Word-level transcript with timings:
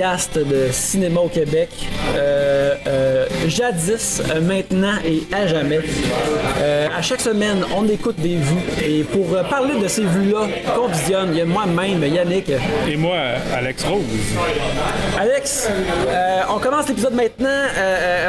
podcast 0.00 0.38
de 0.38 0.68
cinéma 0.72 1.20
au 1.20 1.28
Québec. 1.28 1.68
Euh, 2.16 2.74
euh, 2.86 3.26
jadis, 3.48 4.22
euh, 4.34 4.40
maintenant 4.40 4.94
et 5.04 5.22
à 5.34 5.46
jamais. 5.46 5.80
Euh, 6.62 6.86
à 6.96 7.02
chaque 7.02 7.20
semaine, 7.20 7.58
on 7.76 7.86
écoute 7.86 8.16
des 8.18 8.36
vues. 8.36 8.64
Et 8.82 9.02
pour 9.04 9.26
parler 9.50 9.74
de 9.78 9.86
ces 9.88 10.04
vues-là 10.04 10.46
qu'on 10.74 10.86
visionne, 10.88 11.28
il 11.32 11.38
y 11.38 11.40
a 11.42 11.44
moi-même, 11.44 12.02
Yannick. 12.02 12.50
Et 12.90 12.96
moi, 12.96 13.16
Alex 13.54 13.84
Rose. 13.84 14.00
Alex, 15.18 15.68
on 16.48 16.58
commence 16.58 16.88
l'épisode 16.88 17.12
maintenant. 17.14 17.60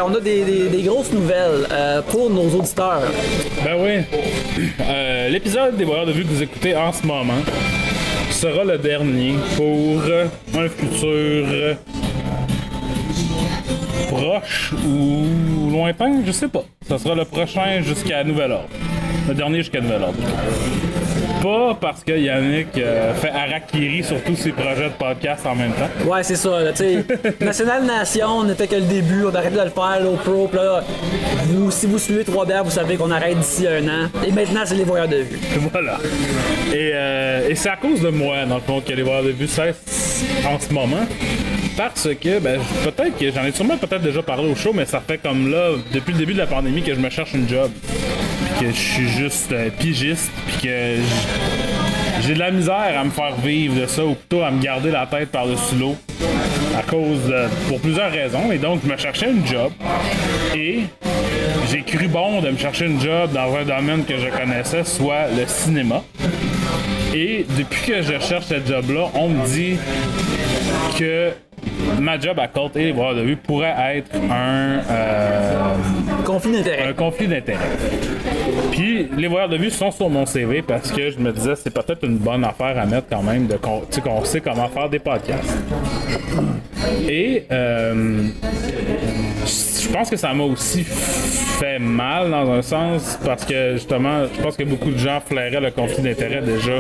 On 0.06 0.14
a 0.14 0.20
des, 0.20 0.44
des- 0.44 0.68
des 0.68 0.82
grosses 0.82 1.14
nouvelles 1.14 1.68
pour 2.10 2.30
nos 2.30 2.50
auditeurs. 2.50 3.04
Ben 3.64 3.78
oui. 3.80 4.20
L'épisode 5.30 5.78
des 5.78 5.86
voyeurs 5.86 6.06
de 6.06 6.12
vue 6.12 6.24
que 6.26 6.30
vous 6.34 6.44
écoutez 6.44 6.76
en 6.76 6.92
ce 6.92 7.06
moment 7.08 7.36
sera 8.42 8.64
le 8.64 8.80
dernier 8.80 9.36
pour 9.56 10.02
un 10.60 10.68
futur 10.68 11.78
proche 14.08 14.74
ou 14.84 15.70
lointain, 15.70 16.24
je 16.26 16.32
sais 16.32 16.48
pas. 16.48 16.64
Ça 16.88 16.98
sera 16.98 17.14
le 17.14 17.24
prochain 17.24 17.82
jusqu'à 17.82 18.24
nouvel 18.24 18.52
ordre. 18.54 18.70
Le 19.28 19.36
dernier 19.36 19.60
jusqu'à 19.60 19.80
nouvel 19.80 20.02
ordre. 20.02 20.18
Pas 21.42 21.76
parce 21.80 22.04
que 22.04 22.12
Yannick 22.12 22.78
euh, 22.78 23.16
fait 23.16 23.30
harakiri 23.30 24.04
sur 24.04 24.22
tous 24.24 24.36
ses 24.36 24.52
projets 24.52 24.90
de 24.90 24.94
podcast 24.94 25.44
en 25.46 25.56
même 25.56 25.72
temps. 25.72 25.90
Ouais, 26.08 26.22
c'est 26.22 26.36
ça. 26.36 26.62
Là, 26.62 26.72
tu 26.72 26.84
sais, 26.84 27.06
National 27.42 27.84
Nation 27.84 28.44
n'était 28.44 28.68
que 28.68 28.76
le 28.76 28.82
début. 28.82 29.26
On 29.26 29.34
arrête 29.34 29.54
de 29.54 29.60
le 29.60 29.70
faire, 29.72 30.00
l'eau 30.04 30.18
pro. 30.24 30.50
Là, 30.54 30.84
vous, 31.48 31.72
si 31.72 31.88
vous 31.88 31.98
suivez 31.98 32.24
trois 32.24 32.46
bières, 32.46 32.64
vous 32.64 32.70
savez 32.70 32.96
qu'on 32.96 33.10
arrête 33.10 33.40
d'ici 33.40 33.68
un 33.68 33.88
an. 33.88 34.10
Et 34.26 34.32
maintenant, 34.32 34.62
c'est 34.66 34.76
les 34.76 34.84
voyeurs 34.84 35.08
de 35.08 35.18
vue. 35.18 35.40
Voilà. 35.72 35.98
Et, 36.72 36.92
euh, 36.94 37.50
et 37.50 37.56
c'est 37.56 37.70
à 37.70 37.78
cause 37.78 38.02
de 38.02 38.10
moi, 38.10 38.46
dans 38.46 38.56
le 38.56 38.62
fond, 38.62 38.80
que 38.80 38.94
les 38.94 39.02
voyeurs 39.02 39.24
de 39.24 39.32
vue 39.32 39.48
cessent 39.48 40.24
en 40.46 40.60
ce 40.60 40.72
moment. 40.72 41.08
Parce 41.76 42.08
que, 42.22 42.40
ben, 42.40 42.60
peut-être 42.84 43.18
que 43.18 43.32
j'en 43.32 43.44
ai 43.46 43.52
sûrement 43.52 43.78
peut-être 43.78 44.04
déjà 44.04 44.22
parlé 44.22 44.48
au 44.48 44.56
show, 44.56 44.74
mais 44.74 44.86
ça 44.86 45.02
fait 45.06 45.18
comme 45.18 45.50
là, 45.50 45.70
depuis 45.92 46.12
le 46.12 46.20
début 46.20 46.34
de 46.34 46.40
la 46.40 46.46
pandémie, 46.48 46.84
que 46.84 46.94
je 46.94 47.00
me 47.00 47.10
cherche 47.10 47.34
une 47.34 47.50
job. 47.50 47.72
Que 48.62 48.68
je 48.68 48.80
suis 48.80 49.08
juste 49.08 49.52
euh, 49.54 49.72
pigiste. 49.72 50.32
Puis 50.46 50.68
que 50.68 50.98
j'ai 52.22 52.36
de 52.36 52.40
la 52.40 52.52
misère 52.52 52.94
à 52.96 53.04
me 53.04 53.10
faire 53.10 53.36
vivre 53.38 53.82
de 53.82 53.88
ça, 53.88 54.06
ou 54.06 54.14
plutôt 54.14 54.44
à 54.44 54.52
me 54.52 54.62
garder 54.62 54.92
la 54.92 55.08
tête 55.08 55.30
par-dessus 55.30 55.74
l'eau. 55.80 55.96
À 56.78 56.84
cause 56.84 57.26
de, 57.28 57.48
pour 57.68 57.80
plusieurs 57.80 58.12
raisons. 58.12 58.52
Et 58.52 58.60
donc, 58.60 58.82
je 58.86 58.92
me 58.92 58.96
cherchais 58.98 59.32
une 59.32 59.44
job. 59.48 59.72
Et 60.56 60.82
j'ai 61.72 61.82
cru 61.82 62.08
bon 62.08 62.40
de 62.42 62.52
me 62.52 62.58
chercher 62.58 62.86
une 62.86 63.02
job 63.02 63.32
dans 63.34 63.56
un 63.56 63.64
domaine 63.64 64.06
que 64.06 64.20
je 64.20 64.28
connaissais, 64.28 64.84
soit 64.84 65.26
le 65.36 65.48
cinéma. 65.48 66.04
Et 67.16 67.48
depuis 67.58 67.94
que 67.94 68.02
je 68.04 68.20
cherche 68.20 68.46
cette 68.46 68.68
job-là, 68.68 69.08
on 69.16 69.30
me 69.30 69.44
dit 69.48 69.78
que 71.00 71.32
ma 72.00 72.20
job 72.20 72.38
à 72.40 72.48
Colt 72.48 72.76
et 72.76 72.86
les 72.86 72.94
de 72.94 73.22
vue 73.22 73.38
pourrait 73.38 73.76
être 73.96 74.16
un, 74.30 74.82
euh, 74.90 75.76
Conflit 76.26 76.56
un 76.56 76.58
d'intérêt. 76.60 76.94
conflit 76.94 77.28
d'intérêt. 77.28 77.60
Puis 78.72 79.10
les 79.18 79.28
voyeurs 79.28 79.50
de 79.50 79.58
vue 79.58 79.70
sont 79.70 79.92
sur 79.92 80.10
mon 80.10 80.26
CV 80.26 80.62
parce 80.62 80.92
que 80.92 81.10
je 81.10 81.20
me 81.20 81.32
disais 81.32 81.56
c'est 81.56 81.74
peut-être 81.74 82.04
une 82.06 82.18
bonne 82.18 82.44
affaire 82.44 82.78
à 82.78 82.86
mettre 82.86 83.08
quand 83.10 83.24
même 83.24 83.48
de 83.48 83.58
qu'on 83.58 84.24
sait 84.24 84.42
comment 84.42 84.68
faire 84.70 84.90
des 84.90 85.00
podcasts. 85.00 85.58
Et 87.08 87.46
euh, 87.52 88.28
je 89.46 89.90
pense 89.92 90.10
que 90.10 90.16
ça 90.18 90.34
m'a 90.34 90.44
aussi 90.44 90.84
fait 90.84 91.80
mal 91.80 92.32
dans 92.32 92.50
un 92.52 92.62
sens 92.62 93.20
parce 93.24 93.46
que 93.46 93.74
justement, 93.74 94.24
je 94.36 94.42
pense 94.42 94.56
que 94.58 94.64
beaucoup 94.64 94.90
de 94.90 94.98
gens 94.98 95.20
flairaient 95.20 95.60
le 95.62 95.72
conflit 95.72 96.02
d'intérêt 96.02 96.42
déjà 96.42 96.80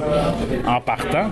en 0.68 0.81
partant. 0.81 1.31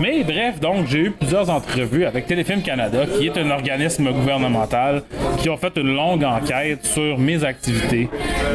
Mais 0.00 0.22
bref, 0.24 0.60
donc 0.60 0.86
j'ai 0.88 0.98
eu 0.98 1.10
plusieurs 1.10 1.48
entrevues 1.48 2.04
avec 2.04 2.26
Téléfilm 2.26 2.60
Canada, 2.62 3.04
qui 3.06 3.26
est 3.26 3.36
un 3.38 3.50
organisme 3.50 4.10
gouvernemental, 4.12 5.02
qui 5.38 5.48
ont 5.48 5.56
fait 5.56 5.72
une 5.76 5.94
longue 5.94 6.24
enquête 6.24 6.84
sur 6.84 7.18
mes 7.18 7.44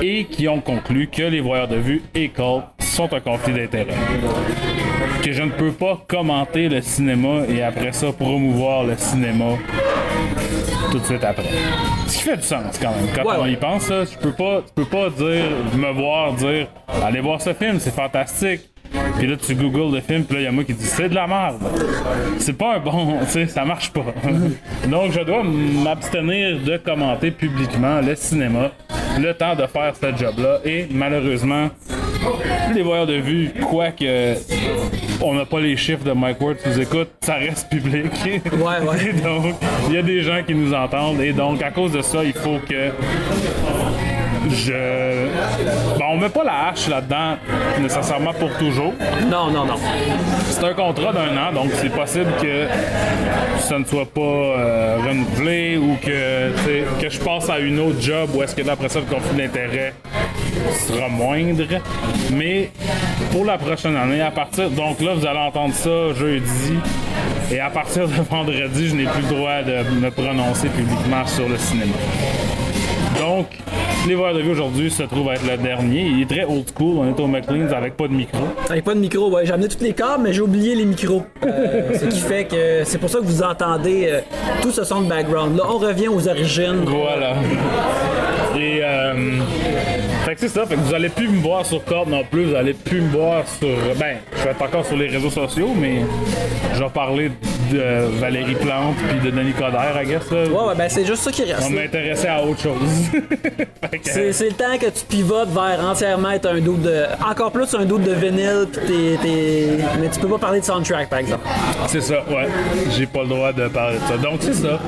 et 0.02 0.26
qui 0.26 0.48
ont 0.48 0.62
conclu 0.62 1.08
que 1.08 1.24
les 1.24 1.42
voyeurs 1.42 1.68
de 1.68 1.78
vue 1.78 2.02
et 2.16 2.30
Cult 2.30 2.64
sont 2.80 3.12
un 3.14 3.20
conflit 3.20 3.54
d'intérêt. 3.54 3.94
Que 5.24 5.32
je 5.32 5.44
ne 5.44 5.52
peux 5.52 5.72
pas 5.72 6.04
commenter 6.08 6.70
le 6.70 6.82
cinéma 6.82 7.42
et 7.50 7.62
après 7.62 7.92
ça 7.92 8.12
promouvoir 8.12 8.84
le 8.84 8.96
cinéma 8.98 9.56
tout 10.92 11.00
de 11.00 11.06
suite 11.06 11.24
après. 11.24 11.44
Ce 12.08 12.18
qui 12.18 12.24
fait 12.24 12.38
du 12.38 12.44
sens 12.44 12.80
quand 12.82 12.92
même. 12.92 13.08
Quand 13.14 13.24
Ouais, 13.24 13.36
on 13.40 13.46
y 13.46 13.56
pense, 13.58 13.90
là, 13.90 14.06
je 14.06 14.18
peux 14.18 14.32
pas, 14.32 14.62
tu 14.66 14.74
peux 14.74 14.86
pas 14.86 15.10
dire, 15.10 15.44
me 15.76 15.92
voir 15.92 16.34
dire, 16.34 16.68
allez 17.04 17.20
voir 17.20 17.42
ce 17.42 17.54
film, 17.54 17.80
c'est 17.80 17.94
fantastique. 17.94 18.62
Puis 19.18 19.28
là, 19.28 19.36
tu 19.36 19.56
googles 19.56 19.96
le 19.96 20.02
film, 20.02 20.24
puis 20.24 20.36
là, 20.36 20.42
il 20.42 20.44
y 20.46 20.48
a 20.48 20.52
moi 20.52 20.64
qui 20.64 20.74
dit, 20.74 20.86
c'est 20.86 21.10
de 21.10 21.16
la 21.16 21.28
merde. 21.28 21.58
C'est 22.40 22.58
pas 22.58 22.76
un 22.76 22.80
bon, 22.80 23.20
tu 23.26 23.32
sais, 23.32 23.48
ça 23.48 23.66
marche 23.66 23.92
pas. 23.92 24.06
Donc, 24.88 25.12
je 25.12 25.22
dois 25.22 25.44
m'abstenir 25.44 26.60
de 26.60 26.78
commenter 26.78 27.32
publiquement 27.32 28.02
le 28.02 28.16
cinéma, 28.16 28.72
le 29.20 29.34
temps 29.34 29.56
de 29.56 29.66
faire 29.66 29.94
ce 29.96 30.16
job-là. 30.16 30.60
Et 30.66 30.88
malheureusement, 30.92 31.70
les 32.74 32.82
voyeurs 32.82 33.08
de 33.08 33.16
vue, 33.16 33.52
quoique 33.70 34.36
on 35.22 35.34
n'a 35.34 35.46
pas 35.46 35.60
les 35.60 35.76
chiffres 35.78 36.04
de 36.04 36.12
Mike 36.12 36.40
Ward 36.42 36.58
qui 36.58 36.70
nous 36.70 36.80
écoute, 36.80 37.10
ça 37.22 37.36
reste 37.36 37.70
public. 37.70 38.06
Ouais, 38.58 38.88
ouais. 38.88 39.10
Et 39.10 39.14
donc, 39.14 39.56
il 39.88 39.96
y 39.96 39.98
a 39.98 40.02
des 40.02 40.22
gens 40.22 40.42
qui 40.46 40.54
nous 40.54 40.74
entendent. 40.74 41.22
Et 41.22 41.34
donc, 41.34 41.62
à 41.62 41.72
cause 41.72 41.92
de 41.92 42.02
ça, 42.02 42.24
il 42.24 42.34
faut 42.34 42.60
que 42.68 42.92
je. 44.52 45.28
Bon, 45.98 46.06
on 46.12 46.18
met 46.18 46.30
pas 46.30 46.44
la 46.44 46.70
hache 46.70 46.88
là-dedans 46.88 47.38
nécessairement 47.80 48.34
pour 48.34 48.52
toujours. 48.58 48.94
Non, 49.30 49.52
non, 49.52 49.66
non. 49.66 49.76
C'est 50.50 50.64
un 50.64 50.74
contrat 50.74 51.14
d'un 51.14 51.38
an, 51.38 51.54
donc 51.54 51.72
c'est 51.74 51.92
possible 51.92 52.32
que 52.42 52.68
ça 53.60 53.80
ne 53.80 53.86
soit 53.86 54.06
pas 54.06 54.22
euh, 54.22 54.98
renouvelé 55.08 55.78
ou 55.78 55.98
que, 56.02 56.52
que 57.02 57.10
je 57.10 57.20
passe 57.20 57.50
à 57.50 57.60
une 57.60 57.80
autre 57.80 58.02
job 58.02 58.30
où 58.34 58.44
est-ce 58.44 58.56
que 58.56 58.62
là, 58.62 58.74
après 58.74 58.90
ça, 58.90 59.00
le 59.00 59.06
conflit 59.06 59.38
d'intérêt 59.38 59.94
sera 60.88 61.08
moindre. 61.08 61.66
Mais 62.34 62.72
pour 63.32 63.46
la 63.46 63.58
prochaine 63.58 63.96
année, 63.96 64.22
à 64.22 64.32
partir. 64.32 64.70
Donc 64.70 65.02
là, 65.02 65.14
vous 65.14 65.26
allez 65.26 65.40
entendre 65.40 65.74
ça 65.74 66.14
jeudi. 66.14 66.74
Et 67.52 67.60
à 67.60 67.70
partir 67.70 68.08
de 68.08 68.14
vendredi, 68.30 68.90
je 68.90 68.96
n'ai 68.96 69.06
plus 69.06 69.22
le 69.22 69.36
droit 69.36 69.62
de 69.64 70.00
me 70.00 70.10
prononcer 70.12 70.68
publiquement 70.70 71.26
sur 71.26 71.48
le 71.48 71.58
cinéma. 71.58 71.94
Donc, 73.20 73.48
les 74.08 74.16
voix 74.16 74.34
de 74.34 74.42
aujourd'hui 74.42 74.90
se 74.90 75.04
trouve 75.04 75.30
être 75.32 75.46
le 75.50 75.58
dernier. 75.58 76.02
Il 76.02 76.22
est 76.22 76.26
très 76.26 76.44
old 76.44 76.66
school. 76.74 76.98
On 77.00 77.08
est 77.08 77.20
au 77.20 77.28
McLean's 77.28 77.74
avec 77.74 77.98
pas 77.98 78.08
de 78.08 78.14
micro. 78.14 78.40
Avec 78.70 78.84
pas 78.84 78.94
de 78.94 79.00
micro, 79.00 79.30
ouais, 79.30 79.46
j'ai 79.46 79.54
amené 79.54 79.68
tous 79.68 79.84
les 79.84 79.94
câbles, 79.94 80.24
mais 80.24 80.34
j'ai 80.34 80.42
oublié 80.42 80.76
les 80.76 80.86
micros. 80.86 81.24
Euh, 81.46 81.98
ce 81.98 82.06
qui 82.06 82.20
fait 82.20 82.46
que 82.46 82.84
c'est 82.86 82.98
pour 82.98 83.10
ça 83.10 83.20
que 83.20 83.26
vous 83.26 83.44
entendez 83.44 84.08
euh, 84.10 84.22
tout 84.62 84.72
ce 84.72 84.84
son 84.84 85.02
de 85.02 85.10
background. 85.10 85.58
Là, 85.58 85.64
on 85.68 85.78
revient 85.78 86.08
aux 86.08 86.28
origines. 86.28 86.86
Voilà. 86.86 87.34
Et 88.58 88.80
euh, 88.82 89.40
que 90.38 90.48
c'est 90.48 90.54
ça, 90.60 90.66
fait 90.66 90.76
que 90.76 90.80
vous 90.82 90.94
allez 90.94 91.10
plus 91.10 91.28
me 91.28 91.40
voir 91.42 91.66
sur 91.66 91.84
Corde 91.84 92.10
non 92.10 92.24
plus, 92.30 92.46
vous 92.46 92.56
allez 92.56 92.74
plus 92.74 93.02
me 93.02 93.10
voir 93.10 93.44
sur. 93.60 93.68
Ben, 94.00 94.18
je 94.38 94.44
vais 94.44 94.52
être 94.52 94.62
encore 94.62 94.86
sur 94.86 94.96
les 94.98 95.08
réseaux 95.08 95.30
sociaux, 95.30 95.70
mais 95.76 96.02
je 96.74 96.80
vais 96.84 96.90
parler 96.90 97.32
de 97.72 98.08
Valérie 98.20 98.56
Plante 98.56 98.96
puis 99.10 99.20
de 99.32 99.36
Denis 99.36 99.54
Coderre, 99.54 100.00
I 100.02 100.06
guess. 100.06 100.32
Là. 100.32 100.44
Ouais, 100.44 100.68
ouais, 100.70 100.76
ben 100.78 100.88
c'est 100.90 101.06
juste 101.06 101.24
ça 101.24 101.32
qui 101.32 101.44
reste. 101.44 101.64
On 101.68 101.70
m'intéressait 101.72 102.28
à 102.30 102.42
autre 102.44 102.62
chose. 102.62 102.78
C'est, 104.04 104.32
c'est 104.34 104.50
le 104.50 104.54
temps 104.54 104.78
que 104.80 104.86
tu 104.88 105.06
pivotes 105.08 105.50
vers 105.50 105.80
entièrement 105.84 106.32
être 106.32 106.48
un 106.48 106.60
doute 106.60 106.82
de. 106.82 107.04
Encore 107.30 107.52
plus 107.52 107.74
un 107.74 107.86
doute 107.86 108.04
de 108.04 108.12
vinyle, 108.14 108.68
pis 108.72 108.80
t'es, 108.88 109.18
t'es- 109.22 109.68
Mais 110.00 110.10
tu 110.10 110.20
peux 110.20 110.28
pas 110.28 110.38
parler 110.38 110.60
de 110.60 110.66
soundtrack, 110.66 111.10
par 111.10 111.20
exemple. 111.20 111.48
C'est 111.88 112.02
ça, 112.02 112.24
ouais. 112.30 112.48
J'ai 112.98 113.06
pas 113.06 113.22
le 113.24 113.28
droit 113.30 113.54
de 113.54 113.68
parler 113.68 113.98
de 113.98 114.02
ça. 114.04 114.18
Donc, 114.18 114.40
c'est 114.42 114.54
ça. 114.54 114.80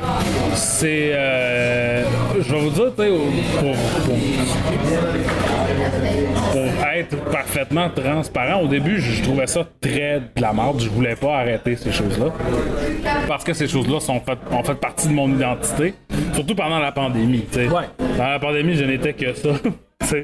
C'est. 0.56 1.12
euh, 1.14 2.04
je 2.40 2.52
vais 2.54 2.60
vous 2.60 2.70
dire, 2.70 2.92
tu 2.98 3.04
sais, 3.04 3.10
pour, 3.60 3.76
pour 6.52 6.88
être 6.94 7.16
parfaitement 7.32 7.90
transparent, 7.90 8.62
au 8.62 8.68
début, 8.68 9.00
je, 9.00 9.24
trouvais 9.24 9.48
ça 9.48 9.66
très 9.82 10.20
de 10.36 10.42
la 10.42 10.54
merde. 10.54 10.80
Je 10.80 10.90
voulais 10.90 11.16
pas 11.16 11.38
arrêter 11.38 11.76
ces 11.76 11.92
choses-là. 11.92 12.28
Parce 13.28 13.44
que 13.44 13.54
ces 13.54 13.68
choses-là 13.68 14.00
sont 14.00 14.20
fait, 14.20 14.38
ont 14.52 14.64
fait 14.64 14.76
partie 14.76 15.08
de 15.08 15.14
mon 15.14 15.30
identité. 15.30 15.94
Surtout 16.34 16.56
pendant 16.56 16.80
la 16.80 16.92
pandémie. 16.92 17.46
Ouais. 17.56 17.68
Dans 18.18 18.28
la 18.28 18.40
pandémie, 18.40 18.76
je 18.76 18.86
n'étais 18.86 19.14
que 19.14 19.34
ça. 19.34 19.50
Fait 20.10 20.24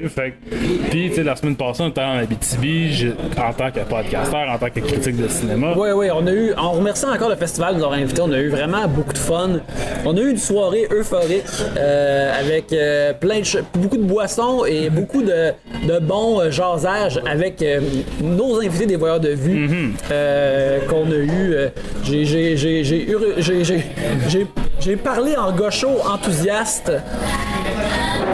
Puis, 0.90 1.10
tu 1.10 1.14
sais, 1.14 1.22
la 1.22 1.36
semaine 1.36 1.54
passée, 1.54 1.82
on 1.84 1.90
était 1.90 2.00
en 2.00 2.18
Abitibi, 2.18 3.12
en 3.36 3.52
tant 3.52 3.70
que 3.70 3.80
podcasteur, 3.80 4.48
en 4.50 4.58
tant 4.58 4.68
que 4.70 4.80
critique 4.80 5.16
de 5.16 5.28
cinéma. 5.28 5.74
Oui, 5.76 5.90
oui, 5.94 6.06
on 6.12 6.26
a 6.26 6.32
eu. 6.32 6.52
On 6.56 6.72
remercie 6.72 7.04
encore 7.04 7.28
le 7.28 7.36
festival 7.36 7.74
de 7.74 7.78
nous 7.78 7.84
avoir 7.84 8.00
invités. 8.00 8.20
On 8.22 8.32
a 8.32 8.38
eu 8.40 8.48
vraiment 8.48 8.88
beaucoup 8.88 9.12
de 9.12 9.18
fun. 9.18 9.60
On 10.04 10.16
a 10.16 10.20
eu 10.20 10.30
une 10.30 10.38
soirée 10.38 10.88
euphorique 10.90 11.44
euh, 11.76 12.40
avec 12.40 12.72
euh, 12.72 13.12
plein 13.12 13.40
de 13.40 13.44
beaucoup 13.78 13.98
de 13.98 14.02
boissons 14.02 14.64
et 14.64 14.90
beaucoup 14.90 15.22
de, 15.22 15.52
de 15.86 15.98
bons 16.00 16.40
euh, 16.40 16.50
jasages 16.50 17.20
avec 17.30 17.62
euh, 17.62 17.80
nos 18.22 18.60
invités 18.60 18.86
des 18.86 18.96
voyeurs 18.96 19.20
de 19.20 19.28
vue 19.30 19.92
euh, 20.10 20.80
qu'on 20.88 21.04
a 21.12 21.16
eu. 21.16 21.54
j'ai, 22.02 22.24
j'ai, 22.24 22.56
j'ai, 22.56 22.82
j'ai, 22.82 23.02
eu- 23.08 23.18
j'ai, 23.38 24.46
j'ai, 24.80 24.96
parlé 24.96 25.36
en 25.36 25.52
gaucho 25.52 25.88
enthousiaste 26.04 26.92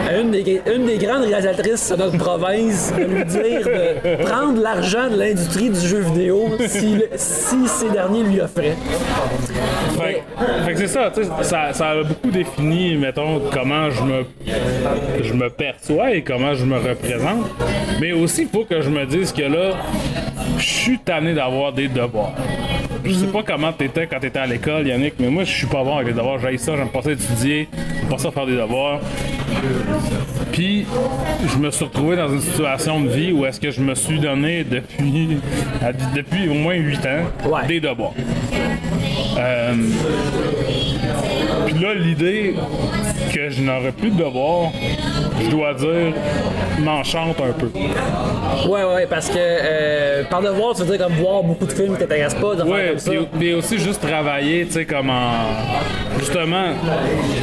à 0.08 0.18
une 0.18 0.30
des, 0.30 0.42
grandes 0.98 1.24
réalisatrices 1.24 1.90
de 1.90 1.96
notre 1.96 2.18
province 2.18 2.92
de 2.96 3.04
lui 3.04 3.24
dire 3.24 3.64
de 3.64 4.22
prendre 4.24 4.60
l'argent 4.60 5.08
de 5.08 5.16
l'industrie 5.16 5.70
du 5.70 5.80
jeu 5.80 6.00
vidéo 6.00 6.50
si, 6.66 6.98
ces 7.66 7.90
derniers 7.90 8.24
lui 8.24 8.40
offraient. 8.40 8.76
Fait, 10.64 10.72
que 10.72 10.78
c'est 10.78 10.88
ça, 10.88 11.12
ça, 11.42 11.72
ça 11.72 11.90
a 11.90 12.02
beaucoup 12.02 12.30
défini, 12.30 12.96
mettons, 12.96 13.40
comment 13.52 13.90
je 13.90 14.02
me, 15.32 15.48
perçois 15.48 16.12
et 16.12 16.22
comment 16.22 16.54
je 16.54 16.64
me 16.64 16.76
représente. 16.76 17.48
Mais 18.00 18.12
aussi, 18.12 18.46
faut 18.46 18.64
que 18.64 18.80
je 18.80 18.90
me 18.90 19.06
dise 19.06 19.32
que 19.32 19.42
là, 19.42 19.76
je 20.58 20.64
suis 20.64 20.98
tanné 20.98 21.34
d'avoir 21.34 21.72
des 21.72 21.88
devoirs. 21.88 22.32
Je 23.04 23.12
sais 23.12 23.26
pas 23.26 23.42
comment 23.42 23.72
t'étais 23.72 24.06
quand 24.06 24.20
t'étais 24.20 24.38
à 24.38 24.46
l'école, 24.46 24.86
Yannick, 24.86 25.14
mais 25.18 25.28
moi, 25.28 25.44
je 25.44 25.50
suis 25.52 25.66
pas 25.66 25.82
bon 25.82 25.96
avec 25.96 26.08
les 26.08 26.14
devoirs. 26.14 26.38
J'aille 26.38 26.58
ça, 26.58 26.76
j'aime 26.76 26.88
pas 26.88 27.02
ça 27.02 27.10
étudier, 27.12 27.68
j'aime 28.00 28.08
pas 28.08 28.18
ça 28.18 28.30
faire 28.30 28.46
des 28.46 28.54
devoirs. 28.56 29.00
Puis, 30.52 30.86
je 31.52 31.58
me 31.58 31.70
suis 31.70 31.84
retrouvé 31.84 32.16
dans 32.16 32.28
une 32.32 32.40
situation 32.40 33.00
de 33.00 33.08
vie 33.08 33.32
où 33.32 33.44
est-ce 33.44 33.58
que 33.60 33.70
je 33.70 33.80
me 33.80 33.94
suis 33.94 34.20
donné 34.20 34.64
depuis, 34.64 35.38
depuis 36.14 36.48
au 36.48 36.54
moins 36.54 36.74
8 36.74 36.96
ans 37.06 37.48
Ouais. 37.50 37.66
des 37.66 37.80
devoirs. 37.80 38.12
Euh, 39.38 39.74
Puis 41.66 41.74
là, 41.78 41.94
l'idée 41.94 42.54
que 43.34 43.50
je 43.50 43.62
n'aurais 43.62 43.92
plus 43.92 44.10
de 44.10 44.16
devoirs, 44.18 44.70
je 45.44 45.50
dois 45.50 45.74
dire, 45.74 46.12
m'enchante 46.80 47.36
un 47.40 47.52
peu. 47.52 47.70
Ouais, 48.68 48.84
ouais, 48.84 49.06
parce 49.08 49.28
que 49.28 49.34
euh, 49.38 50.24
par 50.24 50.40
devoir, 50.42 50.74
tu 50.74 50.82
veux 50.82 50.96
dire 50.96 51.06
comme 51.06 51.16
voir 51.16 51.42
beaucoup 51.42 51.66
de 51.66 51.72
films 51.72 51.94
qui 51.94 52.00
t'intéressent 52.00 52.40
pas, 52.40 52.54
de 52.54 52.62
faire 52.62 52.66
Ouais, 52.72 52.88
comme 52.90 52.98
ça. 52.98 53.12
puis 53.38 53.54
aussi 53.54 53.78
juste 53.78 54.00
travailler, 54.00 54.66
tu 54.66 54.72
sais, 54.72 54.84
comme 54.84 55.10
en. 55.10 55.32
Justement, 56.18 56.66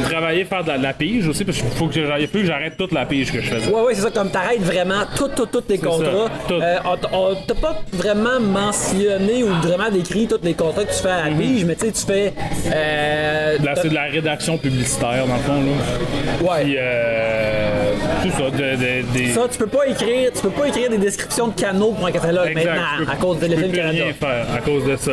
travailler, 0.08 0.44
faire 0.44 0.62
de 0.62 0.68
la, 0.68 0.78
de 0.78 0.82
la 0.84 0.92
pige 0.94 1.26
aussi, 1.28 1.44
parce 1.44 1.58
qu'il 1.58 1.68
faut 1.70 1.86
que 1.88 1.92
j'arrête 2.06 2.30
plus 2.30 2.42
que 2.42 2.46
j'arrête 2.46 2.76
toute 2.78 2.92
la 2.92 3.04
pige 3.04 3.32
que 3.32 3.40
je 3.40 3.50
faisais. 3.50 3.70
Ouais, 3.70 3.82
ouais, 3.82 3.94
c'est 3.94 4.02
ça, 4.02 4.10
comme 4.10 4.30
t'arrêtes 4.30 4.60
vraiment 4.62 5.02
tous 5.16 5.28
tout, 5.28 5.46
tous 5.46 5.64
les 5.68 5.78
contrats. 5.78 6.28
tout. 6.48 6.54
Euh, 6.54 6.76
on 6.84 7.16
on 7.16 7.34
t'a 7.46 7.54
pas 7.54 7.76
vraiment 7.92 8.38
mentionné 8.40 9.42
ou 9.42 9.48
vraiment 9.62 9.90
décrit 9.90 10.26
tous 10.28 10.38
les 10.42 10.54
contrats 10.54 10.84
que 10.84 10.92
tu 10.94 11.02
fais 11.02 11.10
à 11.10 11.28
la 11.28 11.36
pige, 11.36 11.64
mais 11.64 11.74
tu 11.74 11.86
sais, 11.86 11.92
tu 11.92 12.06
fais. 12.06 12.32
Euh, 12.72 13.58
c'est 13.82 13.88
de 13.88 13.94
la 13.94 14.04
rédaction 14.04 14.56
publicitaire, 14.56 15.26
dans 15.26 15.34
le 15.34 15.40
fond, 15.40 15.62
là. 15.62 16.52
Ouais. 16.52 16.62
Puis, 16.64 16.74
euh, 16.78 17.89
tout 18.22 18.30
ça, 18.30 18.50
de, 18.50 18.76
de- 18.76 19.12
des. 19.12 19.28
Ça, 19.32 19.42
tu 19.50 19.58
peux 19.58 19.66
pas 19.66 19.86
écrire, 19.86 20.30
tu 20.34 20.42
peux 20.42 20.50
pas 20.50 20.68
écrire 20.68 20.90
des 20.90 20.98
descriptions 20.98 21.48
de 21.48 21.54
canaux 21.60 21.92
pour 21.92 22.06
un 22.06 22.12
catalogue 22.12 22.48
Exact, 22.48 22.64
maintenant 22.66 22.82
peux- 23.04 23.10
à 23.12 23.16
cause 23.16 23.38
de 23.38 23.42
je 23.42 23.46
peux 23.46 23.56
Téléfilm 23.56 23.72
plus 23.72 23.78
Canada. 23.80 24.04
rien 24.04 24.12
faire 24.14 24.46
à 24.54 24.58
cause 24.58 24.84
de 24.84 24.96
ça. 24.96 25.12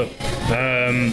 Euh, 0.53 1.09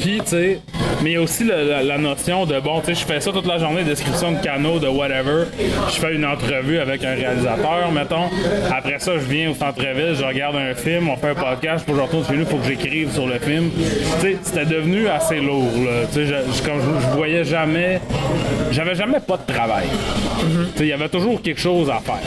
Puis, 0.00 0.20
tu 0.22 0.26
sais, 0.30 0.60
mais 1.02 1.10
il 1.10 1.12
y 1.14 1.16
a 1.16 1.20
aussi 1.20 1.42
le- 1.44 1.68
la, 1.68 1.82
la 1.82 1.98
notion 1.98 2.46
de, 2.46 2.60
bon, 2.60 2.80
tu 2.80 2.94
sais, 2.94 3.00
je 3.00 3.06
fais 3.06 3.20
ça 3.20 3.32
toute 3.32 3.46
la 3.46 3.58
journée, 3.58 3.82
description 3.82 4.32
de 4.32 4.38
canaux, 4.42 4.78
de 4.78 4.86
whatever. 4.86 5.44
Je 5.88 5.94
fais 5.98 6.14
une 6.14 6.24
entrevue 6.24 6.78
avec 6.78 7.02
un 7.04 7.14
réalisateur, 7.14 7.90
mettons. 7.92 8.26
Après 8.70 8.98
ça, 8.98 9.12
je 9.14 9.24
viens 9.24 9.50
au 9.50 9.54
centre-ville, 9.54 10.14
je 10.16 10.24
regarde 10.24 10.54
un 10.56 10.74
film, 10.74 11.08
on 11.08 11.16
fait 11.16 11.30
un 11.30 11.34
podcast, 11.34 11.84
puis 11.84 11.94
je 11.96 12.00
retourne 12.00 12.24
chez 12.24 12.34
nous, 12.34 12.40
il 12.42 12.46
faut 12.46 12.56
que 12.58 12.66
j'écrive 12.68 13.12
sur 13.12 13.26
le 13.26 13.38
film. 13.40 13.70
Tu 14.20 14.20
sais, 14.32 14.36
c'était 14.42 14.64
devenu 14.66 15.08
assez 15.08 15.40
lourd, 15.40 15.70
là. 15.84 16.06
Tu 16.12 16.20
sais, 16.20 16.26
je, 16.26 16.34
je- 16.56 16.62
comme 16.62 16.80
je, 16.80 17.06
je 17.10 17.16
voyais 17.16 17.44
jamais, 17.44 18.00
j'avais 18.70 18.94
jamais 18.94 19.18
pas 19.20 19.38
de 19.38 19.52
travail. 19.52 19.85
Il 20.78 20.86
y 20.86 20.92
avait 20.92 21.08
toujours 21.08 21.40
quelque 21.42 21.60
chose 21.60 21.90
à 21.90 22.00
faire. 22.00 22.20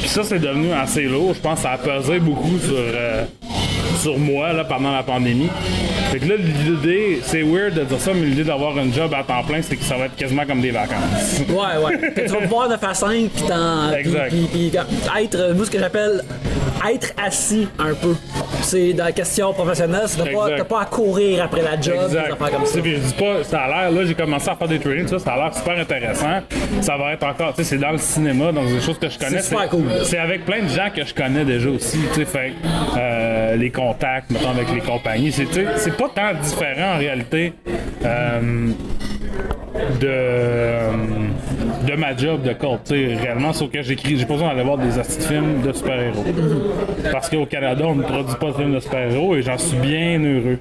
Puis 0.00 0.08
ça, 0.08 0.22
c'est 0.24 0.38
devenu 0.38 0.72
assez 0.72 1.02
lourd. 1.02 1.34
Je 1.34 1.40
pense 1.40 1.56
que 1.56 1.62
ça 1.62 1.72
a 1.72 1.78
pesé 1.78 2.18
beaucoup 2.18 2.58
sur, 2.58 2.74
euh, 2.76 3.24
sur 3.98 4.18
moi 4.18 4.52
là, 4.52 4.64
pendant 4.64 4.92
la 4.92 5.02
pandémie. 5.02 5.48
Fait 6.10 6.18
que 6.18 6.26
là, 6.28 6.34
l'idée, 6.36 7.20
c'est 7.22 7.42
weird 7.42 7.74
de 7.74 7.84
dire 7.84 8.00
ça, 8.00 8.12
mais 8.14 8.26
l'idée 8.26 8.44
d'avoir 8.44 8.76
un 8.76 8.90
job 8.92 9.12
à 9.14 9.22
temps 9.22 9.42
plein, 9.46 9.62
c'est 9.62 9.76
que 9.76 9.84
ça 9.84 9.96
va 9.96 10.06
être 10.06 10.16
quasiment 10.16 10.44
comme 10.46 10.60
des 10.60 10.70
vacances. 10.70 11.40
Ouais, 11.48 11.84
ouais. 11.84 11.98
Que 12.14 12.20
tu 12.22 12.26
vas 12.28 12.40
pouvoir 12.42 12.68
9 12.68 12.82
à 12.84 12.94
5 12.94 13.08
puis 13.30 13.42
t'en. 13.48 13.92
Exact. 13.92 14.28
Puis, 14.30 14.48
puis- 14.52 14.70
puis 14.70 15.24
être, 15.24 15.34
euh, 15.36 15.54
moi, 15.54 15.64
ce 15.64 15.70
que 15.70 15.78
j'appelle 15.78 16.22
être 16.92 17.12
assis 17.24 17.68
un 17.78 17.94
peu. 17.94 18.14
C'est 18.62 18.92
dans 18.92 19.04
la 19.04 19.12
question 19.12 19.52
professionnelle, 19.52 20.02
c'est 20.06 20.18
de 20.24 20.30
pas, 20.34 20.48
t'as 20.56 20.64
pas 20.64 20.82
à 20.82 20.84
courir 20.86 21.44
après 21.44 21.62
la 21.62 21.80
job, 21.80 21.94
des 21.98 22.16
Exact. 22.16 22.32
affaires 22.32 22.50
comme 22.50 22.66
ça. 22.66 22.80
Puis 22.80 22.94
je 22.96 22.98
dis 23.00 23.14
pas, 23.14 23.44
ça 23.44 23.60
a 23.60 23.68
l'air, 23.68 23.92
là, 23.92 24.04
j'ai 24.04 24.14
commencé 24.14 24.48
à 24.48 24.56
faire 24.56 24.68
des 24.68 24.78
trainings, 24.80 25.06
ça, 25.08 25.18
ça 25.20 25.32
a 25.32 25.36
l'air 25.36 25.54
super 25.54 25.78
intéressant. 25.78 26.40
Ça 26.80 26.96
va 26.96 27.12
être 27.12 27.24
encore, 27.24 27.54
tu 27.54 27.62
sais, 27.62 27.70
c'est 27.70 27.78
dans 27.78 27.92
le 27.92 27.98
cinéma, 27.98 28.50
donc 28.52 28.64
c'est 28.68 28.74
des 28.74 28.80
choses 28.80 28.98
que 28.98 29.08
je 29.08 29.18
connais. 29.18 29.38
C'est 29.38 29.48
super 29.50 29.68
cool. 29.68 29.84
C'est 30.04 30.18
avec 30.18 30.44
plein 30.44 30.62
de 30.62 30.68
gens 30.68 30.88
que 30.94 31.04
je 31.04 31.14
connais 31.14 31.44
déjà 31.44 31.68
aussi, 31.70 31.98
tu 32.14 32.20
sais, 32.20 32.24
fait 32.24 32.52
euh, 32.98 33.56
les 33.56 33.70
contacts, 33.86 34.30
mettons, 34.30 34.50
avec 34.50 34.70
les 34.72 34.80
compagnies. 34.80 35.32
C'est 35.32 35.96
pas 35.96 36.08
tant 36.14 36.34
différent 36.40 36.94
en 36.94 36.98
réalité. 36.98 37.52
euh, 38.04 38.72
de, 40.00 40.06
euh, 40.06 40.90
de 41.86 41.94
ma 41.94 42.16
job 42.16 42.42
de 42.42 42.52
tu 42.52 42.58
sais, 42.84 43.14
réellement, 43.20 43.52
sauf 43.52 43.70
que 43.70 43.82
j'écris, 43.82 44.16
j'ai 44.18 44.24
pas 44.24 44.34
besoin 44.34 44.48
d'aller 44.50 44.62
voir 44.64 44.78
des 44.78 44.98
astuces 44.98 45.18
de 45.18 45.22
films 45.32 45.62
de 45.62 45.72
super-héros. 45.72 46.24
Parce 47.10 47.28
qu'au 47.28 47.46
Canada, 47.46 47.84
on 47.86 47.94
ne 47.94 48.02
produit 48.02 48.34
pas 48.36 48.48
de 48.48 48.52
films 48.54 48.74
de 48.74 48.80
super-héros 48.80 49.34
et 49.36 49.42
j'en 49.42 49.58
suis 49.58 49.76
bien 49.78 50.20
heureux. 50.22 50.58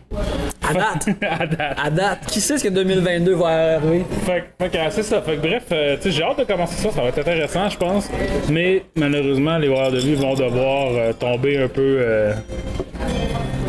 À 0.68 0.74
date, 0.74 1.10
à 1.40 1.46
date. 1.48 1.78
à 1.84 1.90
date, 1.90 2.20
qui 2.28 2.40
sait 2.40 2.58
ce 2.58 2.64
que 2.64 2.70
2022 2.70 3.34
va 3.36 3.48
arriver? 3.76 4.06
Fait, 4.26 4.46
que- 4.60 4.64
fait 4.66 4.70
que, 4.72 4.78
c'est 4.92 5.04
ça. 5.04 5.22
Fait 5.22 5.36
que 5.36 5.42
bref, 5.48 5.64
euh, 5.72 5.96
tu 5.98 6.04
sais, 6.04 6.12
j'ai 6.12 6.24
hâte 6.24 6.40
de 6.40 6.44
commencer 6.46 6.76
ça. 6.82 6.92
Ça 6.92 7.02
va 7.02 7.10
être 7.10 7.20
intéressant, 7.20 7.70
je 7.70 7.78
pense. 7.78 8.10
Mais 8.50 8.84
malheureusement, 8.96 9.58
les 9.58 9.68
voyeurs 9.68 9.92
de 9.92 10.00
vie 10.00 10.16
vont 10.16 10.34
devoir 10.34 10.88
euh, 10.92 11.14
tomber 11.14 11.58
un 11.62 11.68
peu 11.68 11.98
euh, 12.00 12.34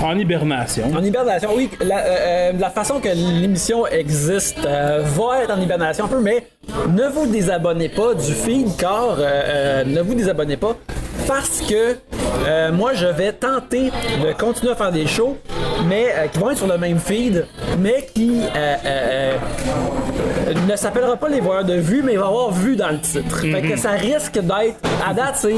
en 0.03 0.19
hibernation. 0.19 0.85
En 0.95 1.03
hibernation, 1.03 1.51
oui, 1.55 1.71
la, 1.81 1.99
euh, 1.99 2.53
euh, 2.55 2.69
façon 2.71 3.01
que 3.01 3.09
l'émission 3.09 3.87
existe 3.87 4.65
euh, 4.67 5.03
va 5.05 5.43
être 5.43 5.53
en 5.53 5.61
hibernation 5.61 6.05
un 6.05 6.09
peu, 6.09 6.21
mais 6.21 6.47
ne 6.89 7.09
vous 7.09 7.27
désabonnez 7.27 7.89
pas 7.89 8.15
du 8.15 8.33
feed 8.33 8.77
car 8.77 9.17
ne 9.19 10.01
vous 10.01 10.15
désabonnez 10.15 10.57
pas 10.57 10.77
parce 11.27 11.61
que 11.61 11.97
moi 12.71 12.95
je 12.95 13.07
vais 13.07 13.33
tenter 13.33 13.91
de 14.23 14.33
continuer 14.33 14.73
à 14.73 14.77
faire 14.77 14.93
des 14.93 15.07
shows, 15.07 15.37
mais 15.89 16.07
euh, 16.17 16.27
qui 16.29 16.39
vont 16.39 16.51
être 16.51 16.59
sur 16.59 16.67
le 16.67 16.79
même 16.79 16.99
feed, 16.99 17.47
mais 17.79 18.07
qui 18.15 18.41
euh, 18.55 18.77
euh, 18.87 19.37
ne 20.71 20.77
s'appellera 20.77 21.17
pas 21.17 21.29
les 21.29 21.41
voyeurs 21.41 21.65
de 21.65 21.75
vue, 21.75 22.03
mais 22.05 22.13
il 22.13 22.19
va 22.19 22.27
avoir 22.27 22.51
vue 22.53 22.77
dans 22.77 22.91
le 22.91 23.01
titre. 23.01 23.41
Fait 23.41 23.63
que 23.63 23.77
ça 23.77 23.91
risque 23.93 24.35
d'être, 24.35 24.77
à 25.07 25.15
date, 25.15 25.37
c'est 25.37 25.55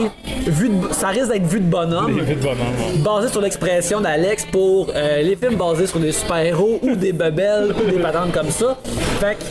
vue 0.50 0.69
de- 0.69 0.93
ça 0.93 1.09
risque 1.09 1.32
d'être 1.32 1.46
vue 1.46 1.60
de 1.60 1.67
bonhomme 1.70 2.17
Les 2.17 2.22
vies 2.25 2.34
de 2.37 2.41
bonhomme, 2.41 2.58
ouais. 2.58 2.98
basé 3.03 3.29
sur 3.29 3.41
l'expression 3.41 4.01
d'Alex 4.01 4.46
pour 4.51 4.91
euh, 4.94 5.22
les 5.22 5.37
films 5.37 5.56
basés 5.56 5.87
sur 5.87 5.98
des 6.01 6.13
super-héros 6.13 6.79
ou 6.82 6.94
des 6.96 7.13
bebelles 7.13 7.72
ou 7.72 7.91
des 7.91 7.98
patentes 7.98 8.32
comme 8.32 8.51
ça. 8.51 8.77
Fait 9.20 9.37
que 9.37 9.44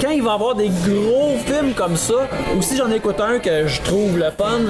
quand 0.00 0.10
il 0.10 0.22
va 0.22 0.32
y 0.32 0.34
avoir 0.34 0.54
des 0.54 0.68
gros 0.68 1.36
films 1.44 1.72
comme 1.74 1.96
ça, 1.96 2.28
ou 2.56 2.62
si 2.62 2.76
j'en 2.76 2.90
écoute 2.90 3.20
un 3.20 3.38
que 3.38 3.66
je 3.66 3.80
trouve 3.82 4.18
le 4.18 4.30
fun, 4.36 4.60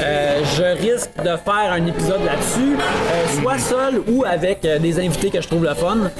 euh, 0.00 0.40
je 0.56 0.82
risque 0.82 1.10
de 1.18 1.30
faire 1.30 1.72
un 1.72 1.86
épisode 1.86 2.24
là-dessus, 2.24 2.76
euh, 2.76 3.40
soit 3.40 3.58
seul 3.58 4.02
ou 4.08 4.24
avec 4.24 4.64
euh, 4.64 4.78
des 4.78 4.98
invités 4.98 5.30
que 5.30 5.40
je 5.40 5.48
trouve 5.48 5.64
le 5.64 5.74
fun. 5.74 6.10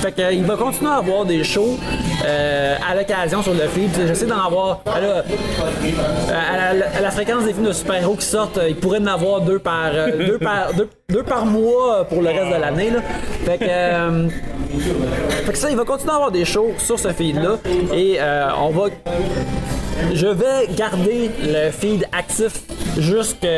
Fait 0.00 0.12
que, 0.12 0.32
il 0.32 0.44
va 0.44 0.56
continuer 0.56 0.90
à 0.90 0.96
avoir 0.96 1.24
des 1.24 1.44
shows 1.44 1.78
à 2.24 2.94
l'occasion 2.94 3.42
sur 3.42 3.54
le 3.54 3.66
feed. 3.68 3.90
J'essaie 4.06 4.26
d'en 4.26 4.44
avoir. 4.44 4.80
à, 4.86 7.00
la, 7.00 7.10
fréquence 7.10 7.44
des 7.44 7.52
films 7.52 7.66
de 7.66 7.72
super-héros 7.72 8.16
qui 8.16 8.26
sortent, 8.26 8.60
il 8.68 8.76
pourrait 8.76 9.00
en 9.00 9.06
avoir 9.06 9.40
deux 9.40 9.58
par, 9.58 9.90
deux 10.18 10.38
par, 10.38 10.74
deux, 10.74 10.88
deux 11.10 11.22
par 11.22 11.46
mois 11.46 12.04
pour 12.04 12.20
le 12.20 12.28
reste 12.28 12.54
de 12.54 12.60
l'année. 12.60 12.90
là. 12.90 13.00
Fait 13.46 13.56
que. 13.56 13.64
euh, 13.66 14.28
fait 15.46 15.52
que 15.52 15.56
ça, 15.56 15.70
il 15.70 15.76
va 15.78 15.84
continuer 15.86 16.12
à 16.12 16.16
avoir 16.16 16.30
des 16.30 16.44
shows 16.44 16.72
sur 16.76 16.98
ce 16.98 17.08
feed-là. 17.14 17.56
Et 17.94 18.16
euh, 18.20 18.50
on 18.60 18.68
va. 18.68 18.88
Je 20.12 20.26
vais 20.26 20.68
garder 20.76 21.30
le 21.42 21.70
feed 21.70 22.06
actif 22.16 22.60
jusqu'au 22.98 23.48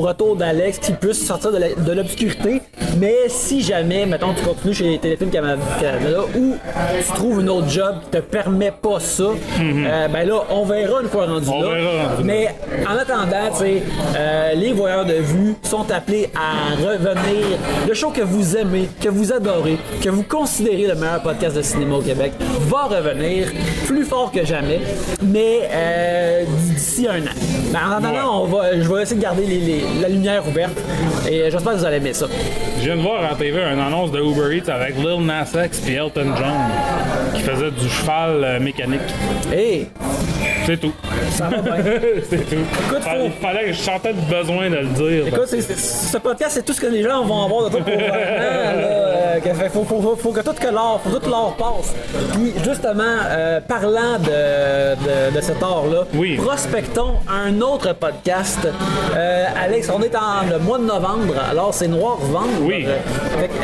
retour 0.00 0.34
d'Alex 0.34 0.78
qui 0.78 0.92
puisse 0.92 1.24
sortir 1.24 1.52
de 1.52 1.92
l'obscurité. 1.92 2.62
Mais 2.98 3.28
si 3.28 3.60
jamais, 3.60 4.06
mettons, 4.06 4.34
tu 4.34 4.42
continues 4.44 4.74
chez 4.74 4.98
Téléfilm 4.98 5.30
Canada 5.30 5.56
ou 6.36 6.54
tu 7.06 7.12
trouves 7.12 7.40
une 7.40 7.48
autre 7.48 7.68
job 7.68 7.96
qui 8.04 8.10
te 8.18 8.22
permet 8.22 8.70
pas 8.72 8.98
ça, 9.00 9.22
euh, 9.24 10.08
ben 10.08 10.28
là, 10.28 10.42
on 10.50 10.64
verra 10.64 11.00
une 11.02 11.08
fois 11.08 11.26
rendu 11.26 11.48
On 11.48 11.62
là. 11.62 11.74
verra. 11.74 11.90
Mais 12.24 12.54
en 12.88 12.96
attendant, 12.96 13.50
tu 13.52 13.58
sais, 13.58 13.82
euh, 14.16 14.52
les 14.54 14.72
voyeurs 14.72 15.04
de 15.04 15.14
vue 15.14 15.54
sont 15.62 15.88
appelés 15.92 16.13
à 16.34 16.74
revenir. 16.76 17.58
Le 17.88 17.94
show 17.94 18.10
que 18.10 18.20
vous 18.22 18.56
aimez, 18.56 18.88
que 19.00 19.08
vous 19.08 19.32
adorez, 19.32 19.76
que 20.02 20.08
vous 20.08 20.22
considérez 20.22 20.86
le 20.86 20.94
meilleur 20.94 21.22
podcast 21.22 21.56
de 21.56 21.62
cinéma 21.62 21.96
au 21.96 22.00
Québec, 22.02 22.32
va 22.68 22.84
revenir 22.84 23.48
plus 23.86 24.04
fort 24.04 24.30
que 24.32 24.44
jamais, 24.44 24.80
mais 25.22 25.60
euh, 25.72 26.44
d'ici 26.68 27.06
un 27.08 27.20
an. 27.22 27.34
Ben, 27.72 27.80
en 27.88 27.92
attendant, 27.98 28.42
on 28.42 28.46
va, 28.46 28.80
je 28.80 28.88
vais 28.88 29.02
essayer 29.02 29.16
de 29.16 29.22
garder 29.22 29.46
les- 29.46 29.60
les- 29.60 29.84
la 30.00 30.08
lumière 30.08 30.46
ouverte 30.46 30.76
et 31.28 31.50
j'espère 31.50 31.72
que 31.72 31.78
vous 31.78 31.84
allez 31.84 31.96
aimer 31.96 32.12
ça. 32.12 32.26
Je 32.78 32.84
viens 32.84 32.96
de 32.96 33.02
voir 33.02 33.24
à 33.30 33.34
TV 33.34 33.58
une 33.60 33.80
annonce 33.80 34.10
de 34.12 34.20
Uber 34.20 34.56
Eats 34.56 34.70
avec 34.72 34.96
Lil 34.96 35.24
Nas 35.24 35.48
X 35.64 35.82
et 35.88 35.94
Elton 35.94 36.34
John 36.36 37.34
qui 37.34 37.40
faisait 37.42 37.70
du 37.70 37.88
cheval 37.88 38.44
euh, 38.44 38.60
mécanique. 38.60 39.00
Hey, 39.52 39.88
C'est 40.66 40.78
tout. 40.80 40.92
ça 41.30 41.48
va 41.48 41.58
bien. 41.58 41.84
c'est 42.30 42.48
tout. 42.48 42.54
Écoute, 42.86 43.02
Fallait, 43.02 43.28
faut- 43.28 43.46
fallait 43.46 43.64
que 43.66 43.72
je 43.72 43.80
sentais 43.80 44.12
le 44.12 44.36
besoin 44.36 44.70
de 44.70 44.76
le 44.76 44.86
dire. 44.86 45.26
Écoute, 45.28 45.46
c'est- 45.46 45.60
c'est- 45.62 45.74
ce 46.06 46.18
podcast, 46.18 46.52
c'est 46.54 46.64
tout 46.64 46.72
ce 46.72 46.80
que 46.80 46.86
les 46.86 47.02
gens 47.02 47.24
vont 47.24 47.44
avoir 47.44 47.64
de 47.64 47.70
toi 47.70 47.80
pour 47.80 47.92
euh, 47.92 49.40
fait- 49.40 49.68
faut, 49.70 49.84
faut- 49.84 50.00
faut- 50.00 50.16
faut 50.16 50.32
que 50.32 50.40
tout 50.40 50.52
que 50.52 50.68
l'or, 50.68 51.00
faut 51.04 51.18
tout 51.18 51.28
l'or 51.28 51.54
passe. 51.56 51.94
Puis 52.34 52.52
justement, 52.64 53.02
euh, 53.26 53.60
parlant 53.60 54.18
de, 54.18 54.94
de, 55.30 55.36
de 55.36 55.40
cet 55.40 55.62
or-là, 55.62 56.04
Oui. 56.14 56.36
prospectons 56.36 57.14
un 57.28 57.60
autre 57.60 57.92
podcast. 57.94 58.66
Euh, 59.16 59.44
Alex, 59.64 59.90
on 59.94 60.00
est 60.02 60.14
en 60.16 60.46
le 60.50 60.58
mois 60.58 60.78
de 60.78 60.84
novembre, 60.84 61.34
alors 61.50 61.72
c'est 61.74 61.88
Noir 61.88 62.16
Vendre. 62.20 62.48
Oui. 62.62 62.86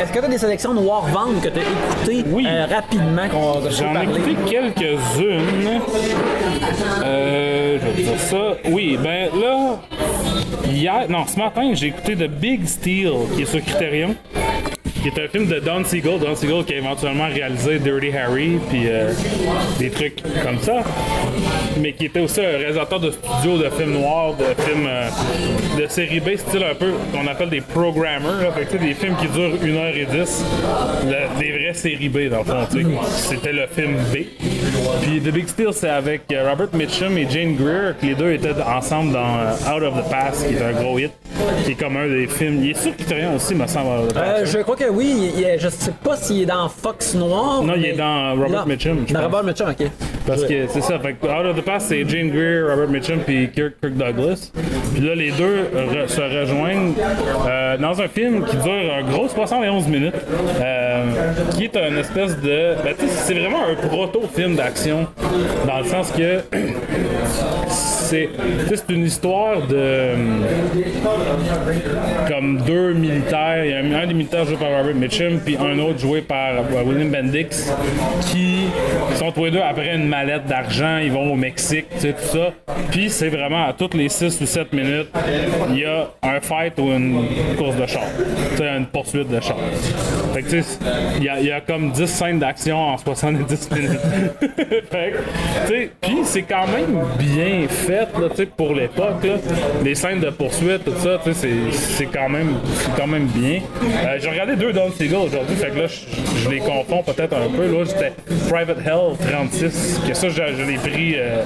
Est-ce 0.01 0.11
que 0.11 0.19
tu 0.19 0.25
as 0.25 0.27
des 0.27 0.37
sélections 0.37 0.73
de 0.73 0.79
Warvand 0.79 1.39
que 1.41 1.49
tu 1.49 1.59
as 1.59 1.61
écoutées 1.63 2.29
Oui. 2.31 2.45
euh, 2.47 2.65
rapidement? 2.65 3.23
J'en 3.69 3.99
ai 3.99 4.03
écouté 4.03 4.35
quelques-unes. 4.49 5.81
Euh, 7.03 7.77
je 7.81 7.85
vais 7.87 8.03
dire 8.03 8.19
ça. 8.19 8.37
Oui, 8.69 8.97
ben 9.01 9.29
là, 9.39 9.77
hier, 10.69 11.05
non, 11.09 11.25
ce 11.27 11.37
matin, 11.37 11.71
j'ai 11.73 11.87
écouté 11.87 12.15
The 12.15 12.29
Big 12.39 12.65
Steel, 12.65 13.11
qui 13.35 13.43
est 13.43 13.45
sur 13.45 13.61
Criterion. 13.61 14.15
Qui 15.01 15.07
est 15.07 15.23
un 15.25 15.27
film 15.27 15.47
de 15.47 15.59
Don 15.59 15.83
Siegel. 15.83 16.19
Don 16.19 16.35
Siegel 16.35 16.63
qui 16.63 16.73
a 16.73 16.77
éventuellement 16.77 17.27
réalisé 17.27 17.79
Dirty 17.79 18.11
Harry, 18.15 18.59
puis 18.69 18.83
euh, 18.85 19.11
des 19.79 19.89
trucs 19.89 20.21
comme 20.43 20.59
ça. 20.61 20.81
Mais 21.79 21.93
qui 21.93 22.05
était 22.05 22.19
aussi 22.19 22.39
un 22.41 22.57
réalisateur 22.57 22.99
de 22.99 23.11
studio 23.11 23.57
de 23.57 23.69
films 23.69 23.93
noirs, 23.93 24.33
de 24.35 24.43
films 24.61 24.85
euh, 24.87 25.09
de 25.81 25.87
série 25.87 26.19
B, 26.19 26.35
style 26.37 26.63
un 26.63 26.75
peu 26.75 26.91
qu'on 27.11 27.25
appelle 27.27 27.49
des 27.49 27.61
programmers. 27.61 28.53
Fait 28.53 28.77
des 28.77 28.93
films 28.93 29.15
qui 29.19 29.27
durent 29.27 29.55
1h10. 29.55 30.43
le- 31.05 31.39
des 31.39 31.51
vraies 31.51 31.73
séries 31.73 32.09
B, 32.09 32.29
dans 32.29 32.39
le 32.39 32.43
fond. 32.43 32.67
C'était 33.09 33.53
le 33.53 33.65
film 33.67 33.95
B. 34.13 34.17
Puis 35.01 35.19
The 35.19 35.33
Big 35.33 35.47
Steel, 35.47 35.69
c'est 35.73 35.89
avec 35.89 36.21
euh, 36.31 36.47
Robert 36.49 36.67
Mitchum 36.73 37.17
et 37.17 37.27
Jane 37.29 37.55
Greer, 37.55 37.93
que 37.99 38.05
les 38.05 38.13
deux 38.15 38.33
étaient 38.33 38.53
ensemble 38.61 39.13
dans 39.13 39.75
Out 39.75 39.81
of 39.83 40.05
the 40.05 40.09
Past, 40.11 40.47
qui 40.47 40.55
est 40.55 40.61
un 40.61 40.73
gros 40.73 40.99
hit, 40.99 41.11
qui 41.65 41.71
est 41.71 41.75
comme 41.75 41.97
un 41.97 42.07
des 42.07 42.27
films. 42.27 42.63
Il 42.63 42.71
est 42.71 42.79
sur 42.81 42.95
Criterion 42.95 43.35
aussi, 43.35 43.55
me 43.55 43.65
semble. 43.67 44.09
Euh, 44.15 44.45
je 44.45 44.59
crois 44.59 44.75
que 44.75 44.90
oui, 44.93 45.31
il 45.37 45.43
est- 45.43 45.59
je 45.59 45.69
sais 45.69 45.91
pas 46.03 46.15
s'il 46.17 46.41
est 46.43 46.45
dans 46.45 46.67
Fox 46.69 47.15
Noir. 47.15 47.63
Non, 47.63 47.73
il 47.75 47.85
est 47.85 47.93
dans 47.93 48.31
Robert 48.35 48.49
Non, 48.61 48.65
Mitchum, 48.67 49.05
je 49.07 49.13
Dans 49.13 49.19
pense. 49.21 49.25
Robert 49.29 49.43
Mitchum, 49.43 49.69
ok. 49.69 49.87
Parce 50.27 50.43
que 50.45 50.67
c'est 50.67 50.81
ça, 50.81 50.99
fait 50.99 51.15
Out 51.23 51.45
of 51.45 51.55
the 51.57 51.61
Past, 51.65 51.87
c'est 51.89 52.07
Jane 52.07 52.29
Greer, 52.29 52.67
Robert 52.69 52.87
Mitchum 52.89 53.19
puis 53.25 53.49
Kirk, 53.49 53.73
Kirk 53.81 53.93
Douglas. 53.95 54.51
Puis 54.93 55.01
là, 55.03 55.15
les 55.15 55.31
deux 55.31 55.69
re- 55.75 56.07
se 56.07 56.21
rejoignent 56.21 56.93
euh, 57.47 57.77
dans 57.77 57.99
un 58.01 58.07
film 58.07 58.45
qui 58.45 58.55
dure 58.57 58.71
un 58.97 59.03
gros 59.09 59.27
71 59.27 59.87
minutes, 59.87 60.13
euh, 60.61 61.03
qui 61.55 61.65
est 61.65 61.75
une 61.75 61.97
espèce 61.97 62.37
de... 62.39 62.75
Ben, 62.83 62.93
c'est 62.97 63.33
vraiment 63.33 63.63
un 63.71 63.87
proto-film 63.87 64.55
d'action, 64.55 65.07
dans 65.67 65.79
le 65.79 65.85
sens 65.85 66.11
que 66.11 66.41
c'est 68.11 68.89
une 68.89 69.05
histoire 69.05 69.61
de 69.67 70.11
comme 72.27 72.57
deux 72.61 72.93
militaires. 72.93 73.63
Il 73.65 73.71
y 73.71 73.73
a 73.95 73.99
un, 73.99 74.07
des 74.07 74.13
militaires 74.13 74.45
joué 74.45 74.57
par 74.57 74.69
Robert 74.69 74.95
Mitchum, 74.95 75.39
puis 75.39 75.57
un 75.57 75.79
autre 75.79 75.99
joué 75.99 76.21
par 76.21 76.51
euh, 76.57 76.83
William 76.85 77.09
Bendix, 77.09 77.71
qui 78.27 78.67
sont 79.15 79.31
tous 79.31 79.45
les 79.45 79.51
deux 79.51 79.61
après 79.61 79.95
une 79.95 80.07
mallette 80.07 80.45
d'argent. 80.45 80.97
Ils 80.97 81.11
vont 81.11 81.31
au 81.31 81.35
Mexique, 81.35 81.85
tu 81.95 81.99
sais, 81.99 82.13
tout 82.13 82.37
ça. 82.37 82.51
Puis 82.91 83.09
c'est 83.09 83.29
vraiment 83.29 83.65
à 83.67 83.73
toutes 83.73 83.93
les 83.93 84.09
6 84.09 84.41
ou 84.41 84.45
7 84.45 84.73
minutes, 84.73 85.09
il 85.69 85.79
y 85.79 85.85
a 85.85 86.09
un 86.23 86.41
fight 86.41 86.73
ou 86.79 86.91
une 86.91 87.25
course 87.57 87.75
de 87.77 87.85
char. 87.85 88.03
Tu 88.51 88.57
sais, 88.57 88.67
une 88.77 88.85
poursuite 88.87 89.29
de 89.29 89.39
char. 89.39 89.57
Fait 90.33 90.41
que 90.43 90.49
tu 90.49 90.63
sais, 90.63 90.79
il 91.17 91.23
y, 91.23 91.51
a- 91.51 91.61
comme 91.61 91.91
10 91.91 92.07
scènes 92.07 92.39
d'action 92.39 92.77
en 92.77 92.97
70 92.97 93.69
minutes. 93.71 93.99
tu 94.41 94.97
sais, 95.67 95.91
puis 96.01 96.17
c'est 96.23 96.41
quand 96.41 96.67
même 96.67 96.99
bien 97.17 97.67
fait, 97.69 98.00
pour 98.57 98.73
l'époque. 98.73 99.27
Les 99.83 99.95
scènes 99.95 100.19
de 100.19 100.29
poursuite, 100.29 100.83
tout 100.85 100.93
ça, 100.97 101.19
c'est- 101.33 102.05
quand 102.11 102.29
même, 102.29 102.55
quand 102.97 103.07
même 103.07 103.25
bien. 103.27 103.61
Euh, 103.83 104.17
J'ai 104.19 104.29
regardé 104.29 104.55
deux 104.55 104.73
Don 104.73 104.91
Siegel 104.91 105.17
aujourd'hui, 105.17 105.55
fait 105.55 105.69
que 105.69 105.79
là, 105.79 105.85
je, 105.87 106.49
les 106.49 106.59
confonds 106.59 107.03
peut-être 107.03 107.33
un 107.35 107.49
peu. 107.55 107.65
Là, 107.65 107.85
c'était 107.85 108.11
Private 108.49 108.79
Hell 108.85 109.15
36, 109.31 109.99
que 110.07 110.13
ça, 110.13 110.29
je, 110.29 110.41
l'ai 110.63 110.77
pris 110.77 111.15
euh, 111.15 111.41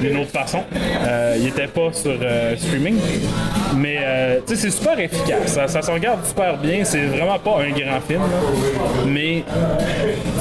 d'une 0.00 0.18
autre 0.18 0.30
façon. 0.30 0.62
Euh, 1.06 1.36
il 1.38 1.48
était 1.48 1.66
pas 1.66 1.92
sur 1.92 2.14
streaming. 2.56 2.96
Mais, 3.76 3.98
tu 4.46 4.56
c'est 4.56 4.70
super 4.70 4.98
efficace. 4.98 5.52
Ça, 5.52 5.68
ça 5.68 5.82
se 5.82 5.90
regarde 5.90 6.24
super 6.26 6.56
bien. 6.56 6.84
C'est 6.84 7.04
vraiment 7.04 7.38
pas 7.38 7.58
un 7.60 7.70
grand 7.70 8.00
film, 8.00 8.22
mais, 9.06 9.44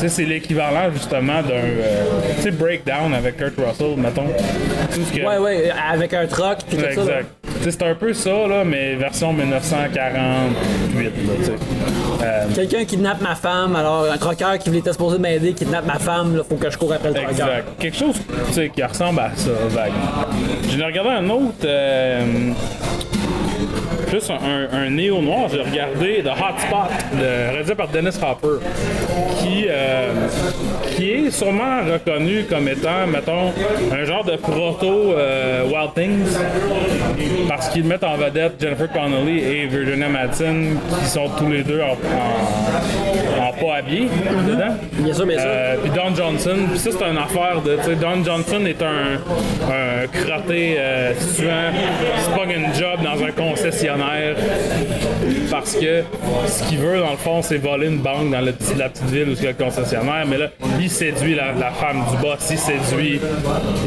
c'est 0.07 0.25
l'équivalent, 0.25 0.89
justement, 0.93 1.41
d'un, 1.41 2.51
Breakdown 2.51 3.13
avec 3.13 3.37
Kurt 3.37 3.53
Russell, 3.57 3.95
mettons. 3.97 4.27
Ouais, 5.15 5.37
ouais, 5.37 5.56
avec 5.91 6.13
un 6.13 6.25
truck 6.27 6.59
puis 6.67 6.77
tout 6.77 6.83
ça. 6.95 7.03
là. 7.03 7.19
C'est 7.69 7.83
un 7.83 7.95
peu 7.95 8.13
ça, 8.13 8.47
là, 8.47 8.63
mais 8.63 8.95
version 8.95 9.33
1948. 9.33 11.03
Là, 11.03 11.09
tu 11.39 11.45
sais. 11.45 11.51
Euh, 12.23 12.45
Quelqu'un 12.55 12.85
kidnappe 12.85 13.21
ma 13.21 13.35
femme, 13.35 13.75
alors 13.75 14.05
un 14.11 14.17
croqueur 14.17 14.57
qui 14.57 14.69
voulait 14.69 14.79
être 14.79 14.91
supposé 14.93 15.17
m'aider 15.19 15.53
kidnappe 15.53 15.85
ma 15.85 15.99
femme, 15.99 16.35
là, 16.37 16.43
faut 16.47 16.55
que 16.55 16.69
je 16.69 16.77
cours 16.77 16.93
après 16.93 17.09
le 17.09 17.13
croqueur. 17.15 17.31
exact. 17.31 17.67
Quelque 17.79 17.97
chose 17.97 18.15
qui 18.73 18.83
ressemble 18.83 19.19
à 19.19 19.31
ça, 19.35 19.49
vaguement. 19.69 20.25
J'en 20.69 20.79
ai 20.79 20.85
regardé 20.85 21.09
un 21.09 21.29
autre. 21.29 21.53
euh, 21.65 22.21
plus 24.07 24.29
un, 24.29 24.77
un 24.77 24.89
néo-noir, 24.89 25.49
j'ai 25.51 25.61
regardé 25.61 26.23
The 26.23 26.29
Hot 26.29 26.59
Spot, 26.59 27.19
de, 27.19 27.51
réalisé 27.51 27.75
par 27.75 27.87
Dennis 27.89 28.17
Hopper, 28.21 28.65
qui, 29.39 29.65
euh, 29.67 30.11
qui 30.95 31.11
est 31.11 31.31
sûrement 31.31 31.81
reconnu 31.91 32.45
comme 32.49 32.67
étant, 32.69 33.05
mettons, 33.07 33.51
un 33.91 34.05
genre 34.05 34.23
de 34.23 34.37
proto 34.37 35.13
euh, 35.13 35.63
Wild 35.65 35.93
Things, 35.93 36.37
parce 37.49 37.69
qu'ils 37.69 37.83
mettent 37.83 38.03
en 38.03 38.15
vedette 38.15 38.53
Jennifer 38.59 38.89
Connelly 38.91 39.39
et 39.39 39.65
Virginia 39.67 40.07
Madsen, 40.07 40.77
qui 40.99 41.05
sont 41.05 41.29
tous 41.37 41.49
les 41.49 41.63
deux 41.63 41.81
en, 41.81 41.91
en, 41.93 43.47
en 43.47 43.51
pas 43.53 43.77
habillés 43.77 44.07
dedans. 44.47 44.75
Bien 44.93 45.13
sûr, 45.13 45.25
bien 45.25 45.37
sûr. 45.37 45.47
Euh, 45.49 45.75
puis 45.83 45.91
Don 45.91 46.15
Johnson, 46.15 46.57
puis 46.69 46.79
ça 46.79 46.89
c'est 46.91 47.05
une 47.05 47.17
affaire 47.17 47.61
de, 47.61 47.77
Don 47.95 48.23
Johnson 48.23 48.65
est 48.65 48.81
un, 48.81 49.19
un 49.69 50.07
crotté 50.07 50.77
tuant, 51.35 51.71
qui 52.15 52.23
se 52.23 52.29
pogne 52.31 52.51
une 52.51 52.73
job 52.73 52.99
dans 53.03 53.23
un 53.23 53.31
concessionnaire 53.31 53.96
parce 55.49 55.75
que 55.75 56.03
ce 56.47 56.63
qu'il 56.67 56.79
veut 56.79 56.99
dans 56.99 57.11
le 57.11 57.17
fond 57.17 57.41
c'est 57.41 57.57
voler 57.57 57.87
une 57.87 57.99
banque 57.99 58.31
dans 58.31 58.41
la 58.41 58.51
petite 58.51 59.03
ville 59.05 59.29
où 59.29 59.33
il 59.33 59.43
y 59.43 59.47
a 59.47 59.51
le 59.51 59.63
concessionnaire, 59.63 60.25
mais 60.27 60.37
là 60.37 60.49
il 60.79 60.89
séduit 60.89 61.35
la, 61.35 61.71
femme 61.71 62.03
du 62.11 62.17
boss, 62.17 62.47
il 62.49 62.57
séduit 62.57 63.19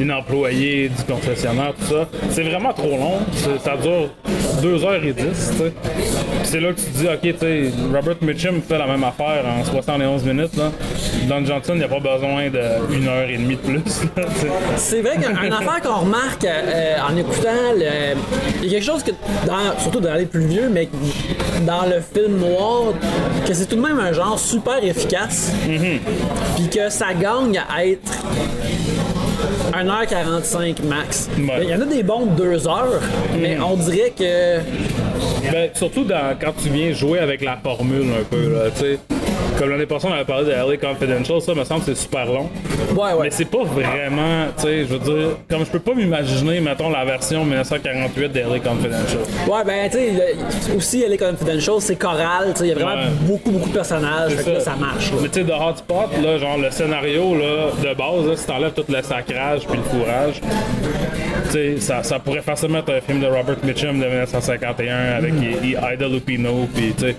une 0.01 0.13
employée 0.13 0.89
du 0.89 1.03
concessionnaire, 1.05 1.73
tout 1.79 1.95
ça. 1.95 2.09
C'est 2.31 2.43
vraiment 2.43 2.73
trop 2.73 2.91
long, 2.91 3.19
ça 3.63 3.77
dure 3.77 4.11
2h10, 4.61 5.15
tu 5.15 5.23
sais. 5.35 5.73
Puis 5.95 6.05
c'est 6.45 6.61
là 6.61 6.73
que 6.73 6.81
tu 6.81 6.87
te 6.87 6.99
dis, 6.99 7.07
ok, 7.07 7.21
tu 7.21 7.39
sais, 7.39 7.71
Robert 7.95 8.17
Mitchum 8.21 8.61
fait 8.63 8.79
la 8.79 8.87
même 8.87 9.05
affaire 9.05 9.45
en 9.47 9.65
71 9.65 10.25
minutes. 10.25 10.57
Là. 10.57 10.71
Don 11.29 11.45
Johnson, 11.45 11.73
il 11.75 11.79
n'y 11.79 11.85
a 11.85 11.89
pas 11.89 12.01
besoin 12.01 12.49
d'une 12.49 13.09
heure 13.09 13.29
et 13.29 13.37
demie 13.37 13.57
de 13.57 13.61
plus. 13.61 13.83
C'est 14.77 15.01
vrai 15.01 15.17
qu'une 15.17 15.53
affaire 15.53 15.81
qu'on 15.83 16.01
remarque 16.01 16.45
euh, 16.45 16.97
en 17.09 17.17
écoutant, 17.17 17.49
il 17.77 17.83
y 17.83 18.69
a 18.69 18.71
quelque 18.71 18.85
chose 18.85 19.03
que, 19.03 19.13
surtout 19.79 20.00
dans 20.01 20.15
les 20.15 20.27
plus 20.27 20.47
vieux, 20.47 20.69
mais 20.71 20.89
dans 21.67 21.83
le 21.87 22.01
film 22.01 22.39
noir, 22.39 22.95
que 23.47 23.55
c'est 23.55 23.67
tout 23.67 23.77
de 23.77 23.81
même 23.83 23.99
un 23.99 24.13
genre 24.13 24.39
super 24.39 24.83
efficace, 24.83 25.53
puis 26.57 26.69
que 26.69 26.89
ça 26.91 27.13
gagne 27.15 27.61
à 27.69 27.87
être 27.87 28.13
1h45 29.73 30.85
max. 30.85 31.29
Ouais. 31.39 31.63
Il 31.63 31.71
y 31.71 31.75
en 31.75 31.81
a 31.81 31.85
des 31.85 32.03
bons 32.03 32.27
de 32.27 32.37
2 32.37 32.69
heures, 32.69 33.01
mais 33.41 33.59
on 33.61 33.77
dirait 33.77 34.13
que 34.19 34.59
Ben, 35.51 35.71
surtout 35.75 36.05
dans, 36.05 36.37
quand 36.41 36.53
tu 36.63 36.69
viens 36.71 36.93
jouer 36.93 37.19
avec 37.19 37.43
la 37.43 37.57
formule 37.57 38.07
un 38.21 38.25
peu, 38.25 38.53
là, 38.53 38.71
tu 38.75 38.81
sais. 38.81 38.99
Comme 39.61 39.69
l'année 39.69 39.85
passée, 39.85 40.07
on 40.09 40.13
avait 40.15 40.25
parlé 40.25 40.47
de 40.47 40.53
LA 40.53 40.79
Confidential, 40.79 41.39
ça 41.43 41.55
me 41.55 41.65
semble 41.65 41.81
que 41.85 41.93
c'est 41.93 42.01
super 42.01 42.25
long. 42.25 42.49
Ouais, 42.97 43.13
ouais. 43.13 43.25
Mais 43.25 43.31
c'est 43.31 43.45
pas 43.45 43.63
vraiment, 43.63 44.47
tu 44.57 44.63
sais, 44.63 44.79
je 44.87 44.95
veux 44.95 44.99
dire, 45.01 45.37
comme 45.51 45.67
je 45.67 45.71
peux 45.71 45.79
pas 45.81 45.93
m'imaginer, 45.93 46.61
mettons, 46.61 46.89
la 46.89 47.05
version 47.05 47.45
1948 47.45 48.33
de 48.33 48.41
LA 48.41 48.59
Confidential. 48.61 49.19
Ouais, 49.47 49.63
ben, 49.67 49.91
tu 49.91 49.99
sais, 49.99 50.75
aussi, 50.75 51.03
est 51.03 51.17
confidential, 51.19 51.75
c'est 51.81 51.97
choral, 51.97 52.53
tu 52.55 52.61
sais, 52.61 52.65
il 52.65 52.69
y 52.69 52.73
a 52.73 52.75
vraiment 52.75 53.03
Ouais. 53.03 53.09
beaucoup, 53.21 53.51
beaucoup 53.51 53.69
de 53.69 53.75
personnages, 53.75 54.33
fait 54.33 54.45
que 54.45 54.51
là, 54.51 54.61
ça. 54.61 54.71
ça 54.71 54.77
marche. 54.79 55.11
là. 55.13 55.19
Mais 55.21 55.29
tu 55.29 55.41
sais, 55.41 55.45
de 55.45 55.53
Hotspot, 55.53 56.09
là, 56.23 56.39
genre 56.39 56.57
le 56.57 56.71
scénario 56.71 57.35
là, 57.37 57.67
de 57.83 57.95
base, 57.95 58.27
là, 58.29 58.37
si 58.37 58.47
t'enlèves 58.47 58.73
tout 58.73 58.85
le 58.89 59.03
sacrage 59.03 59.67
puis 59.67 59.77
le 59.77 59.83
fourrage, 59.85 60.41
tu 60.41 61.51
sais, 61.53 61.75
ça, 61.81 62.03
ça 62.03 62.19
pourrait 62.19 62.41
facilement 62.41 62.79
être 62.79 62.95
un 62.95 63.01
film 63.03 63.21
de 63.21 63.27
Robert 63.27 63.57
Mitchum 63.63 64.01
de 64.01 64.07
1951 64.07 64.97
avec 65.19 65.35
I- 65.35 65.73
I- 65.73 65.77
Ida 65.95 66.09
Lupino, 66.09 66.67
puis 66.75 66.95
tu 66.97 67.05
sais. 67.09 67.17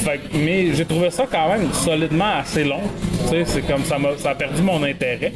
Fait 0.00 0.20
mais 0.34 0.72
j'ai 0.74 0.84
trouvé 0.84 1.10
ça 1.10 1.24
quand 1.30 1.48
même 1.52 1.72
solidement 1.72 2.38
assez 2.40 2.64
long. 2.64 2.80
C'est 3.46 3.62
comme 3.62 3.84
ça, 3.84 3.98
m'a, 3.98 4.08
ça 4.16 4.30
a 4.30 4.34
perdu 4.34 4.60
mon 4.62 4.82
intérêt. 4.82 5.32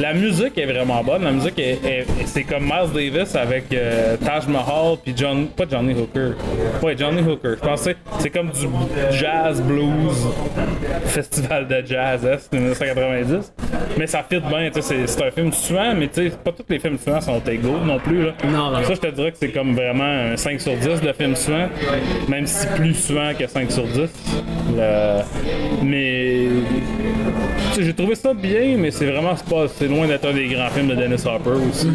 La 0.00 0.14
musique 0.14 0.56
est 0.56 0.64
vraiment 0.66 1.02
bonne. 1.04 1.22
La 1.24 1.32
musique 1.32 1.58
est, 1.58 1.78
est- 1.84 2.06
c'est 2.24 2.44
comme 2.44 2.62
Miles 2.64 2.90
Davis 3.12 3.34
avec 3.34 3.64
euh, 3.72 4.16
Taj 4.24 4.46
Mahal 4.46 4.96
puis 5.04 5.12
John, 5.14 5.48
pas 5.48 5.64
Johnny 5.70 5.92
Hooker. 5.92 6.32
Ouais, 6.82 6.96
Johnny 6.96 7.20
Hooker. 7.20 7.56
Je 7.62 7.68
pensais 7.68 7.96
c'est 8.20 8.30
comme 8.30 8.50
du 8.50 8.66
jazz 9.10 9.60
blues 9.60 10.26
festival 11.06 11.66
de 11.68 11.82
jazz 11.86 12.24
est 12.24 12.52
1990. 12.52 13.52
Mais 13.98 14.06
ça 14.06 14.24
fit 14.28 14.40
bien. 14.40 14.70
tu 14.72 14.80
sais, 14.80 15.06
C'est, 15.06 15.22
un 15.26 15.30
film 15.30 15.52
suant, 15.52 15.94
mais 15.94 16.08
tu 16.08 16.28
sais, 16.30 16.36
pas 16.42 16.52
tous 16.52 16.64
les 16.68 16.78
films 16.78 16.98
suants 16.98 17.20
sont 17.20 17.40
égaux 17.50 17.78
non 17.84 17.98
plus. 17.98 18.26
Là. 18.26 18.32
Non, 18.44 18.70
non. 18.70 18.82
Ça, 18.84 18.94
je 18.94 19.00
te 19.00 19.06
dirais 19.08 19.32
que 19.32 19.38
c'est 19.38 19.50
comme 19.50 19.74
vraiment 19.74 20.04
un 20.04 20.36
5 20.36 20.60
sur 20.60 20.74
10 20.76 21.00
de 21.02 21.12
film 21.12 21.34
suant, 21.36 21.68
même 22.28 22.46
si 22.46 22.66
plus 22.68 22.94
suant 22.94 23.32
que 23.38 23.46
5 23.46 23.70
sur 23.70 23.84
10. 23.84 23.89
Mais 25.82 26.48
j'ai 27.78 27.94
trouvé 27.94 28.14
ça 28.14 28.34
bien, 28.34 28.76
mais 28.78 28.90
c'est 28.90 29.06
vraiment 29.06 29.34
pas, 29.48 29.66
c'est 29.68 29.88
loin 29.88 30.06
d'être 30.06 30.26
un 30.26 30.32
des 30.32 30.48
grands 30.48 30.68
films 30.70 30.88
de 30.88 30.94
Dennis 30.94 31.22
Hopper 31.26 31.58
aussi. 31.68 31.88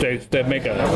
C'était, 0.00 0.42
bien 0.42 0.60
correct. 0.60 0.88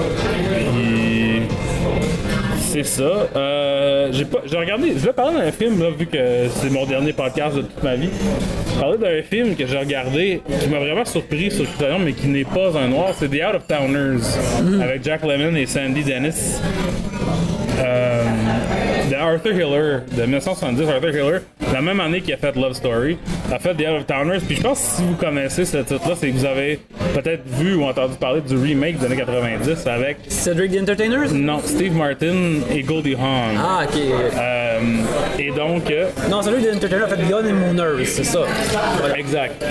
C'est 2.72 2.84
ça. 2.84 3.28
Euh, 3.36 4.08
j'ai 4.12 4.24
pas, 4.24 4.38
j'ai 4.46 4.56
regardé, 4.56 4.92
je 4.96 5.04
vais 5.04 5.12
parler 5.12 5.36
d'un 5.36 5.52
film 5.52 5.78
là, 5.82 5.90
vu 5.90 6.06
que 6.06 6.48
c'est 6.48 6.70
mon 6.70 6.86
dernier 6.86 7.12
podcast 7.12 7.56
de 7.56 7.62
toute 7.62 7.82
ma 7.82 7.96
vie. 7.96 8.08
Parler 8.80 8.96
d'un 8.96 9.22
film 9.22 9.54
que 9.54 9.66
j'ai 9.66 9.76
regardé 9.76 10.40
qui 10.60 10.68
m'a 10.68 10.78
vraiment 10.78 11.04
surpris 11.04 11.50
sur 11.50 11.66
Criterion, 11.66 11.98
mais 11.98 12.14
qui 12.14 12.28
n'est 12.28 12.44
pas 12.44 12.76
un 12.78 12.88
noir, 12.88 13.10
c'est 13.18 13.28
The 13.28 13.42
Out 13.46 13.56
of 13.56 13.66
Towners 13.66 14.82
avec 14.82 15.04
Jack 15.04 15.22
Lemmon 15.22 15.54
et 15.54 15.66
Sandy 15.66 16.02
Dennis. 16.02 16.60
Euh, 17.78 18.24
de 19.12 19.16
Arthur 19.18 19.52
Hiller, 19.52 20.00
de 20.16 20.22
1970, 20.22 20.88
Arthur 20.88 21.10
Hiller, 21.10 21.40
la 21.72 21.82
même 21.82 22.00
année 22.00 22.22
qu'il 22.22 22.32
a 22.32 22.38
fait 22.38 22.56
Love 22.56 22.72
Story, 22.72 23.18
a 23.52 23.58
fait 23.58 23.74
The 23.74 23.80
Out 23.82 24.00
of 24.00 24.06
Towners. 24.06 24.40
Puis 24.46 24.56
je 24.56 24.62
pense 24.62 24.80
que 24.80 24.86
si 24.96 25.02
vous 25.02 25.14
connaissez 25.16 25.66
ce 25.66 25.78
titre-là, 25.78 26.14
c'est 26.16 26.28
que 26.30 26.32
vous 26.36 26.46
avez 26.46 26.80
peut-être 27.14 27.46
vu 27.46 27.74
ou 27.74 27.84
entendu 27.84 28.14
parler 28.16 28.40
du 28.40 28.56
remake 28.56 28.98
des 28.98 29.06
années 29.06 29.16
90 29.16 29.86
avec, 29.86 30.16
Cedric 30.28 30.72
the 30.72 30.80
Entertainers? 30.80 31.30
non, 31.32 31.60
Steve 31.62 31.94
Martin 31.94 32.60
et 32.70 32.82
Goldie 32.82 33.14
Hawn. 33.14 33.58
Ah, 33.58 33.80
ok. 33.84 34.00
Euh, 34.38 34.80
et 35.38 35.50
donc, 35.50 35.90
euh, 35.90 36.06
Non, 36.30 36.40
Cedric 36.40 36.64
the 36.70 36.76
Entertainer 36.76 37.04
a 37.04 37.08
fait 37.08 37.28
Gun 37.28 37.50
and 37.50 37.66
Mooners, 37.66 38.06
c'est 38.06 38.24
ça. 38.24 38.40
Voilà. 38.98 39.18
Exact. 39.18 39.62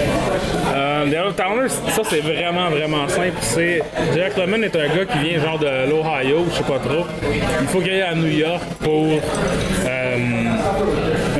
Euh, 0.76 1.06
The 1.06 1.16
Out 1.16 1.28
of 1.30 1.36
Towners, 1.36 1.70
ça 1.90 2.02
c'est 2.08 2.22
vraiment 2.22 2.70
vraiment 2.70 3.08
simple. 3.08 3.38
C'est 3.42 3.82
Jack 4.16 4.38
Lemmon 4.38 4.62
est 4.62 4.76
un 4.76 4.88
gars 4.88 5.06
qui 5.06 5.18
vient 5.18 5.40
genre 5.40 5.58
de 5.58 5.90
l'Ohio, 5.90 6.46
je 6.52 6.58
sais 6.58 6.64
pas 6.64 6.80
trop. 6.80 7.06
Il 7.62 7.68
faut 7.68 7.80
qu'il 7.80 7.92
aille 7.92 8.02
à 8.02 8.14
New 8.16 8.28
York 8.28 8.62
pour 8.82 9.08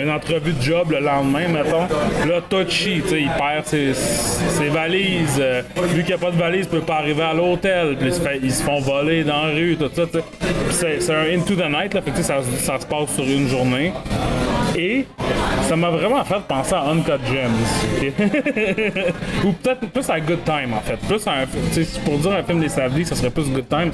une 0.02 0.10
entrevue 0.10 0.54
de 0.54 0.62
job 0.62 0.92
le 0.92 1.00
lendemain, 1.00 1.48
mettons. 1.48 1.88
Là, 2.28 2.42
touchy, 2.50 3.02
il 3.12 3.30
perd 3.38 3.66
ses, 3.66 3.94
ses 3.94 4.70
valises. 4.70 5.40
Euh, 5.40 5.62
vu 5.90 6.04
qu'il 6.04 6.08
n'y 6.08 6.14
a 6.14 6.18
pas 6.18 6.32
de 6.32 6.38
valise, 6.38 6.68
peut 6.68 6.82
pas 6.82 6.98
arriver 6.98 7.24
à 7.24 7.34
l'hôtel. 7.34 7.98
Ils 8.02 8.52
se, 8.52 8.64
font 8.64 8.80
voler 8.80 9.24
dans 9.24 9.46
la 9.46 9.54
rue, 9.54 9.78
tout 9.78 9.90
ça. 9.94 10.04
C'est 10.70 11.14
un 11.14 11.38
into 11.38 11.56
the 11.56 11.70
night, 11.70 11.94
là, 11.94 12.02
fait 12.02 12.12
que, 12.12 12.22
ça, 12.22 12.42
se 12.42 12.86
passe 12.86 13.14
sur 13.16 13.24
une 13.24 13.48
journée. 13.48 13.94
Et 14.76 15.06
ça 15.64 15.76
m'a 15.76 15.90
vraiment 15.90 16.24
fait 16.24 16.42
penser 16.48 16.74
à 16.74 16.84
Uncut 16.90 17.12
Gems. 17.28 18.14
Ou 19.46 19.52
peut-être 19.52 19.88
plus 19.92 20.10
à 20.10 20.20
Good 20.20 20.44
Time, 20.46 20.74
en 20.74 20.82
fait. 20.82 20.98
Plus 21.08 21.28
à 21.28 21.32
un, 21.32 21.46
pour 22.06 22.18
dire 22.18 22.32
un 22.32 22.44
film 22.44 22.60
des 22.60 22.70
Savely, 22.70 23.06
ça 23.06 23.16
serait 23.16 23.30
plus 23.30 23.50
Good 23.50 23.68
Time. 23.68 23.92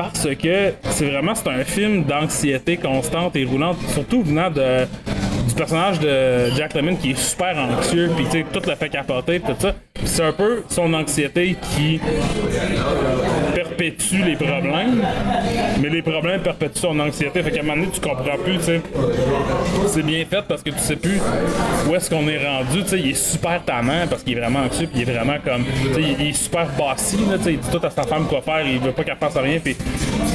Parce 0.00 0.34
que 0.34 0.72
c'est 0.92 1.10
vraiment 1.10 1.34
c'est 1.34 1.50
un 1.50 1.62
film 1.62 2.04
d'anxiété 2.04 2.78
constante 2.78 3.36
et 3.36 3.44
roulante, 3.44 3.76
surtout 3.92 4.22
venant 4.22 4.48
du 4.48 5.54
personnage 5.54 6.00
de 6.00 6.50
Jack 6.56 6.72
Lemmon 6.72 6.96
qui 6.96 7.10
est 7.10 7.18
super 7.18 7.54
anxieux, 7.58 8.10
puis 8.16 8.24
tu 8.24 8.30
sais, 8.30 8.46
tout 8.50 8.62
le 8.66 8.76
fait 8.76 8.88
capoter, 8.88 9.40
tout 9.40 9.52
ça. 9.58 9.74
C'est 10.02 10.24
un 10.24 10.32
peu 10.32 10.62
son 10.70 10.94
anxiété 10.94 11.54
qui 11.76 12.00
les 13.80 14.36
problèmes, 14.36 15.02
mais 15.80 15.88
les 15.88 16.02
problèmes 16.02 16.40
perpétuent 16.40 16.80
son 16.80 17.00
anxiété. 17.00 17.42
Fait 17.42 17.50
qu'à 17.50 17.60
un 17.60 17.62
moment 17.62 17.76
donné, 17.76 17.88
tu 17.92 18.00
comprends 18.00 18.36
plus, 18.42 18.58
tu 18.58 18.64
sais. 18.64 18.80
C'est 19.86 20.02
bien 20.04 20.24
fait 20.24 20.42
parce 20.46 20.62
que 20.62 20.70
tu 20.70 20.78
sais 20.78 20.96
plus 20.96 21.20
où 21.88 21.94
est-ce 21.94 22.10
qu'on 22.10 22.28
est 22.28 22.44
rendu. 22.46 22.82
Tu 22.82 22.88
sais, 22.88 22.98
il 22.98 23.10
est 23.10 23.14
super 23.14 23.62
tannant 23.64 24.06
parce 24.08 24.22
qu'il 24.22 24.36
est 24.36 24.40
vraiment 24.40 24.60
anxieux, 24.60 24.86
puis 24.86 25.02
il 25.02 25.08
est 25.08 25.12
vraiment 25.12 25.38
comme. 25.44 25.64
Tu 25.64 25.94
sais, 25.94 26.16
il 26.18 26.28
est 26.28 26.32
super 26.32 26.66
bossy, 26.76 27.16
là, 27.30 27.38
tu 27.38 27.44
sais. 27.44 27.52
Il 27.52 27.58
dit 27.58 27.70
tout 27.70 27.84
à 27.84 27.90
sa 27.90 28.02
femme 28.02 28.26
quoi 28.26 28.40
faire, 28.42 28.66
il 28.66 28.78
veut 28.78 28.92
pas 28.92 29.04
qu'elle 29.04 29.16
fasse 29.16 29.36
rien, 29.36 29.58
puis. 29.58 29.76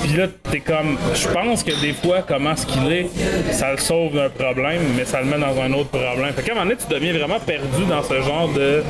Puis 0.04 0.18
là, 0.18 0.28
t'es 0.50 0.60
comme. 0.60 0.98
Je 1.14 1.28
pense 1.28 1.64
que 1.64 1.80
des 1.82 1.94
fois, 1.94 2.24
comment 2.28 2.56
ce 2.56 2.66
qu'il 2.66 2.92
est, 2.92 3.10
ça 3.52 3.72
le 3.72 3.78
sauve 3.78 4.16
d'un 4.16 4.30
problème, 4.30 4.82
mais 4.98 5.06
ça 5.06 5.20
le 5.22 5.26
met 5.26 5.38
dans 5.38 5.62
un 5.62 5.72
autre 5.74 5.90
problème. 5.90 6.34
Fait 6.34 6.44
qu'à 6.44 6.52
un 6.52 6.56
moment 6.56 6.68
donné, 6.68 6.78
tu 6.78 6.94
deviens 6.94 7.14
vraiment 7.14 7.40
perdu 7.40 7.86
dans 7.90 8.04
ce 8.04 8.22
genre 8.22 8.50
de 8.54 8.84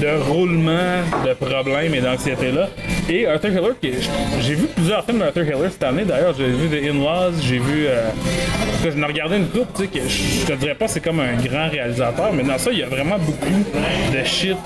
de 0.00 0.22
roulement 0.30 1.02
de 1.26 1.32
problèmes 1.34 1.94
et 1.94 2.00
d'anxiété-là. 2.00 2.68
Et 3.10 3.26
Arthur 3.26 3.50
Hiller, 3.50 3.98
j'ai 4.40 4.54
vu 4.54 4.66
plusieurs 4.66 5.04
films 5.04 5.18
d'Arthur 5.20 5.44
Hiller 5.44 5.68
cette 5.70 5.82
année. 5.82 6.04
D'ailleurs, 6.04 6.34
j'ai 6.36 6.46
vu 6.46 6.68
The 6.68 6.90
In-Laws, 6.90 7.40
j'ai 7.42 7.58
vu. 7.58 7.86
Euh, 7.86 8.08
en 8.10 8.76
tout 8.80 8.84
cas, 8.84 8.90
j'en 8.96 9.02
ai 9.02 9.06
regardé 9.06 9.36
une 9.38 9.48
coupe, 9.48 9.68
tu 9.74 9.82
sais, 9.82 9.88
que 9.88 10.08
je 10.08 10.38
je 10.40 10.46
te 10.46 10.52
dirais 10.52 10.74
pas 10.74 10.86
c'est 10.88 11.00
comme 11.00 11.20
un 11.20 11.34
grand 11.34 11.68
réalisateur, 11.68 12.32
mais 12.32 12.42
dans 12.44 12.58
ça, 12.58 12.70
il 12.70 12.78
y 12.78 12.82
a 12.82 12.86
vraiment 12.86 13.18
beaucoup 13.18 13.64
de 14.12 14.24
shit 14.24 14.56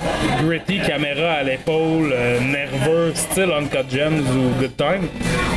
gritty, 0.44 0.80
caméra 0.86 1.32
à 1.32 1.42
l'épaule, 1.42 2.12
euh, 2.12 2.38
nerveux, 2.40 3.12
style 3.14 3.48
Uncut 3.56 3.88
Gems 3.90 4.20
ou 4.20 4.60
Good 4.60 4.76
Time, 4.76 5.08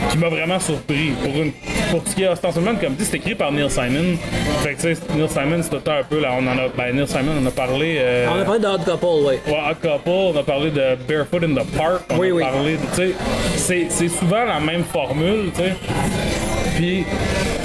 qui 0.09 0.17
m'a 0.17 0.29
vraiment 0.29 0.59
surpris. 0.59 1.11
Pour, 1.21 1.41
une, 1.41 1.51
pour 1.91 2.01
ce 2.07 2.15
qui 2.15 2.23
est 2.23 2.27
ostensiblement, 2.27 2.75
comme 2.79 2.93
dit, 2.93 3.03
c'est 3.05 3.17
écrit 3.17 3.35
par 3.35 3.51
Neil 3.51 3.69
Simon. 3.69 4.15
Fait 4.63 4.75
tu 4.75 4.81
sais, 4.81 5.01
Neil 5.15 5.27
Simon, 5.29 5.61
c'est 5.61 5.75
un 5.89 6.03
peu, 6.09 6.19
là, 6.21 6.31
on 6.39 6.45
en 6.47 6.51
a. 6.57 6.67
Ben, 6.77 6.95
Neil 6.95 7.07
Simon, 7.07 7.31
on 7.41 7.45
a 7.45 7.51
parlé. 7.51 7.97
euh, 7.99 8.27
On 8.33 8.39
a 8.41 8.45
parlé 8.45 8.59
de 8.61 8.67
Hot 8.67 8.77
Couple, 8.85 9.24
ouais. 9.25 9.39
Ouais, 9.47 9.59
Hot 9.71 9.75
Couple, 9.81 10.09
on 10.09 10.37
a 10.37 10.43
parlé 10.43 10.71
de 10.71 10.95
Barefoot 11.07 11.43
in 11.43 11.53
the 11.55 11.65
Park, 11.77 12.03
on 12.11 12.17
Oui, 12.17 12.29
a 12.29 12.33
oui. 12.33 12.43
parlé 12.43 12.73
de, 12.77 12.77
tu 12.95 13.13
sais, 13.57 13.85
c'est 13.89 14.09
souvent 14.09 14.45
la 14.45 14.59
même 14.59 14.83
formule, 14.83 15.51
tu 15.53 15.61
sais. 15.61 15.73
Puis 16.75 17.03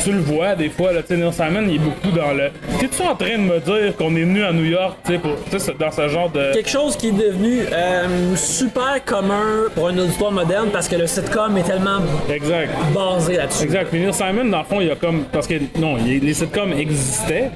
tu 0.04 0.12
le 0.12 0.20
vois 0.20 0.54
des 0.54 0.70
fois, 0.70 0.92
là, 0.92 1.02
tu 1.02 1.08
sais, 1.08 1.16
Neil 1.16 1.32
Simon, 1.32 1.64
il 1.68 1.74
est 1.74 1.78
beaucoup 1.78 2.10
dans 2.16 2.32
le. 2.32 2.50
T'es-tu 2.78 3.02
en 3.02 3.14
train 3.14 3.36
de 3.36 3.42
me 3.42 3.58
dire 3.60 3.96
qu'on 3.96 4.14
est 4.16 4.22
venu 4.22 4.42
à 4.44 4.52
New 4.52 4.64
York, 4.64 4.96
tu 5.04 5.12
sais, 5.58 5.72
dans 5.78 5.90
ce 5.90 6.08
genre 6.08 6.30
de. 6.30 6.52
Quelque 6.54 6.70
chose 6.70 6.96
qui 6.96 7.08
est 7.08 7.12
devenu 7.12 7.60
euh, 7.72 8.34
super 8.36 9.04
commun 9.04 9.64
pour 9.74 9.88
un 9.88 9.98
auditoire 9.98 10.32
moderne 10.32 10.68
parce 10.72 10.88
que 10.88 10.96
le 10.96 11.06
sitcom 11.06 11.56
est 11.58 11.62
tellement 11.64 11.98
Exact. 12.32 12.70
basé 12.94 13.36
là-dessus. 13.36 13.64
Exact. 13.64 13.88
Puis 13.90 14.00
Neil 14.00 14.14
Simon, 14.14 14.44
dans 14.46 14.58
le 14.60 14.64
fond, 14.64 14.80
il 14.80 14.90
a 14.90 14.96
comme. 14.96 15.24
Parce 15.32 15.46
que, 15.46 15.54
non, 15.78 15.96
il- 15.98 16.20
les 16.24 16.34
sitcoms 16.34 16.72
existaient, 16.72 17.50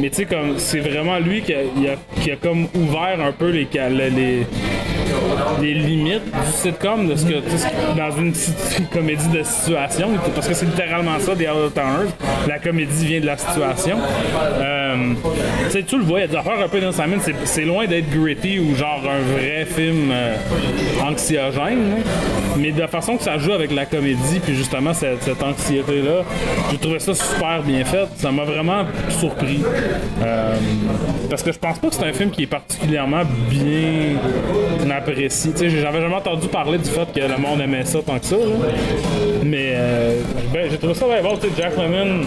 mais 0.00 0.10
tu 0.10 0.16
sais, 0.16 0.24
comme, 0.26 0.58
c'est 0.58 0.80
vraiment 0.80 1.18
lui 1.18 1.40
qui 1.42 1.54
a, 1.54 1.58
il 1.76 1.88
a- 1.88 2.20
qui 2.22 2.30
a 2.30 2.36
comme 2.36 2.66
ouvert 2.74 3.18
un 3.24 3.32
peu 3.32 3.50
les, 3.50 3.68
les, 4.10 4.46
les, 5.60 5.74
limites 5.74 6.24
du 6.24 6.52
sitcom, 6.52 7.08
de 7.08 7.16
ce 7.16 7.24
que, 7.26 7.34
dans 7.96 8.10
une 8.16 8.32
comédie 8.92 9.28
de 9.28 9.42
situation, 9.42 10.08
parce 10.34 10.48
que 10.48 10.54
c'est 10.54 10.66
littéralement 10.66 11.18
ça, 11.18 11.32
The 11.34 11.40
Out 11.48 11.66
of 11.66 11.74
Towners. 11.74 12.10
La 12.48 12.58
comédie 12.58 13.06
vient 13.06 13.20
de 13.20 13.26
la 13.26 13.36
situation. 13.36 13.96
Euh, 14.60 14.96
tu 15.86 15.98
le 15.98 16.04
vois, 16.04 16.18
il 16.20 16.22
y 16.22 16.24
a 16.24 16.28
des 16.28 16.36
affaires 16.36 16.60
un 16.64 16.68
peu 16.68 16.80
dans 16.80 16.92
Simon, 16.92 17.16
c'est- 17.20 17.34
c'est 17.44 17.64
loin 17.64 17.86
d'être 17.86 18.10
gritty 18.10 18.58
ou 18.58 18.74
genre 18.76 19.02
un 19.04 19.20
vrai 19.36 19.64
film 19.66 20.10
euh, 20.12 20.34
anxiogène, 21.02 21.90
là. 21.90 21.96
mais 22.56 22.70
de 22.72 22.80
la 22.80 22.88
façon 22.88 23.16
que 23.16 23.22
ça 23.22 23.38
joue 23.38 23.52
avec 23.52 23.72
la 23.72 23.86
comédie, 23.86 24.40
puis 24.42 24.54
justement 24.54 24.94
cette, 24.94 25.22
cette 25.22 25.42
anxiété-là, 25.42 26.22
j'ai 26.70 26.78
trouvé 26.78 26.98
ça 26.98 27.14
super 27.14 27.62
bien 27.62 27.84
fait. 27.84 28.06
Ça 28.16 28.30
m'a 28.30 28.44
vraiment 28.44 28.84
surpris. 29.08 29.60
Euh, 30.22 30.54
parce 31.28 31.42
que 31.42 31.52
je 31.52 31.58
pense 31.58 31.78
pas 31.78 31.88
que 31.88 31.94
c'est 31.94 32.04
un 32.04 32.12
film 32.12 32.30
qui 32.30 32.42
est 32.44 32.46
particulièrement 32.46 33.22
bien 33.50 34.18
apprécié. 35.10 35.52
Tu 35.52 35.58
sais, 35.58 35.70
j'avais 35.70 36.00
jamais 36.00 36.14
entendu 36.14 36.48
parler 36.48 36.78
du 36.78 36.88
fait 36.88 37.06
que 37.14 37.20
le 37.20 37.36
monde 37.38 37.60
aimait 37.60 37.84
ça 37.84 37.98
tant 38.04 38.18
que 38.18 38.24
ça. 38.26 38.36
là. 38.36 38.42
Mais 39.44 39.72
euh, 39.74 40.20
ben, 40.52 40.68
j'ai 40.70 40.78
trouvé 40.78 40.94
ça 40.94 41.06
bien 41.06 41.22
bon. 41.22 41.36
Tu 41.36 41.48
sais, 41.48 41.52
Jack 41.58 41.76
Lemmon, 41.76 42.22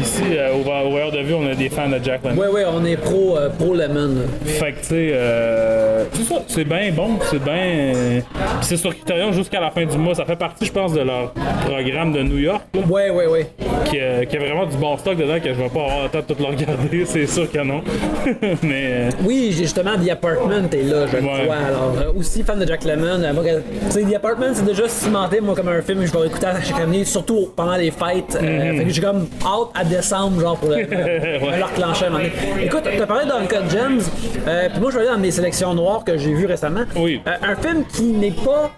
ici, 0.00 0.22
euh, 0.32 0.52
au, 0.54 0.60
au 0.86 0.90
Voyeur 0.90 1.10
de 1.10 1.18
Vue, 1.20 1.34
on 1.34 1.46
a 1.50 1.54
des 1.54 1.68
fans 1.68 1.88
de 1.88 1.98
Jack 2.02 2.24
Lemmon. 2.24 2.40
Ouais, 2.40 2.48
ouais, 2.48 2.64
on 2.72 2.84
est 2.84 2.96
pro, 2.96 3.36
euh, 3.36 3.48
pro 3.50 3.74
Lemon. 3.74 4.22
Fait 4.44 4.72
que, 4.72 4.78
tu 4.80 4.84
sais, 4.86 5.10
euh, 5.12 6.04
c'est 6.12 6.22
ça, 6.24 6.36
c'est 6.46 6.64
bien 6.64 6.90
bon, 6.92 7.10
c'est 7.30 7.42
bien. 7.42 7.52
euh, 7.54 8.20
c'est 8.60 8.76
sur 8.76 8.90
Criterion 8.94 9.32
jusqu'à 9.32 9.60
la 9.60 9.70
fin 9.70 9.84
du 9.84 9.96
mois. 9.98 10.14
Ça 10.14 10.24
fait 10.24 10.36
partie, 10.36 10.66
je 10.66 10.72
pense, 10.72 10.92
de 10.92 11.00
leur 11.00 11.32
programme 11.64 12.12
de 12.12 12.22
New 12.22 12.38
York, 12.38 12.62
là, 12.74 12.80
Ouais, 12.88 13.10
ouais, 13.10 13.26
ouais. 13.26 13.46
qui, 13.86 13.98
euh, 14.00 14.24
qui 14.24 14.36
a 14.36 14.40
vraiment 14.40 14.66
du 14.66 14.76
bon 14.76 14.96
stock 14.96 15.16
dedans 15.16 15.38
que 15.42 15.48
je 15.48 15.54
vais 15.58 15.68
pas 15.68 15.80
avoir 15.82 16.02
le 16.04 16.08
temps 16.10 16.18
de 16.26 16.34
tout 16.34 16.40
le 16.40 16.46
regarder, 16.46 17.04
c'est 17.06 17.26
sûr 17.26 17.50
que 17.50 17.58
non. 17.58 17.82
Mais. 18.62 18.82
euh, 18.92 19.10
Oui, 19.24 19.52
justement 19.56 19.92
The 19.96 20.10
Apartment 20.10 20.68
est 20.72 20.82
là, 20.82 21.06
je 21.06 21.16
le 21.16 21.22
Ouais. 21.22 21.42
crois. 21.44 21.56
Alors, 21.56 21.94
euh, 21.98 22.11
aussi 22.16 22.42
fan 22.42 22.58
de 22.58 22.66
Jack 22.66 22.84
Lemmon. 22.84 23.22
Euh, 23.22 23.60
The 23.92 24.14
Apartment, 24.14 24.52
c'est 24.54 24.64
déjà 24.64 24.88
cimenté, 24.88 25.40
moi, 25.40 25.54
comme 25.54 25.68
un 25.68 25.82
film 25.82 26.00
que 26.00 26.06
je 26.06 26.12
vais 26.12 26.26
écouter 26.26 26.46
à 26.46 26.60
chaque 26.62 26.80
année, 26.80 27.04
surtout 27.04 27.50
pendant 27.54 27.76
les 27.76 27.90
fêtes. 27.90 28.38
Euh, 28.40 28.76
Fait 28.78 28.84
que 28.84 28.90
j'ai 28.90 29.02
comme 29.02 29.26
hâte 29.44 29.68
à 29.74 29.84
décembre, 29.84 30.40
genre, 30.40 30.56
pour 30.56 30.70
le, 30.70 30.76
me 30.86 31.56
le 31.58 31.64
reclencher 31.64 32.04
à 32.04 32.08
un 32.08 32.10
moment 32.10 32.24
donné. 32.24 32.64
Écoute, 32.64 32.82
t'as 32.84 33.06
parlé 33.06 33.26
d'Uncut 33.26 33.70
Gems, 33.70 34.00
euh, 34.46 34.68
puis 34.70 34.80
moi, 34.80 34.90
je 34.90 34.96
vais 34.96 35.02
aller 35.02 35.12
dans 35.14 35.18
mes 35.20 35.30
sélections 35.30 35.74
noires 35.74 36.04
que 36.04 36.16
j'ai 36.16 36.32
vues 36.34 36.46
récemment. 36.46 36.84
Oui. 36.96 37.20
Euh, 37.26 37.30
un 37.42 37.56
film 37.56 37.84
qui 37.92 38.04
n'est 38.04 38.30
pas 38.32 38.70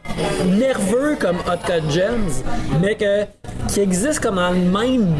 nerveux 0.46 1.16
comme 1.18 1.36
Hot 1.38 1.66
Cut 1.66 1.90
Gems, 1.90 2.42
mais 2.82 2.94
que, 2.94 3.24
qui 3.68 3.80
existe 3.80 4.20
comme 4.20 4.36
dans 4.36 4.50
le 4.50 4.56
même 4.56 5.14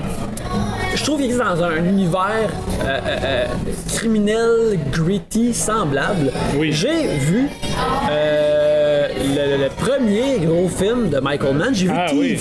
je 0.95 1.03
trouve 1.03 1.17
qu'il 1.17 1.27
existe 1.27 1.43
dans 1.45 1.63
un 1.65 1.77
univers 1.85 2.51
euh, 2.83 2.85
euh, 2.85 3.01
euh, 3.25 3.47
criminel, 3.95 4.79
gritty, 4.93 5.53
semblable. 5.55 6.31
Oui. 6.57 6.73
J'ai 6.73 7.17
vu 7.19 7.49
le, 8.11 9.65
le 9.65 9.69
premier 9.77 10.39
gros 10.45 10.69
film 10.69 11.11
de 11.11 11.19
Michael 11.19 11.55
Mann. 11.57 11.75
J'ai 11.75 11.87
vu 11.87 11.93
Ah 11.95 12.07
oui. 12.15 12.41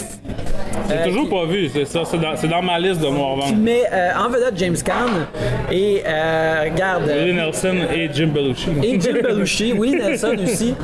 J'ai 0.89 0.95
Euh, 0.95 1.05
toujours 1.05 1.23
qui- 1.25 1.29
pas 1.29 1.45
vu, 1.45 1.69
c'est 1.73 1.85
ça, 1.85 2.01
c'est 2.05 2.47
dans, 2.47 2.61
ma 2.61 2.79
liste 2.79 2.99
de 3.01 3.07
noir 3.07 3.35
vent. 3.37 3.45
Mais 3.57 3.83
euh, 3.91 4.09
en 4.17 4.29
vedette 4.29 4.57
James 4.57 4.75
Caan 4.83 5.27
et 5.71 6.01
euh, 6.05 6.63
regarde. 6.65 7.07
euh, 7.09 7.23
Willie 7.25 7.35
Nelson 7.35 7.75
et 7.93 8.09
Jim 8.13 8.27
Belushi. 8.33 8.69
et 8.83 8.99
Jim 8.99 9.13
Belushi, 9.23 9.73
oui, 9.77 9.91
Nelson 9.91 10.35
aussi, 10.43 10.75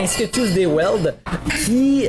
ainsi 0.00 0.22
que 0.26 0.30
Tuesday 0.30 0.66
Weld, 0.66 1.14
qui... 1.64 2.06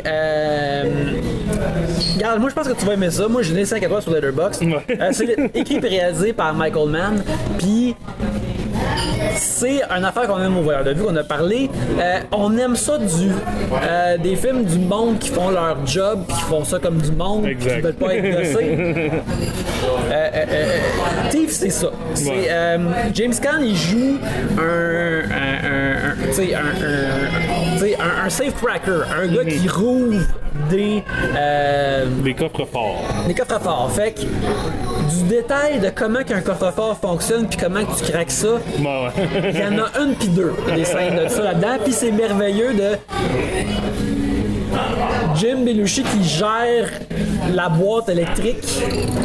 Regarde, 2.16 2.40
moi 2.40 2.50
je 2.50 2.56
pense 2.56 2.68
que 2.68 2.74
tu 2.74 2.86
vas 2.86 2.94
aimer 2.94 3.12
ça. 3.12 3.28
Moi 3.28 3.42
j'ai 3.42 3.52
donné 3.52 3.66
5 3.66 3.82
étoiles 3.84 4.02
sur 4.02 4.12
Letterboxd. 4.14 4.64
Ouais. 4.64 4.86
C'est 5.12 5.36
écrit 5.56 5.76
et 5.78 5.88
réalisé 5.88 6.34
par 6.34 6.54
Michael 6.54 6.90
Mann, 6.90 7.24
puis 7.58 7.96
c'est 9.36 9.82
une 9.90 10.06
affaire 10.06 10.28
qu'on 10.28 10.42
aime 10.42 10.58
au 10.58 10.62
voyeur 10.62 10.84
de 10.84 10.92
vue, 10.94 11.04
qu'on 11.04 11.16
a 11.16 11.24
parlé. 11.24 11.70
Euh, 12.00 12.20
on 12.32 12.58
aime 12.58 12.76
ça 12.76 12.98
du, 12.98 13.32
euh, 13.84 14.18
des 14.18 14.36
films 14.36 14.64
du 14.66 14.80
monde 14.80 15.20
qui 15.20 15.30
font 15.30 15.50
leur 15.50 15.86
job, 15.86 16.24
puis 16.28 16.36
qui 16.38 16.44
font 16.44 16.64
ça 16.64 16.80
comme 16.80 16.98
du 16.98 17.12
monde, 17.12 17.44
qui 17.46 17.52
Exact. 17.52 17.82
veulent 17.82 17.94
pas 17.94 18.16
être 18.16 18.38
gossés. 18.38 19.12
Euh, 20.12 20.30
euh, 20.36 21.30
Thief, 21.30 21.50
c'est 21.52 21.70
ça. 21.70 21.88
Euh, 22.28 22.78
James 23.14 23.34
Caan, 23.42 23.62
il 23.62 23.76
joue 23.76 24.18
un, 24.58 25.22
un, 25.32 25.56
un, 25.66 26.12
un- 26.12 27.71
un, 27.84 28.26
un, 28.26 28.30
safe 28.30 28.54
cracker, 28.62 29.02
un 29.12 29.28
gars 29.28 29.46
qui 29.46 29.68
rouvre 29.68 30.22
des, 30.70 31.04
euh, 31.36 32.06
Des 32.24 32.34
coffres 32.34 32.66
forts. 32.66 33.04
des 33.28 33.34
coffres-forts. 33.34 33.92
Fait 33.92 34.14
que 34.14 34.22
du 34.22 35.24
détail 35.28 35.80
de 35.80 35.90
comment 35.90 36.24
qu'un 36.24 36.42
coffre-fort 36.42 36.98
fonctionne 37.00 37.48
puis 37.48 37.58
comment 37.60 37.84
que 37.86 37.98
tu 37.98 38.12
craques 38.12 38.32
ça, 38.32 38.60
Bon, 38.80 39.06
ouais. 39.06 39.12
il 39.54 39.60
y 39.60 39.64
en 39.64 39.78
a 39.84 40.02
une 40.04 40.16
puis 40.16 40.28
deux 40.30 40.54
des 40.76 40.86
scènes 40.86 41.24
de 41.24 41.28
ça 41.30 41.42
là-dedans. 41.44 41.78
Puis 41.84 41.94
c'est 41.94 42.12
merveilleux 42.12 42.74
de 42.74 42.98
Jim 45.36 45.64
Belushi 45.66 46.04
qui 46.04 46.24
gère 46.24 46.90
la 47.54 47.70
boîte 47.70 48.10
électrique 48.10 48.64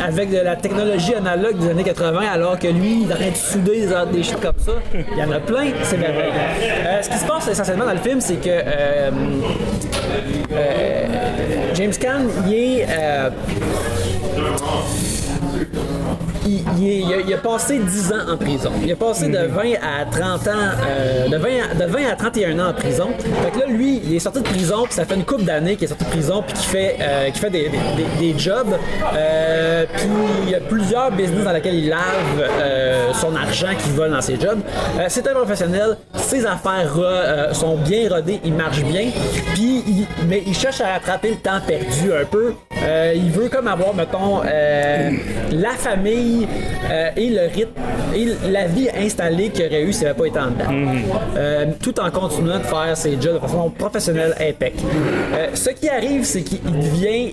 avec 0.04 0.30
de 0.30 0.38
la 0.38 0.56
technologie 0.56 1.14
analogue 1.14 1.58
des 1.58 1.70
années 1.70 1.84
80 1.84 2.20
alors 2.32 2.58
que 2.58 2.68
lui 2.68 3.02
il 3.02 3.08
train 3.08 3.30
de 3.30 3.36
souder 3.36 3.86
des, 3.86 4.16
des 4.16 4.22
shit 4.22 4.40
comme 4.40 4.52
ça. 4.58 4.72
Il 4.94 5.18
y 5.18 5.22
en 5.22 5.30
a 5.30 5.40
plein, 5.40 5.66
c'est 5.82 5.98
merveilleux. 5.98 6.32
Euh, 6.86 7.02
ce 7.02 7.10
qui 7.10 7.18
se 7.18 7.26
passe 7.26 7.48
essentiellement 7.48 7.86
dans 7.86 7.92
le 7.92 7.98
film, 7.98 8.20
c'est 8.20 8.36
que 8.36 8.48
euh, 8.48 9.10
euh, 10.52 11.06
James 11.74 11.92
Caan, 12.00 12.22
il 12.46 12.54
est... 12.54 12.86
il, 16.46 16.62
il 16.78 16.88
est- 16.88 16.98
il 17.00 17.12
a, 17.14 17.16
il 17.26 17.34
a 17.34 17.38
passé 17.38 17.78
10 17.78 18.12
ans 18.12 18.32
en 18.32 18.36
prison. 18.36 18.70
Il 18.82 18.90
a 18.92 18.96
passé 18.96 19.28
de 19.28 19.38
20 19.38 19.72
à 19.82 20.04
30 20.10 20.46
ans, 20.48 20.50
euh, 20.88 21.28
de, 21.28 21.36
20 21.36 21.48
à, 21.72 21.74
de 21.86 21.90
20 21.90 21.98
à 22.12 22.16
31 22.16 22.58
ans 22.58 22.70
en 22.70 22.74
prison. 22.74 23.08
Fait 23.44 23.50
que 23.50 23.58
là, 23.60 23.66
lui, 23.66 24.00
il 24.04 24.14
est 24.14 24.18
sorti 24.20 24.38
de 24.40 24.44
prison, 24.44 24.84
puis 24.84 24.94
ça 24.94 25.04
fait 25.04 25.14
une 25.14 25.24
couple 25.24 25.44
d'années 25.44 25.76
qu'il 25.76 25.84
est 25.84 25.88
sorti 25.88 26.04
de 26.04 26.10
prison, 26.10 26.42
puis 26.46 26.54
qu'il 26.56 26.68
fait, 26.68 26.96
euh, 27.00 27.26
qu'il 27.26 27.40
fait 27.40 27.50
des, 27.50 27.68
des- 27.68 27.78
des- 27.96 28.32
des 28.32 28.38
jobs. 28.38 28.76
Euh, 29.14 29.84
puis 29.96 30.06
il 30.44 30.50
y 30.50 30.54
a 30.54 30.60
plusieurs 30.60 31.10
business 31.12 31.44
dans 31.44 31.52
lesquels 31.52 31.74
il 31.74 31.88
lave 31.88 31.98
euh, 32.40 33.12
son 33.14 33.34
argent 33.36 33.68
qu'il 33.82 33.92
vole 33.92 34.10
dans 34.10 34.20
ses 34.20 34.38
jobs. 34.40 34.60
Euh, 34.98 35.04
c'est 35.08 35.26
un 35.28 35.34
professionnel, 35.34 35.96
ses 36.14 36.44
affaires 36.46 36.92
sont 37.52 37.76
bien 37.76 38.08
rodées, 38.08 38.40
il 38.44 38.52
marche 38.54 38.82
bien. 38.82 39.10
Puis, 39.54 39.82
il- 39.86 40.06
mais 40.28 40.42
il 40.46 40.54
cherche 40.54 40.80
à 40.80 40.94
rattraper 40.94 41.30
le 41.30 41.36
temps 41.36 41.60
perdu 41.66 42.12
un 42.12 42.24
peu. 42.24 42.54
Euh, 42.86 43.12
il 43.16 43.30
veut 43.30 43.48
comme 43.48 43.66
avoir, 43.68 43.94
mettons, 43.94 44.40
euh, 44.46 45.10
la 45.52 45.70
famille 45.70 46.46
euh, 46.90 47.10
et 47.16 47.30
le 47.30 47.52
rythme 47.52 47.80
et 48.14 48.28
la 48.50 48.66
vie 48.66 48.88
installée 48.96 49.50
qu'il 49.50 49.66
aurait 49.66 49.82
eu 49.82 49.92
s'il 49.92 50.04
n'avait 50.06 50.18
pas 50.18 50.26
été 50.26 50.38
en 50.38 50.46
dedans. 50.50 50.92
Euh, 51.36 51.66
tout 51.82 51.98
en 52.00 52.10
continuant 52.10 52.58
de 52.58 52.62
faire 52.64 52.96
ses 52.96 53.20
jobs 53.20 53.34
de 53.34 53.38
façon 53.40 53.70
professionnelle 53.70 54.34
impec. 54.40 54.74
Ce 55.54 55.70
qui 55.70 55.88
arrive, 55.88 56.24
c'est 56.24 56.42
qu'il 56.42 56.62
devient. 56.62 57.32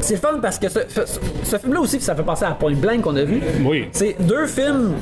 c'est 0.00 0.16
fun 0.16 0.38
parce 0.40 0.58
que 0.58 0.68
ce, 0.68 0.80
ce- 0.88 1.20
ce 1.44 1.56
film-là 1.58 1.80
aussi, 1.80 2.00
ça 2.00 2.14
fait 2.14 2.22
penser 2.22 2.44
à 2.44 2.52
Point 2.52 2.72
Blank 2.74 3.02
qu'on 3.02 3.16
a 3.16 3.22
vu. 3.24 3.40
Oui. 3.64 3.88
C'est 3.92 4.16
deux 4.20 4.46
films. 4.46 4.94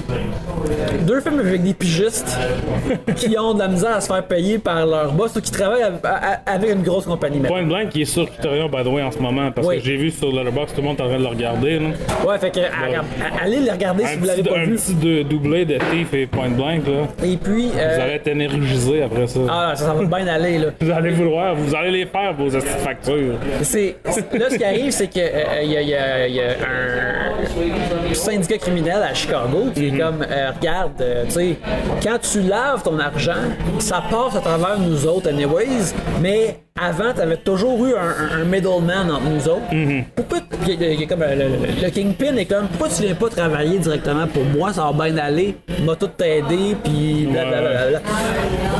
Deux 1.03 1.21
films 1.21 1.40
avec 1.40 1.62
des 1.62 1.75
pigistes 1.75 2.37
qui 3.17 3.37
ont 3.38 3.55
de 3.55 3.59
la 3.61 3.69
misère 3.69 3.97
à 3.97 4.01
se 4.01 4.07
faire 4.09 4.25
payer 4.25 4.59
par 4.59 4.87
leur 4.87 5.12
boss 5.12 5.35
ou 5.37 5.40
qui 5.40 5.51
travaillent 5.51 5.83
à- 5.83 5.93
à- 6.05 6.40
avec 6.55 6.71
une 6.73 6.83
grosse 6.83 7.05
compagnie. 7.07 7.40
Point 7.40 7.64
Blank 7.64 7.90
qui 7.90 8.03
est 8.03 8.07
sur 8.07 8.27
Criterion, 8.31 8.69
by 8.69 8.83
the 8.83 8.87
way, 8.93 9.03
en 9.03 9.11
ce 9.11 9.19
moment, 9.19 9.44
parce 9.51 9.67
Oui. 9.67 9.79
que 9.79 9.85
j'ai 9.85 9.97
vu 9.97 10.11
sur 10.11 10.33
Letterboxd, 10.33 10.75
tout 10.75 10.81
le 10.81 10.87
monde 10.89 10.99
est 10.99 11.03
en 11.03 11.09
train 11.09 11.19
de 11.19 11.23
le 11.23 11.29
regarder. 11.29 11.79
Là. 11.79 11.87
Ouais, 12.27 12.39
fait 12.39 12.51
que 12.51 12.61
à- 12.61 12.63
à- 13.01 13.43
allez 13.45 13.59
les 13.61 13.71
regarder 13.71 14.05
si 14.07 14.15
Un 14.15 14.19
vous 14.19 14.27
l'avez 14.27 14.43
pas 14.43 14.59
un 14.59 14.65
vu. 14.65 14.77
petit 14.77 14.95
de- 14.95 15.23
doublé 15.23 15.65
de 15.65 15.79
Thief 15.91 16.13
et 16.15 16.27
Point 16.27 16.51
Blank, 16.51 16.87
là. 16.87 17.25
Et 17.27 17.37
puis. 17.37 17.71
euh, 17.77 17.95
Vous 17.97 18.03
allez 18.03 18.13
être 18.15 18.29
énergisé 18.29 19.03
après 19.03 19.27
ça. 19.27 19.41
Ah, 19.49 19.73
ça, 19.75 19.87
ça 19.87 19.95
va 19.95 20.05
bien 20.05 20.27
aller, 20.27 20.59
là. 20.59 20.67
Vous 20.81 20.91
allez 20.91 21.11
vouloir, 21.11 21.55
vous 21.55 21.75
allez 21.75 21.91
les 21.91 22.07
faire, 22.07 22.35
vos 22.35 22.55
astuces 22.55 22.75
de 22.75 22.79
factures. 22.81 23.35
C'est, 23.63 23.97
là, 24.05 24.51
ce 24.51 24.57
qui 24.57 24.65
arrive, 24.65 24.91
c'est 24.91 25.09
que 25.09 25.19
euh, 25.21 25.63
il 25.63 25.73
y, 25.73 25.77
a- 25.95 26.27
y 26.29 26.33
y 26.35 26.41
un 26.41 28.15
syndicat 28.15 28.59
criminel 28.59 29.03
à 29.03 29.15
Chicago 29.15 29.67
qui 29.75 29.89
est 29.89 29.99
comme, 29.99 30.23
euh, 30.29 30.51
regarde, 30.59 30.93
euh, 31.01 31.25
tu 31.27 31.31
sais, 31.33 31.57
quand 32.03 32.19
tu 32.21 32.41
laves 32.43 32.83
ton 32.83 32.99
argent, 32.99 33.33
ça 33.79 34.03
passe 34.11 34.37
à 34.37 34.41
travers 34.41 34.79
nous 34.79 35.07
autres, 35.07 35.29
anyways, 35.31 35.93
mais 36.21 36.57
avant, 36.81 37.13
tu 37.15 37.21
avais 37.21 37.37
toujours 37.37 37.85
eu 37.87 37.95
un, 37.95 37.99
un- 38.39 38.43
un 38.43 38.45
middleman 38.45 39.11
entre 39.11 39.24
nous 39.25 39.49
autres. 39.49 40.05
Pourquoi, 40.15 40.39
y 40.67 40.73
y 40.73 41.03
a 41.03 41.07
comme, 41.07 41.23
euh, 41.23 41.35
le, 41.35 41.83
le 41.83 41.91
Kingpin 41.91 42.37
est 42.37 42.45
comme, 42.47 42.67
pourquoi 42.69 42.89
tu 42.89 43.03
viens 43.03 43.15
pas 43.15 43.29
travailler 43.29 43.79
directement 43.79 44.27
pour 44.27 44.45
moi, 44.45 44.73
ça 44.73 44.91
va 44.91 45.09
bien 45.09 45.17
aller, 45.19 45.57
m'a 45.85 45.97
tout 45.97 46.09
t'aider, 46.09 46.77
puis 46.83 47.27
blablabla. 47.31 48.01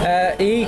Euh, 0.07 0.31
et 0.41 0.67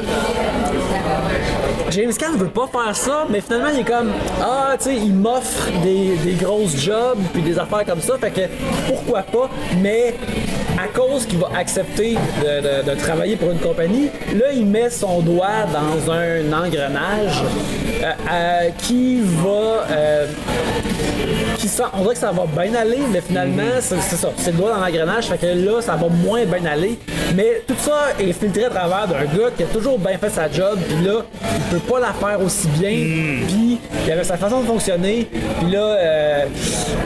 James 1.90 2.12
Caan 2.18 2.36
veut 2.36 2.48
pas 2.48 2.66
faire 2.66 2.96
ça, 2.96 3.26
mais 3.30 3.40
finalement 3.40 3.68
il 3.72 3.80
est 3.80 3.84
comme 3.84 4.10
ah 4.42 4.74
tu 4.78 4.84
sais 4.84 4.96
il 4.96 5.14
m'offre 5.14 5.70
des, 5.82 6.16
des 6.16 6.32
grosses 6.32 6.76
jobs 6.76 7.18
puis 7.32 7.42
des 7.42 7.58
affaires 7.58 7.84
comme 7.84 8.00
ça, 8.00 8.18
fait 8.18 8.30
que 8.30 8.40
pourquoi 8.88 9.22
pas, 9.22 9.48
mais 9.80 10.14
à 10.78 10.88
cause 10.88 11.26
qu'il 11.26 11.38
va 11.38 11.48
accepter 11.56 12.16
de, 12.42 12.60
de- 12.84 12.90
de 12.90 13.00
travailler 13.00 13.36
pour 13.36 13.50
une 13.50 13.58
compagnie, 13.58 14.10
là 14.34 14.46
il 14.54 14.66
met 14.66 14.90
son 14.90 15.20
doigt 15.20 15.64
dans 15.72 16.12
un 16.12 16.52
engrenage 16.52 17.42
euh, 18.02 18.12
euh, 18.32 18.68
qui 18.78 19.20
va 19.20 19.86
euh, 19.90 20.26
qui 21.58 21.68
sent, 21.68 21.82
on 21.94 22.02
dirait 22.02 22.14
que 22.14 22.20
ça 22.20 22.32
va 22.32 22.44
bien 22.46 22.74
aller, 22.74 22.98
mais 23.10 23.20
finalement, 23.20 23.62
c'est 23.80 24.00
c'est 24.00 24.16
ça, 24.16 24.28
c'est 24.36 24.50
le 24.52 24.58
doigt 24.58 24.70
dans 24.74 24.84
l'engrenage, 24.84 25.26
fait 25.26 25.38
que 25.38 25.46
là, 25.46 25.80
ça 25.80 25.96
va 25.96 26.08
moins 26.08 26.44
bien 26.44 26.64
aller. 26.70 26.98
Mais 27.34 27.62
tout 27.66 27.74
ça 27.78 28.08
est 28.20 28.32
filtré 28.32 28.66
à 28.66 28.70
travers 28.70 29.08
d'un 29.08 29.24
gars 29.24 29.50
qui 29.56 29.62
a 29.62 29.66
toujours 29.66 29.98
bien 29.98 30.16
fait 30.18 30.28
sa 30.30 30.50
job, 30.50 30.78
puis 30.86 31.04
là, 31.04 31.22
il 31.56 31.78
peut 31.78 31.92
pas 31.92 31.98
la 32.00 32.12
faire 32.12 32.40
aussi 32.44 32.68
bien, 32.68 32.90
puis 33.48 33.78
il 34.06 34.12
avait 34.12 34.22
sa 34.24 34.36
façon 34.36 34.60
de 34.60 34.66
fonctionner, 34.66 35.28
puis 35.60 35.70
là, 35.72 36.44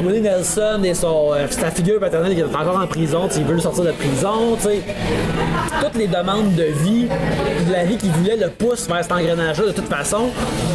Willie 0.05 0.21
Nelson 0.21 0.81
et 0.85 0.95
son, 0.95 1.31
sa 1.51 1.71
figure 1.71 2.01
paternelle 2.01 2.35
qui 2.35 2.41
est 2.41 2.45
encore 2.45 2.79
en 2.83 2.87
prison, 2.89 3.29
il 3.35 3.45
veut 3.45 3.55
le 3.55 3.61
sortir 3.75 3.85
de 3.93 3.97
prison, 3.97 4.57
tu 4.57 4.63
sais. 4.69 4.81
Toutes 5.83 5.95
les 5.97 6.07
demandes 6.09 6.55
de 6.55 6.65
vie, 6.65 7.07
de 7.67 7.73
la 7.73 7.85
vie 7.85 7.97
qu'il 7.97 8.11
voulait, 8.11 8.37
le 8.37 8.49
pousse 8.49 8.87
vers 8.89 9.03
cet 9.03 9.13
engrenage-là 9.13 9.67
de 9.69 9.73
toute 9.73 9.89
façon. 9.89 10.29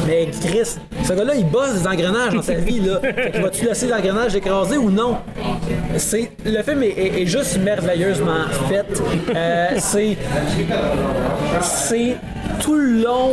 Mais 0.07 0.27
Chris, 0.41 0.75
ce 1.03 1.13
gars-là, 1.13 1.35
il 1.35 1.45
bosse 1.45 1.73
des 1.73 1.87
engrenages 1.87 2.33
dans 2.33 2.41
sa 2.41 2.53
vie, 2.55 2.79
là. 2.79 2.99
Fait 3.01 3.31
que 3.31 3.41
vas-tu 3.41 3.65
laisser 3.65 3.87
l'engrenage 3.87 4.35
écraser 4.35 4.77
ou 4.77 4.89
non? 4.89 5.17
C'est, 5.97 6.31
le 6.45 6.61
film 6.63 6.83
est, 6.83 6.87
est- 6.89 7.21
est 7.21 7.25
juste 7.25 7.57
merveilleusement 7.59 8.45
fait. 8.69 8.85
Euh, 9.35 9.67
c'est, 9.77 10.17
c'est 11.61 12.15
tout 12.59 12.75
le 12.75 13.01
long, 13.03 13.31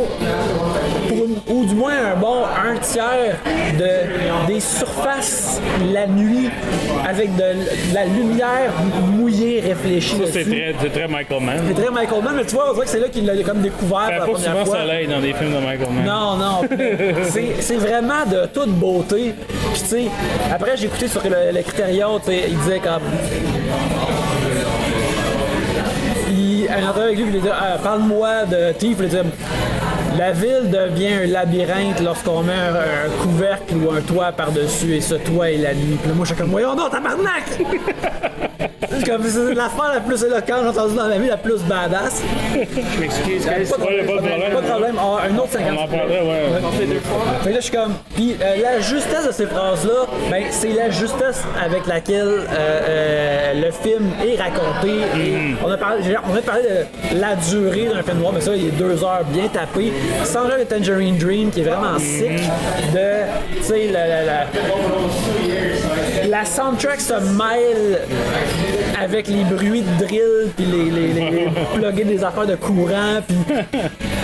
pour 1.07 1.55
ou 1.55 1.65
du 1.65 1.75
moins 1.75 1.93
un 2.13 2.15
bon 2.19 2.43
un 2.45 2.77
tiers 2.77 3.35
de, 3.77 4.47
des 4.47 4.59
surfaces 4.59 5.59
la 5.93 6.07
nuit 6.07 6.49
avec 7.07 7.35
de, 7.35 7.41
de 7.41 7.93
la 7.93 8.05
lumière 8.05 8.71
mouillée 9.11 9.59
réfléchie. 9.61 10.15
Ça, 10.17 10.23
c'est 10.31 10.43
très, 10.45 10.75
c'est 10.81 10.89
très 10.91 11.07
Michael 11.07 11.41
Mann. 11.41 11.59
C'est 11.67 11.81
très 11.81 11.91
Michael 11.91 12.23
Mann, 12.23 12.35
mais 12.37 12.45
tu 12.45 12.55
vois, 12.55 12.69
on 12.69 12.73
dirait 12.73 12.85
que 12.85 12.91
c'est 12.91 12.99
là 12.99 13.09
qu'il 13.09 13.25
l'a 13.25 13.33
comme 13.43 13.61
découvert 13.61 14.09
Il 14.09 14.09
pour 14.09 14.09
fait 14.09 14.19
la 14.19 14.19
pas 14.19 14.31
première 14.31 14.51
souvent 14.51 14.65
fois. 14.65 14.77
soleil 14.79 15.07
dans 15.07 15.19
des 15.21 15.33
films 15.33 15.53
de 15.53 15.59
Michael 15.65 15.89
Mann. 15.91 16.05
Non, 16.05 16.37
non. 16.37 16.61
c'est, 17.29 17.61
c'est 17.61 17.77
vraiment 17.77 18.25
de 18.29 18.45
toute 18.47 18.69
beauté. 18.69 19.33
Puis 19.73 19.81
tu 19.81 19.87
sais, 19.87 20.03
après 20.53 20.77
j'ai 20.77 20.85
écouté 20.85 21.07
sur 21.07 21.21
le, 21.23 21.51
le 21.55 21.61
Criterion, 21.63 22.19
tu 22.19 22.27
sais, 22.31 22.43
il 22.49 22.57
disait 22.59 22.79
comme. 22.79 23.01
Il, 26.53 26.69
un 26.69 26.87
entrevue 26.87 27.05
avec 27.05 27.17
lui, 27.17 27.25
il 27.33 27.41
dit 27.41 27.47
Ah, 27.51 27.77
Parle-moi 27.81 28.45
de 28.45 28.73
Thief, 28.73 28.97
il 29.01 29.09
dit 29.09 29.17
La 30.17 30.31
ville 30.31 30.69
devient 30.69 31.13
un 31.23 31.27
labyrinthe 31.27 31.99
lorsqu'on 32.01 32.43
met 32.43 32.53
un, 32.53 33.07
un 33.07 33.23
couvercle 33.23 33.75
ou 33.75 33.91
un 33.91 34.01
toit 34.01 34.31
par-dessus 34.31 34.95
et 34.95 35.01
ce 35.01 35.15
toit 35.15 35.51
est 35.51 35.57
la 35.57 35.73
nuit. 35.73 35.97
Puis 35.99 36.09
là, 36.09 36.15
moi, 36.15 36.25
je 36.25 36.33
suis 36.33 36.41
comme 36.41 36.51
Voyons 36.51 36.75
donc, 36.75 36.91
tabarnak 36.91 37.45
C'est 38.89 39.09
comme 39.09 39.23
c'est 39.23 39.53
l'affaire 39.53 39.91
la 39.93 39.99
plus 40.01 40.23
éloquente 40.23 40.43
que 40.45 40.61
j'ai 40.61 40.67
entendue 40.67 40.95
dans 40.95 41.07
ma 41.07 41.17
vie, 41.17 41.27
la 41.27 41.37
plus 41.37 41.61
badass. 41.63 42.21
Je 42.53 42.99
m'excuse. 42.99 43.45
Pas 43.45 43.59
de 43.59 43.65
problème, 43.65 44.05
pas 44.05 44.13
de 44.13 44.27
problème. 44.27 44.53
pas 44.53 44.61
de 44.61 44.67
problème. 44.67 44.95
Ah, 44.99 45.27
un 45.29 45.37
autre 45.37 45.51
50 45.51 45.67
On 45.71 45.81
en 45.81 45.87
prendrait, 45.87 46.21
ouais. 46.21 46.41
On 46.63 46.71
fait 46.71 46.85
deux 46.85 46.99
fois. 46.99 47.39
fait 47.41 47.49
là, 47.49 47.55
je 47.55 47.61
suis 47.61 47.71
comme. 47.71 47.93
Puis 48.15 48.35
euh, 48.41 48.61
la 48.61 48.79
justesse 48.81 49.27
de 49.27 49.31
ces 49.31 49.45
phrases-là, 49.47 50.05
ben, 50.29 50.43
c'est 50.51 50.73
la 50.73 50.89
justesse 50.89 51.43
avec 51.63 51.87
laquelle 51.87 52.27
euh, 52.27 52.43
euh, 52.53 53.53
le 53.65 53.71
film 53.71 54.11
est 54.23 54.39
raconté. 54.39 54.89
Et 55.17 55.55
on, 55.65 55.71
a 55.71 55.77
parlé, 55.77 56.03
on 56.31 56.37
a 56.37 56.41
parlé 56.41 56.63
de 56.63 57.19
la 57.19 57.35
durée 57.35 57.87
d'un 57.93 58.03
film 58.03 58.19
noir, 58.19 58.33
mais 58.33 58.41
ça, 58.41 58.55
il 58.55 58.67
est 58.67 58.71
deux 58.71 59.03
heures 59.03 59.23
bien 59.27 59.47
tapé. 59.47 59.91
Genre 60.33 60.49
le 60.57 60.65
Tangerine 60.65 61.17
Dream, 61.17 61.51
qui 61.51 61.61
est 61.61 61.63
vraiment 61.63 61.99
sick. 61.99 62.41
De. 62.91 63.23
La, 66.27 66.43
soundtrack 66.45 66.99
se 66.99 67.13
mêle 67.13 67.99
avec 68.99 69.27
les 69.27 69.43
bruits 69.43 69.81
de 69.81 70.05
drill, 70.05 70.49
puis 70.55 70.65
les, 70.65 70.89
les, 70.89 71.47
plugger 71.75 72.03
des 72.03 72.23
affaires 72.23 72.47
de 72.47 72.55
courant, 72.55 73.21
puis 73.27 73.37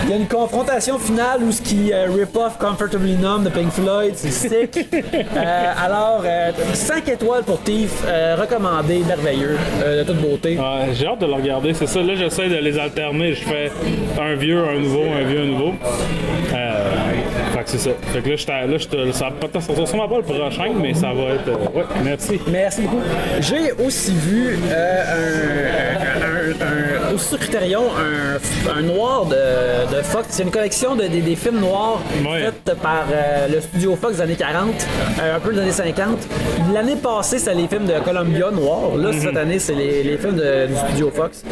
il 0.04 0.10
y 0.10 0.12
a 0.12 0.16
une 0.16 0.26
confrontation 0.26 0.98
finale 0.98 1.42
où 1.42 1.52
ce 1.52 1.62
qui 1.62 1.92
euh, 1.92 2.06
rip 2.10 2.36
off 2.36 2.58
Comfortably 2.58 3.16
Numb 3.16 3.44
de 3.44 3.50
Pink 3.50 3.70
Floyd, 3.70 4.12
c'est 4.16 4.30
sick. 4.30 4.88
Euh, 5.36 5.72
alors, 5.78 6.24
5 6.74 7.08
étoiles 7.08 7.44
pour 7.44 7.62
Thief, 7.62 8.02
euh, 8.06 8.36
recommandé, 8.38 9.00
merveilleux, 9.06 9.56
euh, 9.82 10.02
de 10.02 10.06
toute 10.06 10.20
beauté. 10.20 10.58
J'ai 10.92 11.06
hâte 11.06 11.20
de 11.20 11.26
le 11.26 11.34
regarder, 11.34 11.74
c'est 11.74 11.86
ça. 11.86 12.02
Là, 12.02 12.14
j'essaie 12.14 12.48
de 12.48 12.56
les 12.56 12.78
alterner. 12.78 13.34
Je 13.34 13.44
fais 13.44 13.70
un 14.20 14.34
vieux, 14.34 14.62
un 14.64 14.80
nouveau, 14.80 15.02
un 15.02 15.24
vieux, 15.24 15.40
un 15.40 15.46
nouveau. 15.46 15.69
Euh, 16.52 16.90
fait 17.52 17.64
que 17.64 17.70
c'est 17.70 17.78
ça. 17.78 17.90
Fait 18.12 18.20
que 18.20 18.28
là, 18.30 18.36
j'étais- 18.36 18.52
là 18.66 18.78
j'étais- 18.78 19.12
ça 19.12 19.28
va 19.72 19.86
sûrement 19.86 20.08
pas 20.08 20.16
le 20.16 20.22
prochain, 20.22 20.64
mais 20.80 20.94
ça 20.94 21.08
va 21.08 21.34
être. 21.34 21.48
euh, 21.48 21.78
ouais, 21.78 21.84
merci. 22.04 22.40
Merci 22.48 22.82
beaucoup. 22.82 23.00
J'ai 23.40 23.72
aussi 23.84 24.12
vu 24.12 24.58
euh, 24.70 25.94
un, 27.10 27.14
un, 27.14 27.18
sur 27.18 27.38
Criterion 27.38 27.82
un, 27.98 28.78
un 28.78 28.82
noir 28.82 29.26
de, 29.26 29.96
de 29.96 30.02
Fox. 30.02 30.26
C'est 30.30 30.42
une 30.42 30.50
collection 30.50 30.94
de, 30.96 31.04
des, 31.06 31.20
des 31.20 31.36
films 31.36 31.60
noirs 31.60 32.00
Ouais. 32.24 32.40
faits 32.64 32.76
par 32.82 33.04
le 33.52 33.60
studio 33.60 33.96
Fox 34.00 34.16
des 34.16 34.22
années 34.22 34.36
40, 34.36 34.68
euh, 35.20 35.36
un 35.36 35.40
peu 35.40 35.52
des 35.52 35.60
années 35.60 35.70
50. 35.72 36.18
L'année 36.74 36.96
passée, 36.96 37.38
c'était 37.38 37.54
les 37.54 37.66
films 37.68 37.86
de 37.86 37.98
Columbia 38.04 38.50
noirs. 38.50 38.96
Là, 38.96 39.10
cette 39.12 39.36
année, 39.36 39.58
c'est 39.58 39.74
les, 39.74 40.02
les 40.02 40.18
films 40.18 40.36
de- 40.36 40.66
du 40.66 40.76
studio 40.76 41.10
Fox. 41.14 41.44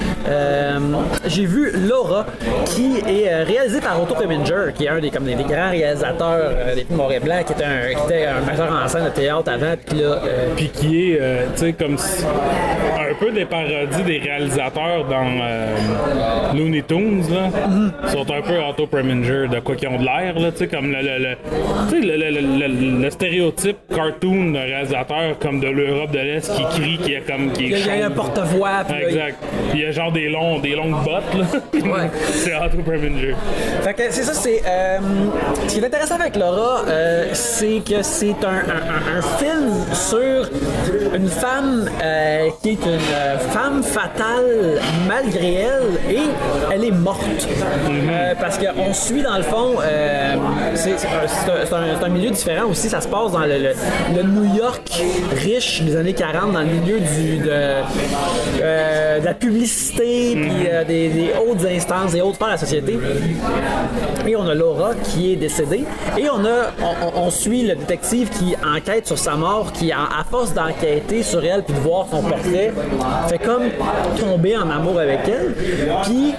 J'ai 1.26 1.46
vu 1.46 1.72
Laura, 1.88 2.26
qui 2.66 2.98
est 3.06 3.28
euh, 3.32 3.44
réalisé 3.44 3.80
par 3.80 4.00
Otto 4.10 4.14
Preminger, 4.14 4.72
qui 4.74 4.84
est 4.84 4.88
un 4.88 4.98
des, 5.00 5.10
comme 5.10 5.24
des, 5.24 5.34
des 5.34 5.44
grands 5.44 5.70
réalisateurs 5.70 6.50
euh, 6.50 6.74
des 6.74 6.84
films 6.84 6.96
noir 6.98 7.12
et 7.12 7.20
blanc, 7.20 7.42
qui 7.46 7.52
était 7.52 7.64
un, 7.64 7.88
qui 7.94 8.04
était 8.12 8.26
un 8.26 8.40
metteur 8.50 8.80
en 8.84 8.88
scène 8.88 9.04
de 9.04 9.10
théâtre 9.10 9.50
avant, 9.52 9.74
puis 9.86 9.98
là, 10.00 10.20
euh, 10.24 10.48
Puis 10.56 10.68
qui 10.68 11.10
est, 11.12 11.18
euh, 11.20 11.46
tu 11.54 11.60
sais, 11.66 11.72
comme 11.72 11.96
si- 11.98 12.24
un 12.24 13.14
peu 13.18 13.30
des 13.32 13.44
parodies 13.44 14.02
des 14.06 14.18
réalisateurs 14.18 15.04
dans 15.08 15.26
euh, 15.42 15.76
Looney 16.54 16.82
Tunes, 16.86 17.22
là. 17.30 17.48
Ils 18.04 18.08
sont 18.10 18.30
un 18.30 18.42
peu 18.42 18.58
Otto 18.68 18.86
Preminger, 18.86 19.46
de 19.48 19.60
quoi 19.60 19.74
qu'ils 19.76 19.88
ont 19.88 19.98
de 19.98 20.04
l'air, 20.04 20.38
là, 20.38 20.50
tu 20.52 20.58
sais, 20.58 20.66
comme 20.68 20.90
le, 20.92 20.98
le, 21.00 21.18
le- 21.18 21.36
tu 21.90 22.00
sais, 22.00 22.06
le, 22.06 22.16
le- 22.16 22.30
le- 22.40 22.66
le- 22.68 23.02
le 23.02 23.10
stéréotype 23.10 23.76
cartoon 23.94 24.52
de 24.52 24.58
réalisateur 24.58 25.38
comme 25.40 25.60
de 25.60 25.68
l'Europe 25.68 26.10
de 26.10 26.18
l'Est 26.18 26.52
qui 26.54 26.64
crie, 26.80 26.98
qui 26.98 27.12
est 27.14 27.20
comme. 27.26 27.50
Qui 27.52 27.64
il 27.64 27.70
y 27.70 27.74
a- 27.74 27.78
il 27.94 28.00
y 28.00 28.02
a 28.02 28.06
un 28.06 28.10
porte-voix, 28.10 28.84
Exact. 29.06 29.36
Puis 29.70 29.80
il 29.80 29.84
y 29.84 29.86
a 29.86 29.90
genre 29.92 30.12
des, 30.12 30.28
longs, 30.28 30.58
des 30.58 30.74
longues 30.74 31.02
bottes, 31.04 31.34
là. 31.34 31.44
Ouais. 31.74 32.10
c'est 32.30 32.54
Otto 32.54 32.78
Preminger. 32.84 33.34
Fait 33.82 33.94
c'est 34.10 34.22
ça, 34.22 34.32
c'est. 34.34 34.62
euh, 34.66 34.98
ce 35.66 35.74
qui 35.74 35.80
est 35.80 35.84
intéressant 35.86 36.14
avec 36.16 36.36
Laura, 36.36 36.82
euh, 36.88 37.26
c'est 37.32 37.82
que 37.86 38.02
c'est 38.02 38.36
un, 38.44 38.48
un- 38.48 39.16
un- 39.16 39.18
un 39.18 39.22
film 39.38 39.72
sur 39.92 40.48
une 41.14 41.28
femme 41.28 41.88
euh, 42.02 42.48
qui 42.62 42.70
est 42.70 42.84
une 42.86 42.98
femme 43.50 43.82
fatale 43.82 44.80
malgré 45.08 45.54
elle 45.54 46.14
et 46.14 46.20
elle 46.72 46.84
est 46.84 46.90
morte. 46.92 47.24
Euh, 47.90 48.34
parce 48.40 48.58
qu'on 48.58 48.92
suit 48.94 49.22
dans 49.22 49.36
le 49.36 49.42
fond, 49.42 49.74
c'est 50.74 50.94
un, 52.04 52.08
milieu 52.08 52.30
différent 52.30 52.66
aussi, 52.70 52.88
ça 52.88 53.00
se 53.00 53.08
passe 53.08 53.32
dans 53.32 53.40
le, 53.40 53.58
le- 53.58 53.74
le 54.16 54.22
New 54.22 54.54
York 54.56 54.80
riche 55.36 55.82
des 55.82 55.96
années 55.96 56.12
40, 56.14 56.52
dans 56.52 56.60
le 56.60 56.66
milieu 56.66 56.98
du, 57.00 57.38
de, 57.38 58.60
de 59.20 59.24
la 59.24 59.34
publicité, 59.34 60.32
puis 60.34 60.66
euh, 60.70 60.84
des, 60.84 61.08
des 61.08 61.30
hautes 61.38 61.64
instances, 61.68 62.12
des 62.12 62.20
hautes 62.20 62.34
sphères 62.36 62.46
de 62.48 62.52
la 62.52 62.58
société. 62.58 62.98
Et 64.26 64.36
on 64.36 64.46
a 64.46 64.54
Laura 64.54 64.94
qui 64.94 65.32
est 65.32 65.36
décédée. 65.36 65.84
Et 66.16 66.28
on 66.30 66.44
a, 66.44 66.70
on, 67.14 67.30
suit 67.30 67.62
le 67.62 67.74
détective 67.76 68.28
qui 68.30 68.54
enquête 68.64 69.06
sur 69.06 69.18
sa 69.18 69.36
mort, 69.36 69.72
qui, 69.72 69.92
à, 69.92 70.24
force 70.30 70.52
d'enquêter 70.52 71.22
sur 71.22 71.44
elle 71.44 71.62
puis 71.62 71.74
de 71.74 71.80
voir 71.80 72.06
son 72.10 72.22
portrait, 72.22 72.72
fait 73.28 73.38
comme 73.38 73.64
tomber 74.18 74.56
en 74.56 74.68
amour 74.70 74.98
avec 74.98 75.20
elle. 75.26 75.54
Puis 76.04 76.34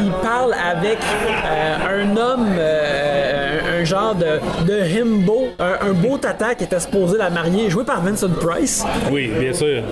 il, 0.00 0.04
il 0.04 0.12
parle 0.22 0.54
avec 0.54 0.98
euh, 1.44 2.02
un 2.02 2.16
homme, 2.16 2.48
euh, 2.58 3.49
un, 3.80 3.84
genre 3.84 4.14
de, 4.14 4.40
de 4.66 4.80
himbo, 5.00 5.48
un, 5.58 5.88
un 5.88 5.92
beau 5.92 6.18
tata 6.18 6.54
qui 6.54 6.64
était 6.64 6.80
supposé 6.80 7.16
la 7.18 7.30
marier, 7.30 7.70
joué 7.70 7.84
par 7.84 8.00
Vincent 8.02 8.28
Price. 8.40 8.84
Oui, 9.10 9.30
bien 9.38 9.52
sûr. 9.52 9.82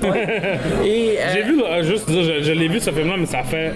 Et 0.84 1.16
euh, 1.18 1.32
J'ai 1.32 1.42
vu, 1.42 1.60
là, 1.60 1.82
juste 1.82 2.08
dire, 2.10 2.22
je, 2.22 2.42
je 2.42 2.52
l'ai 2.52 2.68
vu 2.68 2.80
ce 2.80 2.90
film-là, 2.90 3.14
mais 3.18 3.26
ça 3.26 3.42
fait 3.42 3.72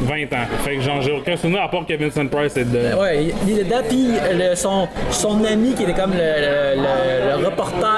20 0.00 0.14
ans. 0.32 0.46
Fait 0.64 0.76
que 0.76 0.82
genre, 0.82 1.00
j'ai 1.02 1.12
aucun 1.12 1.36
souvenir 1.36 1.62
à 1.62 1.68
part 1.70 1.86
que 1.86 1.94
Vincent 1.94 2.26
Price 2.26 2.56
est 2.56 2.64
de. 2.64 2.94
Ouais, 2.98 3.24
il- 3.24 3.34
il 3.52 3.58
est 3.60 3.64
dedans, 3.64 3.82
puis 3.88 4.08
euh, 4.20 4.50
le- 4.50 4.56
son, 4.56 4.88
son 5.10 5.44
ami 5.44 5.74
qui 5.74 5.82
était 5.84 5.92
comme 5.94 6.12
le, 6.12 7.38
le- 7.38 7.44
reporter, 7.44 7.88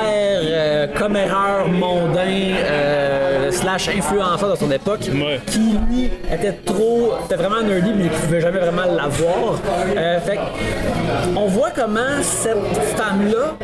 euh, 0.42 0.86
comméreur 0.98 1.68
mondain, 1.68 2.20
euh, 2.70 3.50
slash 3.50 3.88
influenceur 3.88 4.52
de 4.52 4.56
son 4.56 4.70
époque, 4.70 5.00
Ouais. 5.14 5.40
qui 5.46 5.76
lui 5.90 6.10
était 6.32 6.52
trop, 6.64 7.12
était 7.24 7.36
vraiment 7.36 7.62
nerdy, 7.62 7.90
mais 7.96 8.04
qui 8.04 8.20
pouvait 8.26 8.40
jamais 8.40 8.58
vraiment 8.58 8.84
l'avoir. 8.84 9.60
Euh, 9.96 10.20
fait 10.20 10.38
on 11.36 11.46
voit 11.54 11.70
comment 11.70 12.20
cette 12.20 12.76
femme-là 12.96 13.56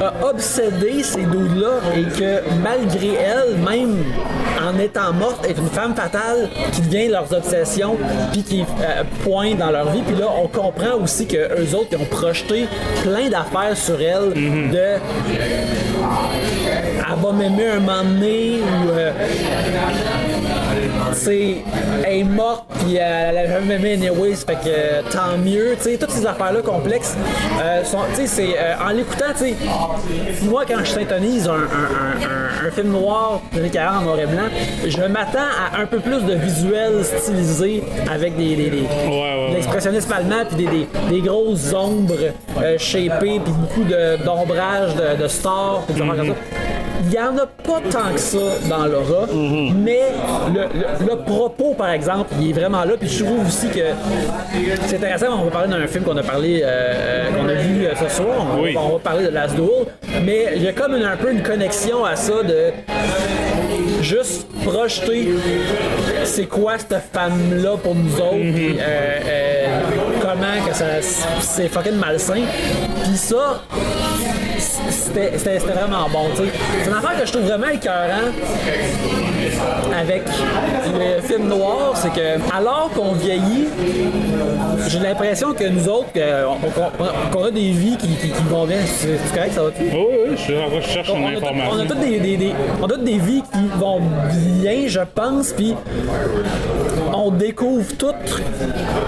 a 0.00 0.26
obsédé 0.28 1.04
ces 1.04 1.22
dudes-là 1.22 1.78
et 1.96 2.02
que 2.02 2.42
malgré 2.60 3.14
elle, 3.14 3.56
même 3.58 4.02
en 4.60 4.76
étant 4.80 5.12
morte, 5.12 5.46
est 5.46 5.56
une 5.56 5.68
femme 5.68 5.94
fatale 5.94 6.48
qui 6.72 6.80
devient 6.80 7.08
leurs 7.08 7.32
obsessions 7.32 7.96
puis 8.32 8.42
qui 8.42 8.62
euh, 8.62 9.04
pointe 9.22 9.58
dans 9.58 9.70
leur 9.70 9.90
vie. 9.92 10.02
Puis 10.02 10.16
là, 10.16 10.26
on 10.42 10.48
comprend 10.48 10.96
aussi 11.00 11.26
que 11.26 11.36
eux 11.36 11.76
autres, 11.76 11.90
ils 11.92 11.98
ont 11.98 12.04
projeté 12.06 12.66
plein 13.02 13.28
d'affaires 13.28 13.76
sur 13.76 14.00
elle 14.00 14.32
de 14.34 14.98
elle 17.10 17.22
va 17.22 17.32
m'aimer 17.32 17.68
un 17.68 17.80
moment 17.80 18.02
donné 18.02 18.58
ou 18.58 18.90
euh, 18.90 19.12
tu 21.12 21.16
sais, 21.18 21.56
elle 22.06 22.18
est 22.20 22.24
morte 22.24 22.64
puis 22.80 22.96
elle 22.96 23.36
a 23.38 23.46
jamais 23.46 23.74
aimé 23.74 23.92
anyways, 23.94 24.36
fait 24.36 24.54
que 24.54 24.68
euh, 24.68 25.02
tant 25.10 25.36
mieux, 25.42 25.74
tu 25.76 25.84
sais, 25.90 25.96
toutes 25.98 26.10
ces 26.10 26.26
affaires-là 26.26 26.60
complexes, 26.62 27.16
euh, 27.62 27.84
sont, 27.84 27.98
tu 28.14 28.22
sais, 28.22 28.26
c'est, 28.26 28.54
euh, 28.58 28.74
en 28.86 28.90
l'écoutant, 28.90 29.32
tu 29.36 29.44
sais, 29.44 29.54
moi 30.44 30.62
quand 30.66 30.78
je 30.80 30.90
syntonise 30.90 31.48
un, 31.48 31.52
un- 31.52 31.56
un- 31.56 32.64
un- 32.64 32.68
un 32.68 32.70
film 32.70 32.88
noir 32.92 33.40
années 33.56 33.68
40 33.70 34.00
en 34.00 34.04
noir 34.04 34.18
et 34.20 34.26
blanc, 34.26 34.48
je 34.86 35.02
m'attends 35.02 35.38
à 35.74 35.80
un 35.80 35.86
peu 35.86 35.98
plus 35.98 36.22
de 36.24 36.34
visuels 36.34 37.04
stylisés 37.04 37.82
avec 38.12 38.36
des, 38.36 38.56
des, 38.56 38.70
des- 38.70 38.80
ouais. 39.08 39.48
de 39.50 39.54
l'expressionnisme 39.54 40.12
allemand 40.12 40.44
puis 40.48 40.64
des, 40.66 40.70
des, 40.70 40.88
des 41.10 41.20
grosses 41.20 41.72
ombres 41.74 42.32
shapées 42.78 43.40
puis 43.44 43.52
beaucoup 43.52 43.84
de, 43.84 44.22
d'ombrage 44.24 44.94
de, 44.94 45.22
de 45.22 45.28
stars 45.28 45.82
des 45.88 46.00
affaires 46.00 46.16
comme 46.16 46.28
ça. 46.28 46.34
Il 47.04 47.10
n'y 47.10 47.18
en 47.20 47.38
a 47.38 47.46
pas 47.46 47.80
tant 47.90 48.12
que 48.12 48.18
ça 48.20 48.38
dans 48.68 48.84
l'aura, 48.86 49.26
mais 49.32 50.00
le, 50.52 50.60
le- 50.62 50.97
le 51.00 51.16
propos, 51.16 51.74
par 51.74 51.90
exemple, 51.90 52.30
il 52.40 52.50
est 52.50 52.52
vraiment 52.52 52.84
là. 52.84 52.92
Puis 52.98 53.08
je 53.08 53.24
trouve 53.24 53.46
aussi 53.46 53.68
que 53.68 53.80
c'est 54.86 54.96
intéressant. 54.96 55.26
On 55.40 55.44
va 55.44 55.50
parler 55.50 55.68
d'un 55.68 55.86
film 55.86 56.04
qu'on 56.04 56.16
a 56.16 56.22
parlé, 56.22 56.60
euh, 56.62 56.66
euh, 56.66 57.30
qu'on 57.32 57.48
a 57.48 57.54
vu 57.54 57.84
euh, 57.86 57.92
ce 57.94 58.08
soir. 58.14 58.46
On, 58.56 58.62
Oui. 58.62 58.74
va, 58.74 58.80
on 58.80 58.92
va 58.94 58.98
parler 58.98 59.24
de 59.26 59.30
Last 59.30 59.54
Duel. 59.54 59.86
Mais 60.24 60.46
il 60.56 60.62
y 60.62 60.68
a 60.68 60.72
comme 60.72 60.94
une- 60.96 61.04
un 61.04 61.16
peu 61.16 61.30
une 61.32 61.42
connexion 61.42 62.04
à 62.04 62.16
ça 62.16 62.42
de 62.42 62.72
juste 64.02 64.46
projeter 64.64 65.28
c'est 66.24 66.46
quoi 66.46 66.74
cette 66.78 67.02
femme-là 67.12 67.76
pour 67.82 67.94
nous 67.94 68.14
autres, 68.16 68.30
puis, 68.54 68.76
euh, 68.78 69.18
euh, 69.26 69.80
comment 70.20 70.66
que 70.68 70.74
ça 70.74 70.84
c'est 71.40 71.68
fucking 71.68 71.94
malsain. 71.94 72.42
Puis 73.04 73.16
ça, 73.16 73.62
c'était 74.58 75.58
vraiment 75.58 76.08
bon. 76.12 76.26
C'est 76.34 76.88
une 76.90 76.96
affaire 76.96 77.20
que 77.20 77.26
je 77.26 77.32
trouve 77.32 77.44
vraiment 77.44 77.68
écœurant 77.68 78.28
avec 79.98 80.22
le 80.94 81.20
film 81.22 81.48
noir, 81.48 81.92
c'est 81.94 82.12
que 82.12 82.54
alors 82.54 82.90
qu'on 82.94 83.12
vieillit, 83.12 83.68
j'ai 84.88 84.98
l'impression 85.00 85.52
que 85.52 85.64
nous 85.68 85.88
autres, 85.88 86.08
on- 86.16 87.32
qu'on 87.36 87.44
a 87.44 87.50
des 87.50 87.70
vies 87.70 87.96
qui, 87.96 88.08
qui, 88.08 88.28
qui 88.30 88.42
vont 88.48 88.66
bien. 88.66 88.78
C'est 88.86 89.18
correct, 89.34 89.52
ça 89.54 89.62
va-tu? 89.62 89.84
Oh, 89.94 90.06
oui, 90.30 90.36
je, 90.36 90.52
je 90.80 90.86
cherche 90.86 91.10
On 91.12 91.18
une 91.18 91.26
a, 91.26 91.30
tout- 91.40 91.46
information. 91.46 91.70
on 91.72 91.80
a 91.80 91.86
toutes 91.86 92.00
des, 92.00 92.18
des- 92.20 92.36
des- 92.36 92.52
on 92.80 92.84
a 92.84 92.88
toutes 92.88 93.04
des 93.04 93.18
vies 93.18 93.42
qui 93.52 93.66
vont 93.78 94.00
bien, 94.62 94.86
je 94.86 95.00
pense, 95.14 95.52
puis 95.52 95.74
on 97.14 97.30
découvre 97.30 97.96
tout, 97.96 98.06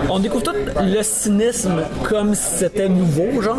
on 0.08 0.18
découvre 0.18 0.42
tout 0.44 0.54
le 0.82 1.02
cynisme 1.02 1.82
comme 2.08 2.34
si 2.34 2.58
c'était 2.58 2.88
nouveau, 2.88 3.40
genre, 3.42 3.56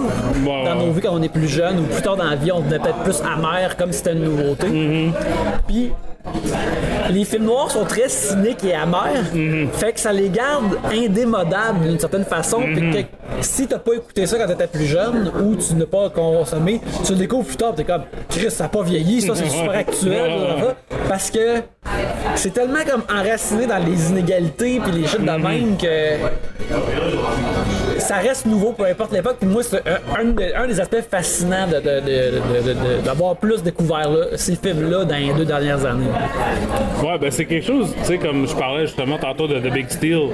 dans 0.66 0.76
nos 0.76 0.92
vies 0.92 1.02
quand 1.02 1.14
on 1.14 1.22
est 1.22 1.30
plus 1.30 1.48
jeune 1.48 1.81
ou 1.82 1.94
plus 1.94 2.02
tard 2.02 2.18
dans 2.18 2.30
la 2.30 2.36
vie, 2.36 2.52
on 2.52 2.60
devenait 2.60 2.80
peut-être 2.80 3.04
plus 3.04 3.22
amer 3.22 3.76
comme 3.78 3.92
si 3.92 4.00
c'était 4.00 4.14
une 4.14 4.24
nouveauté. 4.24 4.68
Mm-hmm. 4.68 5.12
Puis 5.68 5.92
les 7.10 7.26
films 7.26 7.46
noirs 7.46 7.70
sont 7.72 7.84
très 7.86 8.08
cyniques 8.10 8.64
et 8.64 8.74
amers, 8.74 9.24
Mm-hmm. 9.34 9.70
fait 9.74 9.94
que 9.94 10.00
ça 10.00 10.12
les 10.14 10.30
garde 10.30 10.78
indémodables 10.92 11.88
d'une 11.88 12.00
certaine 12.00 12.26
façon. 12.26 12.62
Puis 12.62 12.76
Mm-hmm. 12.82 12.94
que 12.94 13.08
si 13.42 13.68
t'as 13.68 13.80
pas 13.80 13.94
écouté 13.94 14.26
ça 14.26 14.38
quand 14.38 14.48
t'étais 14.48 14.68
plus 14.68 14.86
jeune 14.86 15.32
ou 15.44 15.56
tu 15.56 15.74
n'as 15.76 15.86
pas 15.86 16.10
consommé, 16.10 16.82
tu 17.04 17.12
le 17.14 17.18
découvres 17.20 17.46
plus 17.48 17.58
tard, 17.58 17.74
t'es 17.76 17.84
comme, 17.84 18.04
Chris, 18.30 18.52
ça 18.52 18.66
a 18.66 18.68
pas 18.70 18.84
vieilli, 18.84 19.22
ça 19.22 19.34
c'est 19.36 19.50
super 19.50 19.72
actuel, 19.72 20.32
blablabla. 20.40 20.76
parce 21.10 21.30
que 21.32 21.62
c'est 22.36 22.54
tellement 22.54 22.84
comme 22.90 23.04
enraciné 23.14 23.66
dans 23.68 23.78
les 23.80 24.10
inégalités 24.10 24.80
puis 24.84 24.92
les 25.02 25.08
shit 25.08 25.20
de 25.22 25.26
même 25.32 25.78
que 25.78 25.88
ça 28.00 28.16
reste 28.18 28.46
nouveau, 28.46 28.72
peu 28.72 28.86
importe 28.86 29.12
l'époque. 29.14 29.38
Puis 29.40 29.50
moi, 29.50 29.62
c'est 29.64 29.78
un, 29.88 30.20
un 30.20 30.26
de- 30.26 30.56
un 30.56 30.68
des 30.68 30.80
aspects 30.80 31.04
fascinants 31.10 31.68
de- 31.68 31.80
de- 31.80 32.00
de- 33.00 33.02
d'avoir 33.06 33.36
plus 33.36 33.62
découvert 33.62 34.10
là, 34.10 34.26
ces 34.36 34.56
films-là 34.56 35.06
dans 35.06 35.16
les 35.16 35.34
deux 35.34 35.46
dernières 35.46 35.86
années. 35.86 36.08
Ouais, 37.04 37.18
ben 37.20 37.32
c'est 37.32 37.46
quelque 37.46 37.66
chose, 37.66 37.94
tu 38.00 38.06
sais, 38.06 38.18
comme 38.18 38.48
je 38.48 38.56
parlais 38.56 38.86
justement 38.86 39.18
tantôt 39.18 39.48
de 39.48 39.60
The 39.60 39.72
Big 39.74 39.90
Steel. 39.90 40.30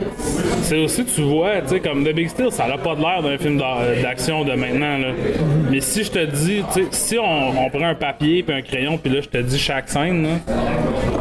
C'est 0.64 0.78
aussi, 0.84 1.06
tu 1.06 1.22
vois, 1.22 1.62
tu 1.62 1.70
sais, 1.70 1.80
comme 1.80 2.04
The 2.04 2.14
Big 2.14 2.30
Steel, 2.30 2.52
ça 2.52 2.68
n'a 2.68 2.78
pas 2.78 2.96
de 2.96 3.02
l'air 3.02 3.22
d'un 3.24 3.38
film 3.38 3.58
d'a- 3.58 4.02
d'action 4.02 4.44
de 4.44 4.54
maintenant, 4.54 4.98
là. 4.98 5.08
Mais 5.72 5.80
si 5.80 6.04
je 6.04 6.12
te 6.12 6.26
dis, 6.26 6.64
tu 6.74 6.82
sais, 6.84 6.88
si 6.92 7.18
on, 7.20 7.50
on 7.66 7.70
prend 7.70 7.88
un 7.88 7.96
papier 7.96 8.44
puis 8.44 8.56
un 8.56 8.62
crayon, 8.62 8.98
puis 8.98 9.12
là, 9.14 9.22
je 9.22 9.30
te 9.30 9.38
dis 9.38 9.58
chaque 9.58 9.88
scène, 9.90 10.28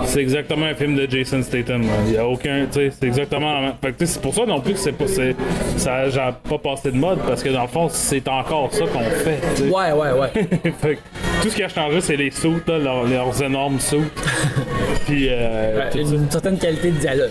c'est 0.05 0.21
exactement 0.21 0.67
un 0.67 0.75
film 0.75 0.97
de 0.97 1.07
Jason 1.09 1.43
Statham. 1.43 1.83
là. 1.83 1.89
Il 2.07 2.15
y 2.15 2.19
a 2.19 2.27
aucun, 2.27 2.67
tu 2.67 2.81
sais, 2.81 2.91
c'est 2.99 3.07
exactement 3.07 3.53
la 3.55 3.61
même. 3.61 3.73
Fait 3.83 3.93
que, 3.93 3.99
tu 3.99 4.07
sais, 4.07 4.15
c'est 4.15 4.23
pour 4.23 4.35
ça 4.35 4.45
non 4.47 4.61
plus 4.61 4.73
que 4.73 4.79
c'est 4.81 4.93
pas, 4.93 5.07
ça 5.07 5.93
a 5.95 6.33
pas 6.33 6.59
passé 6.59 6.91
de 6.91 6.97
mode, 6.97 7.19
parce 7.27 7.43
que 7.43 7.51
dans 7.51 7.63
le 7.63 7.69
fond, 7.69 7.89
c'est 7.91 8.27
encore 8.29 8.73
ça 8.73 8.85
qu'on 8.87 9.01
fait, 9.01 9.39
tu 9.57 9.63
sais. 9.65 9.69
Ouais, 9.69 9.93
ouais, 9.93 10.13
ouais. 10.13 10.31
Fait 10.81 10.97
que 10.97 11.01
tout 11.43 11.51
ce 11.51 11.57
qui 11.57 11.63
a 11.63 11.69
changé, 11.69 12.01
c'est 12.01 12.17
les 12.17 12.31
sauts, 12.31 12.55
là, 12.67 12.79
leurs, 12.79 13.05
leurs 13.05 13.43
énormes 13.43 13.79
sauts. 13.79 14.03
Puis, 15.07 15.29
euh, 15.31 15.89
une 15.95 16.31
certaine 16.31 16.59
qualité 16.59 16.91
de 16.91 16.99
dialogue. 16.99 17.31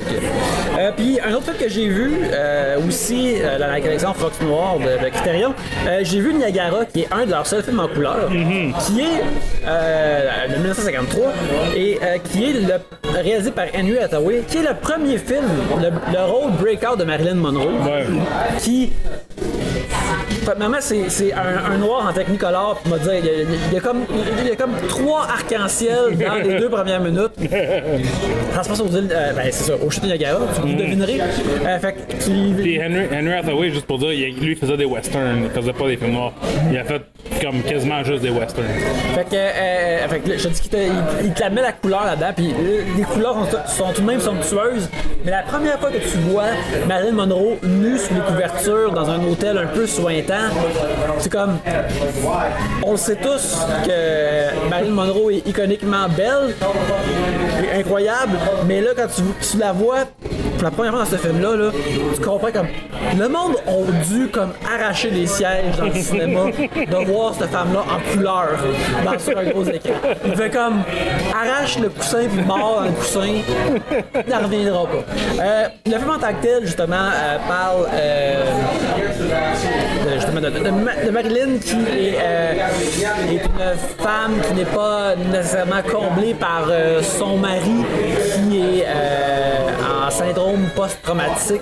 Euh, 0.78 0.92
puis 0.96 1.20
un 1.20 1.34
autre 1.34 1.46
film 1.46 1.58
que 1.58 1.70
j'ai 1.70 1.88
vu 1.88 2.12
euh, 2.32 2.78
aussi 2.88 3.36
euh, 3.42 3.60
dans 3.60 3.68
la 3.68 3.82
collection 3.82 4.14
Fox 4.14 4.40
Noir 4.42 4.78
de, 4.80 5.04
de 5.04 5.10
Criterion, 5.10 5.54
j'ai 6.04 6.20
vu 6.20 6.34
Niagara 6.34 6.86
qui 6.86 7.02
est 7.02 7.08
un 7.12 7.26
de 7.26 7.32
leurs 7.32 7.46
seuls 7.46 7.64
films 7.64 7.80
en 7.82 7.88
couleur, 7.88 8.30
qui 8.30 9.02
est 9.02 10.48
de 10.50 10.56
1953 10.56 11.24
et 11.76 12.00
qui 12.32 12.44
est 12.46 12.54
le, 12.54 13.20
réalisé 13.22 13.52
par 13.52 13.66
Henry 13.78 13.98
Hathaway, 13.98 14.44
qui 14.48 14.58
est 14.58 14.64
le 14.64 14.74
premier 14.82 15.18
film, 15.18 15.44
le, 15.82 15.90
le 16.14 16.24
rôle 16.32 16.52
breakout 16.54 16.98
de 16.98 17.04
Marilyn 17.04 17.36
Monroe, 17.36 17.66
Ouais. 17.86 18.06
qui 18.60 18.92
Maman, 20.58 20.78
c'est 20.80 21.34
un, 21.34 21.72
un 21.74 21.78
noir 21.78 22.08
en 22.10 22.14
technicolor, 22.14 22.80
puis 22.82 22.92
m'a 22.92 22.98
dit, 23.00 23.10
il 23.20 23.26
y, 23.26 23.30
a, 23.30 23.32
il 23.70 23.74
y 23.74 23.78
a 23.78 23.80
comme, 23.82 24.04
il 24.42 24.48
y 24.48 24.52
a 24.52 24.56
comme 24.56 24.74
trois 24.88 25.22
arcs-en-ciel 25.24 26.18
dans 26.18 26.36
les 26.36 26.60
deux 26.60 26.70
premières 26.70 27.02
minutes. 27.02 27.34
Ça 28.54 28.64
se 28.64 28.70
passe 28.70 28.80
aux 28.82 28.88
îles, 28.90 29.10
euh, 29.12 29.34
ben 29.34 29.44
c'est 29.52 29.64
ça, 29.64 29.74
au 29.76 29.90
chute 29.90 30.04
de 30.04 30.08
Niagara, 30.08 30.40
vous 30.62 30.74
devinerez. 30.74 31.20
Euh, 31.66 31.80
fait 31.80 31.96
Puis 32.20 32.80
Henry, 32.82 33.08
Henry 33.12 33.34
Hathaway, 33.34 33.70
juste 33.72 33.86
pour 33.88 33.98
dire, 34.00 34.10
lui 34.10 34.52
il 34.52 34.56
faisait 34.56 34.78
des 34.78 34.86
westerns, 34.86 35.44
il 35.46 35.50
faisait 35.50 35.74
pas 35.74 35.88
des 35.88 35.98
films 35.98 36.14
noirs. 36.14 36.34
Il 36.72 36.78
a 36.78 36.84
fait 36.84 37.02
comme 37.42 37.62
quasiment 37.64 38.04
juste 38.04 38.22
des 38.22 38.30
westerns. 38.30 38.66
Fait 39.16 39.24
que, 39.24 39.36
euh, 39.36 40.08
fait 40.08 40.20
que 40.20 40.30
là, 40.30 40.38
je 40.38 40.44
te 40.48 40.54
dis 40.54 40.62
qu'il 40.62 40.72
te, 40.72 40.78
il, 40.78 41.26
il 41.26 41.34
te 41.34 41.42
la 41.42 41.50
met 41.50 41.62
la 41.62 41.72
couleur 41.74 42.06
là-dedans, 42.06 42.32
puis 42.36 42.52
euh, 42.52 42.82
les 42.98 43.04
couleurs 43.04 43.36
sont, 43.68 43.86
sont 43.86 43.94
tout 43.94 44.02
de 44.02 44.08
même 44.08 44.20
somptueuses, 44.20 44.90
mais 45.24 45.32
la 45.32 45.42
première 45.44 45.80
fois 45.80 45.90
que 45.92 45.98
tu 45.98 46.18
vois 46.30 46.44
Marilyn 46.88 47.14
Monroe 47.14 47.58
nue 47.64 47.98
sous 47.98 48.14
les 48.14 48.22
couvertures 48.22 48.92
dans 48.94 49.10
un 49.10 49.24
hôtel 49.26 49.58
un 49.58 49.68
peu 49.68 49.86
sointant, 49.86 50.35
c'est 51.20 51.32
comme. 51.32 51.58
On 52.84 52.92
le 52.92 52.98
sait 52.98 53.16
tous 53.16 53.58
que 53.86 54.70
Marilyn 54.70 54.94
Monroe 54.94 55.32
est 55.32 55.48
iconiquement 55.48 56.08
belle, 56.10 56.56
et 57.64 57.80
incroyable, 57.80 58.38
mais 58.68 58.82
là, 58.82 58.90
quand 58.96 59.08
tu, 59.08 59.58
la 59.58 59.72
vois 59.72 60.06
pour 60.56 60.64
la 60.64 60.72
première 60.72 60.94
fois 60.94 61.04
dans 61.04 61.10
ce 61.10 61.18
film-là, 61.18 61.56
là, 61.56 61.72
tu 62.16 62.22
comprends 62.22 62.52
comme. 62.52 62.68
Le 63.18 63.28
monde 63.28 63.56
a 63.68 64.06
dû 64.06 64.28
comme 64.30 64.52
arracher 64.74 65.10
les 65.10 65.28
sièges 65.28 65.78
dans 65.78 65.86
le 65.86 65.94
cinéma 65.94 66.46
de 66.46 67.06
voir 67.06 67.34
cette 67.34 67.52
femme-là 67.52 67.82
en 67.82 68.14
couleur 68.14 68.50
dans, 69.04 69.20
sur 69.20 69.38
un 69.38 69.46
gros 69.46 69.64
écran. 69.64 69.94
Il 70.26 70.36
fait 70.36 70.50
comme 70.50 70.82
arrache 71.34 71.80
le 71.80 71.90
coussin 71.90 72.26
puis 72.28 72.44
mort 72.44 72.78
dans 72.80 72.86
le 72.86 72.92
coussin, 72.92 73.28
il 74.26 74.32
n'en 74.32 74.40
reviendra 74.40 74.86
pas. 74.86 75.44
Euh, 75.44 75.68
le 75.86 75.98
film 75.98 76.10
en 76.10 76.20
tant 76.20 76.34
que 76.34 76.42
tel, 76.42 76.66
justement, 76.66 76.96
euh, 76.96 77.38
parle 77.48 77.88
euh, 77.94 78.44
de, 80.34 80.40
de- 80.50 80.60
de 80.64 80.70
Ma- 80.72 80.96
de 81.06 81.10
Marilyn 81.12 81.58
qui 81.60 81.76
est, 81.76 82.18
euh, 82.22 82.54
est 83.30 83.44
une 83.46 84.04
femme 84.04 84.34
qui 84.48 84.54
n'est 84.54 84.66
pas 84.66 85.16
nécessairement 85.32 85.82
comblée 85.92 86.34
par 86.34 86.68
euh, 86.70 87.02
son 87.02 87.38
mari 87.38 87.84
qui 88.50 88.58
est 88.60 88.86
euh, 88.88 90.06
en 90.08 90.10
syndrome 90.10 90.66
post-traumatique 90.76 91.62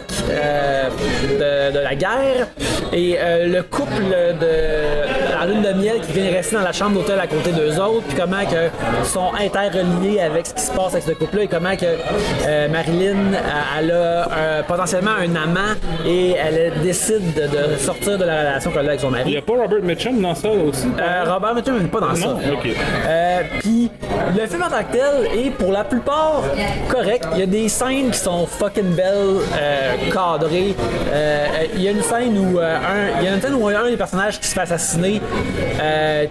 de, 1.40 1.80
la 1.80 1.96
guerre. 1.96 2.48
Et 2.92 3.18
le 3.48 3.62
couple 3.64 4.04
de 4.40 5.34
la 5.40 5.46
lune 5.48 5.62
de 5.64 5.74
miel 5.74 6.00
qui 6.02 6.12
vient 6.14 6.32
rester 6.32 6.56
dans 6.58 6.62
la 6.62 6.72
chambre 6.72 6.94
d'hôtel 7.00 7.20
à 7.20 7.28
côté 7.28 7.52
d'eux 7.52 7.80
autres 7.80 8.04
puis 8.08 8.18
comment 8.18 8.44
que 8.46 8.70
sont 9.08 9.32
interreliés 9.40 10.20
avec 10.22 10.46
ce 10.48 10.54
qui 10.54 10.62
se 10.62 10.72
passe 10.72 10.94
avec 10.94 11.04
ce 11.04 11.12
couple-là 11.14 11.44
et 11.44 11.48
comment 11.48 11.76
que 11.76 12.68
Marilyn 12.72 13.32
elle 13.80 13.92
a 13.92 14.64
potentiellement 14.68 15.12
un 15.20 15.36
amant 15.36 15.74
et 16.06 16.32
elle 16.34 16.72
décide 16.84 17.34
de, 17.34 17.48
de 17.74 17.78
sortir 17.78 18.18
de 18.18 18.26
la 18.26 18.40
relation 18.42 18.63
qu'elle 18.72 18.86
a 18.86 18.90
avec 18.90 19.00
son 19.00 19.10
Il 19.10 19.12
mari. 19.18 19.32
y 19.32 19.38
a 19.38 19.42
pas 19.42 19.54
Robert 19.54 19.82
Mitchum 19.82 20.22
dans 20.22 20.36
ça 20.36 20.50
aussi? 20.50 20.88
Euh, 21.00 21.24
Robert 21.32 21.56
Mitchum 21.56 21.80
n'est 21.80 21.88
pas 21.88 22.00
dans 22.00 22.16
ça. 22.16 22.28
Non? 22.28 22.34
Ok. 22.54 22.68
Euh, 23.08 23.42
Puis 23.60 23.90
le 24.38 24.48
film 24.48 24.64
en 24.64 24.70
tant 24.70 24.84
que 24.84 24.92
tel 24.98 25.40
est 25.46 25.50
pour 25.52 25.72
la 25.72 25.84
plupart 25.84 26.44
correct. 26.90 27.26
Il 27.34 27.40
y 27.40 27.44
a 27.44 27.46
des 27.46 27.68
scènes 27.70 28.10
qui 28.12 28.20
sont 28.20 28.46
fucking 28.46 28.96
belles, 28.96 29.40
euh, 29.60 29.92
cadrées. 30.14 30.76
Euh, 31.14 31.46
Il 31.76 31.82
y 31.82 31.88
a 31.88 31.92
une 31.92 32.02
scène 32.02 32.38
où 32.38 32.60
euh, 32.60 32.76
un, 32.78 33.20
il 33.20 33.26
y 33.26 33.28
a 33.28 33.34
une 33.36 33.42
scène 33.42 33.54
où 33.56 33.68
un 33.68 33.90
des 33.90 33.98
personnages 33.98 34.40
qui 34.40 34.48
se 34.48 34.54
fait 34.54 34.62
assassiner, 34.62 35.22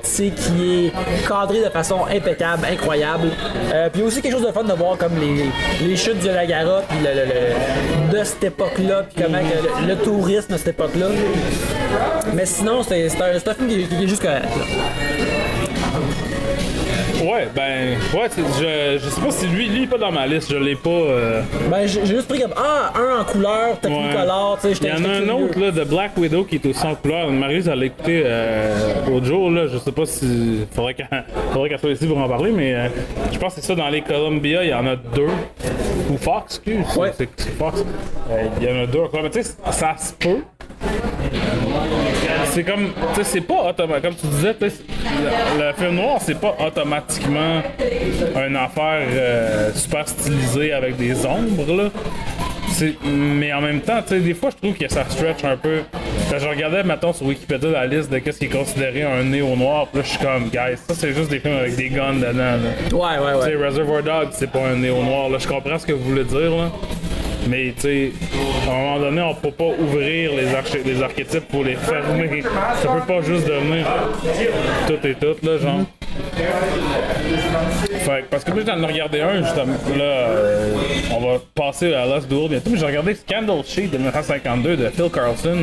tu 0.02 0.08
sais, 0.10 0.30
qui 0.30 0.86
est 0.86 1.28
cadré 1.28 1.60
de 1.64 1.70
façon 1.70 2.06
impeccable, 2.10 2.66
incroyable. 2.70 3.28
Puis 3.68 3.90
il 3.94 4.00
y 4.00 4.02
a 4.04 4.06
aussi 4.06 4.22
quelque 4.22 4.32
chose 4.32 4.46
de 4.46 4.52
fun 4.52 4.64
de 4.64 4.72
voir 4.72 4.96
comme 4.96 5.12
les, 5.20 5.86
les 5.86 5.96
chutes 5.96 6.18
du 6.18 6.28
Niagara, 6.28 6.80
puis 6.88 6.98
le, 6.98 7.10
le- 7.20 7.26
le- 7.26 8.18
de 8.18 8.24
cette 8.24 8.44
époque-là, 8.44 9.02
puis 9.12 9.24
comment 9.24 9.38
le, 9.38 9.88
le 9.88 9.96
tourisme 9.96 10.52
de 10.52 10.58
cette 10.58 10.68
époque-là. 10.68 11.06
Mais 12.34 12.46
sinon, 12.46 12.82
c'est 12.82 13.06
un, 13.20 13.34
un 13.36 13.54
film 13.54 13.68
qui, 13.68 13.86
qui 13.86 14.04
est 14.04 14.08
juste 14.08 14.22
correct. 14.22 14.44
là. 14.56 14.64
Ouais, 17.22 17.46
ben, 17.54 17.96
ouais, 18.18 18.28
je, 18.36 18.98
je 18.98 19.08
sais 19.08 19.20
pas 19.20 19.30
si 19.30 19.46
lui, 19.46 19.68
lui, 19.68 19.76
il 19.78 19.82
est 19.84 19.86
pas 19.86 19.96
dans 19.98 20.10
ma 20.10 20.26
liste, 20.26 20.50
je 20.50 20.56
l'ai 20.56 20.74
pas. 20.74 20.90
euh, 20.90 21.42
Ben, 21.70 21.86
j'ai 21.86 22.04
juste 22.04 22.26
pris 22.26 22.40
comme 22.40 22.52
Ah, 22.56 22.92
un 22.98 23.20
en 23.20 23.24
couleur, 23.24 23.78
technicolor, 23.80 24.58
tu 24.60 24.74
sais, 24.74 24.80
Il 24.82 24.88
y 24.88 24.92
en 24.92 25.04
a 25.04 25.08
un 25.18 25.28
autre, 25.28 25.56
là, 25.60 25.70
de 25.70 25.84
Black 25.84 26.16
Widow, 26.16 26.42
qui 26.42 26.56
est 26.56 26.66
aussi 26.66 26.84
en 26.84 26.96
couleur. 26.96 27.30
Marie, 27.30 27.62
elle 27.70 27.78
l'a 27.78 27.84
écouté 27.86 28.22
euh, 28.26 28.94
l'autre 29.08 29.26
jour, 29.26 29.50
là. 29.52 29.68
Je 29.68 29.78
sais 29.78 29.92
pas 29.92 30.04
si. 30.04 30.66
Faudrait 30.74 30.94
qu'elle 30.94 31.24
faudrait 31.52 31.68
qu'elle 31.68 31.78
soit 31.78 31.90
ici 31.90 32.06
pour 32.08 32.18
en 32.18 32.28
parler, 32.28 32.50
mais 32.50 32.74
euh, 32.74 32.88
je 33.32 33.38
pense 33.38 33.54
que 33.54 33.60
c'est 33.60 33.66
ça, 33.68 33.76
dans 33.76 33.88
les 33.88 34.00
Columbia, 34.02 34.64
il 34.64 34.70
y 34.70 34.74
en 34.74 34.86
a 34.88 34.96
deux. 34.96 35.28
Ou 36.10 36.16
Fox, 36.16 36.56
excuse. 36.56 36.96
Ouais. 36.96 37.12
C'est 37.16 37.28
c'est 37.36 37.50
Fox. 37.56 37.84
Euh, 38.32 38.42
Il 38.60 38.68
y 38.68 38.72
en 38.72 38.82
a 38.82 38.86
deux 38.86 38.98
encore. 39.00 39.22
Mais 39.22 39.30
tu 39.30 39.44
sais, 39.44 39.52
ça 39.70 39.94
se 39.96 40.12
peut. 40.14 40.42
C'est 42.54 42.64
comme, 42.64 42.90
tu 43.14 43.16
sais, 43.16 43.24
c'est 43.24 43.40
pas 43.40 43.70
automatique. 43.70 44.02
Comme 44.04 44.14
tu 44.14 44.26
disais, 44.26 44.54
tu 44.54 44.68
sais, 44.68 44.76
le, 45.58 45.64
le 45.68 45.72
film 45.72 45.94
noir, 45.94 46.18
c'est 46.20 46.38
pas 46.38 46.54
automatiquement 46.64 47.62
une 48.46 48.56
affaire 48.56 49.06
euh, 49.10 49.70
super 49.74 50.06
stylisée 50.06 50.72
avec 50.74 50.96
des 50.98 51.24
ombres, 51.24 51.74
là. 51.74 51.88
Mais 53.04 53.52
en 53.52 53.60
même 53.60 53.80
temps, 53.80 54.02
tu 54.02 54.08
sais, 54.08 54.20
des 54.20 54.34
fois, 54.34 54.50
je 54.50 54.56
trouve 54.56 54.76
que 54.76 54.88
ça 54.92 55.04
stretch 55.08 55.44
un 55.44 55.56
peu. 55.56 55.80
Quand 56.30 56.38
je 56.38 56.48
regardais, 56.48 56.82
maintenant 56.82 57.12
sur 57.12 57.26
Wikipédia 57.26 57.70
la 57.70 57.86
liste 57.86 58.10
de 58.10 58.18
qu'est-ce 58.18 58.38
qui 58.38 58.46
est 58.46 58.48
considéré 58.48 59.02
un 59.02 59.22
néo 59.24 59.54
noir, 59.56 59.86
puis 59.88 60.00
là, 60.00 60.04
je 60.04 60.10
suis 60.10 60.18
comme, 60.18 60.48
guys, 60.50 60.76
ça, 60.88 60.94
c'est 60.94 61.14
juste 61.14 61.30
des 61.30 61.38
films 61.38 61.56
avec 61.56 61.76
des 61.76 61.88
guns 61.90 62.14
dedans, 62.14 62.34
là. 62.34 62.58
Ouais, 62.92 63.24
ouais, 63.24 63.44
Tu 63.44 63.50
sais, 63.50 63.56
ouais. 63.56 63.66
Reservoir 63.66 64.02
Dogs, 64.02 64.28
c'est 64.32 64.50
pas 64.50 64.66
un 64.66 64.76
néo 64.76 65.02
noir, 65.02 65.28
là. 65.30 65.38
Je 65.38 65.46
comprends 65.48 65.78
ce 65.78 65.86
que 65.86 65.92
vous 65.92 66.04
voulez 66.04 66.24
dire, 66.24 66.50
là. 66.50 66.70
Mais, 67.48 67.72
tu 67.74 67.80
sais, 67.82 68.12
à 68.68 68.70
un 68.70 68.74
moment 68.74 68.98
donné, 69.00 69.20
on 69.20 69.34
peut 69.34 69.50
pas 69.50 69.70
ouvrir 69.78 70.32
les, 70.32 70.46
les 70.84 71.02
archétypes 71.02 71.48
pour 71.48 71.64
les 71.64 71.74
fermer. 71.74 72.42
Ça 72.82 72.88
peut 72.88 73.14
pas 73.14 73.22
juste 73.22 73.46
devenir 73.46 73.86
tout 74.86 75.06
et 75.06 75.14
tout, 75.14 75.46
là, 75.46 75.58
genre. 75.58 75.80
Fait 78.16 78.24
parce 78.30 78.44
que 78.44 78.50
moi, 78.52 78.62
j'en 78.66 78.82
ai 78.82 78.86
regardé 78.86 79.20
un, 79.20 79.42
justement. 79.42 79.74
Là, 79.96 80.04
euh, 80.04 80.74
on 81.14 81.20
va 81.20 81.38
passer 81.54 81.94
à 81.94 82.06
Lost 82.06 82.28
Duel 82.28 82.48
bientôt. 82.48 82.70
Mais 82.70 82.78
j'ai 82.78 82.86
regardé 82.86 83.14
Scandal 83.14 83.62
Sheet 83.64 83.88
de 83.88 83.96
1952 83.98 84.76
de 84.76 84.88
Phil 84.88 85.10
Carlson, 85.12 85.58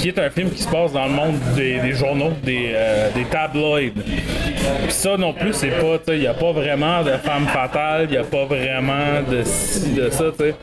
qui 0.00 0.08
est 0.08 0.18
un 0.18 0.30
film 0.30 0.50
qui 0.50 0.62
se 0.62 0.68
passe 0.68 0.92
dans 0.92 1.06
le 1.06 1.12
monde 1.12 1.34
des, 1.56 1.78
des 1.80 1.92
journaux, 1.92 2.32
des, 2.42 2.70
euh, 2.74 3.08
des 3.14 3.24
tabloïds. 3.24 3.90
Puis 3.92 4.92
ça 4.92 5.16
non 5.16 5.32
plus, 5.32 5.52
c'est 5.52 5.68
pas, 5.68 5.98
tu 5.98 6.04
sais, 6.06 6.16
il 6.16 6.20
n'y 6.20 6.26
a 6.26 6.34
pas 6.34 6.52
vraiment 6.52 7.02
de 7.02 7.12
femme 7.12 7.46
fatale, 7.46 8.04
il 8.04 8.10
n'y 8.10 8.16
a 8.16 8.24
pas 8.24 8.44
vraiment 8.44 9.22
de 9.30 9.42
ci, 9.44 9.92
de 9.94 10.10
ça, 10.10 10.24
tu 10.38 10.44
sais. 10.46 10.54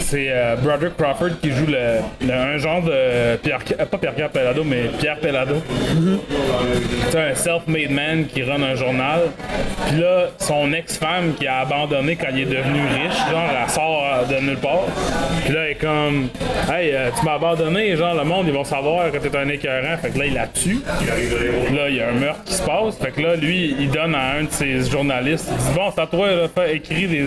C'est 0.00 0.26
euh, 0.28 0.56
Broderick 0.56 0.96
Crawford 0.96 1.40
qui 1.40 1.50
joue 1.50 1.66
le, 1.66 2.00
le- 2.26 2.32
un 2.34 2.58
genre 2.58 2.82
de 2.82 3.36
Pierre, 3.36 3.60
euh, 3.78 3.84
pas 3.86 3.96
Pierre 3.98 4.28
Pellado, 4.30 4.62
mais 4.64 4.82
Pierre 4.98 5.18
Pellado. 5.18 5.54
C'est 7.10 7.18
un 7.18 7.34
self-made 7.34 7.90
man 7.90 8.26
qui 8.26 8.42
run 8.42 8.62
un 8.62 8.74
journal. 8.74 9.20
Puis 9.88 10.00
là, 10.00 10.26
son 10.38 10.67
ex-femme 10.72 11.34
qui 11.38 11.46
a 11.46 11.58
abandonné 11.60 12.16
quand 12.16 12.28
il 12.32 12.40
est 12.42 12.44
devenu 12.46 12.80
riche, 12.80 13.18
genre, 13.30 13.48
elle 13.62 13.70
sort 13.70 14.04
de 14.28 14.44
nulle 14.44 14.56
part. 14.58 14.84
Puis 15.44 15.54
là, 15.54 15.64
elle 15.66 15.72
est 15.72 15.74
comme, 15.76 16.28
hey, 16.72 16.90
euh, 16.92 17.10
tu 17.18 17.24
m'as 17.24 17.34
abandonné, 17.34 17.96
genre, 17.96 18.14
le 18.14 18.24
monde, 18.24 18.46
ils 18.48 18.52
vont 18.52 18.64
savoir 18.64 19.10
que 19.10 19.18
t'es 19.18 19.36
un 19.36 19.48
écœurant. 19.48 19.96
Fait 20.00 20.10
que 20.10 20.18
là, 20.18 20.26
il 20.26 20.34
la 20.34 20.46
tue. 20.46 20.80
Là, 21.74 21.88
il 21.88 21.96
y 21.96 22.00
a 22.00 22.08
un 22.08 22.12
meurtre 22.12 22.44
qui 22.44 22.54
se 22.54 22.62
passe. 22.62 22.96
Fait 22.98 23.10
que 23.12 23.20
là, 23.20 23.36
lui, 23.36 23.74
il 23.78 23.90
donne 23.90 24.14
à 24.14 24.36
un 24.38 24.44
de 24.44 24.50
ses 24.50 24.90
journalistes, 24.90 25.48
il 25.50 25.56
dit, 25.56 25.74
bon, 25.78 25.90
c'est 25.94 26.00
à 26.00 26.06
toi, 26.06 26.28
là, 26.30 26.46
fais, 26.54 26.76
écris 26.76 27.06
des, 27.06 27.24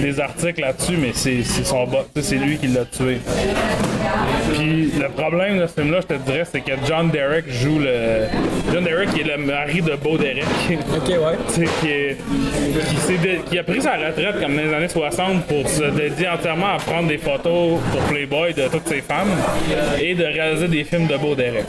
des 0.00 0.20
articles 0.20 0.60
là-dessus, 0.60 0.96
mais 0.96 1.10
c'est 1.14 1.42
son 1.42 1.86
sais, 2.14 2.22
C'est 2.22 2.36
lui 2.36 2.58
qui 2.58 2.68
l'a 2.68 2.84
tué. 2.84 3.18
Puis 4.54 4.92
le 4.98 5.08
problème 5.08 5.58
de 5.58 5.66
ce 5.66 5.74
film-là, 5.80 6.00
je 6.00 6.14
te 6.14 6.14
dirais, 6.14 6.44
c'est 6.50 6.60
que 6.60 6.72
John 6.86 7.10
Derek 7.10 7.44
joue 7.50 7.78
le. 7.78 8.26
John 8.72 8.84
Derek 8.84 9.08
est 9.18 9.24
le 9.24 9.44
mari 9.44 9.82
de 9.82 9.94
Beau 9.96 10.16
Derek. 10.16 10.44
Ok, 10.96 11.08
ouais. 11.08 11.66
Qui, 11.80 11.88
est- 11.88 12.16
qui, 13.50 13.58
a 13.58 13.62
pris 13.62 13.82
sa 13.82 13.92
retraite 13.92 14.40
comme 14.40 14.56
dans 14.56 14.62
les 14.62 14.74
années 14.74 14.88
60 14.88 15.46
pour 15.46 15.68
se 15.68 15.84
dédier 15.84 16.28
entièrement 16.28 16.74
à 16.74 16.76
prendre 16.76 17.08
des 17.08 17.18
photos 17.18 17.80
pour 17.90 18.00
Playboy 18.02 18.54
de 18.54 18.68
toutes 18.68 18.88
ses 18.88 19.00
femmes 19.00 19.30
et 20.00 20.14
de 20.14 20.24
réaliser 20.24 20.68
des 20.68 20.84
films 20.84 21.06
de 21.06 21.16
Beau 21.16 21.34
Derek. 21.34 21.64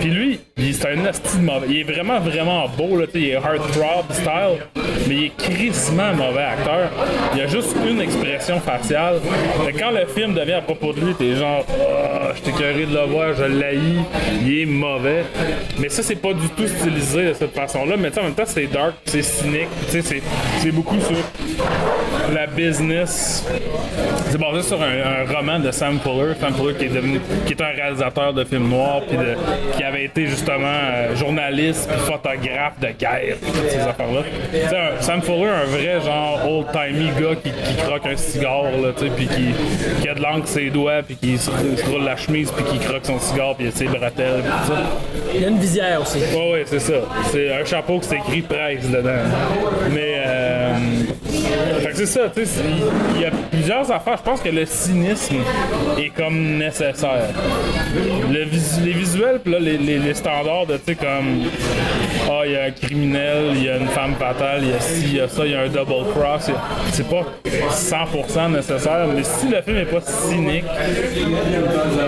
Puis 0.00 0.10
lui, 0.10 0.40
c'est 0.72 0.88
un 0.88 0.96
de 0.96 1.44
mauvais. 1.44 1.66
Il 1.68 1.76
est 1.78 1.82
vraiment, 1.82 2.20
vraiment 2.20 2.68
beau, 2.68 2.96
là, 2.98 3.06
il 3.14 3.24
est 3.24 3.32
heartthrob 3.32 4.04
style, 4.10 4.82
mais 5.08 5.14
il 5.14 5.24
est 5.24 5.36
crissement 5.36 6.12
mauvais 6.14 6.42
acteur. 6.42 6.90
Il 7.34 7.40
a 7.40 7.46
juste 7.46 7.74
une 7.88 8.00
expression 8.00 8.60
faciale. 8.60 9.20
Fait 9.64 9.72
quand 9.72 9.90
le 9.90 10.06
film 10.06 10.34
devient 10.34 10.54
à 10.54 10.62
propos 10.62 10.92
de 10.92 11.00
lui, 11.00 11.14
t'es 11.14 11.34
genre, 11.34 11.64
Ah, 11.68 12.32
je 12.34 12.42
t'ai 12.42 12.52
de 12.52 12.94
le 12.94 13.06
voir, 13.06 13.34
je 13.34 13.44
l'haïs, 13.44 13.80
il 14.42 14.60
est 14.60 14.66
mauvais. 14.66 15.24
Mais 15.78 15.88
ça, 15.88 16.02
c'est 16.02 16.16
pas 16.16 16.32
du 16.32 16.48
tout 16.50 16.66
stylisé 16.66 17.28
de 17.28 17.32
cette 17.34 17.54
façon-là, 17.54 17.96
mais 17.98 18.16
en 18.18 18.22
même 18.24 18.34
temps, 18.34 18.44
c'est 18.46 18.66
dark, 18.66 18.94
c'est 19.04 19.22
cynique, 19.22 19.68
c'est 20.60 20.72
beaucoup 20.72 20.98
sur 21.00 21.16
la 22.32 22.46
business. 22.46 23.44
C'est 24.30 24.38
basé 24.38 24.62
sur 24.62 24.80
un, 24.82 24.86
un 24.86 25.36
roman 25.36 25.58
de 25.58 25.70
Sam 25.70 25.98
Fuller. 26.00 26.34
Sam 26.40 26.54
Fuller 26.54 26.74
qui 26.74 26.84
est 26.86 26.88
devenu, 26.88 27.20
qui 27.46 27.52
est 27.52 27.60
un 27.60 27.72
réalisateur 27.72 28.32
de 28.32 28.44
films 28.44 28.68
noirs, 28.68 29.02
puis 29.06 29.18
qui 29.76 29.82
avait 29.82 30.04
été 30.04 30.26
justement 30.26 30.66
euh, 30.66 31.14
journaliste, 31.16 31.88
puis 31.90 32.00
photographe 32.00 32.78
de 32.80 32.88
guerre, 32.98 33.36
puis 33.40 33.52
toutes 33.52 33.70
ces 33.70 33.80
affaires-là. 33.80 35.00
Sam 35.00 35.22
Fuller, 35.22 35.48
un 35.48 35.64
vrai 35.64 36.00
genre 36.00 36.40
old-timey 36.48 37.10
gars 37.20 37.36
qui, 37.42 37.50
qui 37.50 37.76
croque 37.82 38.06
un 38.06 38.16
cigare, 38.16 38.72
là, 38.82 38.92
tu 38.96 39.04
sais, 39.04 39.12
puis 39.14 39.26
qui, 39.26 39.52
qui 40.00 40.08
a 40.08 40.14
de 40.14 40.22
sur 40.22 40.48
ses 40.48 40.70
doigts, 40.70 41.02
puis 41.02 41.16
qui 41.16 41.36
se, 41.36 41.50
se 41.50 41.90
roule 41.90 42.04
la 42.04 42.16
chemise, 42.16 42.50
puis 42.50 42.64
qui 42.64 42.78
croque 42.78 43.04
son 43.04 43.18
cigare, 43.18 43.54
puis 43.56 43.70
ses 43.72 43.86
bretelles, 43.86 44.42
puis 44.42 44.52
tout 44.52 44.72
ça. 44.72 44.82
Il 45.34 45.40
y 45.40 45.44
a 45.44 45.48
une 45.48 45.58
visière 45.58 46.00
aussi. 46.00 46.18
Ouais, 46.18 46.52
ouais, 46.52 46.62
c'est 46.66 46.80
ça. 46.80 46.94
C'est 47.30 47.52
un 47.52 47.64
chapeau 47.64 47.98
qui 47.98 48.08
c'est 48.08 48.16
écrit 48.16 48.42
presse 48.42 48.88
dedans. 48.88 49.10
Mais, 49.92 50.21
c'est 51.94 52.06
ça, 52.06 52.20
tu 52.34 52.44
sais, 52.46 52.60
il 53.16 53.20
y 53.22 53.24
a 53.24 53.30
plusieurs 53.50 53.90
affaires. 53.90 54.16
Je 54.18 54.22
pense 54.22 54.40
que 54.40 54.48
le 54.48 54.64
cynisme 54.66 55.36
est 55.98 56.08
comme 56.10 56.58
nécessaire. 56.58 57.28
Le 58.30 58.44
les 58.84 58.92
visuels, 58.92 59.40
puis 59.42 59.52
là, 59.52 59.58
les, 59.58 59.78
les- 59.78 59.98
les 59.98 60.14
standards 60.14 60.66
de, 60.66 60.76
tu 60.76 60.82
sais, 60.88 60.94
comme, 60.94 61.42
ah, 62.30 62.42
il 62.46 62.52
y 62.52 62.56
a 62.56 62.64
un 62.64 62.70
criminel, 62.70 63.44
il 63.54 63.64
y 63.64 63.68
a 63.68 63.76
une 63.76 63.88
femme 63.88 64.14
fatale, 64.18 64.60
il 64.62 64.70
y 64.70 64.72
a 64.72 64.80
ci, 64.80 65.02
il 65.04 65.16
y 65.16 65.20
a 65.20 65.28
ça, 65.28 65.44
il 65.44 65.52
y 65.52 65.54
a 65.54 65.60
un 65.62 65.68
double 65.68 66.06
cross. 66.14 66.48
il 66.48 66.54
C'est 66.92 67.08
pas 67.08 67.24
100% 67.70 68.52
nécessaire, 68.52 69.06
mais 69.14 69.22
si 69.22 69.48
le 69.48 69.60
film 69.62 69.76
est 69.78 69.84
pas 69.84 70.00
cynique, 70.00 70.64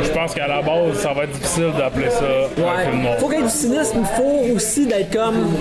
je 0.02 0.10
pense 0.10 0.34
qu'à 0.34 0.46
la 0.48 0.62
base, 0.62 0.94
ça 0.98 1.12
va 1.12 1.24
être 1.24 1.32
difficile 1.32 1.70
d'appeler 1.76 2.10
ça 2.10 2.24
un 2.24 2.90
film 2.90 3.02
noir. 3.02 3.14
Faut 3.18 3.28
qu'il 3.28 3.38
y 3.38 3.42
ait 3.42 3.44
du 3.44 3.50
cynisme, 3.50 4.02
faut 4.16 4.54
aussi 4.54 4.86
d'être 4.86 5.12
comme. 5.14 5.54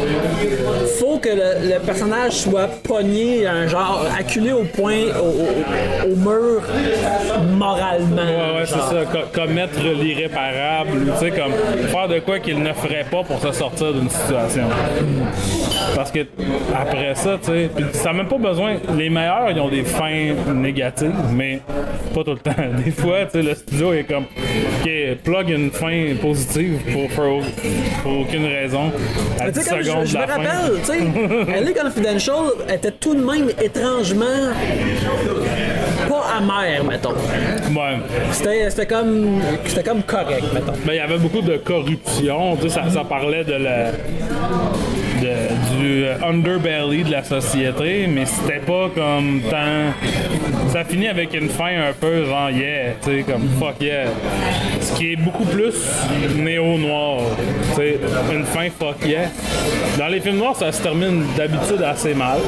Faut 1.00 1.18
que 1.18 1.30
le, 1.30 1.74
le 1.74 1.80
personnage 1.80 2.34
soit 2.34 2.68
pogné, 2.84 3.46
un 3.48 3.68
genre 3.68 4.06
acculé 4.18 4.51
au 4.51 4.64
point, 4.64 4.97
au, 5.20 5.26
au- 5.26 6.11
au 6.11 6.16
mur, 6.16 6.61
moralement. 7.57 8.16
Ouais, 8.22 8.59
ouais, 8.59 8.66
c'est 8.66 8.74
ça. 8.76 9.03
Co- 9.11 9.28
commettre 9.41 9.80
l'irréparable, 9.84 11.11
tu 11.20 11.26
sais, 11.26 11.32
comme 11.32 11.88
faire 11.89 12.07
de 12.07 12.20
quoi 12.20 12.39
qu'il 12.39 12.61
ne 12.61 12.74
ferait 12.74 13.05
pas 13.09 13.24
pour 13.24 13.39
se 13.39 13.51
sortir 13.51 13.93
d'une 13.93 14.09
situation. 14.09 14.64
Parce 15.95 16.11
que 16.11 16.20
après 16.76 17.16
ça, 17.16 17.38
tu 17.41 17.47
sais, 17.51 17.70
ça 17.93 18.09
n'a 18.11 18.18
même 18.18 18.28
pas 18.28 18.38
besoin. 18.38 18.76
Les 18.97 19.09
meilleurs, 19.09 19.51
ils 19.51 19.59
ont 19.59 19.70
des 19.70 19.84
fins 19.84 20.34
négatives, 20.53 21.11
mais 21.32 21.59
pas 22.14 22.24
tout 22.24 22.32
le 22.32 22.38
temps. 22.39 22.51
Des 22.86 22.91
fois, 22.91 23.26
tu 23.26 23.32
sais, 23.32 23.41
le 23.41 23.53
studio 23.55 23.93
est 23.93 24.03
comme, 24.03 24.24
ok, 24.26 24.89
plug 25.24 25.49
une 25.49 25.72
fin 25.72 26.16
positive 26.22 26.80
pour, 26.91 27.07
pour, 27.09 27.41
pour 28.03 28.20
aucune 28.22 28.45
raison. 28.45 28.91
À 29.39 29.45
Mais 29.45 29.51
10 29.51 29.59
tu 29.59 29.66
sais, 29.66 29.70
comme 29.70 29.84
secondes 29.84 30.05
je, 30.05 30.11
je 30.11 30.18
me 30.18 30.22
rappelle, 30.22 30.72
tu 30.84 30.86
sais, 31.66 31.74
Confidential 31.84 32.36
était 32.74 32.91
tout 32.91 33.14
de 33.14 33.20
même 33.20 33.49
pas 36.10 36.24
amer, 36.38 36.84
mettons. 36.84 37.12
Ouais. 37.12 37.97
C'était 38.70 38.86
comme, 38.86 39.41
c'était 39.66 39.84
comme 39.84 40.04
correct, 40.04 40.43
mettons. 40.54 40.74
Ben, 40.86 40.93
il 40.93 40.97
y 40.97 40.99
avait 40.99 41.18
beaucoup 41.18 41.41
de 41.41 41.58
corruption. 41.58 42.56
Tu 42.58 42.64
sais, 42.64 42.76
ça, 42.76 42.84
ça 42.89 43.04
parlait 43.04 43.43
de 43.43 43.54
la. 43.54 43.91
de- 43.91 45.73
du 45.84 46.06
underbelly 46.26 47.04
de 47.04 47.12
la 47.12 47.24
société, 47.24 48.08
mais 48.08 48.26
c'était 48.26 48.60
pas 48.60 48.90
comme 48.96 49.42
tant. 49.50 49.92
Ça 50.72 50.84
finit 50.86 51.08
avec 51.10 51.34
une 51.34 51.50
fin 51.50 51.90
un 51.90 51.94
peu 52.00 52.26
genre 52.26 52.50
yeah, 52.50 52.94
tu 53.04 53.18
sais, 53.18 53.24
comme 53.24 53.48
fuck 53.60 53.76
yeah. 53.82 54.06
Ce 54.82 54.94
qui 54.94 55.14
est 55.14 55.16
beaucoup 55.18 55.44
plus 55.46 55.74
néo-noir. 56.38 57.22
Tu 57.72 57.76
sais, 57.76 58.00
une 58.34 58.46
fin 58.46 58.68
fuck 58.80 59.06
yeah. 59.06 59.30
Dans 59.98 60.08
les 60.08 60.20
films 60.22 60.38
noirs, 60.38 60.56
ça 60.56 60.72
se 60.72 60.82
termine 60.82 61.24
d'habitude 61.38 61.82
assez 61.86 62.14
mal. 62.14 62.40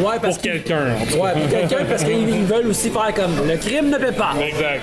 Ouais, 0.00 0.14
parce 0.22 0.36
Pour 0.38 0.42
que- 0.42 0.48
quelqu'un. 0.52 0.94
Ouais, 1.18 1.32
pour 1.32 1.48
quelqu'un, 1.50 1.84
parce 1.88 2.04
qu'ils 2.04 2.28
ils 2.28 2.44
veulent 2.44 2.68
aussi 2.68 2.90
faire 2.90 3.12
comme 3.14 3.46
le 3.46 3.56
crime 3.56 3.90
ne 3.90 3.96
paie 3.98 4.12
pas. 4.12 4.32
Exact. 4.46 4.80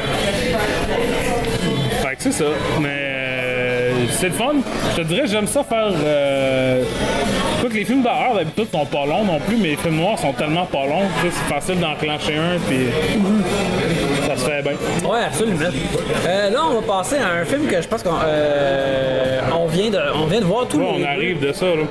Fait 2.01 2.16
que 2.16 2.24
c'est 2.24 2.32
ça. 2.32 2.45
Mais 2.80 2.89
euh, 2.91 3.91
c'est 4.12 4.28
le 4.28 4.34
fun. 4.34 4.55
Je 4.95 5.01
te 5.01 5.07
dirais, 5.07 5.28
j'aime 5.28 5.47
ça 5.47 5.64
faire. 5.64 5.91
Euh... 6.05 6.84
Que 7.72 7.78
les 7.78 7.86
films 7.86 8.01
d'horreur 8.03 8.36
d'habitude 8.36 8.67
sont 8.69 8.86
pas 8.86 9.05
longs 9.05 9.24
non 9.24 9.39
plus, 9.39 9.55
mais 9.55 9.69
les 9.69 9.76
films 9.78 9.95
noirs 9.95 10.19
sont 10.19 10.34
tellement 10.34 10.65
pas 10.65 10.86
longs 10.86 11.07
que 11.24 11.30
c'est 11.32 11.53
facile 11.53 11.80
d'enclencher 11.80 12.36
un, 12.36 12.59
puis 12.67 12.88
ça 14.28 14.36
se 14.36 14.49
fait 14.49 14.61
bien. 14.61 14.74
Ouais, 15.09 15.19
absolument. 15.28 15.59
Euh, 16.28 16.49
là, 16.49 16.59
on 16.69 16.82
va 16.82 16.97
passer 16.97 17.15
à 17.17 17.39
un 17.41 17.45
film 17.45 17.67
que 17.67 17.82
je 17.82 17.88
pense 17.88 18.03
qu'on 18.03 18.09
euh, 18.26 19.39
on 19.57 19.67
vient 19.67 19.89
de, 19.89 19.99
on 20.22 20.26
vient 20.26 20.41
de 20.41 20.45
voir 20.45 20.67
tout 20.67 20.80
Ouais, 20.80 20.97
le 20.99 21.05
on 21.05 21.07
arrive 21.07 21.39
de 21.39 21.53
ça, 21.53 21.65
là. 21.67 21.84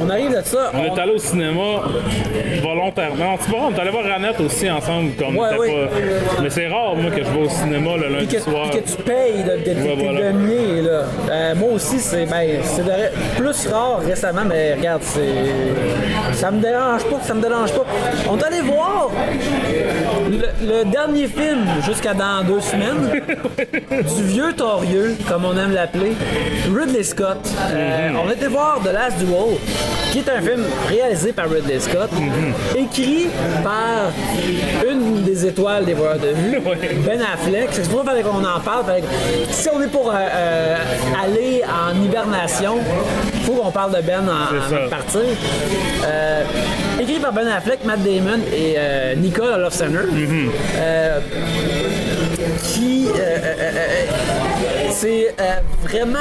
On 0.00 0.08
arrive 0.08 0.30
de 0.34 0.42
ça. 0.42 0.72
On 0.74 0.84
est 0.96 0.98
allé 0.98 1.12
au 1.12 1.18
cinéma 1.18 1.82
volontairement. 2.62 3.36
Tu 3.44 3.50
vois, 3.50 3.60
on 3.70 3.76
est 3.76 3.80
allé 3.80 3.90
voir 3.90 4.04
Ranette 4.04 4.40
aussi 4.40 4.70
ensemble, 4.70 5.12
comme 5.18 5.36
Ouais, 5.36 5.48
pas. 5.56 6.42
Mais 6.42 6.48
c'est 6.50 6.68
rare, 6.68 6.94
moi, 6.96 7.10
que 7.10 7.22
je 7.22 7.28
vais 7.30 7.44
au 7.44 7.48
cinéma 7.50 7.90
le 7.96 8.08
lundi 8.16 8.34
que, 8.34 8.40
soir. 8.40 8.70
que 8.70 8.78
tu 8.78 8.96
payes 9.02 9.42
de- 9.44 9.80
Ouais, 9.80 9.94
voilà. 9.98 10.20
là. 10.20 11.04
Euh, 11.50 11.54
moi 11.54 11.70
aussi, 11.72 11.98
c'est 11.98 12.26
ben, 12.26 12.60
plus 13.36 13.66
rare 13.68 14.00
récemment, 14.00 14.42
mais 14.46 14.74
regarde, 14.74 15.02
c'est. 15.04 16.34
Ça 16.34 16.50
me 16.50 16.60
dérange 16.60 17.04
pas, 17.04 17.20
ça 17.22 17.34
me 17.34 17.42
dérange 17.42 17.72
pas. 17.72 17.84
On 18.28 18.38
est 18.38 18.44
allé 18.44 18.60
voir 18.60 19.10
le, 20.30 20.66
le 20.66 20.84
dernier 20.90 21.26
film 21.26 21.66
jusqu'à 21.84 22.14
dans 22.14 22.44
deux 22.44 22.60
semaines 22.60 23.10
du 24.16 24.22
vieux 24.24 24.52
torieux, 24.52 25.16
comme 25.28 25.44
on 25.44 25.56
aime 25.56 25.72
l'appeler, 25.72 26.12
Ridley 26.74 27.02
Scott. 27.02 27.38
Euh, 27.72 28.10
On 28.24 28.30
était 28.30 28.46
voir 28.46 28.80
The 28.82 28.92
Last 28.92 29.18
Duel, 29.18 29.56
qui 30.12 30.18
est 30.18 30.28
un 30.28 30.40
film 30.40 30.64
réalisé 30.88 31.32
par 31.32 31.50
Ridley 31.50 31.80
Scott, 31.80 32.10
écrit 32.76 33.28
par 33.62 34.12
une 34.88 35.22
des 35.22 35.46
étoiles 35.46 35.84
des 35.84 35.94
voyeurs 35.94 36.18
de 36.18 36.28
vue. 36.28 36.60
Ben 37.06 37.20
Affleck. 37.22 37.68
C'est 37.72 37.88
pour 37.90 38.04
qu'on 38.04 38.44
en 38.44 38.60
parle. 38.60 38.84
Si 39.50 39.68
on 39.72 39.80
est 39.80 39.88
pour 39.88 40.10
euh, 40.10 40.14
euh, 40.14 40.76
en 41.64 42.02
hibernation, 42.02 42.78
il 43.34 43.40
faut 43.40 43.52
qu'on 43.52 43.70
parle 43.70 43.96
de 43.96 44.02
Ben 44.02 44.28
en, 44.28 44.70
ça. 44.70 44.76
partir. 44.88 45.20
Euh, 46.04 46.42
écrit 47.00 47.18
par 47.18 47.32
Ben 47.32 47.46
Affleck, 47.48 47.84
Matt 47.84 48.02
Damon 48.02 48.40
et 48.52 48.74
euh, 48.76 49.14
Nicole 49.16 49.52
Olofsener. 49.54 49.98
Mm-hmm. 49.98 50.50
Euh, 50.78 51.20
qui 52.62 53.08
c'est 55.00 55.34
euh, 55.40 55.60
vraiment 55.82 56.18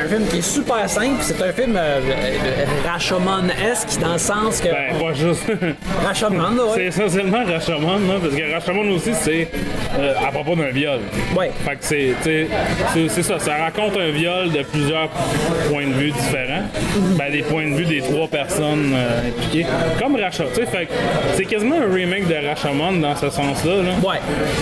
un 0.00 0.08
film 0.08 0.24
qui 0.28 0.38
est 0.38 0.42
super 0.42 0.88
simple. 0.88 1.16
C'est 1.22 1.42
un 1.42 1.52
film 1.52 1.74
euh, 1.76 1.98
Rashomon-esque 2.86 3.98
dans 4.00 4.12
le 4.12 4.18
sens 4.18 4.60
que 4.60 4.68
Ben, 4.68 4.96
pas 4.96 5.12
juste. 5.12 5.50
Rashomon, 6.06 6.50
là, 6.50 6.62
C'est 6.74 6.80
ouais. 6.80 6.86
essentiellement 6.86 7.44
Rashomon, 7.44 7.98
là, 7.98 8.14
parce 8.22 8.34
que 8.34 8.52
Rashomon 8.52 8.90
aussi, 8.92 9.10
c'est 9.14 9.48
euh, 9.98 10.14
à 10.24 10.30
propos 10.30 10.54
d'un 10.54 10.70
viol. 10.70 11.00
Ouais. 11.36 11.50
Fait 11.64 11.72
que 11.72 11.78
c'est, 11.80 12.14
c'est, 12.22 13.22
ça, 13.22 13.40
ça 13.40 13.56
raconte 13.56 13.96
un 13.96 14.10
viol 14.10 14.52
de 14.52 14.62
plusieurs 14.62 15.08
points 15.68 15.88
de 15.88 15.92
vue 15.94 16.12
différents. 16.12 16.62
Ben, 17.18 17.32
des 17.32 17.42
points 17.42 17.68
de 17.70 17.74
vue 17.74 17.86
des 17.86 18.02
trois 18.02 18.28
personnes 18.28 18.92
euh, 18.94 19.30
impliquées. 19.30 19.66
Comme 20.00 20.14
Rashomon, 20.14 20.50
tu 20.54 20.60
sais, 20.60 20.66
fait 20.66 20.86
que 20.86 20.92
c'est 21.34 21.44
quasiment 21.44 21.76
un 21.80 21.92
remake 21.92 22.28
de 22.28 22.46
Rashomon 22.46 22.92
dans 23.00 23.16
ce 23.16 23.30
sens-là. 23.30 23.82
Là. 23.82 24.08
Ouais. 24.08 24.20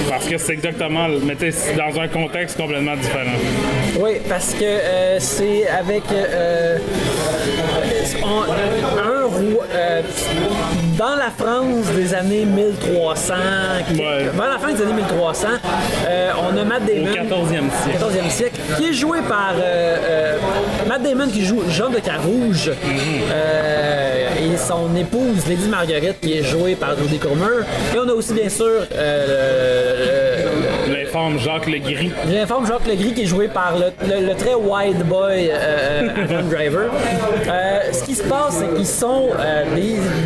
Parce 0.09 0.27
que 0.27 0.39
c'est 0.39 0.53
exactement, 0.55 1.09
mais 1.25 1.35
tu 1.35 1.51
sais, 1.51 1.51
c'est 1.51 1.77
dans 1.77 2.01
un 2.01 2.09
contexte 2.09 2.57
complètement 2.57 2.97
différent. 2.97 3.37
Oui, 3.99 4.13
parce 4.29 4.55
que 4.55 4.65
euh, 4.65 5.19
c'est 5.21 5.69
avec 5.69 6.05
euh. 6.13 6.79
Euh, 9.75 10.03
dans 10.99 11.17
la 11.17 11.31
France 11.37 11.87
des 11.97 12.15
années 12.15 12.45
1300, 12.45 13.35
Ouais. 13.91 14.27
vers 14.35 14.49
la 14.49 14.59
fin 14.59 14.73
des 14.73 14.83
années 14.83 14.93
1300, 14.93 15.49
euh, 16.09 16.31
on 16.53 16.57
a 16.57 16.65
Matt 16.65 16.83
Au 16.83 16.87
Damon. 16.87 17.13
14e 17.13 17.71
siècle. 17.83 17.99
14e 17.99 18.31
siècle, 18.31 18.61
qui 18.77 18.85
est 18.89 18.93
joué 18.93 19.19
par 19.29 19.53
euh, 19.57 19.97
euh, 20.09 20.37
Matt 20.89 21.03
Damon 21.03 21.29
qui 21.29 21.45
joue 21.45 21.63
Jean 21.71 21.89
de 21.91 21.99
Carouge 21.99 22.71
et 24.43 24.57
son 24.57 24.95
épouse 24.97 25.47
Lady 25.49 25.69
Marguerite 25.69 26.21
qui 26.21 26.39
est 26.39 26.43
jouée 26.43 26.75
par 26.75 26.97
Jodie 26.99 27.19
Comer. 27.19 27.65
Et 27.95 27.99
on 27.99 28.09
a 28.09 28.13
aussi 28.13 28.33
bien 28.33 28.49
sûr 28.49 28.87
L'informe 30.89 31.39
Jacques 31.39 31.67
Legris. 31.67 32.11
J'informe 32.31 32.67
Jacques 32.67 32.87
Legris 32.87 33.13
qui 33.15 33.23
est 33.23 33.27
joué 33.27 33.49
par 33.49 33.75
le, 33.77 33.87
le- 34.09 34.27
le 34.29 34.35
très 34.35 34.55
wide 34.55 35.03
boy 35.07 35.51
Adam 35.51 36.43
Driver. 36.51 36.91
Ce 37.93 38.03
qui 38.05 38.15
se 38.15 38.23
passe, 38.25 38.59
c'est 38.61 38.75
qu'ils 38.75 38.87
sont 38.87 39.30
euh, 39.39 39.65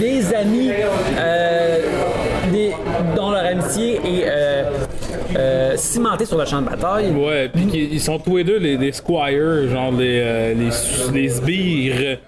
des, 0.01 0.35
amis 0.35 0.71
euh, 1.19 1.81
dont 3.17 3.31
leur 3.31 3.45
amitié 3.45 3.97
est 3.97 4.25
euh, 4.27 4.65
euh, 5.37 5.77
sur 5.77 6.39
le 6.39 6.45
champ 6.45 6.63
de 6.63 6.67
bataille. 6.69 7.11
Ouais, 7.11 7.51
puis 7.53 7.89
ils 7.93 8.01
sont 8.01 8.19
tous 8.19 8.39
les 8.39 8.45
deux 8.45 8.59
les, 8.59 8.77
des 8.77 8.93
squires, 8.93 9.69
genre 9.71 9.93
les, 9.93 10.55
les 11.13 11.29
sbires 11.29 12.19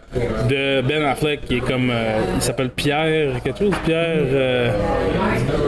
de 0.49 0.81
Ben 0.83 1.05
Affleck, 1.05 1.45
qui 1.47 1.57
est 1.57 1.61
comme. 1.61 1.91
euh, 1.91 2.19
il 2.37 2.43
s'appelle 2.43 2.71
Pierre, 2.71 3.43
quelque 3.45 3.59
chose, 3.59 3.75
Pierre. 3.85 4.07
euh, 4.33 4.71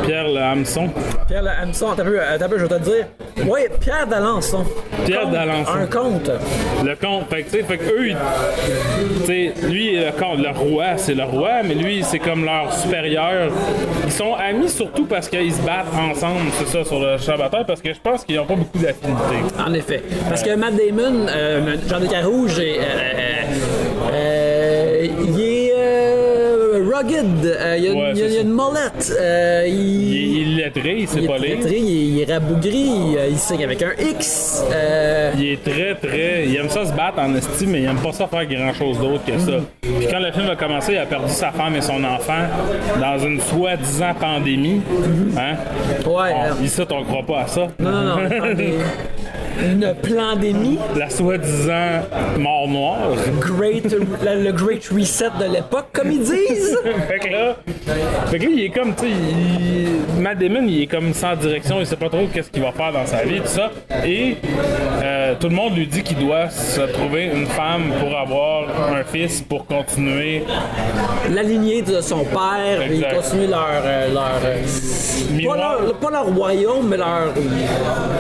Pierre 0.07 0.29
le 0.29 0.39
hameçon. 0.41 0.89
Pierre 1.27 1.43
le 1.43 1.51
hameçon, 1.51 1.89
t'as 1.97 2.05
peu, 2.05 2.19
t'as 2.39 2.49
peu, 2.49 2.59
je 2.59 2.65
vais 2.65 2.79
te 2.79 2.85
dire. 2.85 3.07
Oui, 3.47 3.61
Pierre 3.81 4.07
d'Alençon. 4.07 4.65
Pierre 5.05 5.29
d'Alençon. 5.29 5.73
Un 5.73 5.87
conte. 5.87 6.31
Le 6.85 6.95
comte, 6.97 7.29
fait 7.31 7.43
que, 7.43 7.51
tu 7.51 7.57
sais, 7.59 7.63
fait 7.65 7.79
que 7.79 7.85
eux, 7.85 8.13
sais, 9.27 9.53
lui, 9.65 9.97
le 9.97 10.11
comte, 10.13 10.39
le 10.39 10.51
roi, 10.51 10.97
c'est 10.97 11.15
le 11.15 11.25
roi, 11.25 11.63
mais 11.65 11.75
lui, 11.75 12.03
c'est 12.03 12.19
comme 12.19 12.45
leur 12.45 12.73
supérieur. 12.73 13.51
Ils 14.05 14.13
sont 14.13 14.35
amis 14.35 14.69
surtout 14.71 15.05
parce 15.07 15.29
qu'ils 15.29 15.53
se 15.53 15.61
battent 15.63 15.87
ensemble, 15.95 16.51
c'est 16.59 16.69
ça, 16.69 16.85
sur 16.85 17.01
le 17.01 17.19
champ 17.19 17.37
bataille, 17.37 17.65
parce 17.67 17.81
que 17.83 17.93
je 17.93 18.01
pense 18.03 18.25
qu'ils 18.25 18.37
n'ont 18.37 18.47
pas 18.47 18.55
beaucoup 18.57 18.79
d'affinité. 18.79 19.55
En 19.59 19.73
effet. 19.75 20.03
Parce 20.29 20.43
que 20.43 20.55
Matt 20.55 20.75
Damon, 20.75 21.27
euh, 21.29 21.77
Jean 21.89 22.01
de 22.01 22.07
Carouge, 22.07 22.59
est, 22.59 22.79
euh, 22.79 22.83
euh, 22.83 23.43
euh, 24.13 24.38
il 25.07 25.41
est 25.41 25.73
euh, 25.77 26.83
rugged. 26.93 27.45
Euh, 27.45 27.75
il, 27.79 27.85
y 27.85 27.89
a, 27.89 27.93
Ouais, 27.93 28.13
il 28.15 28.19
il 28.19 28.41
une 28.43 28.51
molette. 28.51 29.13
Euh, 29.19 29.65
il, 29.69 30.61
est 30.61 30.65
lettré, 30.65 30.97
il 31.01 31.09
sait 31.09 31.19
il 31.19 31.25
est 31.25 31.29
pas 31.29 31.39
lire. 31.39 31.57
lettré, 31.59 31.77
il, 31.79 31.87
est- 31.87 32.07
il 32.07 32.21
est 32.21 32.33
rabougri, 32.33 32.71
il, 32.73 33.19
il 33.31 33.39
signe 33.39 33.65
avec 33.65 33.83
un 33.83 33.93
X. 34.11 34.65
Euh, 34.73 35.33
Il 35.39 35.47
est 35.53 35.63
très, 35.65 35.95
très. 35.95 36.45
Il 36.47 36.57
aime 36.57 36.69
ça 36.69 36.85
se 36.87 36.93
battre 36.93 37.19
en 37.19 37.35
estime, 37.35 37.71
mais 37.71 37.81
il 37.83 37.85
aime 37.87 37.97
pas 37.99 38.13
ça 38.13 38.27
faire 38.27 38.47
grand 38.47 38.73
chose 38.75 38.99
d'autre 38.99 39.25
que 39.27 39.39
ça. 39.39 39.53
Puis 39.83 40.07
quand 40.11 40.19
le 40.21 40.33
film 40.33 40.49
a 40.51 40.57
commencé, 40.57 40.93
il 40.93 40.99
a 40.99 41.07
perdu 41.07 41.31
sa 41.33 41.51
femme 41.53 41.75
et 41.77 41.81
son 41.83 42.03
enfant 42.05 42.45
dans 43.01 43.19
une 43.19 43.41
soi-disant 43.41 44.15
pandémie. 44.19 44.81
Hein? 45.37 45.55
ouais. 45.99 46.05
Bon, 46.05 46.19
euh, 46.21 46.65
ici, 46.65 46.81
on 46.91 47.05
croit 47.05 47.23
pas 47.27 47.41
à 47.43 47.47
ça. 47.47 47.69
non, 47.79 47.91
non, 47.91 48.17
non. 48.17 48.55
Une 49.61 49.95
pandémie, 50.03 50.79
La 50.97 51.11
soi-disant 51.11 52.01
mort 52.39 52.69
noire. 52.69 52.99
great, 53.41 53.91
le, 53.93 54.45
le 54.45 54.53
Great 54.53 54.87
Reset 54.95 55.31
de 55.41 55.53
l'époque, 55.53 55.87
comme 55.93 56.13
ils 56.13 56.21
disent. 56.21 56.79
fait 57.09 57.19
que 57.19 57.29
là, 57.33 57.57
fait 58.27 58.39
que 58.39 58.45
là, 58.45 58.51
il 58.53 58.65
est 58.65 58.71
comme, 58.71 58.95
tu 58.95 59.03
sais, 59.07 59.11
il- 59.11 60.23
Matt 60.23 60.39
Damon, 60.39 60.65
il 60.67 60.83
est 60.83 60.87
comme 60.87 61.13
sans 61.13 61.35
direction, 61.37 61.77
il 61.81 61.87
sait 61.87 61.97
pas 61.97 62.09
trop 62.09 62.27
qu'est-ce 62.33 62.51
qu'il 62.51 62.63
va 62.63 62.73
faire 62.73 62.93
dans 62.93 63.07
sa 63.07 63.23
vie, 63.25 63.41
tout 63.41 63.47
ça. 63.47 63.71
Et 64.05 64.37
euh, 65.03 65.35
tout 65.39 65.49
le 65.49 65.55
monde 65.55 65.77
lui 65.77 65.87
dit 65.87 66.03
qu'il 66.03 66.19
doit 66.19 66.49
se 66.51 66.81
trouver 66.81 67.25
une 67.35 67.47
femme 67.47 67.93
pour 68.01 68.17
avoir 68.17 68.65
un 68.93 69.05
fils 69.05 69.41
pour 69.43 69.67
continuer. 69.67 70.43
La 71.33 71.43
lignée 71.43 71.83
de 71.83 72.01
son 72.01 72.25
père 72.25 72.83
et 72.83 73.01
continuer 73.15 73.47
leur. 73.49 73.67
euh, 73.85 74.13
leur 74.13 74.31
euh, 74.45 75.47
pas, 75.47 75.57
leur, 75.57 75.95
pas 75.95 76.11
leur 76.11 76.27
royaume, 76.35 76.89
mais 76.89 76.97
leur, 76.97 77.33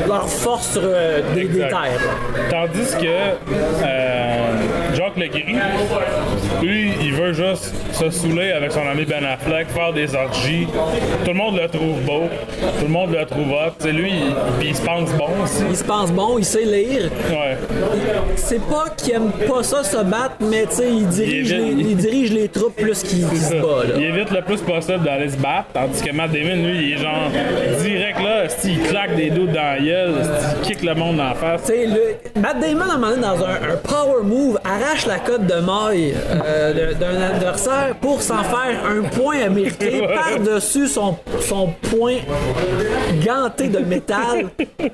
leur 0.07 0.29
force 0.29 0.79
euh, 0.81 1.21
des, 1.35 1.45
des 1.45 1.61
Exact. 1.63 1.69
terres. 1.71 2.49
Tandis 2.51 2.97
que 2.97 3.85
euh, 3.85 4.95
Jacques 4.95 5.17
Legris, 5.17 5.57
lui, 6.63 6.93
il 7.03 7.13
veut 7.13 7.33
juste 7.33 7.75
se 7.93 8.11
saouler 8.11 8.53
avec 8.53 8.73
son 8.73 8.87
ami 8.87 9.05
Ben 9.05 9.25
Affleck, 9.25 9.69
faire 9.69 9.93
des 9.93 10.15
orgies. 10.15 10.67
Tout 11.25 11.31
le 11.31 11.37
monde 11.37 11.59
le 11.61 11.69
trouve 11.69 12.01
beau, 12.05 12.23
tout 12.79 12.85
le 12.87 12.93
monde 12.93 13.13
le 13.13 13.25
trouve 13.27 13.51
hot. 13.53 13.89
Lui, 13.89 14.13
il, 14.63 14.75
se 14.77 14.83
pense 14.83 15.13
bon 15.15 15.29
aussi. 15.43 15.63
Il 15.71 15.77
se 15.77 15.85
pense 15.85 16.13
bon, 16.13 16.39
il 16.39 16.45
sait 16.45 16.65
lire. 16.65 17.11
Ouais. 17.31 17.57
C'est 18.37 18.63
pas 18.67 18.87
qu'il 18.97 19.15
aime 19.15 19.31
pas 19.47 19.63
ça 19.63 19.83
se 19.85 19.97
battre, 19.99 20.37
mais 20.41 20.67
tu 20.67 20.77
sais, 20.77 20.89
il 20.91 21.07
dirige, 21.09 21.51
Il 21.51 21.77
les, 21.77 21.83
il 21.91 21.97
dirige 21.97 22.33
les 22.33 22.49
troupes 22.49 22.77
plus 22.77 23.03
qu'il 23.03 23.23
se 23.23 23.55
bat. 23.55 23.85
Là. 23.85 23.95
Il 23.97 24.05
évite 24.05 24.31
le 24.31 24.43
plus 24.43 24.61
possible 24.61 25.03
d'aller 25.05 25.29
se 25.29 25.37
battre, 25.37 25.67
tandis 25.75 26.03
que 26.03 26.13
Matt 26.13 26.33
Damon, 26.33 26.67
lui, 26.67 26.89
il 26.89 26.93
est 26.95 26.97
genre 26.99 27.31
direct 27.83 28.21
là, 28.21 28.45
il 28.65 28.81
claque 28.83 29.17
des 29.17 29.31
doutes 29.31 29.53
dans 29.53 29.63
la 29.63 29.79
gueule, 29.79 30.15
il 30.63 30.69
kick 30.69 30.83
le 30.83 30.95
monde 30.95 31.18
en 31.21 31.35
face. 31.35 31.63
Tu 31.67 31.73
sais, 31.73 31.87
le- 31.87 32.41
Matt 32.41 32.61
Damon, 32.61 32.81
à 32.83 32.95
un 32.95 32.99
moment 32.99 33.11
donné, 33.11 33.23
dans 33.23 33.45
un, 33.45 33.73
un 33.73 33.77
power 33.83 34.23
move, 34.23 34.59
arrache 34.65 35.07
la 35.07 35.19
cote 35.19 35.47
de 35.47 35.55
maille 35.61 36.15
euh, 36.45 36.93
d'un 36.95 37.21
adversaire 37.35 37.95
pour 38.01 38.23
s'en 38.23 38.43
faire 38.45 38.81
un 38.89 39.03
point 39.09 39.41
américain 39.43 40.01
par-dessus 40.15 40.87
son, 40.89 41.17
son 41.41 41.69
point 41.91 42.17
ganté 43.25 43.69
de 43.69 43.79
métal 43.81 44.47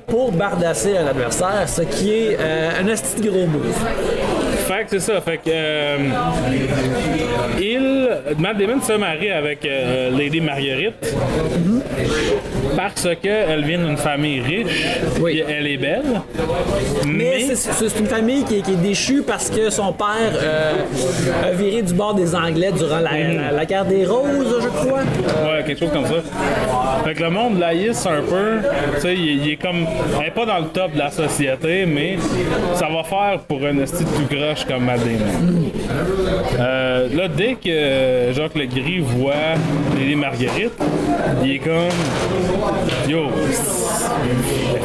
pour 0.07 0.31
bardasser 0.31 0.97
un 0.97 1.07
adversaire, 1.07 1.67
ce 1.67 1.81
qui 1.83 2.11
est 2.11 2.37
euh, 2.39 2.71
un 2.81 2.87
esti 2.87 3.21
gros 3.21 3.45
move. 3.45 3.73
Fait 4.67 4.83
que 4.85 4.89
c'est 4.91 4.99
ça, 4.99 5.21
fait 5.21 5.37
que 5.37 5.41
euh, 5.49 5.97
il, 7.59 8.09
Matt 8.39 8.57
Damon 8.57 8.81
se 8.81 8.93
marie 8.93 9.29
avec 9.31 9.63
euh, 9.65 10.09
Lady 10.09 10.41
Marguerite 10.41 11.13
parce 12.75 13.07
qu'elle 13.21 13.63
vient 13.63 13.77
d'une 13.85 13.97
famille 13.97 14.41
riche 14.41 14.85
Oui. 15.19 15.37
et 15.39 15.45
elle 15.51 15.67
est 15.67 15.77
belle. 15.77 16.14
Mais 17.05 17.45
Mais, 17.47 17.55
c'est- 17.55 17.99
une 17.99 18.07
famille 18.07 18.43
qui 18.43 18.57
est, 18.57 18.61
qui 18.61 18.71
est 18.71 18.75
déchue 18.75 19.21
parce 19.25 19.49
que 19.49 19.69
son 19.69 19.93
père 19.93 20.05
euh, 20.33 20.73
a 21.43 21.51
viré 21.51 21.81
du 21.81 21.93
bord 21.93 22.13
des 22.13 22.35
Anglais 22.35 22.71
durant 22.75 22.99
la, 22.99 23.11
la- 23.11 23.51
la 23.51 23.65
guerre 23.65 23.85
des 23.85 24.05
Roses, 24.05 24.61
je 24.61 24.67
crois. 24.67 24.99
Ouais, 24.99 25.63
quelque 25.65 25.79
chose 25.79 25.91
comme 25.93 26.05
ça. 26.05 26.15
Fait 27.03 27.13
que 27.13 27.23
le 27.23 27.29
monde 27.29 27.59
laïsse 27.59 28.05
un 28.05 28.21
peu. 28.21 28.59
Tu 28.95 29.01
sais, 29.01 29.13
il, 29.13 29.45
il 29.45 29.51
est 29.53 29.55
comme. 29.61 29.85
Elle 30.19 30.27
est 30.27 30.31
pas 30.31 30.45
dans 30.45 30.59
le 30.59 30.65
top 30.65 30.93
de 30.93 30.99
la 30.99 31.11
société, 31.11 31.85
mais 31.85 32.17
ça 32.73 32.87
va 32.87 33.03
faire 33.03 33.39
pour 33.47 33.59
un 33.65 33.77
esti 33.79 34.03
tout 34.03 34.35
croche 34.35 34.65
comme 34.65 34.85
Matt 34.85 34.99
Damon. 34.99 35.69
Euh, 36.59 37.07
là, 37.15 37.27
dès 37.27 37.55
que 37.55 38.33
Jacques 38.33 38.55
Legris 38.55 38.99
voit 38.99 39.33
Lady 39.97 40.15
Marguerite, 40.15 40.73
il 41.43 41.51
est 41.55 41.59
comme. 41.59 41.93
Yo, 43.07 43.27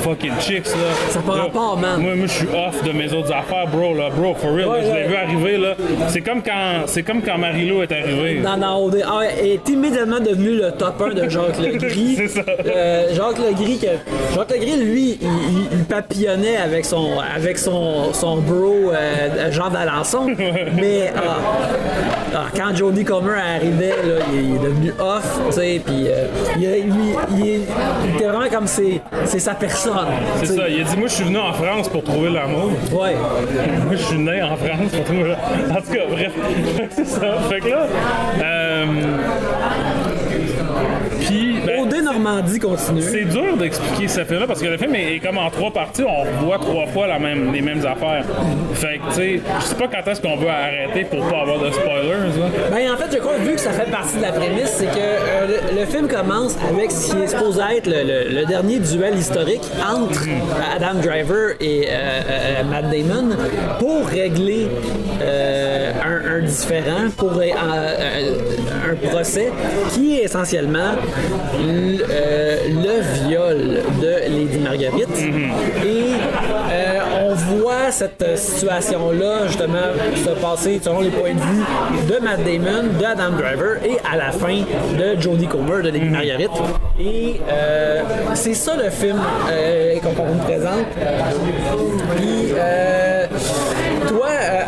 fucking 0.02 0.32
chicks 0.40 0.66
là. 0.66 1.09
Ça 1.10 1.20
par 1.20 1.36
rapport, 1.36 1.76
man. 1.78 2.00
Moi, 2.00 2.14
moi 2.14 2.26
je 2.26 2.32
suis 2.32 2.46
off 2.48 2.82
de 2.84 2.92
mes 2.92 3.12
autres 3.12 3.32
affaires, 3.32 3.66
bro, 3.66 3.94
là, 3.94 4.08
bro, 4.14 4.34
for 4.34 4.52
real. 4.54 4.68
là, 4.68 4.74
je 4.82 4.94
l'ai 4.94 5.08
vu 5.08 5.14
arriver, 5.16 5.56
là. 5.58 5.74
C'est 6.08 6.20
comme 6.20 6.42
quand, 6.42 6.86
c'est 6.86 7.02
comme 7.02 7.22
quand 7.22 7.36
Marie-Lou 7.38 7.82
est 7.82 7.92
arrivée. 7.92 8.40
Dans 8.40 8.76
OD. 8.84 9.02
Ah, 9.06 9.20
est 9.42 9.68
immédiatement 9.68 10.20
devenu 10.20 10.56
le 10.56 10.70
top 10.72 11.02
1 11.02 11.14
de 11.14 11.28
Jacques 11.28 11.58
Legris. 11.60 12.14
C'est 12.16 12.28
ça. 12.28 12.42
Euh, 12.66 13.08
Jacques 13.14 13.38
Legris, 13.38 13.78
que, 13.78 14.34
Jacques 14.34 14.50
Legris, 14.50 14.76
lui, 14.76 15.18
il, 15.20 15.26
il- 15.28 15.68
il 15.72 15.84
papillonnait 15.84 16.56
avec 16.56 16.84
son, 16.84 17.10
avec 17.34 17.58
son, 17.58 18.12
son 18.12 18.36
bro 18.38 18.90
euh, 18.92 19.50
Jean 19.50 19.70
d'Alençon. 19.70 20.26
Mais 20.76 21.12
ah, 21.16 21.36
ah, 22.34 22.44
quand 22.56 22.74
Jodie 22.74 23.04
Comer 23.04 23.32
arrivait, 23.56 23.88
là, 23.90 24.24
il, 24.32 24.50
il 24.50 24.54
est 24.56 24.58
devenu 24.58 24.92
off, 25.00 25.40
tu 25.48 25.52
sais, 25.54 25.80
puis 25.84 26.06
euh, 26.08 26.26
il, 26.56 26.62
il, 26.62 26.94
il, 27.38 27.46
il 28.04 28.14
était 28.16 28.26
vraiment 28.28 28.48
comme 28.50 28.66
c'est, 28.66 29.00
c'est 29.24 29.38
sa 29.40 29.54
personne. 29.54 29.92
C'est 30.42 30.46
ça, 30.56 30.68
il 30.68 30.80
a 30.80 30.84
dit 30.84 30.96
Moi, 31.00 31.08
je 31.08 31.14
suis 31.14 31.24
venu 31.24 31.38
en 31.38 31.54
France 31.54 31.88
pour 31.88 32.04
trouver 32.04 32.28
l'amour. 32.28 32.72
Ouais. 32.92 33.14
Moi, 33.86 33.92
je 33.92 34.02
suis 34.02 34.18
né 34.18 34.42
en 34.42 34.54
France 34.54 34.92
pour 34.92 35.04
trouver 35.04 35.30
l'amour. 35.30 35.38
En 35.70 35.80
tout 35.80 35.92
cas, 35.92 36.06
bref. 36.10 36.32
c'est 36.90 37.06
ça. 37.06 37.38
Fait 37.48 37.60
que 37.60 37.68
là. 37.68 37.86
Euh... 38.42 38.84
Puis, 41.30 41.58
ben, 41.64 41.82
OD 41.82 42.02
Normandie 42.02 42.58
continue. 42.58 43.02
c'est 43.02 43.24
dur 43.24 43.56
d'expliquer 43.56 44.08
ce 44.08 44.24
film-là 44.24 44.46
parce 44.48 44.60
que 44.60 44.66
le 44.66 44.76
film 44.76 44.94
est, 44.96 45.14
est 45.14 45.18
comme 45.20 45.38
en 45.38 45.48
trois 45.48 45.70
parties. 45.70 46.02
On 46.02 46.22
revoit 46.40 46.58
trois 46.58 46.86
fois 46.88 47.06
la 47.06 47.20
même, 47.20 47.52
les 47.52 47.60
mêmes 47.62 47.86
affaires. 47.86 48.24
Fait 48.74 48.98
que, 48.98 49.08
tu 49.10 49.14
sais, 49.14 49.40
je 49.60 49.64
sais 49.64 49.74
pas 49.76 49.86
quand 49.86 50.10
est-ce 50.10 50.20
qu'on 50.20 50.36
veut 50.36 50.48
arrêter 50.48 51.04
pour 51.04 51.20
pas 51.28 51.42
avoir 51.42 51.60
de 51.60 51.70
spoilers. 51.70 52.08
Là. 52.10 52.46
Ben, 52.72 52.92
en 52.92 52.96
fait, 52.96 53.12
je 53.14 53.18
crois, 53.18 53.34
vu 53.38 53.52
que 53.54 53.60
ça 53.60 53.70
fait 53.70 53.88
partie 53.90 54.16
de 54.16 54.22
la 54.22 54.32
prémisse, 54.32 54.70
c'est 54.76 54.86
que 54.86 54.90
euh, 54.98 55.46
le, 55.72 55.80
le 55.80 55.86
film 55.86 56.08
commence 56.08 56.56
avec 56.68 56.90
ce 56.90 57.14
qui 57.14 57.22
est 57.22 57.28
supposé 57.28 57.60
être 57.76 57.86
le, 57.86 58.02
le- 58.02 58.40
le 58.40 58.46
dernier 58.46 58.80
duel 58.80 59.16
historique 59.16 59.62
entre 59.88 60.22
Adam 60.74 60.98
Driver 61.00 61.52
et 61.60 61.86
euh, 61.88 61.90
euh, 61.92 62.64
Matt 62.64 62.90
Damon 62.90 63.36
pour 63.78 64.04
régler 64.08 64.66
un, 65.22 66.38
un 66.38 66.40
différent, 66.40 67.08
pour 67.16 67.32
euh, 67.38 68.40
un 68.90 69.08
procès 69.08 69.50
qui 69.92 70.18
est 70.18 70.24
essentiellement 70.24 70.92
euh, 72.10 72.56
le 72.68 73.28
viol 73.28 73.82
de 74.00 74.36
Lady 74.36 74.58
Marguerite. 74.58 75.08
Et 75.84 76.12
euh, 76.72 77.34
voit 77.34 77.90
cette 77.90 78.38
situation-là, 78.38 79.46
justement, 79.46 79.78
se 80.14 80.30
passer 80.40 80.80
selon 80.82 81.00
les 81.00 81.10
points 81.10 81.34
de 81.34 81.40
vue 81.40 81.64
de 82.08 82.22
Matt 82.22 82.44
Damon, 82.44 82.88
de 82.98 83.04
Adam 83.04 83.30
Driver 83.36 83.76
et 83.84 83.98
à 84.10 84.16
la 84.16 84.30
fin 84.32 84.60
de 84.98 85.20
Jodie 85.20 85.46
Comer 85.46 85.82
de 85.82 85.90
Lady 85.90 86.08
Marguerite. 86.08 86.50
Et 86.98 87.40
euh, 87.48 88.02
c'est 88.34 88.54
ça 88.54 88.76
le 88.76 88.90
film 88.90 89.18
qu'on 90.02 90.10
qu'on 90.10 90.26
vous 90.26 90.44
présente. 90.44 90.86
Puis, 92.16 92.52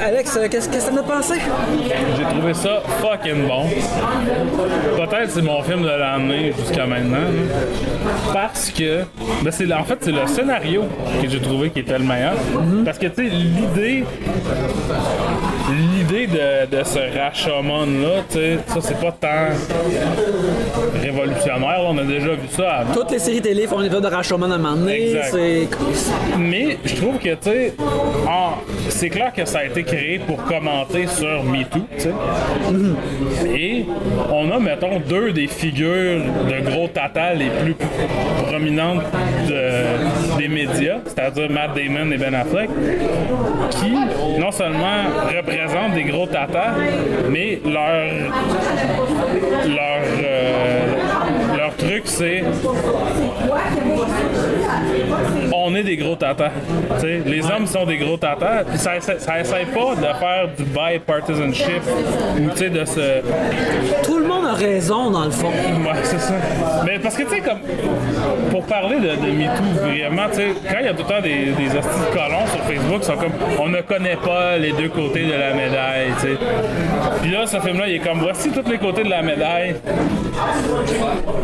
Alex, 0.04 0.36
euh, 0.36 0.48
qu'est-ce 0.50 0.68
que 0.68 0.90
t'en 0.90 0.96
as 0.96 1.02
pensé? 1.04 1.34
J'ai 2.16 2.24
trouvé 2.24 2.54
ça 2.54 2.82
fucking 3.00 3.46
bon. 3.46 3.66
Peut-être 4.96 5.30
c'est 5.30 5.42
mon 5.42 5.62
film 5.62 5.82
de 5.82 5.88
l'année 5.88 6.52
jusqu'à 6.58 6.86
maintenant. 6.86 7.28
Parce 8.32 8.70
que, 8.70 9.04
ben 9.42 9.52
c'est, 9.52 9.72
en 9.72 9.84
fait, 9.84 9.98
c'est 10.00 10.10
le 10.10 10.26
scénario 10.26 10.86
que 11.22 11.28
j'ai 11.28 11.40
trouvé 11.40 11.70
qui 11.70 11.80
était 11.80 11.98
le 11.98 12.04
meilleur. 12.04 12.34
Parce 12.84 12.98
que, 12.98 13.06
tu 13.06 13.28
sais, 13.28 13.30
l'idée. 13.30 14.04
L'idée 15.72 16.26
de, 16.26 16.76
de 16.76 16.84
ce 16.84 16.98
Rashomon-là, 17.18 18.22
tu 18.28 18.36
sais, 18.38 18.58
ça 18.66 18.80
c'est 18.80 19.00
pas 19.00 19.12
tant 19.12 19.48
révolutionnaire. 21.00 21.80
On 21.86 21.96
a 21.98 22.02
déjà 22.04 22.30
vu 22.32 22.48
ça 22.50 22.70
avant. 22.78 22.92
Toutes 22.94 23.10
les 23.12 23.18
séries 23.18 23.40
télé 23.40 23.66
font 23.66 23.78
un 23.78 23.84
épisode 23.84 24.02
de 24.02 24.08
Rashomon 24.08 24.50
à 24.50 24.54
un 24.54 24.58
moment 24.58 24.76
donné. 24.76 25.14
C'est... 25.30 25.68
Mais 26.38 26.76
je 26.84 26.94
trouve 26.96 27.18
que, 27.18 27.30
tu 27.34 27.36
sais, 27.50 27.74
en- 28.28 28.60
c'est 28.88 29.08
clair 29.08 29.32
que 29.32 29.44
ça 29.44 29.60
a 29.60 29.64
été 29.64 29.82
créé 29.82 30.18
pour 30.18 30.42
commenter 30.44 31.06
sur 31.06 31.42
MeToo, 31.44 31.80
tu 31.96 32.02
sais. 32.02 32.10
Et 33.56 33.86
on 34.30 34.50
a, 34.50 34.58
mettons, 34.58 35.00
deux 35.00 35.32
des 35.32 35.46
figures 35.46 36.20
de 36.48 36.70
gros 36.70 36.88
tata 36.88 37.34
les 37.34 37.48
plus 37.62 37.74
prominentes 38.46 39.02
de- 39.48 40.38
des 40.38 40.48
médias, 40.48 40.98
c'est-à-dire 41.06 41.50
Matt 41.50 41.74
Damon 41.74 42.10
et 42.12 42.18
Ben 42.18 42.34
Affleck, 42.34 42.68
qui 43.70 43.92
non 44.40 44.50
seulement 44.52 45.04
représentent 45.34 45.61
des 45.94 46.04
gros 46.04 46.26
tatas, 46.26 46.74
mais 47.30 47.60
leur 47.64 48.30
leur 49.64 50.02
euh, 50.24 50.81
truc 51.92 52.02
c'est 52.06 52.42
on 55.64 55.74
est 55.74 55.82
des 55.82 55.96
gros 55.96 56.16
tatas. 56.16 56.50
Les 57.26 57.44
hommes 57.50 57.66
sont 57.66 57.84
des 57.84 57.96
gros 57.96 58.16
tatas. 58.16 58.64
Puis 58.64 58.78
ça, 58.78 59.00
ça 59.00 59.40
essaie 59.40 59.66
pas 59.66 59.94
de 59.94 60.18
faire 60.18 60.48
du 60.56 60.64
bipartisanship 60.64 61.82
ou 62.36 62.48
de 62.48 62.84
se. 62.84 63.20
Tout 64.04 64.18
le 64.18 64.26
monde 64.26 64.46
a 64.46 64.54
raison, 64.54 65.10
dans 65.10 65.24
le 65.24 65.30
fond. 65.30 65.48
Ouais, 65.48 65.98
c'est 66.02 66.20
ça. 66.20 66.34
Mais 66.84 66.98
parce 66.98 67.16
que 67.16 67.22
tu 67.24 67.30
sais, 67.30 67.40
comme. 67.40 67.60
Pour 68.50 68.64
parler 68.64 68.96
de, 68.96 69.08
de 69.08 69.30
MeToo, 69.32 69.62
vraiment, 69.82 70.28
tu 70.30 70.36
sais, 70.36 70.48
quand 70.68 70.78
il 70.80 70.86
y 70.86 70.88
a 70.88 70.94
tout 70.94 71.04
le 71.08 71.14
temps 71.14 71.22
des, 71.22 71.52
des 71.52 71.66
hosties 71.66 72.00
de 72.00 72.14
colons 72.14 72.46
sur 72.46 72.62
Facebook, 72.64 72.98
ils 73.00 73.04
sont 73.04 73.16
comme. 73.16 73.32
On 73.60 73.68
ne 73.68 73.80
connaît 73.80 74.16
pas 74.16 74.56
les 74.58 74.72
deux 74.72 74.88
côtés 74.88 75.24
de 75.24 75.32
la 75.32 75.54
médaille, 75.54 76.10
tu 76.20 76.28
sais. 76.28 76.38
Puis 77.22 77.30
là, 77.30 77.46
ce 77.46 77.58
film-là, 77.60 77.88
il 77.88 77.94
est 77.96 77.98
comme. 78.00 78.18
Voici 78.18 78.50
tous 78.50 78.68
les 78.68 78.78
côtés 78.78 79.04
de 79.04 79.10
la 79.10 79.22
médaille. 79.22 79.76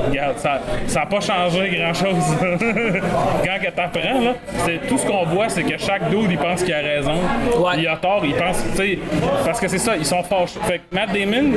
Regarde, 0.09 0.38
ça 0.39 0.61
n'a 1.01 1.07
pas 1.07 1.21
changé 1.21 1.71
grand-chose. 1.77 2.37
Quand 2.41 3.59
que 3.65 3.71
t'apprends, 3.71 4.21
là, 4.21 4.35
c'est 4.65 4.87
tout 4.87 4.99
ce 4.99 5.07
qu'on 5.07 5.25
voit, 5.27 5.49
c'est 5.49 5.63
que 5.63 5.79
chaque 5.79 6.09
dude, 6.11 6.31
il 6.31 6.39
pense 6.39 6.63
qu'il 6.63 6.75
a 6.75 6.79
raison. 6.79 7.15
Ouais. 7.59 7.73
Il 7.79 7.87
a 7.89 7.97
tort, 7.97 8.23
il 8.25 8.35
pense, 8.35 8.63
tu 8.71 8.77
sais, 8.77 8.99
parce 9.45 9.61
que 9.61 9.69
c'est 9.69 9.79
ça, 9.79 9.97
ils 9.97 10.07
sont 10.07 10.23
fâchés. 10.23 10.59
Fait 10.63 10.79
que 10.79 10.95
Matt 10.95 11.13
Damon, 11.13 11.53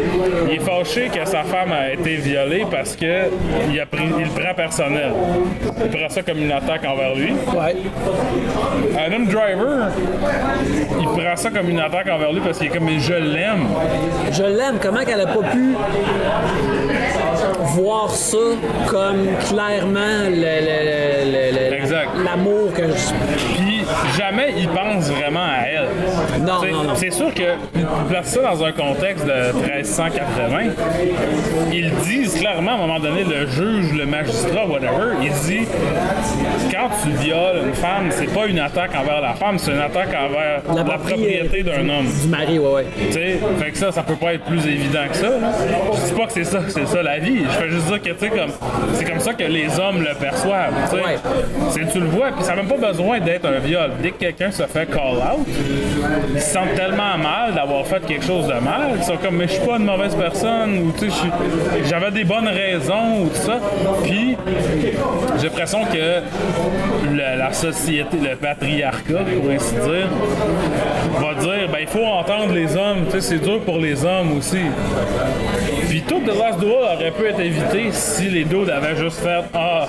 il 0.48 0.56
est 0.56 0.60
fâché 0.60 1.10
que 1.10 1.26
sa 1.26 1.44
femme 1.44 1.72
a 1.72 1.94
été 1.94 2.16
violée 2.16 2.66
parce 2.70 2.96
que 2.96 3.30
il 3.72 3.80
a 3.80 3.86
pris, 3.86 4.04
il 4.18 4.26
le 4.26 4.30
prend 4.30 4.54
personnel. 4.54 5.12
Il 5.84 5.90
prend 5.90 6.10
ça 6.10 6.22
comme 6.22 6.40
une 6.40 6.52
attaque 6.52 6.86
envers 6.86 7.16
lui. 7.16 7.32
Ouais. 7.32 7.76
Adam 8.98 9.26
Driver, 9.26 9.90
il 11.00 11.06
prend 11.06 11.36
ça 11.36 11.50
comme 11.50 11.70
une 11.70 11.80
attaque 11.80 12.08
envers 12.10 12.34
lui 12.34 12.42
parce 12.42 12.58
qu'il 12.58 12.68
est 12.68 12.72
comme, 12.72 12.86
mais 12.86 13.00
je 13.00 13.14
l'aime. 13.14 13.66
Je 14.32 14.44
l'aime. 14.44 14.78
Comment 14.82 15.04
qu'elle 15.04 15.22
a 15.22 15.28
pas 15.28 15.50
pu 15.52 15.76
voir 17.76 18.10
ça 18.10 18.38
comme 18.88 19.28
clairement 19.48 20.30
l'amour 22.24 22.74
que 22.74 22.84
je... 22.88 23.14
Puis 23.58 23.71
jamais 24.18 24.54
il 24.58 24.68
pense 24.70 25.10
vraiment 25.10 25.40
à 25.40 25.64
elle. 25.68 26.42
Non, 26.42 26.60
T'sais, 26.60 26.72
non, 26.72 26.84
non. 26.84 26.96
C'est 26.96 27.12
sûr 27.12 27.34
que 27.34 27.56
place 28.10 28.28
ça 28.28 28.42
dans 28.42 28.64
un 28.64 28.72
contexte 28.72 29.26
de 29.26 29.54
1380. 29.54 30.60
Ils 31.74 31.92
disent 32.06 32.36
clairement 32.36 32.72
à 32.72 32.76
un 32.76 32.78
moment 32.78 33.00
donné, 33.00 33.24
le 33.24 33.48
juge, 33.48 33.94
le 33.94 34.06
magistrat, 34.06 34.66
whatever, 34.66 35.16
il 35.22 35.32
dit 35.32 35.68
quand 36.72 36.90
tu 37.04 37.10
violes 37.24 37.68
une 37.68 37.74
femme, 37.74 38.08
c'est 38.12 38.34
pas 38.34 38.46
une 38.46 38.60
attaque 38.60 38.92
envers 38.96 39.22
la 39.22 39.34
femme, 39.34 39.58
c'est 39.58 39.72
une 39.72 39.82
attaque 39.82 40.10
envers 40.10 40.62
la, 40.76 40.84
propriété 40.84 41.64
d'un 41.64 41.88
homme. 41.90 42.06
Du 42.22 42.28
mari, 42.28 42.60
ouais, 42.60 42.74
ouais. 42.74 42.86
Tu 43.08 43.14
sais, 43.14 43.40
fait 43.60 43.72
que 43.72 43.78
ça, 43.78 43.92
ça 43.92 44.04
peut 44.04 44.16
pas 44.16 44.34
être 44.34 44.46
plus 44.46 44.66
évident 44.68 45.04
que 45.10 45.18
ça. 45.18 45.30
là. 45.30 45.52
Je 45.94 46.08
dis 46.08 46.20
pas 46.20 46.26
que 46.28 46.34
c'est 46.34 46.44
ça, 46.44 46.60
c'est 46.68 46.88
ça 46.88 47.04
la 47.04 47.20
vie. 47.20 47.44
Je 47.44 47.50
fais 47.50 47.70
juste 47.70 47.88
dire 47.88 48.02
que, 48.02 48.10
tu 48.10 48.20
sais, 48.20 48.30
comme, 48.30 48.52
c'est 48.94 49.06
comme 49.06 49.20
ça 49.20 49.34
que 49.34 49.44
les 49.44 49.80
hommes 49.80 50.02
le 50.02 50.14
perçoivent. 50.16 50.74
tu 50.90 50.98
sais. 50.98 51.04
Ouais. 51.04 51.16
C'est, 51.70 51.92
tu 51.92 52.00
le 52.00 52.08
vois, 52.08 52.32
puis 52.32 52.44
ça 52.44 52.56
n'a 52.56 52.64
même 52.64 52.68
pas 52.68 52.88
besoin 52.88 53.20
d'être 53.20 53.46
un 53.46 53.60
viol. 53.60 53.81
Dès 54.02 54.12
que 54.12 54.20
quelqu'un 54.20 54.52
se 54.52 54.64
fait 54.64 54.86
call 54.90 55.18
out, 55.18 55.48
ils 56.34 56.42
se 56.42 56.54
sentent 56.54 56.76
tellement 56.76 57.18
mal 57.18 57.54
d'avoir 57.54 57.86
fait 57.86 58.06
quelque 58.06 58.26
chose 58.26 58.48
de 58.48 58.54
mal, 58.54 58.92
ils 58.98 59.04
sont 59.04 59.18
comme, 59.18 59.38
mais 59.38 59.48
je 59.48 59.54
suis 59.54 59.66
pas 59.66 59.78
une 59.78 59.86
mauvaise 59.86 60.16
personne, 60.16 60.78
ou 60.80 60.92
tu 60.98 61.10
sais, 61.10 61.18
j'avais 61.86 62.12
des 62.12 62.24
bonnes 62.24 62.48
raisons, 62.48 63.24
ou 63.24 63.30
tout 63.30 63.36
ça. 63.36 63.60
Puis, 64.04 64.38
j'ai 65.40 65.48
l'impression 65.48 65.84
que 65.86 66.22
la 67.18 67.54
société, 67.54 68.18
le 68.18 68.36
patriarcat, 68.36 69.24
pour 69.42 69.52
ainsi 69.52 69.76
dire, 69.76 70.08
va 71.20 71.34
dire 71.42 71.70
ben 71.72 71.80
il 71.82 71.88
faut 71.88 72.06
entendre 72.06 72.54
les 72.54 72.76
hommes, 72.76 73.06
tu 73.06 73.12
sais, 73.12 73.22
c'est 73.22 73.40
dur 73.40 73.60
pour 73.62 73.78
les 73.78 74.04
hommes 74.06 74.38
aussi. 74.38 74.62
Puis 75.90 76.02
tout 76.02 76.20
The 76.22 76.38
Last 76.38 76.60
Duel 76.60 76.72
aurait 76.72 77.12
pu 77.12 77.26
être 77.26 77.40
évité 77.40 77.92
si 77.92 78.30
les 78.30 78.46
dudes 78.46 78.70
avaient 78.70 78.96
juste 78.96 79.20
fait 79.20 79.42
Ah, 79.54 79.88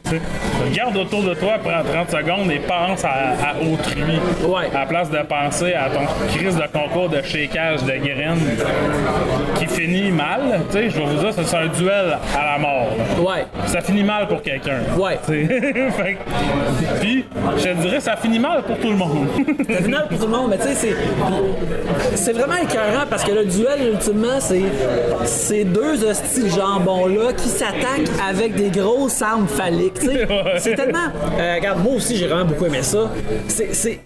regarde 0.64 0.96
autour 0.96 1.22
de 1.22 1.34
toi, 1.34 1.54
prends 1.62 1.82
30 1.82 2.10
secondes 2.10 2.50
et 2.50 2.60
pense 2.60 3.04
à, 3.04 3.21
à 3.22 3.54
autrui. 3.62 4.02
Ouais. 4.46 4.70
À 4.74 4.80
la 4.80 4.86
place 4.86 5.10
de 5.10 5.18
penser 5.18 5.72
à 5.74 5.88
ton 5.90 6.00
crise 6.36 6.56
de 6.56 6.62
concours 6.72 7.08
de 7.08 7.22
shakeage 7.22 7.82
de 7.84 7.92
graines 7.92 8.38
qui 9.58 9.66
finit 9.66 10.10
mal, 10.10 10.60
tu 10.70 10.76
sais, 10.78 10.90
je 10.90 10.98
vais 10.98 11.04
vous 11.04 11.16
dire, 11.20 11.30
c'est 11.32 11.56
un 11.56 11.66
duel 11.68 12.18
à 12.38 12.52
la 12.52 12.58
mort. 12.58 12.88
Ouais. 13.18 13.44
Ça 13.66 13.80
finit 13.80 14.02
mal 14.04 14.26
pour 14.28 14.42
quelqu'un. 14.42 14.78
Ouais. 14.98 15.18
Fait 15.26 16.14
que- 16.14 17.00
Puis, 17.00 17.24
je 17.58 17.62
te 17.62 17.74
dirais, 17.82 18.00
ça 18.00 18.16
finit 18.16 18.38
mal 18.38 18.62
pour 18.62 18.78
tout 18.78 18.90
le 18.90 18.96
monde. 18.96 19.26
C'est 19.68 19.82
final 19.84 20.06
pour 20.08 20.18
tout 20.18 20.26
le 20.26 20.32
monde, 20.32 20.50
mais 20.50 20.58
tu 20.58 20.64
sais, 20.68 20.74
c'est. 20.74 20.94
C'est 22.14 22.32
vraiment 22.32 22.56
écœurant 22.56 23.04
parce 23.08 23.24
que 23.24 23.32
le 23.32 23.44
duel, 23.44 23.92
ultimement, 23.92 24.38
c'est. 24.40 24.62
Ces 25.24 25.64
deux 25.64 26.04
hosties 26.04 26.44
de 26.44 26.48
jambon-là 26.48 27.32
qui 27.32 27.48
s'attaquent 27.48 28.10
avec 28.28 28.54
des 28.54 28.70
grosses 28.70 29.20
armes 29.22 29.46
phalliques. 29.48 30.00
C'est 30.58 30.74
tellement. 30.74 30.98
euh, 31.38 31.54
regarde, 31.56 31.82
moi 31.82 31.94
aussi, 31.96 32.16
j'ai 32.16 32.26
vraiment 32.26 32.44
beaucoup 32.46 32.66
aimé 32.66 32.82
ça. 32.82 33.01
C'est. 33.48 33.74
C'est 33.74 34.00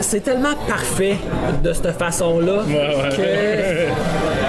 c'est 0.00 0.20
tellement 0.20 0.54
parfait 0.68 1.16
de 1.62 1.72
cette 1.72 1.92
façon-là 1.92 2.62
ouais. 2.64 3.16
que 3.16 4.45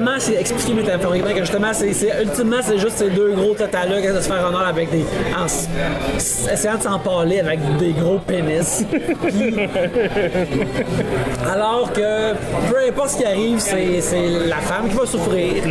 comment 0.00 0.18
c'est 0.18 0.34
expliqué 0.40 0.72
métaphoriquement 0.72 1.30
que 1.32 1.40
justement 1.40 1.72
c'est, 1.72 1.92
c'est- 1.92 2.22
ultimement 2.22 2.56
c'est 2.62 2.78
juste 2.78 2.96
ces 2.96 3.10
deux 3.10 3.32
gros 3.32 3.54
tatas-là 3.54 4.00
qui 4.00 4.08
de 4.08 4.20
se 4.20 4.28
faire 4.28 4.44
honneur 4.46 4.66
avec 4.66 4.90
des 4.90 5.04
en 5.38 5.46
essayant 6.52 6.78
de 6.78 6.82
s'en 6.82 6.98
parler 6.98 7.40
avec 7.40 7.60
des 7.78 7.92
gros 7.92 8.18
pénis 8.18 8.84
alors 11.52 11.92
que 11.92 12.32
peu 12.70 12.78
importe 12.88 13.10
ce 13.10 13.16
qui 13.18 13.24
arrive 13.24 13.58
c'est, 13.58 14.00
c'est 14.00 14.28
la 14.48 14.56
femme 14.56 14.88
qui 14.88 14.96
va 14.96 15.06
souffrir 15.06 15.62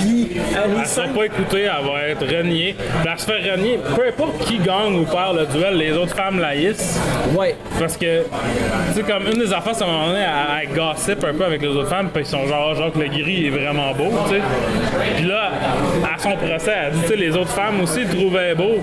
puis 0.00 0.28
les 0.34 0.40
Elle 0.80 0.86
sera 0.86 1.08
pas 1.08 1.24
écoutée, 1.24 1.62
elle 1.62 1.86
va 1.86 2.08
être 2.08 2.24
reniée. 2.26 2.74
Puis 2.76 3.08
elle 3.12 3.18
se 3.18 3.26
fait 3.26 3.50
renier. 3.50 3.78
Peu 3.96 4.06
importe 4.08 4.38
qui 4.46 4.58
gagne 4.58 5.00
ou 5.00 5.04
perd 5.04 5.36
le 5.38 5.46
duel, 5.46 5.74
les 5.76 5.92
autres 5.92 6.14
femmes 6.14 6.40
laïssent. 6.40 6.98
ouais 7.36 7.56
Parce 7.78 7.96
que, 7.96 8.22
tu 8.22 8.94
sais, 8.94 9.02
comme 9.02 9.26
une 9.26 9.38
des 9.40 9.52
affaires, 9.52 9.74
c'est 9.74 9.84
à 9.84 9.86
un 9.86 9.90
moment 9.90 10.06
donné, 10.08 10.20
elle, 10.20 10.68
elle 10.68 10.76
gossip 10.76 11.24
un 11.24 11.34
peu 11.34 11.44
avec 11.44 11.62
les 11.62 11.68
autres 11.68 11.88
femmes, 11.88 12.08
puis 12.12 12.22
ils 12.22 12.26
sont 12.26 12.46
genre, 12.46 12.74
Jacques 12.74 12.96
Le 12.96 13.06
Gris 13.08 13.46
est 13.46 13.50
vraiment 13.50 13.69
beau, 13.72 14.10
tu 14.28 14.34
sais. 14.34 14.40
Puis 15.16 15.24
là, 15.26 15.50
à 16.14 16.18
son 16.18 16.36
procès, 16.36 16.72
elle 16.86 16.92
dit, 16.92 17.00
tu 17.02 17.08
sais, 17.08 17.16
les 17.16 17.36
autres 17.36 17.50
femmes 17.50 17.80
aussi 17.82 18.00
le 18.00 18.08
trouvaient 18.08 18.54
beau. 18.54 18.78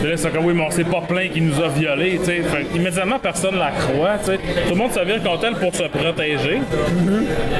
Puis 0.00 0.10
là, 0.10 0.16
c'est 0.16 0.32
comme, 0.32 0.44
oui, 0.44 0.54
mais 0.54 0.64
on 0.66 0.70
s'est 0.70 0.84
pas 0.84 1.00
plaint 1.00 1.30
qu'il 1.32 1.46
nous 1.46 1.60
a 1.60 1.68
violés, 1.68 2.18
tu 2.18 2.26
sais. 2.26 2.42
Fait 2.42 2.66
immédiatement, 2.74 3.18
personne 3.18 3.58
la 3.58 3.70
croit, 3.70 4.18
tu 4.18 4.26
sais. 4.26 4.36
Tout 4.36 4.70
le 4.70 4.76
monde 4.76 4.92
se 4.92 5.00
vire 5.00 5.22
contre 5.22 5.44
elle 5.44 5.54
pour 5.54 5.74
se 5.74 5.84
protéger. 5.84 6.60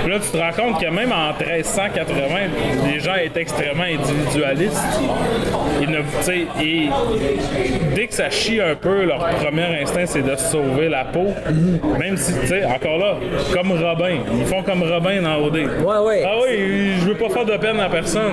Puis 0.03 0.13
là, 0.13 0.19
tu 0.19 0.31
te 0.31 0.37
rends 0.37 0.53
compte 0.53 0.81
que 0.81 0.87
même 0.89 1.13
en 1.13 1.33
1380, 1.39 2.35
les 2.93 3.01
gens 3.01 3.15
étaient 3.23 3.43
extrêmement 3.43 3.85
individualistes. 3.85 4.83
Ils 5.81 5.91
ne, 5.91 5.99
tu 5.99 6.05
sais, 6.21 6.47
et 6.63 6.89
dès 7.95 8.07
que 8.07 8.15
ça 8.15 8.31
chie 8.31 8.61
un 8.61 8.75
peu, 8.75 9.05
leur 9.05 9.19
premier 9.19 9.81
instinct, 9.83 10.07
c'est 10.07 10.23
de 10.23 10.37
sauver 10.37 10.89
la 10.89 11.05
peau. 11.05 11.27
Même 11.99 12.17
si, 12.17 12.33
tu 12.41 12.47
sais, 12.47 12.65
encore 12.65 12.99
là, 12.99 13.17
comme 13.53 13.73
Robin. 13.73 14.19
Ils 14.39 14.47
font 14.47 14.63
comme 14.63 14.83
Robin 14.83 15.23
dans 15.23 15.37
OD. 15.45 15.57
Ouais, 15.57 15.99
ouais. 16.07 16.23
Ah 16.27 16.34
oui, 16.43 16.95
je 17.01 17.05
veux 17.09 17.15
pas 17.15 17.29
faire 17.29 17.45
de 17.45 17.57
peine 17.57 17.81
à 17.81 17.89
personne. 17.89 18.33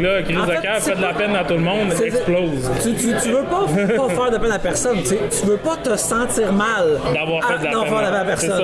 Là, 0.00 0.22
Chris 0.22 0.36
En 0.36 0.46
fait, 0.46 0.56
de 0.56 0.62
cœur 0.62 0.76
fait 0.78 0.94
de 0.96 1.02
la 1.02 1.12
peine 1.14 1.34
à 1.34 1.44
tout 1.44 1.54
le 1.54 1.60
monde, 1.60 1.92
explose. 2.04 2.70
Tu, 2.82 2.94
tu, 2.94 3.14
tu 3.22 3.28
veux 3.30 3.42
pas, 3.44 3.66
pas 3.96 4.08
faire 4.14 4.30
de 4.30 4.38
peine 4.38 4.52
à 4.52 4.58
personne. 4.58 4.98
Tu, 5.02 5.06
sais, 5.08 5.18
tu 5.40 5.46
veux 5.46 5.56
pas 5.56 5.76
te 5.76 5.96
sentir 5.96 6.52
mal 6.52 6.98
D'avoir 7.12 7.42
fait 7.44 7.58
de 7.58 7.64
la 7.64 7.70
à- 7.70 7.84
peine 7.84 8.14
à- 8.14 8.24
personne. 8.24 8.62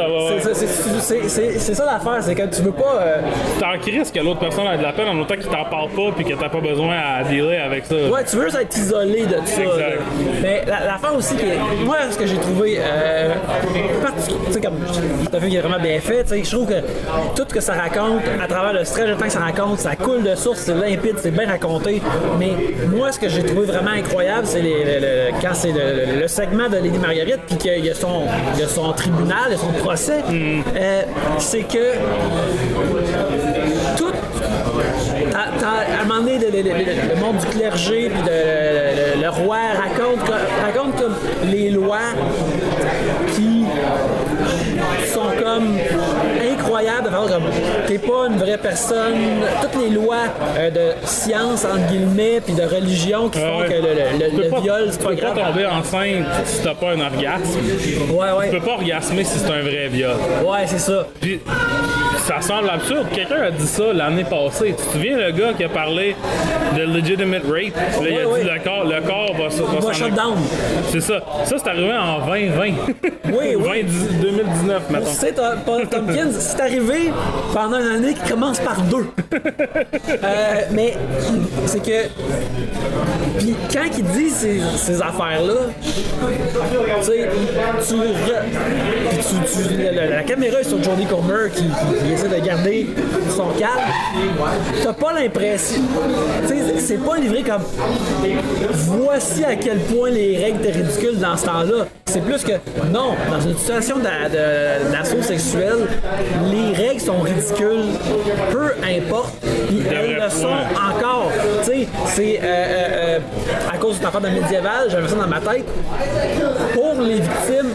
c'est 1.59 1.75
ça, 1.75 1.85
l'affaire, 1.85 2.19
c'est 2.23 2.35
que 2.35 2.47
tu 2.55 2.63
veux 2.63 2.73
pas. 2.73 2.99
euh, 3.01 3.17
T'en 3.61 3.79
crises 3.81 4.11
que 4.13 4.21
l'autre 4.21 4.41
personne 4.41 4.67
a 4.67 4.77
de 4.77 4.83
la 4.83 4.93
peine 4.93 5.09
en 5.09 5.19
autant 5.21 5.35
qu'il 5.35 5.47
t'en 5.47 5.65
parle 5.65 5.91
pas 5.91 6.13
puis 6.15 6.25
que 6.25 6.35
t'as 6.35 6.49
pas 6.49 6.61
besoin 6.61 6.95
à 6.97 7.25
dealer 7.25 7.59
avec 7.59 7.87
ça. 7.87 7.95
Ouais, 7.95 8.25
tu 8.29 8.37
veux 8.37 8.45
juste 8.45 8.59
être 8.61 8.77
isolé 8.77 9.23
de 9.27 9.35
tout 9.35 9.47
ça. 9.47 9.63
Exact. 9.63 10.01
Mais 10.43 10.63
la- 10.67 10.87
l'affaire 10.87 11.15
aussi, 11.17 11.35
moi, 11.85 11.97
ce 12.11 12.19
que 12.19 12.27
j'ai 12.27 12.37
trouvé, 12.39 12.79
euh, 12.79 13.33
tu 14.47 14.53
sais, 14.53 14.61
comme 14.61 14.75
c'est 15.25 15.35
un 15.35 15.41
film 15.41 15.51
qui 15.51 15.57
est 15.57 15.61
vraiment 15.61 15.81
bien 15.83 16.01
fait, 16.01 16.23
tu 16.25 16.29
sais, 16.31 16.45
je 16.45 16.51
trouve 16.51 16.69
que 16.69 16.81
tout 17.37 17.45
ce 17.49 17.55
que 17.55 17.61
ça 17.61 17.75
raconte, 17.75 18.23
à 18.45 18.47
travers 18.47 18.73
le 18.75 18.85
stress 18.85 19.09
de 19.09 19.15
temps 19.15 19.25
que 19.25 19.33
ça 19.33 19.41
raconte, 19.41 19.79
ça 19.79 19.97
coule 19.97 20.23
de 20.23 20.35
source, 20.35 20.61
c'est 20.61 20.75
limpide, 20.75 21.17
c'est 21.19 21.31
bien 21.31 21.49
raconté. 21.49 22.03
Mais 22.39 22.53
moi, 22.95 23.11
ce 23.11 23.19
que 23.19 23.29
j'ai 23.29 23.43
trouvé 23.43 23.67
vraiment 23.67 23.93
incroyable, 23.93 24.47
c'est 24.47 24.61
le- 24.61 24.69
le- 24.69 25.31
quand 25.41 25.55
c'est 25.55 25.73
le, 25.73 26.13
le- 26.15 26.21
le 26.21 26.29
segment 26.29 26.69
de 26.69 26.77
Lady 26.77 26.99
Marguerite, 26.99 27.41
puis 27.47 27.57
qu'il 27.57 27.85
y 27.85 27.91
a 27.91 27.95
son, 27.95 28.23
il 28.55 28.61
y 28.61 28.65
a 28.65 28.69
son 28.69 28.93
tribunal, 28.93 29.39
il 29.49 29.53
y 29.53 29.55
a 29.55 29.59
son 29.59 29.73
procès, 29.83 30.21
euh, 30.77 31.03
c'est 31.39 31.63
que 31.63 31.95
tout 33.97 34.13
à 35.35 36.03
un 36.03 36.05
moment 36.05 36.21
donné, 36.21 36.39
le, 36.39 36.51
le- 36.51 36.63
le- 36.63 37.15
le 37.15 37.21
monde 37.21 37.37
du 37.39 37.47
clergé 37.47 38.11
puis 38.11 38.23
le, 38.27 39.17
le- 39.17 39.23
le 39.23 39.29
roi 39.31 39.57
raconte, 39.75 40.21
co- 40.27 40.33
raconte 40.65 40.97
comme 41.01 41.15
les 41.51 41.71
lois 41.71 42.13
qui 43.35 43.65
sont 45.13 45.31
comme 45.43 45.77
incroyables. 46.75 47.09
Enfin, 47.09 47.33
comme 47.33 47.43
t'es 47.87 47.99
pas 47.99 48.27
une 48.29 48.37
vraie 48.37 48.59
personne. 48.59 49.15
Toutes 49.63 49.83
les 49.83 49.91
lois 49.91 50.25
euh, 50.59 50.71
de 50.71 51.07
science 51.07 51.65
entre 51.65 51.87
guillemets 51.91 52.41
puis 52.45 52.55
de 52.55 52.63
religion 52.63 53.29
qui 53.29 53.39
font 53.39 53.61
ouais. 53.61 53.67
que 53.69 53.75
le, 53.75 54.25
le- 54.25 54.31
Tu 54.31 54.37
le 54.37 54.43
peux 54.45 54.49
pas, 54.51 54.61
viol 54.61 54.89
c'est 54.91 54.99
tu 54.99 55.05
pas 55.05 55.11
peux 55.11 55.17
pas 55.41 55.47
tomber 55.47 55.67
enceinte 55.67 56.25
si 56.45 56.63
t'as 56.63 56.75
pas 56.75 56.91
un 56.91 57.01
orgasme. 57.01 57.61
Ouais 58.11 58.33
ouais. 58.39 58.51
Tu 58.51 58.57
peux 58.59 58.65
pas 58.65 58.73
orgasmer 58.73 59.25
si 59.25 59.39
c'est 59.39 59.51
un 59.51 59.63
vrai 59.63 59.89
viol. 59.89 60.11
Ouais 60.45 60.67
c'est 60.67 60.79
ça. 60.79 61.07
Puis, 61.21 61.41
ça 62.27 62.41
semble 62.41 62.71
absurde. 62.71 63.07
Quelqu'un 63.15 63.43
a 63.43 63.51
dit 63.51 63.67
ça 63.67 63.93
l'année 63.93 64.25
passée. 64.25 64.75
Tu 64.77 64.85
te 64.87 64.93
souviens 64.93 65.17
le 65.17 65.31
gars 65.33 65.53
qui 65.57 65.65
a 65.65 65.69
parlé 65.69 66.17
de 66.77 66.83
legitimate 66.83 67.43
rape? 67.45 67.77
Là, 68.03 68.09
il 68.09 68.19
a 68.19 68.25
dit 68.39 68.51
le 68.51 68.65
corps, 68.65 68.85
le 68.85 69.01
corps 69.07 69.35
va, 69.37 69.49
va 69.49 69.81
va 69.87 69.93
shut 69.93 70.15
down. 70.15 70.35
C'est 70.91 71.01
ça. 71.01 71.21
Ça, 71.45 71.57
c'est 71.59 71.69
arrivé 71.69 71.93
en 71.93 72.25
2020. 72.27 72.63
Oui, 73.27 73.57
oui. 73.57 73.83
20, 73.85 74.21
2019, 74.23 74.83
Tu 74.87 74.93
mettons. 74.93 75.07
sais, 75.07 75.33
t'as- 75.33 75.57
Paul 75.65 75.87
Tompkins, 75.89 76.31
c'est 76.39 76.61
arrivé 76.61 77.13
pendant 77.53 77.79
une 77.79 77.87
année 77.97 78.15
qui 78.15 78.31
commence 78.31 78.59
par 78.61 78.81
deux. 78.83 79.07
Euh, 80.23 80.55
mais 80.71 80.95
c'est 81.67 81.83
que. 81.83 82.09
Puis 83.39 83.55
quand 83.73 83.85
il 83.97 84.05
dit 84.05 84.31
ces, 84.31 84.61
ces 84.77 85.03
affaires-là, 85.03 85.55
tu 85.83 85.91
sais, 87.03 87.29
tu, 87.87 87.95
tu- 89.55 89.69
tu- 89.69 89.83
la, 89.83 89.93
la- 89.93 90.07
la 90.17 90.23
caméra 90.23 90.61
est 90.61 90.65
sur 90.65 90.83
Jodie 90.83 91.07
Comer 91.07 91.51
qui 91.55 91.65
essaie 92.15 92.29
de 92.29 92.45
garder 92.45 92.87
son 93.37 93.49
calme. 93.59 93.91
T'as 94.83 94.93
pas 94.93 95.13
l'impression. 95.13 95.83
Tu 96.43 96.49
sais, 96.49 96.79
c'est 96.79 97.05
pas 97.05 97.17
livré 97.17 97.43
comme. 97.43 97.63
Voici 98.73 99.45
à 99.45 99.57
quel 99.57 99.79
point 99.81 100.11
les 100.11 100.37
règles 100.39 100.61
étaient 100.65 100.79
ridicules 100.79 101.19
dans 101.19 101.37
ce 101.37 101.47
temps-là. 101.47 101.87
C'est 102.07 102.21
plus 102.21 102.45
que. 102.45 102.53
Non, 102.93 103.15
dans 103.31 103.41
une 103.41 103.57
situation 103.57 103.97
d'assaut 103.99 105.23
sexuel, 105.23 105.89
les 106.51 106.73
règles 106.87 107.01
sont 107.01 107.19
ridicules, 107.21 107.87
peu 108.53 108.73
importe. 108.85 109.35
Puis 109.69 109.83
elles 109.91 110.15
le 110.15 110.31
sont 110.31 110.47
encore. 110.47 111.31
Tu 111.65 111.71
sais, 111.71 111.89
c'est. 112.07 112.41
euh, 112.43 112.47
euh, 112.47 112.89
euh, 112.95 113.19
à 113.73 113.77
cause 113.79 113.99
d'une 113.99 114.07
affaire 114.07 114.21
de 114.21 114.29
médiéval, 114.29 114.89
j'avais 114.89 115.09
ça 115.09 115.17
dans 115.17 115.27
ma 115.27 115.41
tête. 115.41 115.65
Pour 116.73 116.95
les 117.03 117.15
victimes, 117.15 117.71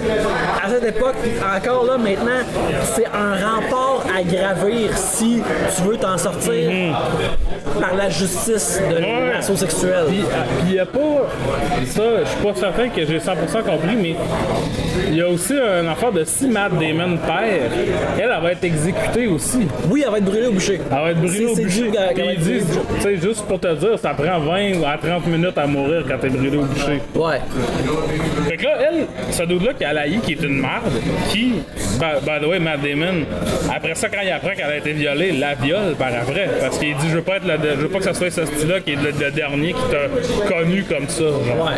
à 0.64 0.70
cette 0.70 0.84
époque, 0.86 1.16
encore 1.58 1.86
là, 1.86 1.98
maintenant, 1.98 2.42
c'est 2.96 3.06
un 3.06 3.34
rempart 3.36 4.04
à 4.18 4.24
gravir 4.32 4.98
si 4.98 5.42
tu 5.76 5.82
veux 5.84 5.98
t'en 5.98 6.18
sortir 6.18 6.70
par 7.80 7.96
la 7.96 8.10
justice 8.10 8.82
de 8.90 8.96
Ouais. 8.96 9.34
l'assaut 9.34 9.56
sexuel. 9.56 10.06
Puis 10.08 10.24
il 10.68 10.72
n'y 10.74 10.80
a 10.80 10.86
pas. 10.86 11.00
Ça, 11.86 12.02
je 12.24 12.30
suis 12.30 12.44
pas 12.44 12.56
certain 12.56 12.90
que 12.90 13.06
j'ai 13.06 13.20
100% 13.20 13.64
compris, 13.64 13.96
mais 13.96 14.16
il 15.08 15.16
y 15.16 15.22
a 15.22 15.28
aussi 15.28 15.54
un 15.54 15.88
affaire 15.88 16.12
de 16.12 16.24
si 16.24 16.48
Matt 16.48 16.74
Damon 16.74 17.18
elle, 18.20 18.29
elle 18.40 18.44
va 18.44 18.52
être 18.54 18.64
exécutée 18.64 19.28
aussi. 19.28 19.68
Oui, 19.90 20.04
elle 20.06 20.12
va 20.12 20.18
être 20.18 20.26
brûlée 20.26 20.48
au 20.48 20.52
boucher. 20.54 20.80
Elle 20.90 20.98
va 20.98 21.12
être 21.12 21.22
brûlée 21.22 21.46
au 21.46 21.56
bûcher. 21.56 21.92
Puis 22.16 22.24
ils 22.34 22.40
disent, 22.40 22.66
bûcher. 22.66 22.80
tu 22.96 23.02
sais, 23.02 23.18
juste 23.18 23.46
pour 23.46 23.60
te 23.60 23.74
dire, 23.76 24.00
ça 24.00 24.14
prend 24.14 24.40
20 24.40 24.84
à 24.84 24.98
30 24.98 25.28
minutes 25.28 25.58
à 25.58 25.68
mourir 25.68 26.04
quand 26.08 26.18
t'es 26.20 26.30
brûlé 26.30 26.58
au 26.58 26.64
bûcher. 26.64 27.02
Ouais. 27.16 27.40
Fait 28.48 28.58
que 28.58 28.64
là, 28.64 28.78
elle, 28.90 29.06
ce 29.32 29.44
dude-là 29.44 29.74
qui 29.74 29.86
a 29.86 29.94
qui 30.24 30.32
est 30.34 30.44
une 30.44 30.62
merde, 30.62 30.92
qui, 31.30 31.54
by, 32.00 32.26
by 32.26 32.40
the 32.44 32.48
way, 32.48 32.60
Matt 32.60 32.82
Damon, 32.82 33.26
après 33.74 33.96
ça, 33.96 34.08
quand 34.10 34.22
il 34.24 34.32
apprend 34.32 34.52
qu'elle 34.56 34.66
a 34.72 34.78
été 34.78 34.94
violée, 34.94 35.32
la 35.34 35.56
viole 35.56 35.96
par 35.98 36.08
après. 36.08 36.50
Parce 36.62 36.78
qu'il 36.80 36.96
dit, 36.96 37.10
je 37.10 37.16
veux 37.18 37.22
pas 37.22 37.38
être 37.38 37.46
le, 37.46 37.58
je 37.76 37.82
veux 37.82 37.90
pas 37.90 38.00
que 38.00 38.06
ça 38.06 38.14
soit 38.14 38.32
ce 38.32 38.46
style-là 38.46 38.80
qui 38.80 38.92
est 38.94 38.96
le, 38.96 39.12
le 39.12 39.32
dernier 39.32 39.74
qui 39.74 39.82
t'a 39.92 40.48
connu 40.48 40.84
comme 40.84 41.08
ça. 41.08 41.24
genre. 41.24 41.66
Ouais. 41.66 41.74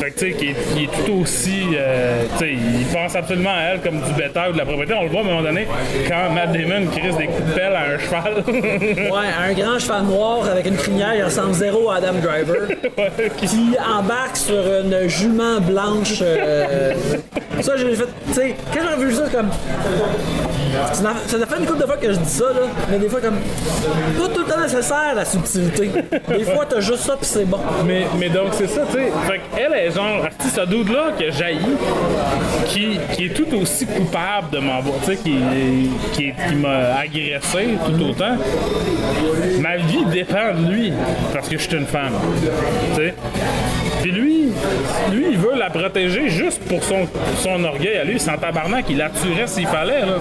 Fait 0.00 0.10
que 0.10 0.18
tu 0.18 0.26
sais, 0.26 0.32
qui 0.32 0.46
est, 0.48 0.74
qui 0.74 0.84
est 0.84 1.04
tout 1.06 1.20
aussi. 1.22 1.62
euh, 1.76 2.22
tu 2.38 2.44
sais, 2.44 2.52
il 2.52 2.86
pense 2.92 3.14
absolument 3.14 3.50
à 3.50 3.72
elle 3.74 3.80
comme 3.80 4.00
du 4.00 4.12
bétail 4.16 4.50
ou 4.50 4.52
de 4.52 4.58
la 4.58 4.64
propriété. 4.64 4.94
On 4.94 5.04
le 5.04 5.08
voit 5.10 5.20
un 5.20 5.33
moment 5.34 5.48
donné, 5.48 5.66
quand 6.08 6.30
Matt 6.34 6.52
Damon 6.52 6.86
crise 6.90 7.16
des 7.16 7.26
coups 7.26 7.48
de 7.48 7.52
pelle 7.54 7.74
à 7.74 7.82
un 7.94 7.98
cheval. 7.98 8.44
Ouais, 9.14 9.28
un 9.48 9.52
grand 9.52 9.78
cheval 9.78 10.02
noir 10.04 10.48
avec 10.50 10.66
une 10.66 10.76
crinière, 10.76 11.14
il 11.16 11.22
ressemble 11.24 11.52
zéro 11.54 11.90
à 11.90 11.96
Adam 11.96 12.14
Driver. 12.22 12.68
qui- 13.36 13.46
qui 13.46 13.76
embarque 13.98 14.36
sur 14.36 14.54
une 14.56 15.08
jument 15.08 15.60
blanche. 15.60 16.18
euh, 16.22 16.92
ça, 17.60 17.76
j'ai 17.76 17.94
fait. 17.94 18.04
Tu 18.28 18.32
sais, 18.34 18.54
quand 18.72 18.80
j'ai 18.98 19.04
vu 19.04 19.12
ça, 19.14 19.24
comme. 19.32 19.48
Ça 20.92 21.14
fait 21.46 21.58
une 21.60 21.66
couple 21.66 21.80
de 21.82 21.86
fois 21.86 21.96
que 21.96 22.12
je 22.12 22.18
dis 22.18 22.28
ça, 22.30 22.46
là, 22.46 22.62
mais 22.90 22.98
des 22.98 23.08
fois, 23.08 23.20
comme. 23.20 23.36
Pas 23.36 24.28
tout 24.34 24.40
le 24.40 24.46
temps 24.52 24.60
nécessaire, 24.60 25.14
la 25.14 25.24
subtilité. 25.24 25.90
Des 26.28 26.44
fois, 26.44 26.66
t'as 26.68 26.80
juste 26.80 27.00
ça, 27.00 27.16
pis 27.16 27.26
c'est 27.26 27.44
bon. 27.44 27.60
Mais, 27.86 28.06
mais 28.18 28.28
donc, 28.28 28.48
c'est 28.52 28.66
ça, 28.68 28.82
tu 28.90 28.98
sais. 28.98 29.12
Fait 29.26 29.40
qu'elle 29.56 29.72
est 29.72 29.90
genre, 29.92 30.26
ce 30.40 30.60
dude-là 30.66 31.12
que 31.18 31.30
jaillit, 31.30 31.76
qui, 32.66 32.98
qui 33.12 33.26
est 33.26 33.34
tout 33.34 33.46
aussi 33.56 33.86
coupable 33.86 34.50
de 34.52 34.58
m'avoir, 34.58 34.96
tu 35.04 35.12
sais, 35.12 35.16
qui, 35.24 36.32
m'a 36.56 36.98
agressé 36.98 37.76
tout 37.86 38.04
autant. 38.04 38.36
Ma 39.60 39.76
vie 39.76 40.04
dépend 40.12 40.54
de 40.54 40.72
lui, 40.72 40.92
parce 41.32 41.48
que 41.48 41.56
je 41.56 41.62
suis 41.62 41.76
une 41.76 41.86
femme. 41.86 42.12
Tu 42.94 43.00
sais. 43.00 43.14
Puis 44.02 44.12
lui, 44.12 44.43
lui, 45.12 45.26
il 45.32 45.38
veut 45.38 45.54
la 45.56 45.70
protéger 45.70 46.28
juste 46.28 46.62
pour 46.68 46.82
son, 46.82 47.06
son 47.38 47.62
orgueil 47.64 47.98
à 47.98 48.04
lui. 48.04 48.18
Sans 48.18 48.36
tabarnak, 48.36 48.84
il 48.88 48.98
la 48.98 49.10
tuerait 49.10 49.46
s'il 49.46 49.66
fallait. 49.66 50.00
Là. 50.00 50.18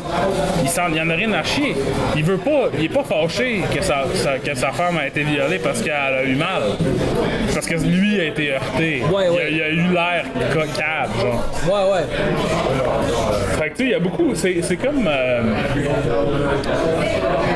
Il, 0.63 0.69
s'en, 0.69 0.84
il 0.93 1.01
en 1.01 1.09
a 1.09 1.13
rien 1.15 1.31
à 1.34 1.43
chier. 1.43 1.75
Il 2.15 2.23
veut 2.23 2.38
pas, 2.38 2.69
il 2.77 2.86
est 2.86 2.89
pas 2.89 3.03
fâché 3.03 3.61
que 3.73 3.81
sa, 3.84 4.03
sa- 4.13 4.39
que 4.39 4.53
sa 4.55 4.71
femme 4.71 4.97
a 4.97 5.07
été 5.07 5.23
violée 5.23 5.59
parce 5.59 5.81
qu'elle 5.81 5.93
a 5.93 6.23
eu 6.23 6.36
mal. 6.36 6.61
Parce 7.53 7.65
que 7.67 7.75
lui 7.75 8.19
a 8.19 8.25
été 8.25 8.51
heurté. 8.53 9.03
Ouais, 9.11 9.23
Il, 9.25 9.27
a, 9.27 9.31
ouais. 9.31 9.51
il 9.51 9.61
a 9.61 9.69
eu 9.69 9.93
l'air 9.93 10.25
coquable, 10.53 11.13
genre. 11.21 11.43
Ouais, 11.67 11.91
ouais. 11.93 12.05
Fait 13.59 13.69
que 13.69 13.75
tu 13.75 13.77
sais, 13.77 13.84
il 13.86 13.89
y 13.91 13.93
a 13.95 13.99
beaucoup. 13.99 14.34
C'est, 14.36 14.61
c'est 14.61 14.77
comme. 14.77 15.07
euh, 15.07 15.41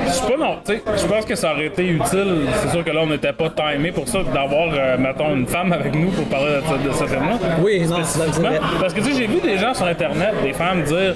je 0.05 0.11
sais 0.11 0.21
pas, 0.32 0.38
non. 0.38 0.57
Tu 0.65 0.73
sais, 0.73 0.84
je 0.97 1.05
pense 1.07 1.25
que 1.25 1.36
ça 1.36 1.53
aurait 1.53 1.67
été 1.67 1.86
utile. 1.88 2.45
C'est 2.61 2.69
sûr 2.71 2.84
que 2.84 2.91
là, 2.91 3.01
on 3.03 3.07
n'était 3.07 3.34
pas 3.34 3.49
timé 3.49 3.91
pour 3.91 4.07
ça, 4.07 4.19
d'avoir, 4.34 4.69
euh, 4.73 4.97
mettons, 4.97 5.36
une 5.36 5.47
femme 5.47 5.73
avec 5.73 5.93
nous 5.95 6.09
pour 6.11 6.25
parler 6.25 6.55
de, 6.55 6.61
de 6.74 6.91
ce 6.91 7.05
film-là. 7.05 7.38
Oui, 7.63 7.86
non, 7.88 7.97
c'est. 8.03 8.20
Parce 8.80 8.93
que 8.93 8.99
tu 8.99 9.11
sais, 9.11 9.18
j'ai 9.18 9.28
vu 9.28 9.39
des 9.41 9.57
gens 9.57 9.74
sur 9.74 9.86
internet, 9.86 10.34
des 10.43 10.53
femmes 10.53 10.84
dire 10.84 11.15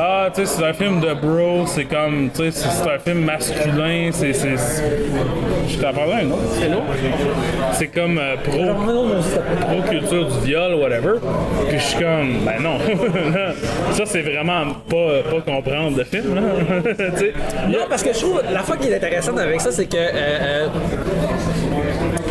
Ah, 0.00 0.28
tu 0.34 0.44
sais, 0.44 0.46
c'est 0.56 0.64
un 0.64 0.72
film 0.72 1.00
de 1.00 1.12
bro, 1.14 1.66
c'est 1.66 1.84
comme, 1.84 2.30
tu 2.34 2.50
sais, 2.50 2.68
c'est 2.70 2.90
un 2.90 2.98
film 2.98 3.24
masculin, 3.24 4.10
c'est. 4.12 4.32
Je 4.32 5.78
t'en 5.78 5.92
parlais 5.92 6.22
un 6.22 6.30
autre, 6.30 6.42
c'est 6.58 6.68
l'autre. 6.68 6.84
C'est 7.72 7.88
comme 7.88 8.18
euh, 8.18 8.36
pro, 8.44 9.20
c'est- 9.22 9.66
pro 9.66 9.82
culture 9.90 10.26
du 10.26 10.46
viol, 10.46 10.74
whatever. 10.74 11.14
Puis 11.68 11.78
je 11.78 11.82
suis 11.84 11.98
comme, 11.98 12.38
ben 12.44 12.62
non. 12.62 12.78
ça, 13.92 14.04
c'est 14.06 14.22
vraiment 14.22 14.64
pas, 14.88 15.22
pas 15.28 15.40
comprendre 15.52 15.96
le 15.98 16.04
film, 16.04 16.34
là. 16.34 16.40
Non, 17.68 17.78
parce 17.88 18.02
que 18.02 18.12
je 18.12 18.18
trouve, 18.20 18.42
la 18.52 18.60
fois 18.60 18.76
qui 18.76 18.88
est 18.88 18.96
intéressante 18.96 19.38
avec 19.38 19.60
ça, 19.60 19.72
c'est 19.72 19.86
que. 19.86 19.96
euh, 19.96 20.08
euh, 20.14 20.66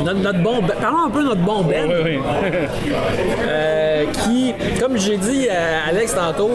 notre, 0.05 0.19
notre 0.19 0.39
bon 0.41 0.61
parlons 0.81 1.05
un 1.05 1.09
peu 1.09 1.21
de 1.23 1.27
notre 1.27 1.41
bon 1.41 1.63
Ben, 1.63 1.85
Oui, 1.89 1.95
oui. 2.05 2.19
euh, 3.47 4.05
qui, 4.23 4.53
comme 4.79 4.97
j'ai 4.97 5.17
dit 5.17 5.47
à 5.49 5.89
Alex 5.89 6.15
tantôt, 6.15 6.51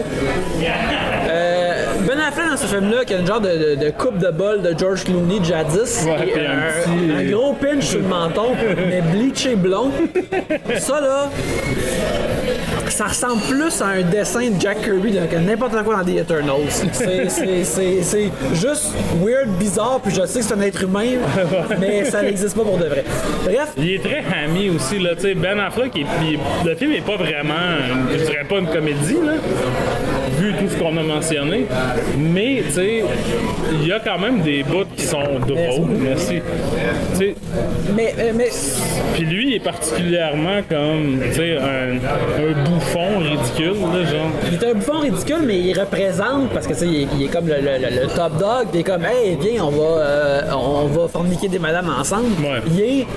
Ben 2.07 2.19
Affleck 2.19 2.49
dans 2.49 2.57
ce 2.57 2.65
film-là, 2.65 3.05
qui 3.05 3.13
a 3.13 3.19
une 3.19 3.27
genre 3.27 3.41
de, 3.41 3.49
de- 3.49 3.75
de 3.85 3.89
coupe 3.91 4.17
de 4.17 4.29
bol 4.31 4.61
de 4.61 4.73
George 4.77 5.03
Clooney 5.03 5.43
jadis, 5.43 6.03
Ouais, 6.05 6.27
et 6.27 6.31
puis 6.31 6.45
un 6.45 6.51
un, 6.51 6.71
petit- 6.83 7.27
un 7.27 7.31
gros 7.31 7.53
pinch 7.53 7.83
sur 7.83 7.99
le 7.99 8.05
menton, 8.07 8.47
mais 8.89 9.01
bleaché 9.01 9.55
blond. 9.55 9.91
Ça 10.79 10.99
là, 11.01 11.29
ça 12.89 13.05
ressemble 13.05 13.41
plus 13.49 13.81
à 13.81 13.87
un 13.87 14.01
dessin 14.01 14.49
de 14.49 14.59
Jack 14.59 14.81
Kirby 14.83 15.13
que 15.29 15.35
n'importe 15.37 15.71
quoi 15.83 15.95
dans 15.97 16.03
The 16.03 16.17
Eternals. 16.17 16.69
C'est 16.91 18.29
juste 18.53 18.93
weird, 19.23 19.47
bizarre, 19.59 19.99
puis 20.03 20.13
je 20.13 20.25
sais 20.25 20.39
que 20.39 20.45
c'est 20.45 20.53
un 20.53 20.61
être 20.61 20.83
humain, 20.83 21.05
mais 21.79 22.05
ça 22.05 22.21
n'existe 22.21 22.55
pas 22.55 22.63
pour 22.63 22.77
de 22.77 22.85
vrai. 22.85 23.03
Bref, 23.43 23.69
Il 23.77 23.93
est 23.95 24.03
très 24.03 24.23
hammy 24.35 24.69
aussi, 24.71 24.99
là, 24.99 25.11
tu 25.15 25.21
sais, 25.21 25.33
Ben 25.35 25.59
Affleck, 25.59 25.91
il- 25.95 26.05
il- 26.23 26.39
le 26.69 26.75
film 26.75 26.91
est 26.93 27.05
pas 27.05 27.15
vraiment, 27.17 27.53
je 28.11 28.17
dirais 28.23 28.45
pas 28.47 28.57
une 28.57 28.67
comédie, 28.67 29.17
là, 29.25 29.33
vu 30.51 30.65
tout 30.65 30.69
ce 30.73 30.77
qu'on 30.77 30.95
a 30.97 31.03
mentionné, 31.03 31.65
mais, 32.17 32.63
tu 32.67 32.73
sais, 32.73 33.03
il 33.81 33.87
y 33.87 33.91
a 33.91 33.99
quand 33.99 34.19
même 34.19 34.41
des 34.41 34.63
bouts 34.63 34.85
qui 34.95 35.03
sont 35.05 35.23
drôles, 35.47 35.87
merci. 35.99 36.39
Tu 37.13 37.17
sais, 37.17 37.35
mais, 37.95 38.13
euh, 38.19 38.31
mais 38.35 38.49
puis 39.13 39.23
lui, 39.25 39.49
il 39.49 39.55
est 39.55 39.59
particulièrement 39.63 40.61
comme, 40.69 41.19
tu 41.29 41.35
sais, 41.35 41.57
un, 41.57 41.95
un 41.97 42.63
bouffon 42.69 43.19
ridicule, 43.19 43.81
là, 43.93 44.05
genre. 44.09 44.29
il 44.47 44.53
est 44.55 44.71
un 44.71 44.73
bouffon 44.73 44.99
ridicule, 44.99 45.43
mais 45.45 45.59
il 45.59 45.79
représente, 45.79 46.49
parce 46.53 46.67
que 46.67 46.73
tu 46.73 46.79
sais, 46.79 46.87
il, 46.87 47.01
est- 47.03 47.07
il 47.17 47.23
est 47.25 47.27
comme 47.27 47.47
le, 47.47 47.55
le- 47.55 48.01
le 48.01 48.07
top 48.07 48.37
dog, 48.37 48.67
il 48.73 48.79
est 48.79 48.83
comme, 48.83 49.03
hey, 49.05 49.37
viens, 49.41 49.65
on 49.65 49.69
va, 49.71 49.99
euh, 49.99 50.41
on 50.53 50.85
va 50.87 51.07
forniquer 51.07 51.47
des 51.47 51.59
madames 51.59 51.93
ensemble. 51.99 52.27
Ouais. 52.41 52.61
Il 52.67 52.81
est. 52.81 53.07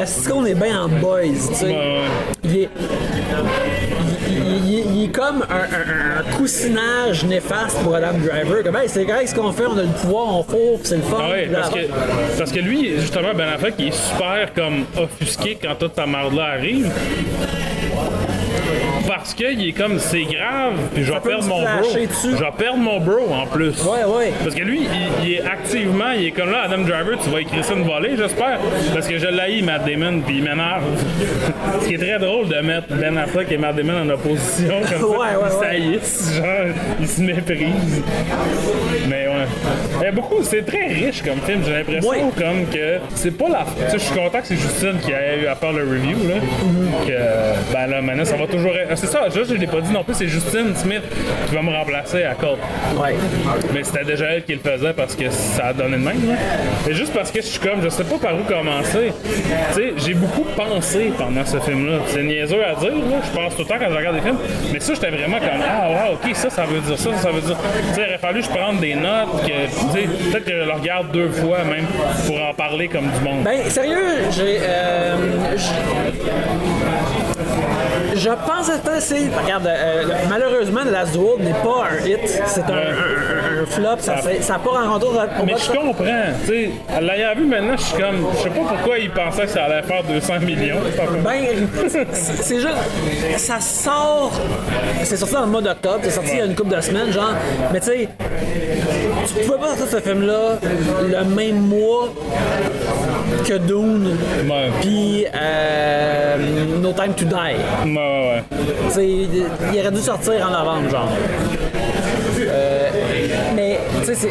Est-ce 0.00 0.28
qu'on 0.28 0.44
est 0.44 0.54
bien 0.54 0.82
en 0.84 0.88
boys, 0.88 1.22
tu 1.22 1.54
sais? 1.54 1.66
Ouais, 1.66 1.72
ouais. 1.72 2.00
Il 2.44 2.56
est. 2.58 2.68
Est 5.06 5.10
comme 5.10 5.44
un, 5.48 5.54
un- 5.54 6.20
un 6.20 6.36
coussinage 6.36 7.24
néfaste 7.24 7.78
pour 7.82 7.94
Adam 7.94 8.12
Driver. 8.18 8.62
Comme, 8.64 8.76
hey, 8.76 8.88
c'est 8.88 9.04
correct 9.04 9.28
ce 9.28 9.34
qu'on 9.34 9.52
fait, 9.52 9.66
on 9.66 9.78
a 9.78 9.82
le 9.82 9.88
pouvoir, 9.88 10.34
on 10.36 10.42
fourre, 10.42 10.78
puis 10.80 10.86
c'est 10.88 10.96
le 10.96 11.02
fun. 11.02 11.18
Ah 11.22 11.30
ouais, 11.30 11.48
parce 11.52 11.70
que, 11.70 11.78
parce 12.38 12.52
que 12.52 12.58
lui, 12.60 12.98
justement, 13.00 13.32
Ben 13.34 13.48
Affleck, 13.48 13.74
il 13.78 13.88
est 13.88 13.92
super 13.92 14.52
comme 14.54 14.84
offusqué 14.98 15.58
quand 15.62 15.74
toute 15.76 15.94
ta 15.94 16.06
marde-là 16.06 16.44
arrive. 16.56 16.90
Parce 19.26 19.34
qu'il 19.34 19.68
est 19.68 19.72
comme, 19.72 19.98
c'est 19.98 20.22
grave, 20.22 20.74
puis 20.94 21.02
je 21.02 21.10
vais 21.12 21.18
perdre 21.18 21.48
mon 21.48 21.60
bro. 21.60 21.88
Je 21.92 22.28
vais 22.28 22.50
perdre 22.56 22.78
mon 22.78 23.00
bro 23.00 23.34
en 23.34 23.44
plus. 23.44 23.74
Ouais, 23.82 24.04
ouais. 24.04 24.32
Parce 24.40 24.54
que 24.54 24.62
lui, 24.62 24.82
il, 24.82 25.26
il 25.26 25.32
est 25.34 25.44
activement, 25.44 26.12
il 26.16 26.26
est 26.26 26.30
comme 26.30 26.52
là, 26.52 26.62
Adam 26.66 26.82
Driver, 26.82 27.18
tu 27.20 27.30
vas 27.30 27.40
écrire 27.40 27.64
ça 27.64 27.74
une 27.74 27.82
volée, 27.82 28.16
j'espère. 28.16 28.60
Parce 28.94 29.08
que 29.08 29.18
je 29.18 29.26
l'haïs, 29.26 29.64
Matt 29.64 29.84
Damon, 29.84 30.20
puis 30.24 30.36
il 30.36 30.44
m'énerve. 30.44 30.84
Ce 31.82 31.88
qui 31.88 31.94
est 31.94 31.98
très 31.98 32.20
drôle 32.20 32.46
de 32.46 32.54
mettre 32.60 32.86
Ben 32.94 33.18
Affleck 33.18 33.50
et 33.50 33.58
Matt 33.58 33.74
Damon 33.74 34.02
en 34.02 34.10
opposition, 34.10 34.80
comme 34.82 35.00
ça. 35.00 35.06
Ouais, 35.16 35.34
ouais, 35.34 35.80
ils 35.80 36.36
genre, 36.36 36.74
ils 37.00 37.08
se 37.08 37.20
méprisent. 37.20 38.02
Mais 39.08 39.26
ouais. 39.26 40.06
A 40.06 40.12
beaucoup, 40.12 40.42
c'est 40.42 40.64
très 40.64 40.86
riche 40.86 41.22
comme 41.22 41.40
film, 41.40 41.62
j'ai 41.64 41.72
l'impression 41.72 42.30
comme 42.30 42.66
que 42.72 42.98
c'est 43.16 43.36
pas 43.36 43.48
la. 43.48 43.64
Tu 43.64 43.90
sais, 43.90 43.98
je 43.98 44.04
suis 44.04 44.14
content 44.14 44.40
que 44.40 44.46
c'est 44.46 44.56
Justine 44.56 44.98
qui 45.02 45.12
a 45.12 45.36
eu 45.36 45.46
à 45.46 45.56
faire 45.56 45.72
le 45.72 45.82
review, 45.82 46.16
là. 46.28 46.36
Que, 47.06 47.72
ben 47.72 47.86
là, 47.88 48.02
maintenant, 48.02 48.24
ça 48.24 48.36
va 48.36 48.46
toujours 48.46 48.76
être. 48.76 48.96
C'est 48.96 49.15
ça, 49.16 49.28
je, 49.34 49.44
je 49.44 49.54
l'ai 49.54 49.66
pas 49.66 49.80
dit 49.80 49.92
non 49.92 50.04
plus, 50.04 50.14
c'est 50.14 50.28
Justine 50.28 50.74
Smith 50.76 51.02
qui 51.48 51.54
va 51.54 51.62
me 51.62 51.70
remplacer 51.70 52.24
à 52.24 52.34
Colt. 52.34 52.58
Ouais. 52.96 53.14
Mais 53.72 53.82
c'était 53.82 54.04
déjà 54.04 54.26
elle 54.26 54.44
qui 54.44 54.52
le 54.52 54.60
faisait 54.60 54.92
parce 54.92 55.14
que 55.14 55.30
ça 55.30 55.66
a 55.68 55.72
donné 55.72 55.96
de 55.96 56.02
même. 56.02 56.28
Là. 56.28 56.34
Et 56.88 56.94
juste 56.94 57.12
parce 57.14 57.30
que 57.30 57.40
je 57.40 57.46
suis 57.46 57.60
comme, 57.60 57.82
je 57.82 57.88
sais 57.88 58.04
pas 58.04 58.18
par 58.18 58.34
où 58.34 58.42
commencer. 58.42 59.12
Tu 59.24 59.74
sais, 59.74 59.92
j'ai 59.96 60.14
beaucoup 60.14 60.44
pensé 60.56 61.12
pendant 61.18 61.44
ce 61.44 61.58
film-là. 61.58 61.98
C'est 62.08 62.22
niaiseux 62.22 62.62
à 62.64 62.74
dire, 62.78 62.90
là. 62.90 63.16
Je 63.24 63.38
pense 63.38 63.56
tout 63.56 63.62
le 63.62 63.68
temps 63.68 63.76
quand 63.78 63.90
je 63.90 63.96
regarde 63.96 64.16
des 64.16 64.22
films. 64.22 64.38
Mais 64.72 64.80
ça, 64.80 64.94
j'étais 64.94 65.10
vraiment 65.10 65.38
comme, 65.38 65.62
ah 65.66 65.88
ouais, 65.88 66.14
ok, 66.14 66.34
ça, 66.36 66.50
ça 66.50 66.64
veut 66.64 66.80
dire 66.80 66.98
ça, 66.98 67.10
ça, 67.14 67.18
ça 67.22 67.30
veut 67.30 67.40
dire. 67.40 67.56
Tu 67.88 67.94
sais, 67.94 68.00
il 68.02 68.08
aurait 68.08 68.18
fallu 68.18 68.40
que 68.40 68.46
je 68.46 68.50
prenne 68.50 68.78
des 68.78 68.94
notes, 68.94 69.42
que, 69.46 70.32
peut-être 70.32 70.44
que 70.44 70.50
je 70.52 70.66
le 70.66 70.72
regarde 70.72 71.10
deux 71.12 71.28
fois 71.30 71.58
même 71.64 71.86
pour 72.26 72.40
en 72.42 72.52
parler 72.54 72.88
comme 72.88 73.06
du 73.06 73.24
monde. 73.24 73.42
Ben, 73.44 73.64
sérieux, 73.70 73.96
j'ai. 74.30 74.58
euh, 74.60 75.16
je- 78.14 78.28
pense 78.30 78.68
que 78.68 79.00
c'est. 79.00 79.28
Regarde, 79.42 79.66
euh, 79.66 80.04
malheureusement, 80.28 80.80
The 80.84 80.90
Last 80.92 81.12
Duel 81.12 81.38
n'est 81.40 81.50
pas 81.52 81.84
un 81.90 82.06
hit. 82.06 82.20
C'est 82.46 82.60
un, 82.62 82.64
un- 82.72 82.76
un- 82.76 83.62
un 83.62 83.66
flop. 83.66 83.98
Ça 84.00 84.14
n'a 84.52 84.58
pas 84.58 84.70
rencontré 84.70 85.06
mais 85.44 85.54
je 85.58 85.70
comprends, 85.72 86.04
tu 86.44 86.46
sais, 86.48 86.70
l'ayant 87.00 87.34
vu 87.36 87.44
maintenant, 87.46 87.76
je 87.76 87.82
suis 87.82 88.00
comme, 88.02 88.26
je 88.36 88.42
sais 88.42 88.50
pas 88.50 88.60
pourquoi 88.68 88.98
il 88.98 89.10
pensait 89.10 89.42
que 89.42 89.48
ça 89.48 89.64
allait 89.64 89.82
faire 89.82 90.02
200 90.04 90.40
millions. 90.40 90.76
Ben, 91.24 91.44
c'est 91.88 92.06
c'est 92.14 92.56
juste. 92.60 93.38
Ça 93.38 93.60
sort. 93.60 94.32
C'est 95.04 95.16
sorti 95.16 95.34
dans 95.34 95.40
le 95.42 95.46
mois 95.46 95.62
d'octobre, 95.62 96.00
c'est 96.02 96.10
sorti 96.10 96.30
il 96.32 96.38
y 96.38 96.42
a 96.42 96.44
une 96.46 96.54
couple 96.54 96.74
de 96.76 96.80
semaines, 96.80 97.12
genre. 97.12 97.34
Mais 97.72 97.80
tu 97.80 97.86
sais, 97.86 98.08
tu 99.26 99.44
pouvais 99.46 99.58
pas 99.58 99.68
sortir 99.76 99.86
ce 99.90 100.00
film-là 100.00 100.58
le 101.02 101.24
même 101.24 101.60
mois 101.60 102.08
que 103.46 103.54
Dune, 103.58 104.16
Ouais. 104.48 104.70
puis 104.80 105.26
euh, 105.34 106.36
No 106.82 106.92
Time 106.92 107.12
to 107.14 107.24
Die. 107.24 107.34
Ouais, 107.86 108.42
ouais, 108.96 109.04
il 109.72 109.80
aurait 109.80 109.90
dû 109.90 110.00
sortir 110.00 110.34
en 110.46 110.50
novembre, 110.50 110.90
genre. 110.90 111.08
Euh, 112.48 112.88
mais, 113.54 113.80
tu 114.04 114.14
sais, 114.14 114.28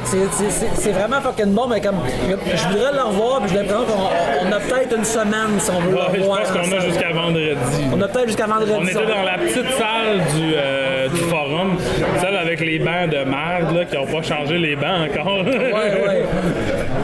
c'est- 0.76 0.91
vraiment 0.91 1.20
fucking 1.22 1.54
bon, 1.54 1.68
mais 1.68 1.82
comme, 1.82 1.96
je 2.30 2.68
voudrais 2.70 2.93
le 2.93 3.02
revoir, 3.02 3.41
puis 3.41 3.50
j'ai 3.52 3.58
l'impression 3.58 3.84
qu'on 3.86 4.48
on 4.48 4.52
a 4.52 4.60
peut-être 4.60 4.96
une 4.98 5.04
semaine 5.04 5.60
si 5.60 5.72
on 5.72 5.80
veut 5.82 5.96
Ouais, 5.96 6.02
le 6.14 6.20
je 6.22 6.28
pense 6.28 6.52
qu'on 6.52 6.72
a 6.78 6.80
jusqu'à 6.82 7.12
vendredi. 7.12 7.56
On 7.93 8.02
a 8.02 8.08
peut-être 8.08 8.28
jusqu'à 8.28 8.46
vendredi. 8.46 8.72
On 8.78 8.84
était 8.86 8.93
dans 8.93 9.24
la 9.24 9.38
petite 9.39 9.70
salle 9.72 10.20
du, 10.36 10.54
euh, 10.56 11.08
du 11.10 11.18
forum, 11.22 11.78
celle 12.22 12.38
avec 12.38 12.60
les 12.62 12.78
bancs 12.80 13.10
de 13.10 13.18
merde 13.30 13.76
là, 13.76 13.86
qui 13.86 13.96
n'ont 13.98 14.06
pas 14.06 14.22
changé 14.22 14.58
les 14.60 14.76
bancs 14.76 15.10
encore. 15.12 15.43
Ouais, 15.43 15.74
ouais. 16.08 16.24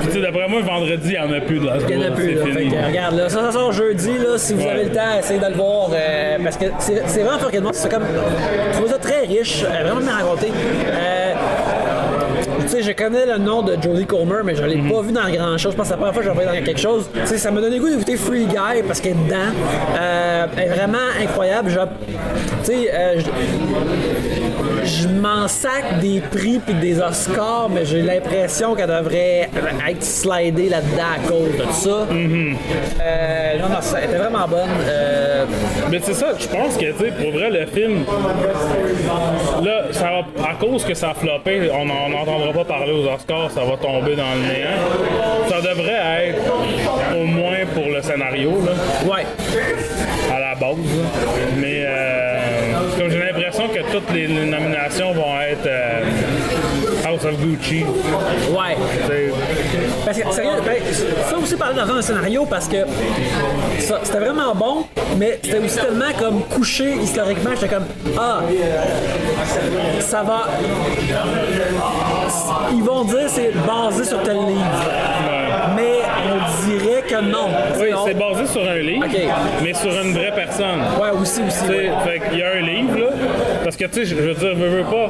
Puis 0.02 0.08
tu 0.10 0.14
sais, 0.16 0.22
d'après 0.22 0.48
moi, 0.48 0.62
vendredi, 0.62 1.00
il 1.06 1.10
n'y 1.12 1.18
en 1.20 1.32
a 1.32 1.42
plus 1.42 1.60
de 1.60 1.66
la 1.66 1.78
Il 1.78 1.96
y 2.00 2.04
en 2.04 2.08
a 2.08 2.12
plus, 2.12 2.34
là. 2.34 2.42
C'est 2.46 2.52
Fait 2.54 2.60
fini. 2.60 2.72
que, 2.72 2.86
regarde, 2.88 3.16
là, 3.18 3.30
ça, 3.30 3.42
ça 3.44 3.52
sort 3.52 3.72
jeudi, 3.72 4.18
là, 4.18 4.38
si 4.38 4.54
vous 4.54 4.62
Ouais. 4.62 4.70
avez 4.72 4.84
le 4.86 4.92
temps, 4.92 5.02
essayez 5.20 5.40
de 5.40 5.46
le 5.46 5.54
voir, 5.56 5.90
euh, 5.94 6.38
parce 6.44 6.58
que 6.58 6.66
c'est 6.80 7.22
vraiment 7.24 7.38
bon. 7.62 7.70
C'est 7.74 7.90
comme, 7.92 8.04
je 8.72 8.78
trouve 8.78 8.90
ça 8.90 8.98
très 8.98 9.22
riche, 9.22 9.64
euh, 9.64 9.84
vraiment 9.84 10.02
bien 10.02 10.16
raconté. 10.16 10.48
Euh, 10.88 11.34
tu 12.62 12.68
sais, 12.68 12.84
je 12.84 12.92
connais 12.94 13.26
le 13.26 13.38
nom 13.38 13.62
de 13.62 13.74
Jodie 13.82 14.06
Comer, 14.06 14.42
mais 14.44 14.56
je 14.56 14.64
l'ai 14.64 14.78
pas 14.78 15.02
vu 15.02 15.12
dans 15.12 15.30
grand 15.30 15.58
chose. 15.58 15.74
Je 15.74 15.78
pense 15.78 15.78
que 15.78 15.84
c'est 15.86 15.92
la 15.92 15.98
première 15.98 16.14
fois 16.14 16.24
que 16.24 16.30
je 16.30 16.34
l'ai 16.34 16.40
vu 16.40 16.60
dans 16.60 16.66
quelque 16.66 16.80
chose. 16.80 17.10
Tu 17.14 17.20
sais, 17.28 17.38
ça 17.38 17.52
m'a 17.52 17.60
donné 17.62 17.78
goût 17.80 17.90
d'écouter 17.90 18.16
Free 18.16 18.46
Guy 18.46 18.82
parce 18.88 19.02
qu'elle 19.02 19.12
est 19.14 19.26
dedans. 19.26 19.52
Euh, 20.00 20.46
elle 20.58 20.64
est 20.64 20.76
vraiment 20.76 20.98
incroyable. 21.22 21.70
Tu 22.64 22.66
sais, 22.72 22.90
euh, 22.94 23.20
je- 24.92 25.08
m'en 25.08 25.48
sac 25.48 26.00
des 26.02 26.20
prix 26.22 26.60
puis 26.66 26.74
des 26.76 27.00
Oscars, 27.00 27.70
mais 27.74 27.86
j'ai 27.86 28.02
l'impression 28.02 28.76
qu'elle 28.76 28.88
devrait 28.88 29.50
être 29.90 30.04
slidée 30.04 30.70
là-dedans 30.70 31.04
à 31.16 31.28
cause 31.28 31.58
de 31.58 31.72
ça. 31.72 31.90
Euh, 31.90 33.58
non, 33.60 33.70
non, 33.70 33.80
elle 33.98 34.04
était 34.10 34.18
vraiment 34.18 34.48
bonne. 34.48 34.70
Euh, 34.88 35.46
Mais 35.90 36.00
c'est 36.02 36.14
ça, 36.14 36.28
je 36.40 36.48
pense 36.48 36.76
que, 36.78 36.86
tu 36.92 36.98
sais, 37.06 37.12
pour 37.12 37.32
vrai, 37.32 37.50
le 37.50 37.66
film, 37.68 38.04
là, 39.64 39.84
ça 39.92 40.06
va, 40.06 40.50
à 40.50 40.56
cause 40.56 40.84
que 40.86 40.94
ça 40.94 41.12
a 41.12 41.14
floppé, 41.14 41.70
on 41.74 41.86
n'en 41.86 42.20
entendra 42.22 42.54
pas 42.54 42.66
parler 42.66 42.92
aux 42.92 43.06
Oscars, 43.08 43.52
ça 43.52 43.62
va 43.62 43.78
tomber 43.78 44.16
dans 44.16 44.32
le 44.36 44.42
néant. 44.42 45.50
Ça 45.50 45.58
devrait 45.62 46.30
être, 46.30 47.18
au 47.20 47.26
moins 47.26 47.66
pour 47.74 47.86
le 47.88 48.02
scénario, 48.02 48.52
là. 48.66 49.12
ouais. 49.14 49.26
à 50.34 50.40
la 50.40 50.56
base. 50.56 50.78
là. 50.78 51.04
Mais 51.58 51.84
euh, 51.86 52.38
comme 52.98 53.10
j'ai 53.10 53.20
l'impression 53.20 53.68
que 53.68 53.80
toutes 53.92 54.12
les, 54.14 54.28
les 54.28 54.46
nominations 54.46 55.12
vont 55.14 55.40
être 55.42 55.66
euh, 55.68 56.02
Gucci. 57.36 57.84
Ouais. 58.52 58.78
Parce 60.06 60.18
que, 60.18 60.32
sérieux, 60.32 60.52
ben, 60.66 60.76
ça 61.30 61.38
aussi 61.38 61.56
parler 61.56 61.76
dans 61.76 61.94
un 61.94 62.02
scénario 62.02 62.46
parce 62.46 62.68
que 62.68 62.78
c'était 63.80 64.20
vraiment 64.20 64.54
bon, 64.56 64.86
mais 65.18 65.40
c'était 65.44 65.60
aussi 65.60 65.78
tellement 65.78 66.14
comme 66.18 66.44
couché 66.44 66.96
historiquement. 67.02 67.52
J'étais 67.56 67.76
comme, 67.76 67.86
ah, 68.18 68.42
ça 70.00 70.24
va. 70.24 70.48
Ils 72.74 72.84
vont 72.84 73.04
dire 73.04 73.28
c'est 73.28 73.52
basé 73.66 74.06
sur 74.06 74.22
tel 74.24 74.38
livre. 74.38 75.41
Que 77.12 77.20
non. 77.20 77.50
Oui, 77.78 77.90
c'est 78.06 78.14
basé 78.14 78.46
sur 78.48 78.62
un 78.62 78.76
livre, 78.78 79.06
mais 79.62 79.74
sur 79.74 79.92
une 79.92 80.14
vraie 80.14 80.32
personne. 80.34 80.80
Ouais, 80.98 81.10
aussi, 81.20 81.42
aussi. 81.46 81.66
Fait 82.06 82.22
qu'il 82.30 82.40
y 82.40 82.44
a 82.44 82.52
un 82.52 82.62
livre, 82.62 82.98
là, 82.98 83.08
parce 83.66 83.76
que, 83.76 83.84
tu 83.86 83.94
sais, 83.94 84.06
je 84.06 84.16
veux 84.16 84.34
dire, 84.34 84.56
veux, 84.56 84.70
veux 84.78 84.84
pas, 84.84 85.10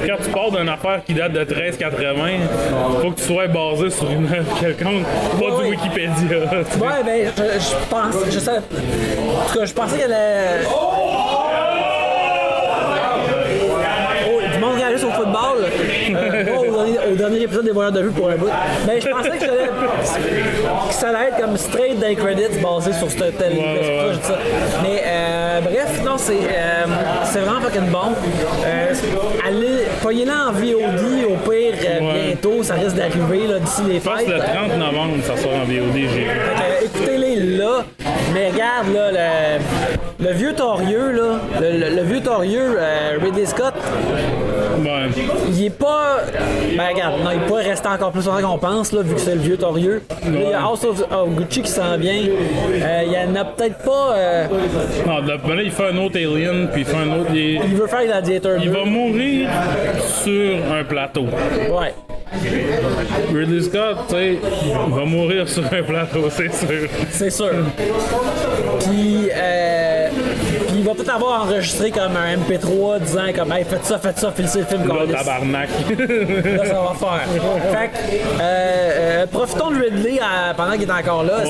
quand 0.06 0.16
tu 0.24 0.30
parles 0.30 0.50
d'une 0.58 0.68
affaire 0.68 1.00
qui 1.06 1.14
date 1.14 1.32
de 1.32 1.44
1380, 1.44 2.24
faut 3.02 3.10
que 3.12 3.20
tu 3.20 3.22
sois 3.22 3.46
basé 3.46 3.90
sur 3.90 4.10
une 4.10 4.26
œuvre 4.26 4.58
quelconque, 4.60 5.04
pas 5.38 5.44
Ouais, 5.56 5.62
du. 5.64 5.70
Wikipédia. 5.70 6.38
Ouais, 6.80 7.04
ben, 7.04 7.30
je, 7.36 7.42
je 7.60 7.76
pense, 7.88 8.14
je 8.28 8.38
sais, 8.40 8.50
en 8.58 9.48
tout 9.52 9.58
cas, 9.58 9.64
je 9.64 9.72
pensais 9.72 9.96
qu'elle 9.96 10.12
allait. 10.12 10.64
Oh, 14.26 14.40
du 14.52 14.58
monde 14.58 14.74
réagit 14.76 15.04
au 15.04 15.10
football. 15.10 15.64
Euh, 16.14 16.44
dernier, 17.16 17.42
épisode 17.42 17.64
des 17.64 17.70
voyeurs 17.72 17.92
de 17.92 18.00
vue 18.02 18.10
pour 18.10 18.30
un 18.30 18.36
bout. 18.36 18.48
Mais 18.86 19.00
je 19.00 19.08
pensais 19.08 19.30
que, 19.38 19.46
ça 20.90 21.08
allait 21.08 21.28
être 21.28 21.40
comme 21.40 21.56
straight 21.56 21.98
day 21.98 22.14
credits 22.14 22.58
basé 22.62 22.92
sur 22.92 23.10
ce 23.10 23.16
tel. 23.30 23.52
Ouais, 23.52 23.80
je. 24.12 24.82
Mais 24.82 25.02
euh, 25.06 25.60
bref, 25.60 26.00
non, 26.04 26.16
c'est 26.16 26.34
euh, 26.34 26.84
c'est 27.24 27.40
vraiment 27.40 27.60
fucking 27.60 27.88
bon. 27.90 28.12
Euh, 28.66 28.94
allez, 29.46 29.86
pognez-la 30.02 30.48
en 30.48 30.52
VOD 30.52 31.24
au 31.28 31.50
pire 31.50 31.74
euh, 31.86 32.00
Ouais. 32.00 32.26
bientôt. 32.28 32.62
Ça 32.62 32.74
risque 32.74 32.96
d'arriver 32.96 33.46
là, 33.46 33.58
d'ici 33.58 33.82
les 33.86 33.98
Je 33.98 34.04
pense 34.04 34.18
fêtes. 34.18 34.26
que 34.26 34.32
le 34.32 34.38
30 34.38 34.78
novembre, 34.78 35.14
ça 35.24 35.36
sort 35.36 35.52
en 35.52 35.64
VOD, 35.64 35.94
j'ai 35.94 36.26
que, 36.26 36.84
écoutez-les 36.84 37.36
là. 37.58 37.84
Mais 38.32 38.50
regarde, 38.50 38.86
là, 38.94 39.10
le, 40.20 40.24
le 40.26 40.32
vieux 40.32 40.54
torieux, 40.54 41.10
là, 41.10 41.40
le, 41.60 41.78
le- 41.78 41.96
le 41.96 42.02
vieux 42.02 42.20
torieux, 42.20 42.76
euh, 42.78 43.18
Ridley 43.20 43.46
Scott, 43.46 43.74
Il 45.50 45.64
est 45.66 45.70
pas. 45.70 46.18
Ben 46.76 46.88
regarde, 46.92 47.14
non, 47.22 47.30
il 47.32 47.40
pourrait 47.40 47.68
rester 47.68 47.88
encore 47.88 48.12
plus 48.12 48.26
longtemps 48.26 48.52
qu'on 48.52 48.58
pense, 48.58 48.92
là, 48.92 49.02
vu 49.02 49.14
que 49.14 49.20
c'est 49.20 49.34
le 49.34 49.40
vieux 49.40 49.56
torieux. 49.56 50.02
Là, 50.10 50.16
il 50.44 50.50
y 50.50 50.52
a 50.52 50.60
House 50.62 50.84
of, 50.84 51.00
of 51.10 51.28
Gucci 51.36 51.62
qui 51.62 51.70
s'en 51.70 51.96
vient. 51.96 52.14
Euh, 52.20 53.02
il 53.06 53.12
y 53.12 53.18
en 53.18 53.34
a 53.36 53.44
peut-être 53.44 53.78
pas. 53.78 54.14
euh, 54.16 54.46
Non, 55.06 55.18
là, 55.20 55.36
ben 55.46 55.54
là, 55.54 55.62
il 55.62 55.70
fait 55.70 55.88
un 55.90 55.96
autre 55.98 56.16
Alien, 56.16 56.68
puis 56.72 56.82
il 56.82 56.86
fait 56.86 56.96
un 56.96 57.20
autre. 57.20 57.30
Il, 57.34 57.54
il 57.64 57.74
veut 57.76 57.86
faire 57.86 58.04
Gladiator 58.04 58.58
2. 58.58 58.62
il 58.64 58.70
va 58.70 58.84
mourir 58.84 59.48
sur 60.22 60.56
un 60.72 60.84
plateau. 60.84 61.22
Ouais. 61.70 61.94
Ridley 63.34 63.60
Scott, 63.62 63.96
tu 64.08 64.14
sais, 64.14 64.38
il 64.88 64.94
va 64.94 65.04
mourir 65.04 65.48
sur 65.48 65.64
un 65.64 65.82
plateau, 65.82 66.24
c'est 66.30 66.52
sûr. 66.54 66.88
C'est 67.10 67.30
sûr. 67.30 67.50
Puis, 68.80 69.28
euh, 69.34 69.89
va 70.90 70.94
peut-être 70.94 71.14
avoir 71.14 71.42
enregistré 71.44 71.90
comme 71.90 72.16
un 72.16 72.36
MP3 72.36 73.00
disant 73.00 73.32
comme 73.36 73.52
Hey, 73.52 73.64
faites 73.64 73.84
ça, 73.84 73.98
faites 73.98 74.18
ça, 74.18 74.32
filez 74.32 74.48
le 74.56 74.64
film 74.64 74.88
Là, 74.88 74.94
câlisse. 74.98 75.16
tabarnak. 75.16 75.68
Là, 75.98 76.64
ça 76.66 76.74
va 76.74 76.94
faire. 76.98 77.80
Fait 77.80 77.88
que, 77.88 78.14
euh, 78.40 78.42
euh, 78.42 79.26
profitons 79.26 79.70
de 79.70 79.76
Ridley 79.80 80.18
euh, 80.20 80.52
pendant 80.56 80.72
qu'il 80.72 80.82
est 80.82 80.92
encore 80.92 81.24
là. 81.24 81.42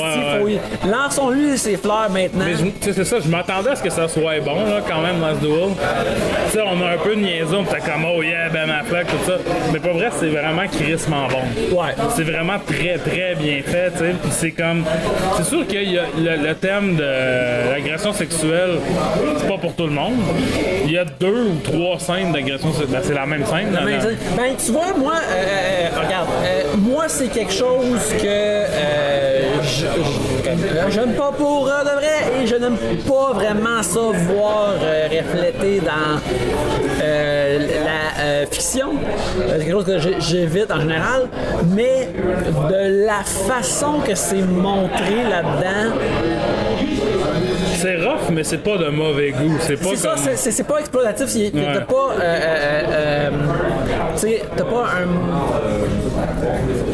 Y- 0.47 0.59
Lançons-lui 0.89 1.59
ses 1.59 1.77
fleurs 1.77 2.09
maintenant. 2.11 2.45
Mais 2.47 2.55
tu 2.81 2.93
c'est 2.93 3.05
ça, 3.05 3.17
je 3.21 3.29
m'attendais 3.29 3.71
à 3.71 3.77
ce 3.77 3.83
que 3.83 3.91
ça 3.91 4.09
soit 4.09 4.41
bon, 4.45 4.55
là, 4.65 4.81
quand 4.89 5.01
même, 5.01 5.21
Last 5.21 5.41
Duel. 5.41 5.71
Tu 6.51 6.53
sais, 6.59 6.65
on 6.65 6.83
a 6.85 6.91
un 6.95 6.99
peu 6.99 7.15
de 7.15 7.21
niaiseux, 7.21 7.57
on 7.59 7.63
était 7.65 7.79
comme, 7.81 8.05
oh 8.05 8.23
yeah, 8.23 8.49
Ben 8.49 8.69
Affleck, 8.71 9.07
tout 9.09 9.31
ça. 9.31 9.35
Mais 9.73 9.79
pas 9.79 9.93
vrai, 9.93 10.11
c'est 10.19 10.29
vraiment 10.29 10.67
crissement 10.71 11.27
bon. 11.29 11.77
Ouais. 11.81 11.93
C'est 12.17 12.25
vraiment 12.25 12.59
très, 12.67 12.99
très 12.99 13.35
bien 13.35 13.61
fait, 13.65 13.91
tu 13.93 13.99
sais. 13.99 14.15
Puis 14.23 14.31
c'est 14.33 14.51
comme. 14.53 14.85
C'est 15.37 15.45
sûr 15.45 15.67
qu'il 15.67 15.91
y 15.93 15.99
a 15.99 16.03
le, 16.17 16.49
le 16.49 16.55
thème 16.55 16.97
de 16.97 17.71
l'agression 17.73 18.13
sexuelle, 18.13 18.79
c'est 19.39 19.49
pas 19.49 19.59
pour 19.59 19.75
tout 19.75 19.87
le 19.87 19.93
monde. 19.93 20.15
Il 20.85 20.93
y 20.93 20.99
a 20.99 21.05
deux 21.05 21.45
ou 21.51 21.57
trois 21.63 21.99
scènes 21.99 22.33
d'agression 22.33 22.73
sexuelle. 22.73 22.89
Ben, 22.91 23.01
c'est 23.03 23.15
la 23.15 23.27
même 23.27 23.45
scène. 23.47 23.71
Ben, 23.73 24.01
ben, 24.37 24.55
tu 24.65 24.73
vois, 24.73 24.93
moi, 24.97 25.15
euh, 25.15 25.35
euh, 25.35 26.05
regarde, 26.05 26.29
euh, 26.43 26.63
moi, 26.79 27.05
c'est 27.09 27.29
quelque 27.29 27.53
chose 27.53 28.01
que 28.21 28.25
euh, 28.27 29.30
je, 29.79 30.91
j'aime 30.91 31.13
pas 31.15 31.33
pour 31.37 31.69
euh, 31.69 31.83
de 31.85 31.91
vrai 32.01 32.43
et 32.43 32.47
je 32.47 32.57
n'aime 32.57 32.77
pas 33.09 33.33
vraiment 33.35 33.83
ça 33.83 34.01
voir 34.01 34.75
euh, 34.83 35.07
reflété 35.09 35.81
dans 35.81 36.19
euh, 37.03 37.59
la 37.59 38.47
fiction. 38.51 38.89
C'est 39.49 39.59
quelque 39.59 39.71
chose 39.71 39.85
que 39.85 39.99
j'évite 40.21 40.71
en 40.71 40.81
général, 40.81 41.29
mais 41.75 42.09
de 42.71 43.07
la 43.07 43.23
façon 43.25 44.01
que 44.07 44.15
c'est 44.15 44.43
montré 44.43 45.25
là-dedans, 45.29 45.97
C'est 47.77 47.97
rough, 47.97 48.29
mais 48.31 48.45
c'est 48.45 48.59
pas 48.63 48.77
de 48.77 48.89
mauvais 48.91 49.31
goût. 49.31 49.57
C'est 49.61 49.77
pas 49.83 49.97
ça, 49.97 50.15
comme. 50.15 50.37
c'est- 50.37 50.65
pas 50.67 50.79
exploitatif. 50.81 51.29
T'as 51.53 51.59
Ouais. 51.59 51.85
pas, 51.87 51.95
euh, 51.95 52.23
euh, 52.23 53.31
euh, 54.23 54.39
t'as 54.57 54.65
pas 54.65 54.85
un 54.85 55.07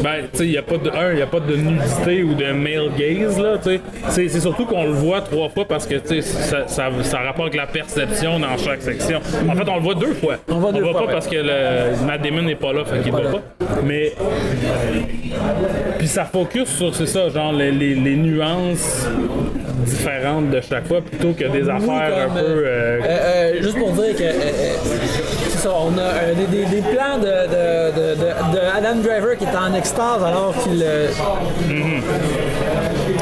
Ben, 0.01 0.23
tu 0.31 0.37
sais, 0.37 0.45
il 0.45 0.51
n'y 0.51 0.57
a 0.57 0.61
pas 0.61 0.77
de 0.77 0.89
un, 0.89 1.13
il 1.13 1.21
a 1.21 1.25
pas 1.27 1.39
de 1.41 1.55
nudité 1.55 2.23
ou 2.23 2.33
de 2.35 2.45
male 2.75 2.89
gaze 2.97 3.39
là, 3.39 3.57
tu 3.57 3.69
sais. 3.69 3.81
C'est- 4.09 4.27
C'est 4.29 4.39
surtout 4.41 4.65
qu'on 4.65 4.83
le 4.83 4.91
voit 4.91 5.21
trois 5.21 5.49
fois 5.49 5.65
parce 5.65 5.85
que 5.85 5.95
tu 5.95 6.21
sais, 6.21 6.21
ça, 6.21 6.67
ça, 6.67 6.89
ça 7.03 7.19
rapporte 7.19 7.55
la 7.55 7.65
perception 7.67 8.39
dans 8.39 8.57
chaque 8.57 8.81
section. 8.81 9.19
En 9.49 9.55
fait, 9.55 9.69
on 9.69 9.75
le 9.75 9.81
voit 9.81 9.95
deux 9.95 10.13
fois. 10.13 10.35
On 10.49 10.55
le 10.55 10.59
voit 10.59 10.71
deux 10.71 10.81
voit 10.81 10.91
fois, 10.91 11.01
pas 11.01 11.07
ouais. 11.07 11.13
parce 11.13 11.27
que 11.27 11.35
le 11.37 12.05
Matt 12.05 12.21
Damon 12.21 12.41
n'est 12.43 12.55
pas 12.55 12.73
là, 12.73 12.83
fait 12.85 12.99
qu'il 12.99 13.11
pas 13.11 13.21
voit 13.21 13.31
pas. 13.39 13.65
Mais 13.85 14.13
puis 15.97 16.07
ça 16.07 16.25
focus 16.25 16.67
sur 16.69 16.93
c'est 16.93 17.05
ça, 17.07 17.29
genre 17.29 17.53
les, 17.53 17.71
les- 17.71 17.95
les 17.95 18.15
nuances 18.15 19.07
différentes 19.85 20.49
de 20.49 20.61
chaque 20.61 20.87
fois 20.87 21.01
plutôt 21.01 21.31
que 21.33 21.45
des 21.45 21.69
affaires 21.69 22.11
un 22.17 22.25
comme, 22.25 22.33
peu. 22.35 22.39
euh, 22.41 22.65
euh, 22.65 23.53
Euh, 23.57 23.61
juste 23.61 23.77
pour 23.77 23.91
dire 23.91 24.15
que 24.15 24.23
c'est 25.57 25.63
ça, 25.63 25.73
on 25.75 25.97
a 25.97 26.01
euh, 26.01 26.33
des, 26.35 26.45
des- 26.45 26.65
des 26.65 26.81
plans 26.81 27.17
de, 27.17 27.25
de- 27.25 27.91
de- 27.99 28.15
de- 28.15 28.55
de 28.55 28.59
Adam 28.77 28.95
Driver 29.01 29.37
qui 29.37 29.43
est 29.45 29.55
en 29.57 29.73
extase 29.73 30.23
alors 30.23 30.53
qu'il 30.63 30.83
euh, 30.83 31.07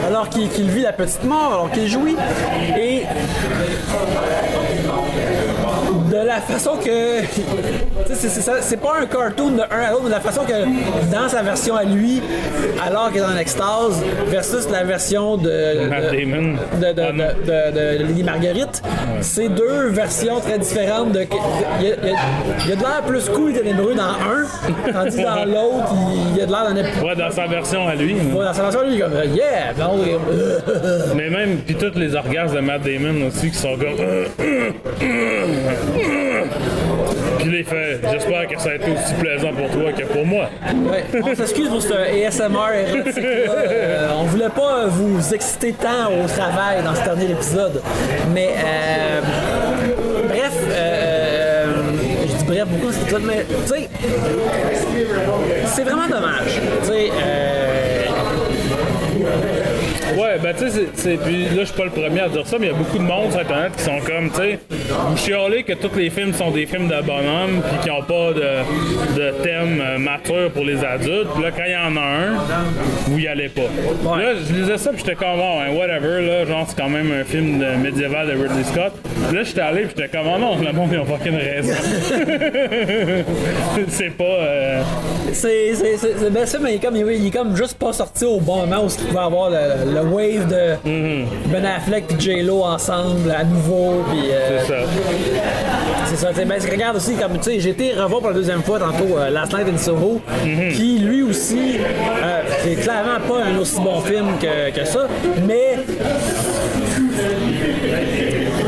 alors 0.07 0.29
qu'il 0.29 0.69
vit 0.69 0.81
la 0.81 0.93
petite 0.93 1.23
mort, 1.23 1.53
alors 1.53 1.71
qu'il 1.71 1.88
jouit. 1.88 2.15
Et 2.77 3.03
la 6.36 6.41
façon 6.41 6.71
que. 6.77 7.21
c'est- 8.13 8.77
pas 8.77 8.93
un 9.01 9.05
cartoon 9.05 9.51
de 9.51 9.61
un 9.61 9.81
à 9.88 9.91
l'autre, 9.91 10.03
mais 10.03 10.09
de 10.09 10.15
la 10.15 10.19
façon 10.21 10.41
que 10.43 11.11
dans 11.13 11.29
sa 11.29 11.41
version 11.41 11.75
à 11.75 11.83
lui, 11.83 12.21
alors 12.86 13.09
qu'il 13.11 13.21
est 13.21 13.25
en 13.25 13.38
extase, 13.38 14.03
versus 14.27 14.67
la 14.71 14.83
version 14.83 15.38
de. 15.38 15.88
Matt 15.89 16.11
de- 16.11 16.17
Damon. 16.17 16.55
de, 16.81 16.93
de, 16.93 17.01
Ah, 17.01 17.11
de- 17.11 17.71
de- 17.71 17.99
de 17.99 18.03
Lady 18.03 18.23
Marguerite. 18.23 18.81
C'est 19.21 19.49
deux 19.49 19.88
versions 19.89 20.39
très 20.39 20.59
différentes. 20.59 21.11
de- 21.11 21.25
Il 21.81 21.88
y, 21.88 21.91
a- 21.91 21.95
y 21.95 22.71
y 22.71 22.75
de 22.75 22.81
l'air 22.81 23.01
plus 23.05 23.29
cool 23.29 23.51
et 23.51 23.59
ténébreux 23.59 23.93
dans 23.95 24.03
un, 24.03 24.91
tandis 24.91 25.17
que 25.17 25.23
dans 25.23 25.45
l'autre, 25.55 25.93
il 26.33 26.38
y 26.38 26.41
a 26.41 26.45
de 26.45 26.51
l'air 26.51 26.71
ép- 26.86 27.03
Ouais, 27.05 27.15
dans 27.15 27.31
sa 27.31 27.47
version 27.47 27.88
à 27.88 27.95
lui. 27.95 28.13
hein. 28.13 28.36
Ouais, 28.36 28.45
dans 28.45 28.53
sa 28.53 28.61
version, 28.63 28.81
lui, 28.83 28.93
il 28.93 28.97
est 28.97 29.01
comme 29.03 29.13
euh, 29.13 29.25
Yeah! 29.25 29.73
Non, 29.77 29.97
euh, 29.99 30.99
Mais 31.15 31.29
même, 31.29 31.57
puis 31.65 31.75
tous 31.75 31.97
les 31.97 32.15
orgasmes 32.15 32.55
de 32.55 32.61
Matt 32.61 32.81
Damon 32.83 33.27
aussi 33.27 33.49
qui 33.51 33.57
sont 33.57 33.75
comme. 33.77 33.95
Puis 37.39 37.52
là, 37.52 37.58
il 37.60 37.66
fait 37.66 38.00
J'espère 38.12 38.48
que 38.48 38.60
ça 38.60 38.70
a 38.70 38.76
été 38.76 38.91
aussi 38.91 39.14
plaisant 39.16 39.54
pour 39.54 39.70
toi 39.70 39.91
que 39.91 40.04
pour 40.06 40.26
moi. 40.26 40.50
On 41.24 41.36
s'excuse 41.36 41.70
pour 41.70 41.82
ce 41.82 41.93
ASMR 41.93 42.74
érotique 42.88 43.24
là. 43.24 44.16
on 44.18 44.24
voulait 44.24 44.50
pas 44.50 44.88
vous 44.88 45.34
exciter 45.34 45.74
tant 45.74 46.12
au 46.12 46.28
travail 46.28 46.84
dans 46.84 46.96
ce 46.96 47.04
dernier 47.04 47.32
épisode. 47.32 47.82
Mais 48.34 48.50
euh, 48.58 49.22
bref, 50.28 50.54
euh, 50.70 51.66
je 52.28 52.34
dis 52.38 52.43
bref 52.46 52.68
beaucoup 52.68 52.91
épisode, 52.91 53.24
mais 53.26 53.46
tu 53.68 53.74
sais, 53.74 53.89
c'est 55.68 55.84
vraiment 55.84 56.08
dommage. 56.08 56.62
Tu 56.82 56.88
sais, 56.88 57.10
euh, 57.24 57.55
Ouais, 60.18 60.38
ben 60.41 60.53
tu 60.57 60.70
sais. 60.70 61.18
Puis 61.24 61.43
là, 61.45 61.49
je 61.59 61.63
suis 61.66 61.74
pas 61.76 61.84
le 61.86 61.89
premier 61.91 62.22
à 62.22 62.30
dire 62.30 62.45
ça, 62.47 62.57
mais 62.59 62.68
il 62.68 62.72
y 62.72 62.76
a 62.76 62.78
beaucoup 62.78 62.97
de 62.97 63.03
monde 63.03 63.32
sur 63.32 63.39
Internet 63.41 63.72
qui 63.78 63.84
sont 63.84 63.99
comme, 64.05 64.30
tu 64.30 64.38
sais, 64.38 64.59
vous 65.09 65.18
chialez 65.18 65.63
que 65.63 65.74
tous 65.74 65.95
les 65.97 66.09
films 66.09 66.34
sont 66.34 66.51
des 66.51 66.66
films 66.66 66.88
de 66.88 67.01
bonhomme, 67.01 67.61
puis 67.61 67.78
qui 67.84 67.91
ont 67.91 68.03
pas 68.03 68.32
de, 68.34 69.20
de 69.20 69.32
thème 69.43 69.82
euh, 69.82 69.97
mature 69.97 70.51
pour 70.53 70.63
les 70.63 70.84
adultes. 70.84 71.28
Puis 71.34 71.43
là, 71.43 71.51
quand 71.51 71.63
il 71.66 71.72
y 71.72 71.76
en 71.76 71.95
a 71.97 72.05
un, 72.05 72.36
vous 73.07 73.20
y 73.20 73.28
allez 73.28 73.49
pas. 73.49 73.61
Là, 74.18 74.34
je 74.47 74.53
lisais 74.53 74.78
ça, 74.78 74.91
puis 74.91 74.99
j'étais 74.99 75.16
comme, 75.16 75.39
oh, 75.39 75.59
whatever, 75.78 76.22
là, 76.26 76.45
genre, 76.45 76.66
c'est 76.68 76.78
quand 76.78 76.89
même 76.89 77.11
un 77.11 77.24
film 77.24 77.59
de 77.59 77.66
médiéval 77.84 78.28
de 78.28 78.34
Ridley 78.34 78.63
Scott. 78.63 78.93
Puis 79.28 79.36
là, 79.36 79.43
j'étais 79.43 79.61
allé, 79.61 79.82
puis 79.84 79.93
j'étais 79.97 80.09
comme, 80.18 80.28
oh 80.34 80.38
non, 80.39 80.57
le 80.57 80.72
monde, 80.72 80.89
ils 80.93 80.99
ont 80.99 81.05
fucking 81.05 81.36
raison. 81.36 81.74
c'est 83.89 84.09
pas. 84.11 84.24
euh, 84.24 84.82
c'est 85.34 85.74
bien 86.32 86.45
ça, 86.45 86.57
mais 86.61 86.74
il 86.74 86.76
est, 86.76 86.80
comme, 86.80 86.95
il 86.95 87.07
est- 87.09 87.18
il 87.18 87.28
est 87.28 87.32
comme 87.32 87.55
juste 87.55 87.78
pas 87.78 87.93
sorti 87.93 88.26
au 88.26 88.39
bon 88.39 88.57
moment 88.66 88.86
où 88.86 88.88
il 88.88 89.05
pouvait 89.05 89.20
avoir 89.20 89.49
le, 89.49 89.91
le 89.93 90.01
wave 90.06 90.47
de 90.47 90.76
Ben 91.51 91.66
Affleck 91.66 92.06
et 92.12 92.20
J-Lo 92.20 92.64
ensemble 92.64 93.32
à 93.32 93.43
nouveau. 93.43 94.03
Puis, 94.10 94.32
euh, 94.32 94.60
c'est 94.62 94.68
ça. 94.68 94.80
C'est 96.06 96.16
ça, 96.18 96.30
tu 96.30 96.36
sais, 96.36 96.45
ben, 96.45 96.62
je 96.62 96.72
regarde 96.72 96.97
aussi, 96.97 97.16
comme 97.16 97.38
tu 97.38 97.43
sais, 97.43 97.60
j'ai 97.60 97.70
été 97.72 97.93
revoir 97.93 98.22
pour 98.22 98.30
la 98.30 98.36
deuxième 98.36 98.62
fois 98.64 98.80
tantôt 98.80 99.18
euh, 99.18 99.30
Last 99.30 99.53
Night 99.53 99.68
in 99.74 99.78
Soho, 99.78 100.22
qui 100.74 100.99
lui 100.99 101.24
aussi, 101.24 101.78
euh, 101.80 102.41
c'est 102.62 102.76
clairement 102.76 103.20
pas 103.28 103.43
un 103.43 103.58
aussi 103.58 103.80
bon 103.80 103.99
film 104.01 104.28
que, 104.39 104.72
que 104.72 104.86
ça, 104.86 105.08
mais 105.45 105.78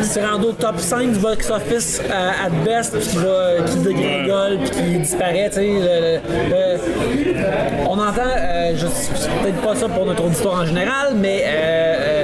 c'est 0.07 0.25
rendu 0.25 0.45
au 0.45 0.51
top 0.53 0.79
5 0.79 1.11
du 1.11 1.19
box 1.19 1.49
office 1.49 2.01
euh, 2.03 2.45
at 2.45 2.49
best, 2.63 2.97
puis 2.97 3.07
qui, 3.07 3.17
va, 3.17 3.63
qui 3.65 3.77
dégringole, 3.77 4.59
puis 4.59 4.69
qui 4.69 4.97
disparaît, 4.99 5.51
on 7.87 7.93
entend, 7.93 8.21
euh, 8.25 8.73
je 8.75 8.85
peut-être 8.85 9.61
pas 9.61 9.75
ça 9.75 9.87
pour 9.89 10.05
notre 10.05 10.23
auditoire 10.23 10.61
en 10.61 10.65
général, 10.65 11.13
mais 11.15 11.43
euh, 11.45 12.23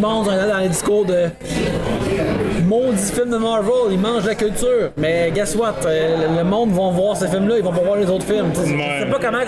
monde 0.00 0.26
on 0.28 0.32
entend 0.32 0.48
dans 0.48 0.58
les 0.58 0.68
discours 0.68 1.04
de 1.04 1.28
maudit 2.66 3.12
film 3.12 3.30
de 3.30 3.36
Marvel, 3.36 3.92
ils 3.92 3.98
mangent 3.98 4.26
la 4.26 4.34
culture. 4.34 4.90
Mais 4.96 5.30
guess 5.34 5.56
what? 5.56 5.74
euh, 5.86 6.16
le- 6.38 6.44
monde 6.44 6.70
vont 6.70 6.90
voir 6.92 7.16
ces 7.16 7.28
films-là, 7.28 7.56
ils 7.58 7.64
vont 7.64 7.72
pas 7.72 7.82
voir 7.82 7.96
les 7.96 8.08
autres 8.08 8.24
films. 8.26 8.52
Sais 8.54 9.06
pas 9.10 9.18
comment 9.20 9.38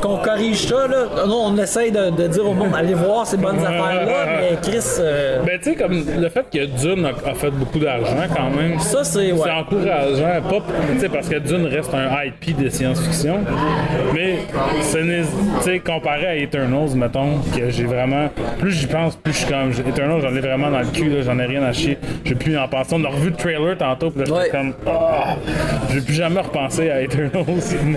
qu'on, 0.00 0.16
corrige 0.18 0.66
ça. 0.66 0.86
Là. 0.88 1.26
Non, 1.26 1.46
on 1.48 1.56
essaye 1.58 1.90
de, 1.90 2.10
de 2.10 2.26
dire 2.28 2.48
au 2.48 2.54
monde, 2.54 2.70
allez 2.76 2.94
voir 2.94 3.26
ces 3.26 3.36
bonnes 3.36 3.58
affaires-là, 3.58 4.26
mais 4.40 4.56
Chris, 4.62 4.84
euh, 5.00 5.40
Ben, 5.44 5.58
tu 5.62 5.70
sais, 5.70 5.76
comme 5.76 5.92
le 6.20 6.28
fait 6.28 6.46
que 6.52 6.64
Dune 6.66 7.06
a, 7.06 7.30
a 7.30 7.34
fait 7.34 7.50
beaucoup 7.50 7.78
d'argent 7.78 8.16
quand 8.34 8.50
même. 8.50 8.78
ça 8.80 9.04
c'est. 9.04 9.32
Ouais. 9.32 9.38
C'est 9.44 9.50
encourageant, 9.50 10.42
pas 10.48 10.62
tu 11.00 11.08
parce 11.08 11.28
que 11.28 11.38
Dune 11.38 11.66
reste 11.66 11.92
un 11.94 12.08
IP 12.24 12.56
de 12.60 12.68
science-fiction, 12.68 13.40
mais 14.14 14.38
ce 14.82 14.98
n'est, 14.98 15.22
tu 15.22 15.62
sais, 15.62 15.78
comparé 15.78 16.26
à 16.26 16.36
Eternals, 16.36 16.90
mettons, 16.94 17.38
que 17.56 17.70
j'ai 17.70 17.84
vraiment, 17.84 18.28
plus 18.58 18.72
j'y 18.72 18.86
pense, 18.86 19.16
plus 19.16 19.32
je 19.32 19.38
suis 19.38 19.46
comme, 19.46 19.70
Eternals, 19.70 20.01
Eternal, 20.02 20.20
j'en 20.20 20.36
ai 20.36 20.40
vraiment 20.40 20.70
dans 20.70 20.80
le 20.80 20.86
cul, 20.86 21.08
là, 21.08 21.22
j'en 21.22 21.38
ai 21.38 21.46
rien 21.46 21.62
à 21.62 21.72
chier. 21.72 21.98
J'ai 22.24 22.34
plus 22.34 22.56
en 22.58 22.66
penser. 22.68 22.94
On 22.98 23.04
a 23.04 23.08
revu 23.08 23.30
le 23.30 23.36
trailer 23.36 23.76
tantôt, 23.78 24.10
puis 24.10 24.20
là, 24.20 24.24
j'étais 24.26 24.38
Ouais. 24.40 24.48
comme. 24.50 24.72
Ah! 24.86 25.36
J'ai 25.92 26.00
plus 26.00 26.14
jamais 26.14 26.40
repensé 26.40 26.90
à 26.90 27.00
Eternal. 27.02 27.30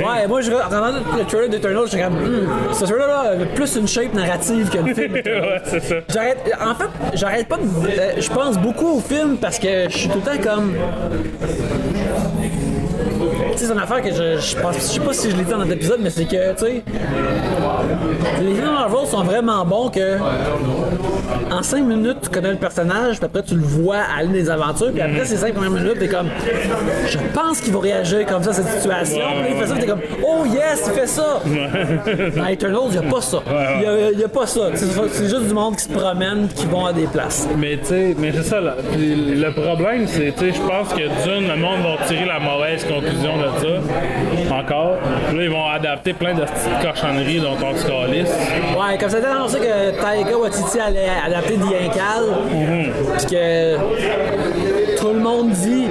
Ouais, 0.06 0.28
moi, 0.28 0.42
je 0.42 0.52
regardant 0.52 1.00
le 1.18 1.24
trailer 1.26 1.50
d'Eternal, 1.50 1.84
j'étais 1.90 2.04
comme, 2.04 2.14
hmm, 2.16 2.48
ce 2.74 2.84
trailer-là 2.86 3.34
a 3.42 3.46
plus 3.56 3.76
une 3.76 3.88
shape 3.88 4.14
narrative 4.14 4.70
que 4.70 4.78
le 4.80 4.94
film. 4.94 5.14
ouais, 5.16 5.62
c'est 5.66 5.80
ça. 5.82 5.96
J'arrête, 6.10 6.52
en 6.62 6.76
fait, 6.76 6.90
j'arrête 7.14 7.48
pas 7.48 7.58
de. 7.58 7.62
euh, 7.64 8.12
je 8.20 8.30
pense 8.30 8.58
beaucoup 8.58 8.98
au 8.98 9.00
film 9.00 9.38
parce 9.38 9.58
que 9.60 9.90
je 9.90 9.98
suis 9.98 10.10
tout 10.10 10.20
le 10.26 10.38
temps 10.38 10.44
comme. 10.44 10.74
C'est 13.56 13.72
une 13.72 13.80
affaire 13.80 14.02
que 14.02 14.12
je, 14.12 14.40
je 14.40 14.58
pense. 14.58 14.76
Je 14.76 14.82
sais 14.82 15.00
pas 15.00 15.14
si 15.14 15.32
je 15.32 15.38
l'ai 15.38 15.44
dit 15.44 15.52
dans 15.52 15.58
notre 15.60 15.72
épisode, 15.72 16.00
mais 16.02 16.10
c'est 16.10 16.26
que, 16.26 16.54
tu 16.54 16.66
sais. 16.66 16.84
Les 18.42 18.54
films 18.54 18.74
Marvel 18.74 19.08
sont 19.08 19.24
vraiment 19.24 19.66
bons 19.66 19.90
que. 19.90 20.18
En 21.52 21.64
5 21.64 21.84
minutes, 21.84 22.18
tu 22.24 22.30
connais 22.30 22.52
le 22.52 22.58
personnage, 22.58 23.18
puis 23.18 23.26
après, 23.26 23.44
tu 23.44 23.56
le 23.56 23.62
vois 23.62 23.98
aller 24.18 24.30
des 24.30 24.50
aventures, 24.50 24.92
puis 24.92 25.02
après, 25.02 25.26
ces 25.26 25.38
5 25.38 25.54
premières 25.54 25.72
minutes, 25.72 26.00
t'es 26.00 26.08
comme. 26.08 26.28
Je 27.08 27.18
pense 27.34 27.62
qu'il 27.62 27.74
va 27.74 27.80
réagir 27.80 28.26
comme 28.26 28.44
ça 28.44 28.50
à 28.50 28.54
cette 28.54 28.70
situation. 28.70 29.26
Puis 29.44 29.54
il 29.54 29.58
fait 29.62 29.68
ça, 29.68 29.76
t'es 29.80 29.86
comme. 29.88 30.02
Oh 30.26 30.46
yes, 30.46 30.84
il 30.88 30.94
fait 31.00 31.08
ça! 31.08 31.42
Dans 32.36 32.48
Eternals, 32.48 32.82
il 32.92 33.00
n'y 33.00 33.08
a 33.08 33.10
pas 33.10 33.22
ça. 33.22 33.38
Il 33.48 33.80
n'y 33.80 33.86
a, 33.86 34.12
y 34.12 34.24
a 34.24 34.28
pas 34.28 34.46
ça. 34.48 34.62
C'est 34.74 34.86
c'est 35.12 35.30
juste 35.30 35.48
du 35.48 35.54
monde 35.54 35.76
qui 35.78 35.84
se 35.84 35.90
promène, 35.90 36.48
qui 36.50 36.66
vont 36.66 36.86
à 36.86 36.94
des 36.94 37.08
places. 37.08 37.48
Mais 37.58 37.78
tu 37.78 37.86
sais, 37.86 38.16
mais 38.18 38.32
c'est 38.34 38.44
ça, 38.44 38.60
là. 38.60 38.76
Puis 38.92 39.16
le 39.16 39.52
problème, 39.54 40.06
c'est, 40.08 40.34
tu 40.38 40.52
sais, 40.52 40.54
je 40.54 40.62
pense 40.62 40.90
que 40.90 40.96
d'une, 41.24 41.48
le 41.48 41.56
monde 41.56 41.82
va 41.84 42.06
tirer 42.06 42.26
la 42.26 42.40
mauvaise 42.40 42.84
conclusion 42.84 43.38
de 43.38 43.45
ça, 43.60 44.56
encore. 44.56 44.98
Puis 45.28 45.38
là, 45.38 45.44
ils 45.44 45.50
vont 45.50 45.68
adapter 45.68 46.14
plein 46.14 46.34
de 46.34 46.42
petites 46.42 46.80
cochonneries 46.82 47.40
dont 47.40 47.58
on 47.64 47.76
se 47.76 47.86
calisse. 47.86 48.32
Ouais, 48.78 48.98
comme 48.98 49.10
ça 49.10 49.18
a 49.18 49.20
été 49.20 49.28
annoncé 49.28 49.60
que 49.60 50.02
Taika 50.02 50.38
Waititi 50.38 50.80
allait 50.80 51.10
adapter 51.26 51.56
The 51.56 51.74
Incal, 51.86 52.24
puis 52.48 53.26
que 53.28 53.78
tout 55.06 55.14
le 55.14 55.20
monde 55.20 55.52
dit 55.52 55.86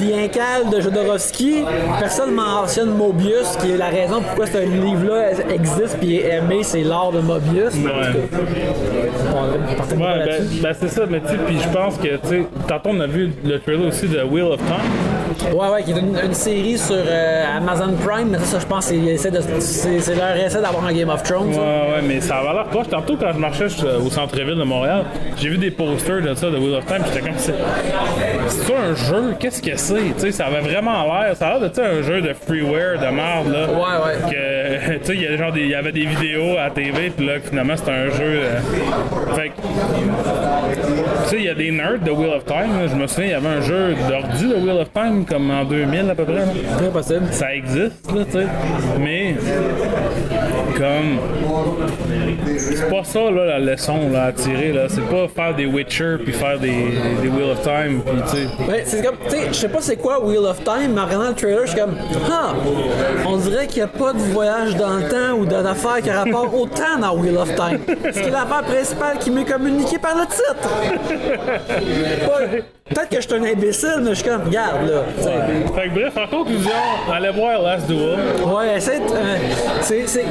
The 0.00 0.12
Incal 0.24 0.70
de 0.74 0.80
Jodorowsky, 0.80 1.62
personne 2.00 2.32
mentionne 2.34 2.90
Mobius, 2.96 3.56
qui 3.60 3.70
est 3.72 3.76
la 3.76 3.86
raison 3.90 4.20
pourquoi 4.22 4.46
ce 4.46 4.58
livre-là 4.58 5.30
existe 5.54 5.98
puis 5.98 6.16
est 6.16 6.38
aimé, 6.38 6.60
c'est 6.62 6.82
l'art 6.82 7.12
de 7.12 7.20
Mobius. 7.20 7.74
Pas 7.76 8.10
Ouais, 9.96 10.24
ben, 10.26 10.48
ben, 10.62 10.74
c'est 10.80 10.88
ça, 10.88 11.02
mais 11.08 11.20
tu 11.20 11.28
sais, 11.28 11.34
puis 11.46 11.56
je 11.60 11.68
pense 11.68 11.96
que, 11.96 12.08
tu 12.16 12.28
sais, 12.28 12.46
tantôt 12.66 12.90
on 12.92 13.00
a 13.00 13.06
vu 13.06 13.30
le 13.44 13.58
trailer 13.60 13.86
aussi 13.86 14.08
de 14.08 14.22
Wheel 14.22 14.44
of 14.44 14.58
Time. 14.58 15.54
Ouais, 15.56 15.68
ouais, 15.68 15.82
qui 15.82 15.92
est 15.92 15.98
une, 16.00 16.16
une 16.24 16.34
série 16.34 16.78
sur 16.78 16.96
euh, 16.96 17.44
Amazon 17.58 17.92
Prime, 18.04 18.28
mais 18.30 18.38
ça, 18.38 18.44
ça, 18.44 18.58
je 18.60 18.66
pense, 18.66 18.90
de- 18.90 19.60
c'est, 19.60 20.14
leur 20.14 20.36
essai 20.36 20.60
d'avoir 20.60 20.84
un 20.86 20.92
Game 20.92 21.08
of 21.10 21.22
Thrones. 21.22 21.52
ça. 21.52 21.60
Ouais, 21.60 21.66
ouais, 21.66 22.02
mais 22.06 22.20
ça 22.20 22.40
va 22.42 22.52
l'air 22.54 22.64
poche. 22.66 22.88
Tantôt, 22.90 23.16
quand 23.16 23.32
je 23.34 23.38
marchais 23.38 23.68
je- 23.68 23.86
au 24.04 24.10
centre-ville 24.10 24.56
de 24.56 24.64
Montréal, 24.64 25.04
j'ai 25.36 25.48
vu 25.48 25.58
des 25.58 25.70
posters 25.70 26.22
de 26.22 26.34
ça, 26.34 26.50
de 26.50 26.56
Wheel 26.56 26.76
of 26.76 26.86
Time, 26.86 27.02
j'étais 27.06 27.20
comme, 27.26 27.38
c'est 28.56 28.66
c'est 28.66 28.74
un 28.76 28.94
jeu? 28.94 29.34
Qu'est-ce 29.38 29.62
que 29.62 29.76
c'est? 29.76 29.94
Tu 30.14 30.20
sais, 30.20 30.32
ça 30.32 30.46
avait 30.46 30.60
vraiment 30.60 31.04
l'air, 31.04 31.36
ça 31.36 31.48
a 31.48 31.50
l'air 31.52 31.60
de 31.60 31.68
tu 31.68 31.74
sais, 31.76 31.84
un 31.86 32.02
jeu 32.02 32.20
de 32.20 32.32
freeware, 32.32 32.98
de 32.98 33.06
merde, 33.14 33.48
là. 33.52 33.66
Ouais, 33.68 34.04
ouais. 34.04 34.30
Que, 34.30 34.98
tu 34.98 35.04
sais, 35.06 35.14
il 35.14 35.22
y 35.22 35.26
a 35.26 35.36
genre 35.36 35.52
des- 35.52 35.60
il 35.62 35.68
y 35.70 35.74
avait 35.74 35.92
des 35.92 36.06
vidéos 36.06 36.56
à 36.58 36.64
la 36.64 36.70
TV, 36.70 37.10
puis 37.16 37.26
là, 37.26 37.34
finalement, 37.42 37.76
c'était 37.76 37.90
un 37.92 38.10
jeu. 38.10 38.40
euh, 38.42 38.58
Fait 39.34 39.48
que, 39.50 40.75
tu 41.24 41.28
sais, 41.30 41.36
il 41.36 41.44
y 41.44 41.48
a 41.48 41.54
des 41.54 41.70
nerds 41.70 42.00
de 42.04 42.10
Wheel 42.10 42.32
of 42.34 42.44
Time, 42.44 42.78
là. 42.80 42.86
je 42.86 42.94
me 42.94 43.06
souviens, 43.06 43.24
il 43.26 43.30
y 43.30 43.34
avait 43.34 43.48
un 43.48 43.60
jeu 43.60 43.94
d'ordi 44.08 44.48
de 44.48 44.54
Wheel 44.54 44.80
of 44.80 44.92
Time, 44.92 45.24
comme 45.24 45.50
en 45.50 45.64
2000 45.64 46.10
à 46.10 46.14
peu 46.14 46.24
près, 46.24 46.44
Très 46.76 46.88
possible. 46.88 47.26
ça 47.30 47.54
existe, 47.54 48.12
là, 48.12 48.24
tu 48.24 48.32
sais. 48.32 48.46
Mais, 49.00 49.34
comme. 50.76 51.18
C'est 52.58 52.88
pas 52.90 53.04
ça, 53.04 53.30
là, 53.30 53.58
la 53.58 53.58
leçon 53.58 54.08
là, 54.12 54.24
à 54.24 54.32
tirer, 54.32 54.72
là. 54.72 54.86
C'est 54.88 55.06
pas 55.08 55.28
faire 55.28 55.54
des 55.54 55.66
Witcher 55.66 56.16
puis 56.22 56.32
faire 56.32 56.58
des, 56.58 56.94
des 57.22 57.28
Wheel 57.28 57.50
of 57.52 57.62
Time, 57.62 58.02
puis 58.04 58.22
tu 58.30 58.36
sais. 58.36 58.70
Ouais, 58.70 58.82
c'est 58.84 59.04
comme, 59.04 59.16
tu 59.24 59.30
sais, 59.30 59.46
je 59.48 59.54
sais 59.54 59.68
pas 59.68 59.80
c'est 59.80 59.96
quoi 59.96 60.24
Wheel 60.24 60.38
of 60.38 60.62
Time, 60.64 60.92
mais 60.94 61.00
en 61.00 61.06
regardant 61.06 61.28
le 61.28 61.34
trailer, 61.34 61.60
je 61.66 61.70
suis 61.70 61.80
comme, 61.80 61.94
ah, 62.30 62.52
on 63.26 63.36
dirait 63.36 63.66
qu'il 63.66 63.78
n'y 63.78 63.82
a 63.82 63.88
pas 63.88 64.12
de 64.12 64.18
voyage 64.18 64.76
dans 64.76 64.94
le 64.94 65.08
temps 65.08 65.36
ou 65.38 65.46
d'affaires 65.46 66.00
qui 66.02 66.10
a 66.10 66.22
rapport 66.24 66.54
au 66.54 66.66
temps 66.66 66.98
dans 67.00 67.16
Wheel 67.16 67.36
of 67.36 67.54
Time. 67.54 67.80
Ce 68.04 68.20
qui 68.20 68.28
est 68.28 68.30
l'affaire 68.30 68.62
principale 68.62 69.18
qui 69.18 69.30
m'est 69.30 69.44
communiquée 69.44 69.98
par 69.98 70.14
le 70.16 70.26
titre. 70.26 70.68
Ouais, 70.76 72.64
Peut-être 72.88 73.08
que 73.08 73.16
je 73.16 73.20
suis 73.22 73.34
un 73.34 73.42
imbécile, 73.44 73.96
mais 74.02 74.10
je 74.10 74.14
suis 74.14 74.24
comme, 74.28 74.44
regarde 74.44 74.88
là. 74.88 75.02
Fait 75.74 75.88
que 75.88 75.94
bref, 75.94 76.12
en 76.16 76.26
conclusion, 76.36 76.70
allez 77.12 77.30
voir 77.30 77.60
Last 77.60 77.88
Duel. 77.88 78.16
Ouais, 78.46 78.76
essaie 78.76 79.00
de- 79.00 79.04
euh, 79.12 79.36
c'est, 79.80 80.06
c'est, 80.06 80.24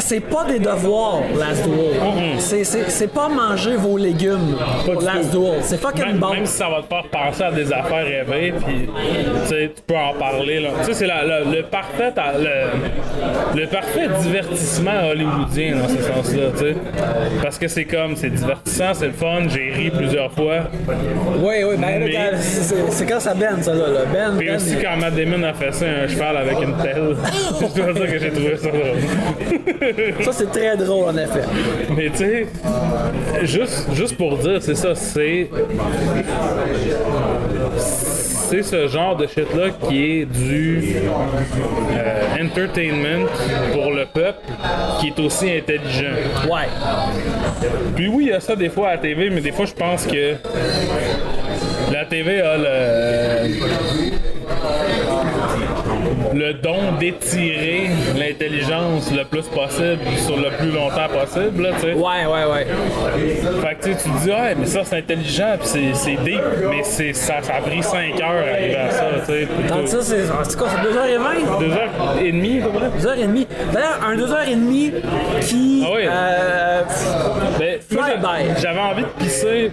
c'est 0.00 0.20
pas 0.20 0.44
des 0.44 0.58
devoirs, 0.58 1.20
Last 1.38 1.64
Duel. 1.64 1.96
C'est, 2.38 2.62
c'est, 2.64 2.90
c'est 2.90 3.06
pas 3.12 3.28
manger 3.30 3.76
vos 3.76 3.96
légumes 3.96 4.56
pour 4.84 5.00
Last 5.00 5.32
tout. 5.32 5.38
Duel. 5.40 5.58
C'est 5.62 5.80
fucking 5.80 6.04
Même, 6.04 6.18
bon. 6.18 6.32
même 6.34 6.44
si 6.46 6.52
ça 6.58 6.68
va 6.68 6.82
te 6.82 6.88
faire 6.88 7.04
penser 7.10 7.42
à 7.42 7.52
des 7.52 7.72
affaires 7.72 8.04
rêvées, 8.04 8.52
puis 8.66 8.88
tu 9.48 9.70
peux 9.86 9.96
en 9.96 10.12
parler. 10.12 10.60
là. 10.60 10.68
Tu 10.80 10.86
sais, 10.88 10.92
c'est 10.94 11.06
la- 11.06 11.24
la- 11.24 11.40
le, 11.40 11.62
parfait, 11.62 12.12
le, 12.38 13.60
le 13.60 13.66
parfait 13.66 14.08
divertissement 14.22 15.08
hollywoodien 15.10 15.76
dans 15.76 15.88
ce 15.88 16.02
sens-là. 16.02 16.74
Parce 17.42 17.58
que 17.58 17.66
c'est 17.66 17.86
comme, 17.86 18.14
c'est 18.14 18.30
divertissant, 18.30 18.92
c'est 18.92 19.06
le 19.06 19.12
fun, 19.12 19.48
j'ai 19.48 19.72
ri 19.74 19.90
plusieurs 19.90 20.30
fois. 20.32 20.64
Oui, 21.40 21.54
oui, 21.64 21.76
ben, 21.78 22.00
Mais- 22.00 22.36
c'est, 22.90 23.06
quand 23.06 23.20
ça 23.20 23.34
Ben, 23.34 23.62
ça, 23.62 23.74
là. 23.74 23.86
Ben, 24.12 24.36
Puis 24.36 24.46
ben, 24.48 24.56
aussi 24.56 24.76
quand 24.82 24.96
Matt 24.96 25.14
Damon 25.14 25.42
a 25.44 25.52
fait 25.54 25.72
ça, 25.72 25.86
un 25.86 26.08
cheval 26.08 26.36
avec 26.36 26.60
une 26.60 26.74
pelle. 26.74 27.16
je 27.76 27.82
dois 27.82 27.92
dire 27.92 28.10
que 28.10 28.18
j'ai 28.18 28.30
trouvé 28.30 28.56
ça 28.56 28.68
drôle. 28.68 30.22
ça, 30.24 30.32
c'est 30.32 30.50
très 30.50 30.76
drôle, 30.76 31.10
en 31.10 31.16
effet. 31.16 31.42
Mais 31.96 32.10
tu 32.10 32.16
sais, 32.16 32.46
juste, 33.42 33.88
juste 33.94 34.16
pour 34.16 34.36
dire, 34.38 34.58
c'est 34.60 34.74
ça, 34.74 34.94
c'est. 34.94 35.48
C'est 38.50 38.62
ce 38.62 38.88
genre 38.88 39.14
de 39.14 39.26
shit-là 39.26 39.68
qui 39.86 40.20
est 40.20 40.24
du 40.24 40.82
euh, 41.92 42.42
entertainment 42.42 43.28
pour 43.74 43.92
le 43.92 44.06
peuple 44.06 44.38
qui 44.98 45.08
est 45.08 45.20
aussi 45.20 45.50
intelligent. 45.50 46.14
Ouais. 46.50 46.66
Puis 47.94 48.08
oui, 48.08 48.24
il 48.24 48.30
y 48.30 48.32
a 48.32 48.40
ça 48.40 48.56
des 48.56 48.70
fois 48.70 48.88
à 48.88 48.90
la 48.92 48.98
TV, 49.02 49.28
mais 49.28 49.42
des 49.42 49.52
fois 49.52 49.66
je 49.66 49.74
pense 49.74 50.06
que 50.06 50.36
la 51.92 52.06
TV 52.06 52.40
a 52.40 52.56
le, 52.56 53.54
le 56.34 56.52
don 56.54 56.92
d'étirer 56.98 57.88
l'intelligence 58.16 59.10
le 59.12 59.24
plus 59.24 59.46
possible 59.48 59.98
sur 60.16 60.36
le 60.36 60.50
plus 60.58 60.70
longtemps 60.70 61.08
possible. 61.12 61.62
Là, 61.62 61.70
tu 61.74 61.80
sais. 61.82 61.92
Ouais, 61.94 62.26
ouais, 62.26 62.44
ouais. 62.52 62.66
Fait 63.62 63.74
que 63.76 63.84
tu 63.88 63.94
te 64.10 64.18
dis, 64.22 64.30
ouais, 64.30 64.54
mais 64.58 64.66
ça 64.66 64.80
c'est 64.84 64.98
intelligent, 64.98 65.56
puis 65.58 65.90
c'est, 65.94 66.16
deep, 66.24 66.40
mais 66.70 66.82
c'est, 66.82 67.12
ça, 67.12 67.34
ça 67.42 67.54
a 67.56 67.60
pris 67.60 67.82
5 67.82 68.20
heures 68.20 68.28
à 68.28 68.54
arriver 68.56 68.76
à 68.76 68.90
ça. 68.90 69.04
tu 69.26 69.32
sais. 69.32 69.48
Donc, 69.68 69.88
ça, 69.88 70.02
c'est, 70.02 70.24
c'est 70.44 70.58
quoi, 70.58 70.68
c'est 70.70 70.88
2h20? 70.88 71.58
Deux 71.60 71.72
heures 71.72 72.16
et 72.22 72.32
demie, 72.32 72.60
à 72.60 72.66
peu 72.66 72.70
près. 72.78 72.88
2h30. 72.88 73.46
D'ailleurs, 73.72 74.00
un 74.06 74.16
2h30 74.16 74.92
qui. 75.42 75.84
Ah 75.86 75.90
oui. 75.94 76.02
euh, 76.08 76.82
Ben. 77.58 78.54
J'avais 78.60 78.80
envie 78.80 79.02
de 79.02 79.24
pisser 79.24 79.70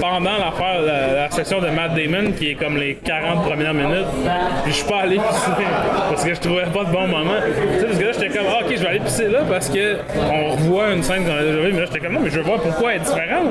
pendant 0.00 0.30
l'affaire, 0.32 0.80
la, 0.84 1.14
la 1.22 1.30
session 1.30 1.60
de 1.60 1.68
Matt 1.68 1.94
Damon, 1.94 2.32
qui 2.32 2.50
est 2.50 2.54
comme 2.54 2.76
les 2.76 2.94
40 2.96 3.44
premières 3.44 3.74
minutes. 3.74 4.06
Puis 4.64 4.72
je 4.72 4.76
suis 4.78 4.86
pas 4.86 5.00
allé 5.02 5.16
pisser 5.16 5.50
parce 6.10 6.24
que 6.24 6.34
je 6.34 6.40
trouvais 6.40 6.64
pas 6.64 6.84
de 6.84 6.90
bon 6.92 7.06
moment. 7.06 7.34
Tu 7.44 7.80
sais, 7.80 7.86
parce 7.86 7.98
que 7.98 8.04
là, 8.04 8.12
j'étais 8.12 8.28
comme, 8.38 8.46
ah, 8.48 8.58
ok, 8.64 8.72
je 8.76 8.82
vais 8.82 8.88
aller 8.88 9.00
pisser 9.00 9.28
là 9.28 9.40
parce 9.48 9.68
que 9.68 9.96
on 10.30 10.50
revoit 10.52 10.90
une 10.92 11.02
scène 11.02 11.24
qu'on 11.24 11.34
a 11.36 11.42
déjà 11.42 11.58
vue. 11.60 11.72
Mais 11.72 11.80
là, 11.80 11.86
j'étais 11.86 12.00
comme, 12.00 12.14
non, 12.14 12.20
mais 12.22 12.30
je 12.30 12.36
veux 12.36 12.42
voir 12.44 12.60
pourquoi 12.60 12.92
elle 12.94 13.00
est 13.00 13.04
différente. 13.04 13.48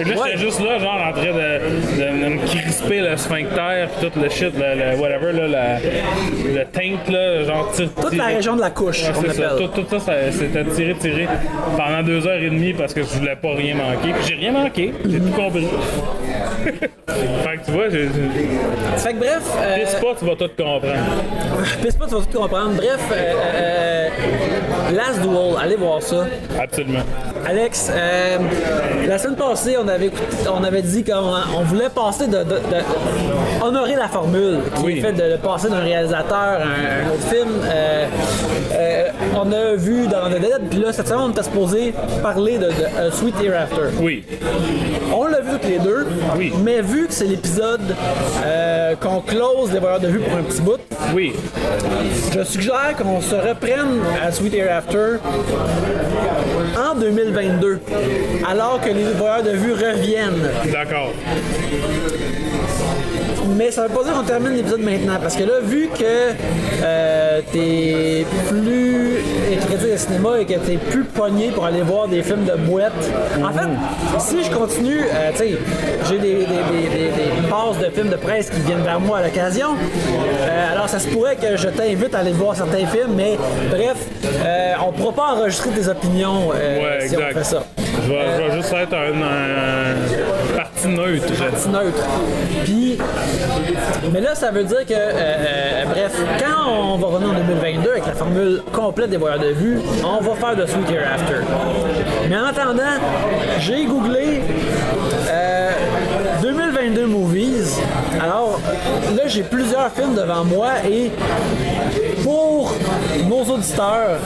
Et 0.00 0.04
là, 0.04 0.14
j'étais 0.24 0.38
juste 0.38 0.60
là, 0.64 0.78
genre, 0.78 1.00
en 1.08 1.12
train 1.12 1.22
de, 1.26 1.30
de- 1.32 2.24
de 2.24 2.28
me 2.34 2.46
crisper 2.46 3.00
le 3.00 3.16
sphincter, 3.16 3.86
puis 3.98 4.10
tout 4.10 4.20
le 4.20 4.28
shit, 4.28 4.52
le, 4.56 4.92
le 4.94 4.98
whatever, 5.00 5.32
là, 5.32 5.48
la- 5.48 5.78
le 5.78 6.64
taint, 6.66 6.96
là, 7.12 7.44
genre, 7.44 7.72
toute 7.76 8.14
la 8.16 8.24
région 8.26 8.56
de 8.56 8.60
la 8.60 8.70
couche, 8.70 9.02
Ouais, 9.02 9.10
on 9.16 9.32
ça. 9.32 9.50
tout 9.74 9.84
ça, 9.90 9.98
ça 10.00 10.12
c'était 10.32 10.64
tiré, 10.64 10.94
tiré 10.94 11.28
pendant 11.76 12.02
deux 12.02 12.26
heures 12.26 12.40
et 12.42 12.50
demie 12.50 12.72
parce 12.72 12.92
que 12.94 13.02
je 13.02 13.06
voulais 13.18 13.36
pas 13.36 13.54
rien 13.54 13.74
manquer. 13.74 14.12
Puis 14.18 14.28
j'ai 14.28 14.34
rien 14.34 14.52
manqué, 14.52 14.92
j'ai 15.08 15.18
tout 15.18 15.32
compris. 15.34 15.66
Fait 16.72 17.56
que 17.58 17.64
tu 17.64 17.70
vois, 17.72 17.88
j'ai- 17.90 18.08
Fait 18.96 19.12
que 19.12 19.18
bref. 19.18 19.42
euh, 19.58 19.76
pisse 19.84 19.94
pas, 19.94 20.14
tu 20.18 20.24
vas 20.24 20.36
tout 20.36 20.48
comprendre. 20.56 20.86
Pisse 21.82 21.94
pas, 21.96 22.06
tu 22.06 22.14
vas 22.14 22.20
tout 22.20 22.38
comprendre. 22.38 22.72
Bref, 22.76 23.00
euh, 23.12 23.32
euh, 23.54 24.08
Last 24.94 25.20
Duel, 25.20 25.54
allez 25.60 25.76
voir 25.76 26.00
ça. 26.02 26.26
Absolument. 26.60 27.00
Alex, 27.48 27.90
euh, 27.92 28.38
la 29.06 29.18
semaine 29.18 29.36
passée, 29.36 29.76
on 29.82 29.86
avait, 29.88 30.10
on 30.52 30.62
avait 30.64 30.82
dit 30.82 31.04
qu'on 31.04 31.32
on 31.56 31.62
voulait 31.62 31.88
passer 31.88 32.26
de, 32.26 32.38
de- 32.38 32.44
de- 32.44 33.64
honorer 33.64 33.94
la 33.96 34.08
formule 34.08 34.58
qui 34.76 34.82
Oui. 34.84 34.98
est 34.98 35.00
faite 35.00 35.16
de, 35.16 35.32
de 35.32 35.36
passer 35.36 35.68
d'un 35.68 35.80
réalisateur 35.80 36.36
à 36.36 36.56
un, 36.62 37.10
autre 37.12 37.22
film. 37.28 37.48
Euh, 37.64 38.06
euh, 38.72 39.08
on 39.34 39.50
a 39.52 39.74
vu 39.74 40.06
dans 40.06 40.28
The 40.30 40.40
Dead, 40.40 40.68
puis 40.70 40.80
là, 40.80 40.92
cette 40.92 41.08
semaine, 41.08 41.22
on 41.26 41.30
était 41.30 41.42
supposé 41.42 41.94
parler 42.22 42.58
de, 42.58 42.70
Sweet 43.12 43.34
Hereafter. 43.42 43.96
Oui. 44.00 44.24
On 45.14 45.24
l'a 45.26 45.40
vu 45.40 45.52
toutes 45.52 45.68
les 45.68 45.78
deux, 45.78 46.06
Oui. 46.36 46.52
mais 46.62 46.80
vu 46.80 47.06
que 47.06 47.12
c'est 47.12 47.26
l'épisode 47.26 47.80
qu'on 49.00 49.20
close 49.20 49.72
les 49.72 49.78
voyeurs 49.80 50.00
de 50.00 50.08
vue 50.08 50.20
pour 50.20 50.36
un 50.38 50.42
petit 50.42 50.60
bout, 50.60 50.78
Oui. 51.14 51.32
Je 52.34 52.42
suggère 52.44 52.94
qu'on 52.98 53.20
se 53.20 53.34
reprenne 53.34 54.00
à 54.24 54.30
Sweet 54.32 54.54
Hereafter 54.54 54.75
en 56.76 56.94
2022, 56.94 57.80
alors 58.48 58.80
que 58.80 58.90
les 58.90 59.12
voyeurs 59.12 59.42
de 59.42 59.50
vue 59.50 59.72
reviennent. 59.72 60.50
D'accord. 60.72 61.12
Mais 63.54 63.70
ça 63.70 63.82
veut 63.86 63.94
pas 63.94 64.02
dire 64.04 64.12
qu'on 64.14 64.22
termine 64.24 64.54
l'épisode 64.56 64.80
maintenant, 64.80 65.18
parce 65.20 65.36
que 65.36 65.44
là, 65.44 65.60
vu 65.62 65.88
que 65.88 66.32
euh, 66.82 67.40
t'es 67.52 68.26
plus 68.48 69.18
critique 69.46 69.90
de 69.92 69.96
cinéma 69.96 70.40
et 70.40 70.44
que 70.44 70.54
t'es 70.58 70.76
plus 70.76 71.04
pogné 71.04 71.48
pour 71.50 71.64
aller 71.64 71.82
voir 71.82 72.08
des 72.08 72.22
films 72.22 72.44
de 72.44 72.54
boîte, 72.56 72.92
en 73.42 73.52
fait, 73.52 73.68
si 74.18 74.42
je 74.44 74.50
continue, 74.50 75.00
euh, 75.00 75.30
tu 75.32 75.38
sais, 75.38 75.58
j'ai 76.08 76.18
des, 76.18 76.34
des, 76.34 76.44
des, 76.44 76.88
des, 76.88 77.40
des 77.40 77.48
passes 77.48 77.78
de 77.78 77.90
films 77.94 78.08
de 78.10 78.16
presse 78.16 78.50
qui 78.50 78.60
viennent 78.60 78.82
vers 78.82 79.00
moi 79.00 79.18
à 79.18 79.22
l'occasion, 79.22 79.68
euh, 79.74 80.72
alors 80.72 80.88
ça 80.88 80.98
se 80.98 81.08
pourrait 81.08 81.36
que 81.36 81.56
je 81.56 81.68
t'invite 81.68 82.14
à 82.14 82.18
aller 82.18 82.32
voir 82.32 82.56
certains 82.56 82.86
films, 82.86 83.14
mais 83.16 83.36
bref, 83.70 83.96
euh, 84.44 84.72
on 84.86 84.92
pourra 84.92 85.12
pas 85.12 85.34
enregistrer 85.34 85.70
tes 85.70 85.88
opinions 85.88 86.48
Ouais, 86.48 87.06
si 87.08 87.16
on 87.16 87.34
fait 87.34 87.44
ça. 87.44 87.62
Je 88.04 88.12
vais, 88.12 88.18
je 88.36 88.42
vais 88.50 88.56
juste 88.56 88.72
être 88.72 88.94
un, 88.94 89.12
un 89.22 90.64
parti 90.86 90.88
neutre. 90.88 91.32
je 91.34 91.68
neutre. 91.68 92.04
Puis, 92.64 92.98
mais 94.12 94.20
là, 94.20 94.34
ça 94.34 94.50
veut 94.50 94.64
dire 94.64 94.86
que, 94.86 94.92
euh, 94.92 95.12
euh, 95.14 95.84
bref, 95.86 96.12
quand 96.38 96.70
on 96.70 96.96
va 96.96 97.06
revenir 97.08 97.30
en 97.30 97.34
2022 97.34 97.90
avec 97.90 98.06
la 98.06 98.12
formule 98.12 98.62
complète 98.72 99.10
des 99.10 99.16
voyeurs 99.16 99.40
de 99.40 99.48
vue, 99.48 99.78
on 100.04 100.22
va 100.22 100.34
faire 100.34 100.56
de 100.56 100.66
Sweet 100.66 100.90
Hereafter. 100.90 101.40
Mais 102.28 102.36
en 102.36 102.44
attendant, 102.44 102.82
j'ai 103.60 103.84
googlé 103.84 104.42
euh, 105.28 105.70
2022 106.90 107.06
movies. 107.06 107.78
Alors, 108.20 108.60
là, 109.16 109.26
j'ai 109.26 109.42
plusieurs 109.42 109.90
films 109.92 110.14
devant 110.14 110.44
moi 110.44 110.68
et 110.88 111.10
pour 112.22 112.72
nos 113.28 113.42
auditeurs 113.54 114.18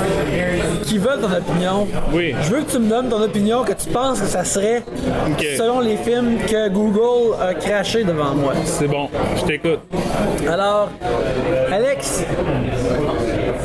qui 0.84 0.98
veulent 0.98 1.20
ton 1.20 1.32
opinion, 1.32 1.86
Oui. 2.12 2.34
je 2.42 2.50
veux 2.50 2.62
que 2.62 2.70
tu 2.70 2.78
me 2.78 2.88
donnes 2.88 3.08
ton 3.08 3.22
opinion, 3.22 3.62
que 3.64 3.72
tu 3.72 3.88
penses 3.88 4.20
que 4.20 4.26
ça 4.26 4.44
serait 4.44 4.82
selon 5.56 5.80
les 5.80 5.96
films 5.96 6.38
que 6.46 6.68
Google 6.68 7.34
a 7.40 7.54
craché 7.54 8.04
devant 8.04 8.34
moi. 8.34 8.52
C'est 8.64 8.88
bon, 8.88 9.08
je 9.36 9.44
t'écoute. 9.44 9.80
Alors, 10.48 10.88
Alex, 11.72 12.24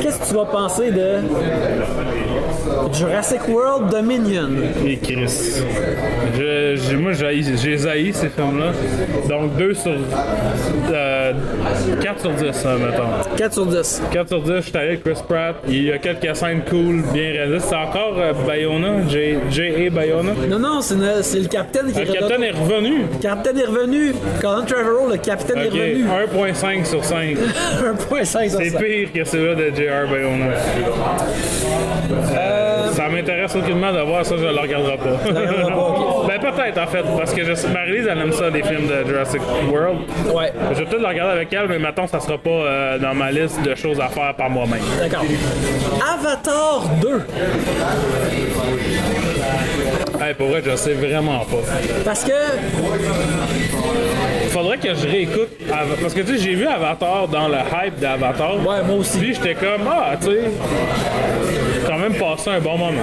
qu'est-ce 0.02 0.20
que 0.20 0.28
tu 0.28 0.34
vas 0.36 0.46
penser 0.46 0.92
de 0.92 1.20
Jurassic 2.94 3.48
World 3.48 3.90
Dominion? 3.92 4.50
Et 4.86 4.98
Chris. 4.98 5.62
Je, 6.38 6.76
je- 6.76 6.96
moi, 6.98 7.12
j'ai 7.14 7.26
haï 7.28 7.44
ces 8.14 8.30
films-là. 8.30 8.72
Donc 9.30 9.56
2 9.58 9.74
sur. 9.74 9.92
euh, 10.92 11.34
4 12.02 12.22
sur 12.22 12.32
10, 12.32 12.66
hein, 12.66 12.78
mettons. 12.80 13.36
4 13.38 13.54
sur 13.54 13.66
10. 13.66 14.02
4 14.12 14.28
sur 14.28 14.42
10, 14.42 14.52
je 14.58 14.62
suis 14.62 14.78
allé 14.78 14.88
avec 14.90 15.04
Chris 15.04 15.22
Pratt. 15.28 15.56
Il 15.68 15.84
y 15.84 15.92
a 15.92 15.98
quelques 15.98 16.36
scènes 16.36 16.62
cool, 16.70 17.02
bien 17.14 17.32
réalisées. 17.32 17.66
C'est 17.70 17.76
encore 17.76 18.16
euh, 18.18 18.34
Bayona, 18.46 19.08
J.A. 19.08 19.90
Bayona. 19.90 20.32
Non, 20.50 20.60
non, 20.60 20.82
c'est 20.82 20.96
le, 20.96 21.22
c'est 21.22 21.40
le 21.40 21.48
capitaine 21.48 21.92
qui 21.92 22.00
Le 22.00 22.04
est 22.04 22.14
capitaine 22.14 22.44
retour- 22.44 22.44
est 22.46 22.76
revenu. 22.76 22.98
Le 23.14 23.22
capitaine 23.22 23.58
est 23.60 23.66
revenu. 23.66 24.14
Colin 24.42 24.62
Trevorrow, 24.64 25.10
le 25.12 25.18
capitaine 25.18 25.58
est 25.60 25.70
revenu. 25.70 26.06
1.5 26.54 26.86
sur 26.86 27.04
5. 27.04 27.36
1.5 27.36 28.50
sur 28.50 28.60
C'est 28.60 28.70
5. 28.70 28.84
pire 28.84 29.10
que 29.14 29.24
celui 29.24 29.56
de 29.56 29.76
J.R. 29.76 30.08
Bayona. 30.10 30.46
Euh, 32.38 32.85
Ça 33.06 33.12
m'intéresse 33.12 33.56
aucunement 33.56 33.94
de 33.94 34.00
voir 34.00 34.26
ça, 34.26 34.36
je 34.36 34.46
le 34.46 34.60
regarderai 34.60 34.98
pas. 34.98 35.04
ben 36.28 36.40
peut-être 36.40 36.78
en 36.80 36.88
fait, 36.88 37.04
parce 37.16 37.36
que 37.36 37.44
je 37.44 37.54
sais, 37.54 37.68
Marie-Lise 37.68 38.08
elle 38.12 38.18
aime 38.18 38.32
ça, 38.32 38.50
les 38.50 38.64
films 38.64 38.88
de 38.88 39.08
Jurassic 39.08 39.42
World. 39.72 40.00
Ouais, 40.34 40.52
Je 40.72 40.80
vais 40.80 40.86
peut-être 40.86 41.02
le 41.02 41.08
regarder 41.08 41.34
avec 41.34 41.54
elle, 41.54 41.68
mais 41.68 41.78
maintenant 41.78 42.08
ça 42.08 42.20
sera 42.20 42.40
pas 42.40 42.50
euh, 42.50 42.98
dans 42.98 43.14
ma 43.14 43.32
liste 43.32 43.62
de 43.62 43.76
choses 43.76 44.00
à 44.00 44.08
faire 44.08 44.34
par 44.36 44.50
moi-même. 44.50 44.82
d'accord. 45.00 45.24
Avatar 46.02 46.82
2. 47.00 47.22
Hey, 50.20 50.34
pour 50.34 50.48
vrai, 50.48 50.64
je 50.66 50.76
sais 50.76 50.94
vraiment 50.94 51.42
pas. 51.42 51.58
Parce 52.04 52.24
que 52.24 52.32
Faudrait 54.50 54.78
que 54.78 54.96
je 54.96 55.06
réécoute. 55.08 55.50
Parce 56.02 56.14
que 56.14 56.22
tu 56.22 56.38
sais, 56.38 56.44
j'ai 56.44 56.56
vu 56.56 56.66
Avatar 56.66 57.28
dans 57.28 57.50
le 57.50 57.58
hype 57.58 58.00
d'Avatar. 58.00 58.56
Ouais, 58.66 58.82
moi 58.84 58.96
aussi. 58.96 59.20
Puis 59.20 59.34
j'étais 59.36 59.54
comme, 59.54 59.88
ah, 59.92 60.14
tu 60.20 60.28
sais, 60.28 60.42
même 62.10 62.20
passé 62.20 62.50
un 62.52 62.60
bon 62.60 62.78
moment. 62.78 63.02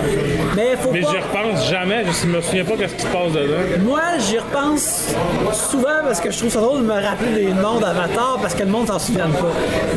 Mais 0.56 0.76
faut 0.78 0.90
Mais 0.92 1.00
pas. 1.00 1.08
j'y 1.10 1.16
repense 1.18 1.68
jamais, 1.68 2.04
je 2.22 2.26
me 2.26 2.40
souviens 2.40 2.64
pas 2.64 2.72
qu'est-ce 2.78 2.94
qui 2.94 3.02
se 3.02 3.06
passe 3.06 3.32
dedans. 3.32 3.84
Moi, 3.84 4.00
j'y 4.18 4.38
repense 4.38 5.14
souvent 5.52 5.88
parce 6.04 6.20
que 6.20 6.30
je 6.30 6.38
trouve 6.38 6.50
ça 6.50 6.60
drôle 6.60 6.80
de 6.80 6.86
me 6.86 6.92
rappeler 6.94 7.46
des 7.46 7.52
noms 7.52 7.78
d'Avatar 7.80 8.38
parce 8.40 8.54
que 8.54 8.62
le 8.62 8.70
monde 8.70 8.86
s'en 8.86 8.98
souvient 8.98 9.28
pas. 9.30 9.46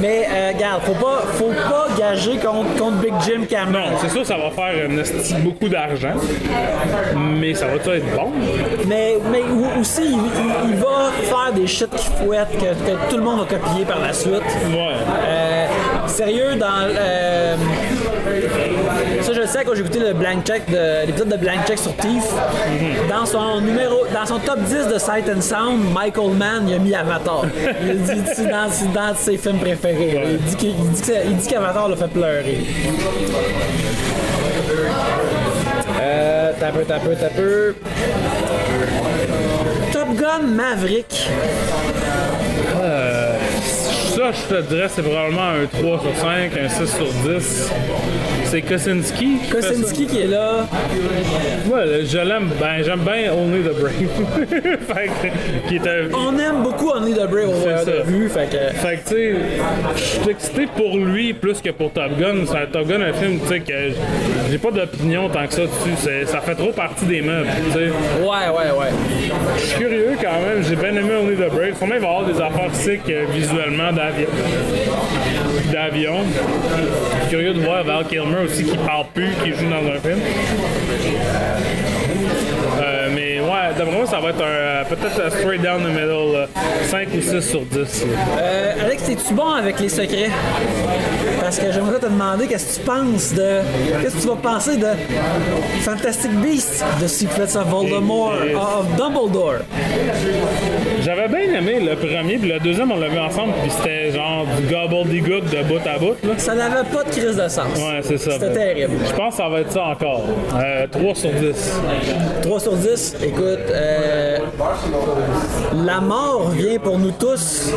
Mais 0.01 0.27
euh, 0.29 0.51
regarde, 0.55 0.81
faut 0.83 0.93
pas, 0.93 1.23
faut 1.33 1.51
pas 1.69 1.87
gager 1.97 2.37
contre, 2.37 2.75
contre 2.77 2.97
Big 2.97 3.13
Jim 3.25 3.41
Cameron. 3.49 3.71
Non, 3.91 3.97
c'est 4.01 4.09
sûr, 4.09 4.25
ça 4.25 4.35
va 4.37 4.49
faire 4.51 4.89
beaucoup 5.43 5.69
d'argent. 5.69 6.13
Mais 7.17 7.53
ça 7.53 7.67
va-tu 7.67 7.89
être 7.89 8.15
bon? 8.15 8.31
Mais, 8.87 9.15
mais 9.31 9.43
aussi, 9.79 10.01
il, 10.03 10.13
il- 10.13 10.69
il 10.69 10.75
va 10.75 11.11
faire 11.23 11.53
des 11.53 11.67
shit 11.67 11.89
qui 11.95 12.07
fouettent 12.23 12.57
que, 12.57 12.65
que 12.91 13.09
tout 13.09 13.17
le 13.17 13.23
monde 13.23 13.39
va 13.39 13.45
copier 13.45 13.85
par 13.85 13.99
la 13.99 14.13
suite. 14.13 14.33
Ouais. 14.33 14.93
Euh, 15.27 15.67
sérieux, 16.07 16.55
dans. 16.55 16.65
euh, 16.83 17.55
le 19.45 19.51
sais 19.51 19.63
quand 19.63 19.73
j'ai 19.75 19.81
écouté 19.81 19.99
le 19.99 20.13
blank 20.13 20.43
check 20.45 20.63
de 20.69 21.05
l'épisode 21.05 21.29
de 21.29 21.37
Blank 21.37 21.67
Check 21.67 21.77
sur 21.77 21.95
Thief. 21.97 22.23
Dans 23.09 23.25
son 23.25 23.61
numéro, 23.61 24.05
dans 24.13 24.25
son 24.25 24.39
top 24.39 24.59
10 24.61 24.87
de 24.93 24.97
Sight 24.97 25.29
and 25.29 25.41
Sound, 25.41 25.93
Michael 25.93 26.31
Mann 26.31 26.67
il 26.67 26.73
a 26.75 26.79
mis 26.79 26.95
Avatar. 26.95 27.43
Il 27.83 28.01
dit 28.01 28.21
c'est 28.35 28.45
dans, 28.49 28.67
dans 28.93 29.15
ses 29.15 29.37
films 29.37 29.59
préférés. 29.59 30.21
Il 30.31 30.37
dit 30.45 30.55
qu'il- 30.55 31.47
qu'Avatar 31.47 31.89
l'a 31.89 31.95
fait 31.95 32.07
pleurer. 32.07 32.57
Euh, 36.01 36.51
t'as 36.59 36.71
peu, 36.71 36.83
t'as 36.87 36.99
peu, 36.99 37.15
t'as 37.19 37.29
peu. 37.29 37.75
Top 39.93 40.15
Gun 40.15 40.47
Maverick. 40.47 41.29
Ça, 44.15 44.31
je 44.31 44.55
te 44.55 44.61
dirais, 44.61 44.87
c'est 44.89 45.01
probablement 45.01 45.49
un 45.49 45.65
3 45.65 45.99
sur 45.99 46.15
5, 46.21 46.51
un 46.57 46.69
6 46.69 46.87
sur 46.95 47.05
10. 47.29 47.69
C'est 48.55 48.61
Kosinski. 48.61 49.39
Kosinski 49.51 50.05
qui 50.05 50.21
est 50.21 50.27
là. 50.27 50.65
Ouais, 51.69 52.05
je 52.05 52.17
l'aime. 52.19 52.49
Ben, 52.57 52.81
j'aime 52.85 53.01
bien 53.01 53.33
Only 53.33 53.63
the 53.63 53.77
Brave. 53.77 54.79
fait 54.87 55.09
que, 55.09 55.67
qui 55.67 55.75
est 55.75 55.85
un. 55.85 56.17
On 56.17 56.39
aime 56.39 56.63
beaucoup 56.63 56.89
Only 56.89 57.11
the 57.11 57.29
Brave 57.29 57.49
au 57.49 57.61
ça. 57.61 57.83
de 57.83 58.03
vue, 58.03 58.29
fait 58.29 58.49
que. 58.49 58.77
Fait 58.77 58.95
que, 58.95 59.09
tu 59.09 59.15
sais, 59.15 59.35
je 59.97 60.01
suis 60.01 60.29
excité 60.29 60.67
pour 60.67 60.95
lui 60.97 61.33
plus 61.33 61.59
que 61.59 61.71
pour 61.71 61.91
Top 61.91 62.17
Gun. 62.17 62.45
C'est 62.45 62.55
un 62.55 62.65
Top 62.67 62.87
Gun, 62.87 63.01
un 63.01 63.11
film, 63.11 63.39
tu 63.41 63.47
sais, 63.49 63.59
que 63.59 63.73
j'ai 64.49 64.57
pas 64.57 64.71
d'opinion 64.71 65.27
tant 65.27 65.45
que 65.47 65.53
ça 65.53 65.63
dessus. 65.63 66.25
Ça 66.25 66.39
fait 66.39 66.55
trop 66.55 66.71
partie 66.71 67.07
des 67.07 67.21
meubles, 67.21 67.49
tu 67.65 67.73
sais. 67.73 67.89
Ouais, 68.21 68.47
ouais, 68.55 68.79
ouais. 68.79 68.91
Je 69.57 69.63
suis 69.63 69.79
curieux 69.79 70.15
quand 70.21 70.39
même. 70.47 70.63
J'ai 70.63 70.77
bien 70.77 70.95
aimé 70.95 71.11
Only 71.21 71.35
the 71.35 71.53
Brave. 71.53 71.77
Sûrement, 71.77 71.95
il 71.95 72.01
va 72.01 72.07
y 72.07 72.09
avoir 72.09 72.25
des 72.25 72.39
affaires 72.39 72.73
sick 72.73 73.01
euh, 73.09 73.25
visuellement 73.33 73.91
d'avion. 73.91 74.27
Je 75.77 77.19
suis 77.19 77.29
curieux 77.29 77.53
de 77.53 77.59
voir 77.59 77.83
Val 77.83 78.07
Kilmer 78.07 78.45
aussi 78.45 78.63
qui 78.63 78.77
parle 78.77 79.07
plus, 79.13 79.31
qui 79.43 79.51
joue 79.51 79.69
dans 79.69 79.85
un 79.85 79.99
film. 79.99 80.21
Euh, 83.55 83.69
ouais, 83.69 83.75
d'après 83.77 83.95
moi, 83.95 84.05
ça 84.05 84.19
va 84.19 84.29
être 84.29 84.41
un, 84.41 84.45
euh, 84.45 84.83
peut-être 84.89 85.21
un 85.25 85.29
straight 85.29 85.61
down 85.61 85.81
the 85.83 85.87
middle, 85.89 86.33
là. 86.33 86.47
5 86.89 87.07
ou 87.17 87.21
6 87.21 87.41
sur 87.41 87.61
10. 87.61 87.77
là. 88.05 88.11
Euh, 88.39 88.85
Alex, 88.85 89.09
es-tu 89.09 89.33
bon 89.33 89.51
avec 89.53 89.79
les 89.79 89.89
secrets? 89.89 90.29
Parce 91.41 91.59
que 91.59 91.71
j'aimerais 91.71 91.99
te 91.99 92.05
demander 92.05 92.47
qu'est-ce 92.47 92.77
que 92.77 92.81
tu 92.81 92.85
penses 92.87 93.33
de. 93.33 93.59
Qu'est-ce 94.01 94.15
que 94.15 94.21
tu 94.21 94.27
vas 94.27 94.35
penser 94.35 94.77
de 94.77 94.87
Fantastic 95.81 96.31
Beasts, 96.41 96.83
The 97.01 97.07
Secrets 97.07 97.55
of 97.55 97.67
Voldemort, 97.67 98.33
Et- 98.49 98.55
of 98.55 98.87
Dumbledore? 98.97 99.59
J'avais 101.01 101.27
bien 101.27 101.57
aimé 101.59 101.79
le 101.79 101.95
premier, 101.95 102.37
puis 102.37 102.51
le 102.51 102.59
deuxième, 102.59 102.91
on 102.91 102.97
l'a 102.99 103.09
vu 103.09 103.19
ensemble, 103.19 103.53
puis 103.61 103.71
c'était 103.71 104.11
genre 104.11 104.45
du 104.57 104.73
gobbledygook 104.73 105.43
de 105.49 105.63
bout 105.63 105.87
à 105.87 105.99
bout. 105.99 106.15
Là. 106.23 106.33
Ça 106.37 106.55
n'avait 106.55 106.87
pas 106.91 107.03
de 107.03 107.09
crise 107.09 107.35
de 107.35 107.47
sens. 107.47 107.77
Ouais, 107.77 107.99
c'est 108.01 108.17
ça. 108.17 108.31
C'était 108.31 108.53
terrible. 108.53 108.93
Je 109.07 109.13
pense 109.13 109.35
que 109.35 109.43
ça 109.43 109.49
va 109.49 109.59
être 109.59 109.71
ça 109.71 109.83
encore. 109.85 110.21
Euh, 110.55 110.87
3 110.91 111.15
sur 111.15 111.29
10. 111.31 111.73
3 112.41 112.59
sur 112.59 112.73
10, 112.75 113.15
écoute, 113.23 113.44
euh, 113.45 114.37
la 115.85 115.99
mort 116.01 116.49
vient 116.49 116.77
pour 116.79 116.97
nous 116.97 117.11
tous, 117.11 117.71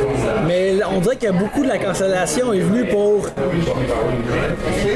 mais 0.46 0.74
on 0.94 1.00
dirait 1.00 1.16
que 1.16 1.30
beaucoup 1.32 1.62
de 1.62 1.68
la 1.68 1.78
cancellation 1.78 2.52
est 2.52 2.60
venue 2.60 2.84
pour 2.86 3.26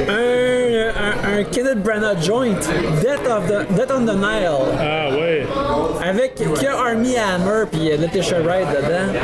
un 0.09 0.13
un, 0.13 1.39
un, 1.39 1.45
Kenneth 1.45 1.83
Branagh 1.83 2.23
joint, 2.23 2.55
Death, 3.01 3.27
of 3.29 3.47
the, 3.49 3.67
Death 3.75 3.91
on 3.95 4.05
the 4.05 4.15
Nile, 4.15 4.77
Ah 4.79 5.09
ouais. 5.11 5.47
avec 6.05 6.35
qui 6.35 6.67
a 6.67 6.77
Army 6.77 7.15
Hammer 7.17 7.65
puis 7.71 7.91
euh, 7.93 7.97
Letitia 7.97 8.41
Wright 8.41 8.67
dedans. 8.69 9.19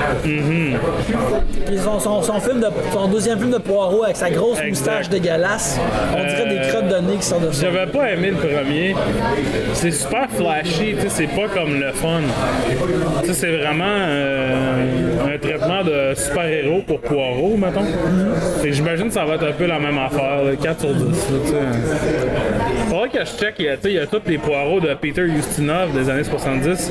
Puis 1.67 1.79
son, 1.79 1.99
son, 2.01 2.23
son 2.23 2.41
film 2.41 2.61
de, 2.61 2.67
son 2.93 3.09
deuxième 3.09 3.39
film 3.39 3.51
de 3.51 3.59
Poirot 3.59 4.05
avec 4.05 4.17
sa 4.17 4.31
grosse 4.31 4.59
Exact. 4.59 4.69
moustache 4.71 5.09
dégueulasse. 5.09 5.79
On 6.13 6.21
dirait 6.25 6.49
des 6.49 6.69
crottes 6.69 6.89
de 6.89 6.97
nez 7.07 7.17
qui 7.17 7.23
sortent 7.27 7.47
de 7.47 7.53
ça. 7.53 7.67
J'avais 7.71 7.87
pas 7.91 8.11
aimé 8.13 8.31
le 8.31 8.37
premier. 8.37 8.95
C'est 9.75 9.91
super 9.91 10.29
flashy, 10.31 10.95
tu 10.95 11.03
sais, 11.03 11.09
c'est 11.09 11.27
pas 11.39 11.49
comme 11.55 11.79
le 11.79 11.93
fun. 11.93 12.23
C'est 13.33 13.57
vraiment 13.59 13.85
euh, 13.87 15.35
un 15.35 15.39
traitement 15.39 15.85
de 15.85 16.15
super-héros 16.17 16.83
pour 16.87 17.01
Poirot, 17.01 17.57
mettons. 17.57 17.85
J'imagine 18.65 19.07
que 19.07 19.15
ça 19.15 19.25
va 19.25 19.35
être 19.35 19.47
un 19.47 19.53
peu 19.53 19.67
la 19.67 19.79
même 19.79 19.99
affaire, 19.99 20.43
là, 20.43 20.57
4 20.61 20.81
sur 20.81 20.95
10. 20.95 21.05
là, 21.05 21.39
tu 21.45 21.51
sais. 21.51 22.78
Faudrait 22.89 23.09
que 23.11 23.19
je 23.21 23.39
check, 23.39 23.55
il 23.59 23.65
y 23.67 23.69
a, 23.69 23.75
il 23.85 23.93
y 23.93 23.99
a 23.99 24.07
tous 24.07 24.23
les 24.27 24.39
Poirots 24.39 24.81
de 24.81 24.95
Peter 24.95 25.23
Ustinov 25.23 25.93
des 25.93 26.09
années 26.09 26.25
70. 26.25 26.91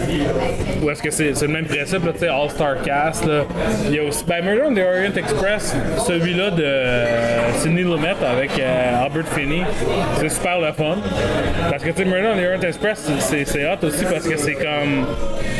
Ou 0.83 0.89
est-ce 0.91 1.01
que 1.01 1.09
c'est 1.09 1.31
le 1.41 1.47
même 1.47 1.65
principe, 1.65 2.01
tu 2.13 2.19
sais, 2.19 2.27
All-Star 2.27 2.81
Cast. 2.83 3.25
Là. 3.25 3.43
Il 3.87 3.95
y 3.95 3.99
a 3.99 4.03
aussi, 4.03 4.23
ben, 4.25 4.43
Murder 4.45 4.63
on 4.69 4.73
the 4.75 4.79
Orient 4.79 5.15
Express, 5.15 5.75
celui-là 6.05 6.51
de 6.51 6.63
euh, 6.63 7.51
Sidney 7.57 7.81
Lumet 7.81 8.13
avec 8.29 8.51
euh, 8.59 9.03
Albert 9.05 9.27
Finney. 9.35 9.63
C'est 10.19 10.29
super 10.29 10.59
le 10.59 10.71
fun. 10.73 10.97
Parce 11.71 11.83
que, 11.83 11.89
tu 11.89 11.97
sais, 12.03 12.05
Murder 12.05 12.27
on 12.33 12.37
the 12.37 12.45
Orient 12.45 12.61
Express, 12.67 13.09
c'est- 13.19 13.45
c'est 13.45 13.65
hot 13.65 13.83
aussi 13.83 14.05
parce 14.05 14.27
que 14.27 14.37
c'est 14.37 14.53
comme. 14.53 15.07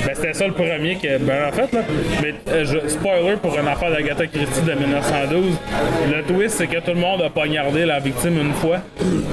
Ben, 0.06 0.14
c'était 0.14 0.34
ça 0.34 0.46
le 0.48 0.54
premier 0.54 0.96
que. 1.02 1.18
Ben, 1.18 1.48
en 1.50 1.52
fait, 1.52 1.74
là. 1.74 1.82
Mais, 2.22 2.34
euh, 2.50 2.64
je- 2.64 2.88
spoiler 2.88 3.36
pour 3.42 3.58
une 3.58 3.68
affaire 3.68 3.90
d'Agatha 3.92 4.28
Christie 4.28 4.62
de 4.62 4.74
1912. 4.74 5.58
Le 6.16 6.24
twist, 6.24 6.58
c'est 6.58 6.68
que 6.68 6.78
tout 6.80 6.92
le 6.94 7.00
monde 7.02 7.22
a 7.24 7.30
poignardé 7.32 7.86
la 7.86 8.00
victime 8.00 8.38
une 8.40 8.54
fois. 8.54 8.78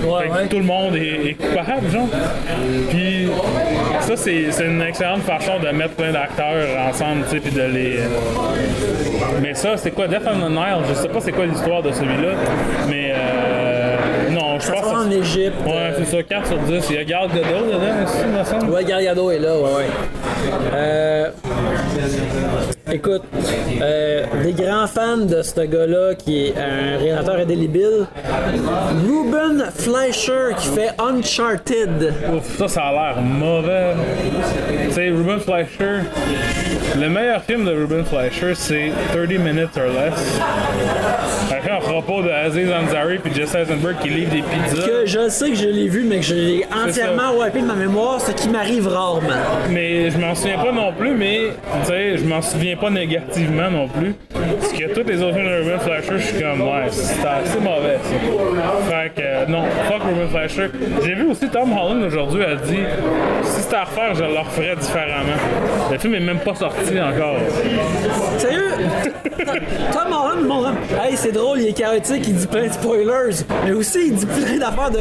Ouais, 0.05 0.23
Fait 0.25 0.29
que 0.29 0.35
ouais. 0.35 0.47
tout 0.49 0.57
le 0.59 0.65
monde 0.65 0.94
est, 0.97 1.29
est 1.31 1.35
coupable, 1.35 1.89
genre. 1.93 2.09
Puis 2.91 3.29
ça, 4.01 4.17
c'est 4.17 4.47
c'est 4.51 4.67
une 4.67 4.83
excellente 4.83 5.23
façon 5.23 5.59
de 5.59 5.69
mettre 5.77 5.95
plein 5.95 6.13
d'acteurs 6.13 6.67
ensemble, 6.89 7.25
tu 7.25 7.31
sais, 7.37 7.41
puis 7.41 7.51
de 7.53 7.63
les. 7.63 7.99
Mais 9.43 9.55
ça, 9.55 9.77
c'est 9.77 9.91
quoi, 9.91 10.07
Death 10.09 10.23
on 10.27 10.47
the 10.47 10.51
Nile? 10.51 10.85
Je 10.89 10.95
sais 10.95 11.09
pas 11.09 11.21
c'est 11.21 11.33
quoi 11.33 11.47
l'histoire 11.47 11.83
de 11.83 11.93
celui-là, 11.93 12.31
mais 12.89 13.13
euh, 13.15 13.97
non, 14.31 14.59
je 14.59 14.65
Ça 14.67 14.75
se 14.77 14.81
pense. 14.81 14.93
passe 14.93 15.07
en 15.07 15.11
Égypte. 15.11 15.57
Ouais, 15.67 15.93
c'est 15.99 16.17
ça, 16.17 16.23
4 16.23 16.47
sur 16.47 16.59
10. 16.59 16.87
Il 16.91 16.97
y 16.97 16.99
a 16.99 17.05
Gal 17.05 17.29
Gadot 17.29 17.67
dedans 17.67 18.05
aussi, 18.05 18.19
il 18.25 18.39
me 18.39 18.45
semble. 18.45 18.71
Ouais, 18.73 18.85
Gargado 18.85 19.31
est 19.31 19.39
là, 19.39 19.55
ouais, 19.57 19.63
ouais. 19.63 20.51
Euh, 20.75 21.31
écoute, 22.93 23.23
euh, 23.81 24.25
des 24.43 24.53
grands 24.53 24.87
fans 24.87 25.17
de 25.19 25.43
ce 25.43 25.61
gars-là 25.61 26.15
qui 26.15 26.47
est 26.47 26.55
un 26.57 26.99
réalisateur 26.99 27.37
indélébile, 27.37 28.07
Ruben 29.07 29.65
Fleischer 29.75 30.55
qui 30.59 30.69
fait 30.69 30.91
Uncharted. 30.99 32.13
Ouf, 32.35 32.57
ça, 32.59 32.69
ça 32.69 32.83
a 32.83 32.93
l'air 32.93 33.23
mauvais. 33.23 33.95
Tu 34.87 34.93
sais, 34.93 35.09
Ruben 35.09 35.41
Fleischer, 35.41 36.01
le 37.01 37.09
meilleur 37.09 37.43
film 37.43 37.65
de 37.65 37.71
Ruben 37.71 38.05
Fleischer, 38.05 38.55
c'est 38.55 38.93
30 39.13 39.31
Minutes 39.39 39.77
or 39.77 39.93
Less. 39.93 40.41
Un 41.71 41.81
propos 41.81 42.23
de 42.23 42.29
Aziz 42.29 42.69
Ansari 42.71 43.19
puis 43.19 43.35
Jesse 43.35 43.55
Eisenberg 43.55 43.97
qui 44.03 44.11
livrent 44.11 44.31
des 44.31 44.43
pizzas. 44.43 44.87
Que 44.87 45.07
je 45.07 45.29
sais 45.29 45.49
que 45.51 45.57
je 45.57 45.67
l'ai 45.67 45.89
vu, 45.89 46.05
mais 46.05 46.19
que 46.19 46.27
je 46.27 46.35
l'ai 46.35 46.67
entièrement 46.73 47.33
wipé 47.41 47.63
de 47.63 47.67
ma 47.67 47.75
mémoire, 47.75 48.21
ce 48.21 48.33
qui 48.33 48.49
m'arrive 48.49 48.87
rarement. 48.87 49.31
Mais 49.71 50.11
je 50.11 50.19
m'en 50.19 50.35
souviens 50.35 50.59
pas 50.59 50.73
non 50.73 50.93
plus, 50.93 51.15
mais 51.15 51.53
tu 51.83 51.89
sais, 51.89 52.19
je 52.19 52.25
m'en 52.25 52.43
souviens 52.43 52.74
pas 52.77 52.91
négativement 52.91 53.71
non 53.71 53.89
plus. 53.89 54.15
Parce 54.33 54.73
que 54.73 54.95
tous 54.95 55.09
les 55.09 55.23
autres 55.23 55.35
films 55.35 55.49
de 55.49 55.63
Ruben 55.63 55.81
Fleischer, 55.81 56.19
je 56.19 56.27
suis 56.27 56.43
comme, 56.43 56.61
ouais, 56.63 56.89
c'est 56.91 57.27
assez 57.27 57.59
mauvais 57.59 57.99
ça. 58.03 58.91
Fait 58.91 59.15
que, 59.15 59.23
euh, 59.25 59.47
non, 59.47 59.65
fuck 59.89 60.03
Ruben 60.03 60.29
Fleischer. 60.29 60.71
J'ai 61.05 61.15
vu 61.15 61.31
aussi 61.31 61.49
Tom 61.49 61.73
Holland 61.73 62.03
aujourd'hui, 62.05 62.45
a 62.45 62.57
dit, 62.57 62.85
si 63.43 63.63
c'était 63.63 63.77
à 63.77 63.85
refaire, 63.85 64.15
je 64.15 64.25
le 64.25 64.39
referais 64.39 64.77
différemment. 64.77 65.37
Le 65.91 65.99
film 65.99 66.15
est 66.15 66.21
même 66.21 66.41
pas 66.41 66.55
sorti 66.55 67.01
encore. 67.01 67.37
Sérieux? 68.39 68.71
Tom 69.93 70.13
Holland, 70.13 70.47
mon 70.47 70.65
homme, 70.67 70.77
hey, 71.05 71.17
c'est 71.17 71.33
drôle, 71.33 71.61
il 71.61 71.69
est 71.69 71.73
chaotique, 71.73 72.25
il 72.27 72.35
dit 72.35 72.47
plein 72.47 72.67
de 72.67 72.73
spoilers, 72.73 73.45
mais 73.65 73.73
aussi 73.73 74.09
il 74.09 74.15
dit 74.15 74.27
plein 74.27 74.59
d'affaires 74.59 74.91
de. 74.91 75.01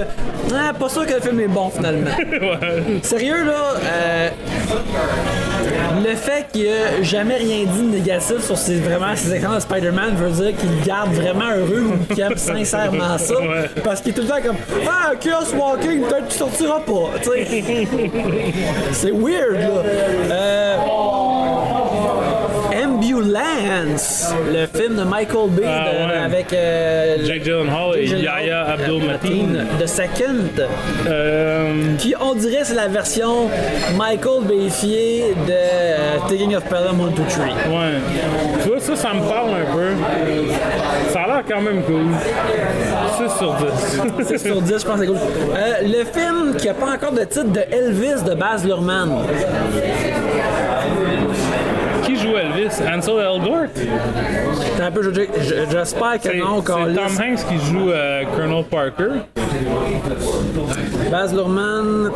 Ah, 0.54 0.74
pas 0.74 0.90
sûr 0.90 1.06
que 1.06 1.14
le 1.14 1.22
film 1.22 1.40
est 1.40 1.48
bon 1.48 1.70
finalement. 1.70 2.10
ouais. 2.32 3.00
Sérieux, 3.02 3.46
là, 3.46 3.76
euh, 3.84 4.30
le 6.04 6.16
fait 6.16 6.48
qu'il 6.52 6.68
a 6.68 7.02
jamais 7.02 7.38
rien 7.38 7.63
dit 7.66 7.82
de 7.82 7.98
négatif 7.98 8.40
sur 8.44 8.58
ses, 8.58 8.76
vraiment 8.80 9.16
ses 9.16 9.34
expériences 9.34 9.66
de 9.68 9.74
Spider-Man 9.74 10.16
veut 10.16 10.30
dire 10.32 10.56
qu'il 10.58 10.82
garde 10.86 11.12
vraiment 11.14 11.50
heureux 11.56 11.92
ou 11.94 12.14
qu'il 12.14 12.24
aime 12.24 12.38
sincèrement 12.38 13.18
ça. 13.18 13.40
Ouais. 13.40 13.70
Parce 13.84 14.02
qu'il 14.02 14.12
est 14.12 14.16
tout 14.16 14.22
le 14.22 14.28
temps 14.28 14.42
comme 14.44 14.58
Ah, 14.88 15.12
Chaos 15.20 15.54
Walking, 15.56 16.02
peut-être 16.04 16.28
tu 16.30 16.38
sortiras 16.38 16.80
pas. 16.80 17.12
C'est 18.92 19.12
weird, 19.12 19.54
là. 19.60 19.84
Euh, 20.32 20.78
Ambulance, 23.24 24.34
le 24.52 24.66
film 24.78 24.96
de 24.98 25.04
Michael 25.04 25.50
Bay 25.50 25.64
Ah, 25.66 25.86
de- 25.86 26.12
ouais. 26.12 26.18
avec 26.26 26.54
euh, 26.54 27.18
Jake 27.26 27.44
Gyllenhaal 27.44 27.98
et 27.98 28.06
Yahya 28.08 28.42
Gyllenhaal, 28.42 28.72
Abdul-Mateen. 28.74 29.66
The 29.80 29.88
Second. 29.88 30.64
Euh, 31.08 31.74
Puis 32.00 32.14
on 32.20 32.36
dirait 32.36 32.62
que 32.62 32.68
c'est 32.68 32.76
la 32.76 32.88
version 32.90 33.48
Michael 33.98 34.44
Bayfier 34.48 35.34
de 35.48 35.52
euh, 35.52 36.18
Taking 36.28 36.56
of 36.56 36.64
Pelham 36.66 37.00
1, 37.02 37.08
2, 37.12 37.24
3. 37.30 37.46
ouais. 37.46 37.54
Tu 38.62 38.70
vois, 38.70 38.80
ça, 38.80 38.96
ça 38.96 39.14
me 39.14 39.22
parle 39.22 39.52
un 39.52 39.74
peu. 39.74 39.88
Ça 41.12 41.22
a 41.22 41.28
l'air 41.28 41.44
quand 41.50 41.62
même 41.62 41.82
cool. 41.84 42.08
6 43.18 43.38
sur 43.38 43.54
10. 43.54 44.38
6 44.38 44.44
sur 44.48 44.62
10, 44.62 44.70
je 44.82 44.86
pense 44.86 44.96
que 44.96 45.02
c'est 45.02 45.08
cool. 45.08 45.18
Euh, 45.56 45.74
le 45.84 46.04
film 46.06 46.56
qui 46.58 46.68
n'a 46.68 46.74
pas 46.74 46.92
encore 46.92 47.12
de 47.14 47.24
titre 47.24 47.52
de 47.52 47.62
Elvis 47.72 48.24
de 48.28 48.34
Baz 48.36 48.66
Luhrmann. 48.66 49.10
Joue 52.24 52.38
Elvis? 52.38 52.82
Ansel 52.82 53.20
Elgort? 53.20 53.68
T'as 54.78 54.86
un 54.86 54.92
peu, 54.92 55.04
je- 55.04 55.12
je- 55.12 55.70
j'espère 55.72 56.20
que 56.22 56.38
non, 56.38 56.62
c'est. 56.66 56.72
Tom 56.96 57.18
Hanks 57.20 57.46
qui 57.50 57.58
joue 57.72 57.90
euh, 57.92 58.24
Colonel 58.36 58.64
Parker. 58.64 59.20
Baz 61.12 61.34
Luhrmann. 61.34 62.10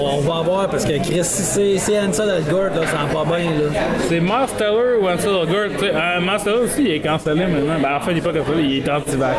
On, 0.00 0.20
va 0.20 0.42
voir 0.42 0.68
parce 0.68 0.84
que 0.84 0.98
Chris, 0.98 1.24
si 1.24 1.78
c'est 1.78 1.98
Ansel 2.00 2.30
Elgort, 2.38 2.74
là, 2.74 2.86
ça 2.86 2.98
va 3.12 3.24
pas 3.24 3.36
bien. 3.36 3.50
Là. 3.50 3.80
C'est 4.08 4.20
Miles 4.20 4.56
Teller 4.58 4.98
ou 5.02 5.08
Ansel 5.08 5.30
Elgort. 5.30 5.82
Euh, 5.82 6.20
Miles 6.20 6.42
Teller 6.42 6.64
aussi, 6.64 6.82
il 6.84 6.90
est 6.92 7.00
cancellé 7.00 7.46
maintenant. 7.46 7.78
Ben, 7.80 7.96
en 7.96 8.00
fait, 8.00 8.12
il 8.12 8.18
est 8.18 8.20
pas 8.22 8.32
cancellé, 8.32 8.62
il 8.62 8.76
est 8.78 8.90
anti-vax. 8.90 9.36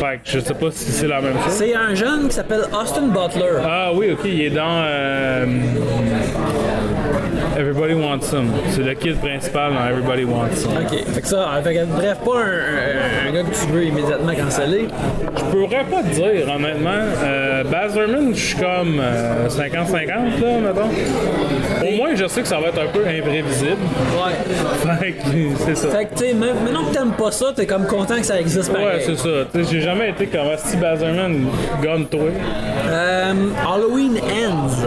Fait 0.00 0.18
que 0.24 0.30
je 0.30 0.38
sais 0.40 0.54
pas 0.54 0.70
si 0.70 0.90
c'est 0.92 1.06
la 1.06 1.20
même 1.20 1.34
chose. 1.44 1.52
C'est 1.52 1.74
un 1.74 1.94
jeune 1.94 2.28
qui 2.28 2.34
s'appelle 2.34 2.62
Austin 2.72 3.08
Butler. 3.08 3.60
Ah 3.62 3.90
oui, 3.94 4.12
ok, 4.12 4.20
il 4.24 4.40
est 4.40 4.48
dans 4.50 4.82
euh, 4.82 5.44
Everybody 7.56 7.94
Wants 7.94 8.22
Some. 8.22 8.50
C'est 8.70 8.82
le 8.82 8.94
kid 8.94 9.16
principal 9.18 9.72
dans 9.74 9.86
Everybody 9.86 10.24
Wants 10.24 10.54
Some. 10.54 10.72
Ok, 10.72 11.04
fait 11.12 11.20
que 11.20 11.26
ça, 11.26 11.60
fait 11.62 11.74
que, 11.74 11.84
bref, 11.84 12.18
pas 12.24 12.38
un, 12.38 13.32
gars 13.32 13.42
que 13.42 13.54
tu 13.54 13.72
veux 13.72 13.84
immédiatement 13.84 14.32
canceller. 14.34 14.88
Je 15.36 15.44
pourrais 15.44 15.84
pas 15.84 16.02
te 16.02 16.14
dire, 16.14 16.48
honnêtement. 16.54 16.90
Euh, 17.22 17.64
Baz 17.64 17.96
Luhrmann, 17.96 18.34
je 18.34 18.40
suis 18.40 18.56
comme 18.56 19.00
euh, 19.00 19.48
50-50, 19.48 20.06
là, 20.06 20.20
mettons. 20.60 21.86
Au 21.86 21.96
moins, 21.96 22.14
je 22.14 22.26
sais 22.26 22.42
que 22.42 22.48
ça 22.48 22.60
va 22.60 22.68
être 22.68 22.80
un 22.80 22.88
peu 22.88 23.06
imprévisible. 23.06 23.76
Ouais. 24.14 24.96
Fait 24.98 25.12
que 25.12 25.20
c'est 25.66 25.74
ça. 25.76 25.88
Fait 25.88 26.04
que, 26.06 26.14
tu 26.14 26.24
sais, 26.24 26.34
maintenant 26.34 26.84
que 26.84 26.94
t'aimes 26.94 27.12
pas 27.12 27.30
ça, 27.30 27.46
t'es 27.54 27.66
comme 27.66 27.86
content 27.86 28.16
que 28.16 28.26
ça 28.26 28.40
existe 28.40 28.72
pareil. 28.72 28.86
Ouais, 28.86 29.02
c'est 29.04 29.16
ça. 29.16 29.28
Tu 29.52 29.64
sais, 29.64 29.70
J'ai 29.70 29.80
jamais 29.80 30.10
été 30.10 30.26
comme 30.26 30.48
si 30.58 30.76
Baz 30.76 31.00
Luhrmann 31.00 31.46
gonne 31.82 32.06
toi. 32.06 32.20
Euh, 32.88 33.32
Halloween 33.66 34.18
Ends. 34.18 34.86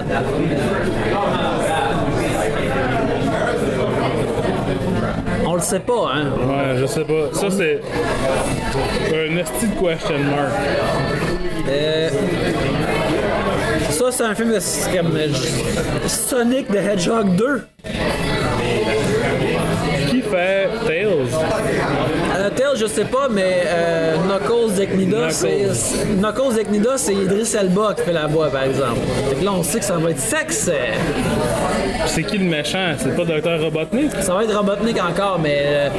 On 5.45 5.52
le 5.52 5.52
sait 5.63 5.79
pas, 5.79 6.11
hein. 6.13 6.25
Ouais, 6.47 6.77
je 6.79 6.85
sais 6.85 7.03
pas. 7.03 7.33
Ça, 7.33 7.49
c'est 7.49 7.81
un 9.13 9.37
esti 9.37 9.67
de 9.67 9.87
question 9.87 10.19
mark. 10.19 10.51
Euh, 11.69 12.09
ça, 13.89 14.11
c'est 14.11 14.23
un 14.23 14.35
film 14.35 14.53
de 14.53 14.59
Sonic 16.07 16.67
the 16.67 16.75
Hedgehog 16.75 17.35
2. 17.35 17.67
Qui 20.09 20.21
fait 20.21 20.69
Tails? 20.85 21.27
Je 22.75 22.85
sais 22.87 23.05
pas, 23.05 23.27
mais 23.29 23.63
euh, 23.65 24.15
Knuckles 24.17 24.81
Eknida, 24.81 25.29
c'est 25.29 25.67
Knuckles. 26.17 26.59
Eknida, 26.59 26.97
c'est 26.97 27.13
Idris 27.13 27.55
Elba 27.59 27.93
qui 27.95 28.03
fait 28.03 28.13
la 28.13 28.27
voix, 28.27 28.49
par 28.49 28.63
exemple. 28.63 28.99
Que 29.39 29.45
là, 29.45 29.51
on 29.53 29.63
sait 29.63 29.79
que 29.79 29.85
ça 29.85 29.97
va 29.97 30.11
être 30.11 30.19
sexe. 30.19 30.69
C'est 32.07 32.23
qui 32.23 32.37
le 32.37 32.45
méchant? 32.45 32.93
C'est 32.97 33.15
pas 33.15 33.25
Dr. 33.25 33.63
Robotnik? 33.63 34.11
Ça 34.21 34.33
va 34.33 34.43
être 34.43 34.55
Robotnik 34.55 34.97
encore, 35.01 35.39
mais 35.41 35.63
euh, 35.65 35.89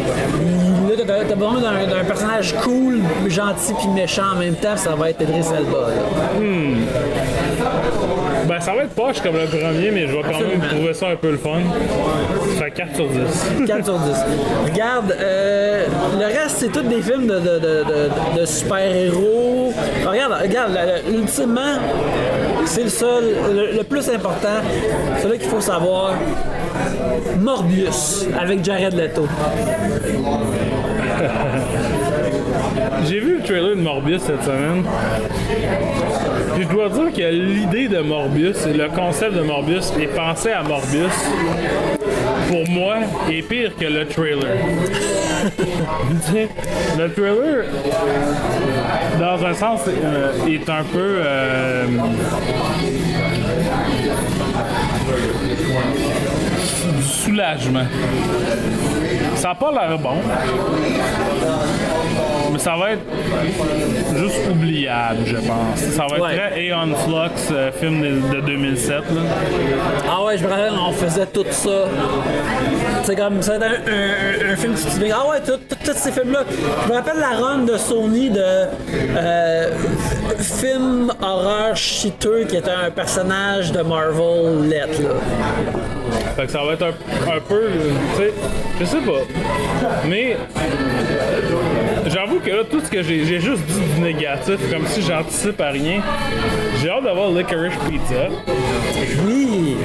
là, 0.89 1.25
t'as 1.29 1.35
besoin 1.35 1.61
d'un 1.61 2.05
personnage 2.05 2.55
cool, 2.63 3.01
gentil 3.29 3.73
puis 3.79 3.89
méchant 3.89 4.33
en 4.35 4.39
même 4.39 4.55
temps, 4.55 4.77
ça 4.77 4.95
va 4.95 5.11
être 5.11 5.23
Idris 5.23 5.47
Elba. 5.57 5.89
là. 5.89 7.24
Ben, 8.47 8.61
ça 8.61 8.75
va 8.75 8.83
être 8.85 8.95
poche 8.95 9.21
comme 9.23 9.35
le 9.37 9.47
premier, 9.47 9.91
mais 9.91 10.07
je 10.07 10.13
vais 10.17 10.23
quand 10.23 10.39
même 10.41 10.61
trouver 10.71 10.93
ça 10.93 11.09
un 11.09 11.17
peu 11.17 11.31
le 11.31 11.39
fun. 11.39 11.61
Ça 12.59 12.65
fait 12.65 12.71
4 12.73 12.95
sur 12.95 13.09
10. 13.09 13.19
4 13.67 13.85
sur 13.85 13.99
10. 13.99 14.11
Regarde, 14.71 15.17
euh, 15.19 15.87
le 16.19 16.25
reste, 16.27 16.57
c'est 16.59 16.69
tous 16.73 16.83
des 16.83 17.01
films 17.01 17.27
de, 17.27 17.39
de, 17.39 17.59
de, 17.59 18.41
de- 18.41 18.45
super-héros. 18.47 19.73
Ah, 20.07 20.11
Regarde, 20.11 20.33
regarde, 20.43 20.79
ultimement, 21.11 21.79
c'est 22.67 22.83
le 22.85 22.89
seul, 22.91 23.25
le, 23.55 23.77
le 23.79 23.83
plus 23.85 24.09
important, 24.11 24.61
celui 25.23 25.39
qu'il 25.39 25.49
faut 25.49 25.61
savoir. 25.63 26.13
Morbius, 27.41 28.27
avec 28.39 28.63
Jared 28.65 28.95
Leto. 28.95 29.27
J'ai 33.07 33.21
vu 33.21 33.37
le 33.39 33.43
trailer 33.43 33.77
de 33.77 33.81
Morbius 33.81 34.23
cette 34.23 34.43
semaine. 34.43 34.85
Je 36.59 36.65
dois 36.69 36.89
dire 36.89 37.13
que 37.13 37.31
l'idée 37.33 37.89
de 37.89 38.01
Morbius, 38.01 38.67
le 38.67 38.89
concept 38.89 39.35
de 39.35 39.43
Morbius 39.43 39.93
et 40.01 40.07
penser 40.07 40.51
à 40.53 40.63
Morbius, 40.63 41.13
pour 42.49 42.69
moi, 42.71 42.97
est 43.31 43.43
pire 43.43 43.73
que 43.79 43.87
le 43.87 44.07
trailer. 44.07 44.57
Le 46.97 47.13
trailer, 47.13 47.65
dans 49.21 49.45
un 49.45 49.53
sens, 49.53 49.81
euh, 49.89 50.47
est 50.47 50.69
un 50.71 50.83
peu. 50.85 51.19
euh, 51.21 51.87
du 56.97 57.03
soulagement. 57.03 57.87
Ça 59.37 59.49
n'a 59.49 59.55
pas 59.55 59.73
l'air 59.73 59.99
bon. 59.99 60.17
Mais 62.55 62.61
ça 62.61 62.77
va 62.77 62.93
être 62.93 63.03
juste 64.17 64.49
oubliable, 64.49 65.19
je 65.27 65.37
pense. 65.39 65.81
Ça 65.97 66.07
va 66.09 66.17
être 66.17 66.23
Ouais. 66.23 66.37
très 66.37 66.67
Aeon 66.67 66.95
Flux, 66.95 67.53
euh, 67.53 67.73
film 67.73 68.01
de, 68.01 68.37
de 68.37 68.41
2007. 68.43 68.91
Là. 68.93 69.03
Ah 70.09 70.25
ouais, 70.25 70.39
je 70.39 70.45
me 70.45 70.49
rappelle, 70.51 70.73
on 70.81 70.93
faisait 70.93 71.27
tout 71.27 71.45
ça. 71.51 71.71
C'est 73.03 73.17
comme, 73.17 73.43
ça 73.43 73.55
un, 73.55 73.59
un, 73.59 74.53
un 74.53 74.57
film 74.57 74.77
souviens. 74.77 75.17
Ah 75.21 75.29
ouais, 75.29 75.39
tous 75.45 75.93
ces 75.95 76.13
films-là. 76.13 76.45
Je 76.87 76.89
me 76.93 76.95
rappelle 76.97 77.19
la 77.19 77.37
run 77.45 77.59
de 77.65 77.77
Sony 77.77 78.31
de 78.31 78.41
euh, 78.41 79.71
film 80.39 81.13
horreur 81.21 81.75
chiteux 81.77 82.45
qui 82.49 82.57
était 82.57 82.71
un 82.71 82.91
personnage 82.93 83.73
de 83.73 83.83
Marvel 83.83 84.69
let 84.69 85.03
là. 85.03 85.11
Fait 86.37 86.47
que 86.47 86.53
ça 86.53 86.61
va 86.65 86.73
être 86.75 86.83
un, 86.85 87.33
un 87.37 87.41
peu, 87.49 87.63
tu 88.17 88.23
sais, 88.23 88.33
je 88.81 88.85
sais 88.85 88.99
pas. 88.99 89.23
Mais 90.09 90.37
là, 92.57 92.63
tout 92.71 92.81
ce 92.81 92.91
que 92.91 93.03
j'ai, 93.03 93.25
j'ai 93.25 93.41
juste 93.41 93.63
dit 93.67 93.81
du 93.95 94.01
négatif, 94.01 94.57
comme 94.71 94.87
si 94.87 95.03
j'anticipe 95.03 95.61
à 95.61 95.71
rien. 95.71 96.01
J'ai 96.81 96.91
hâte 96.91 97.05
d'avoir 97.05 97.31
Licorice 97.31 97.75
Pizza. 97.89 98.29
Oui! 99.27 99.77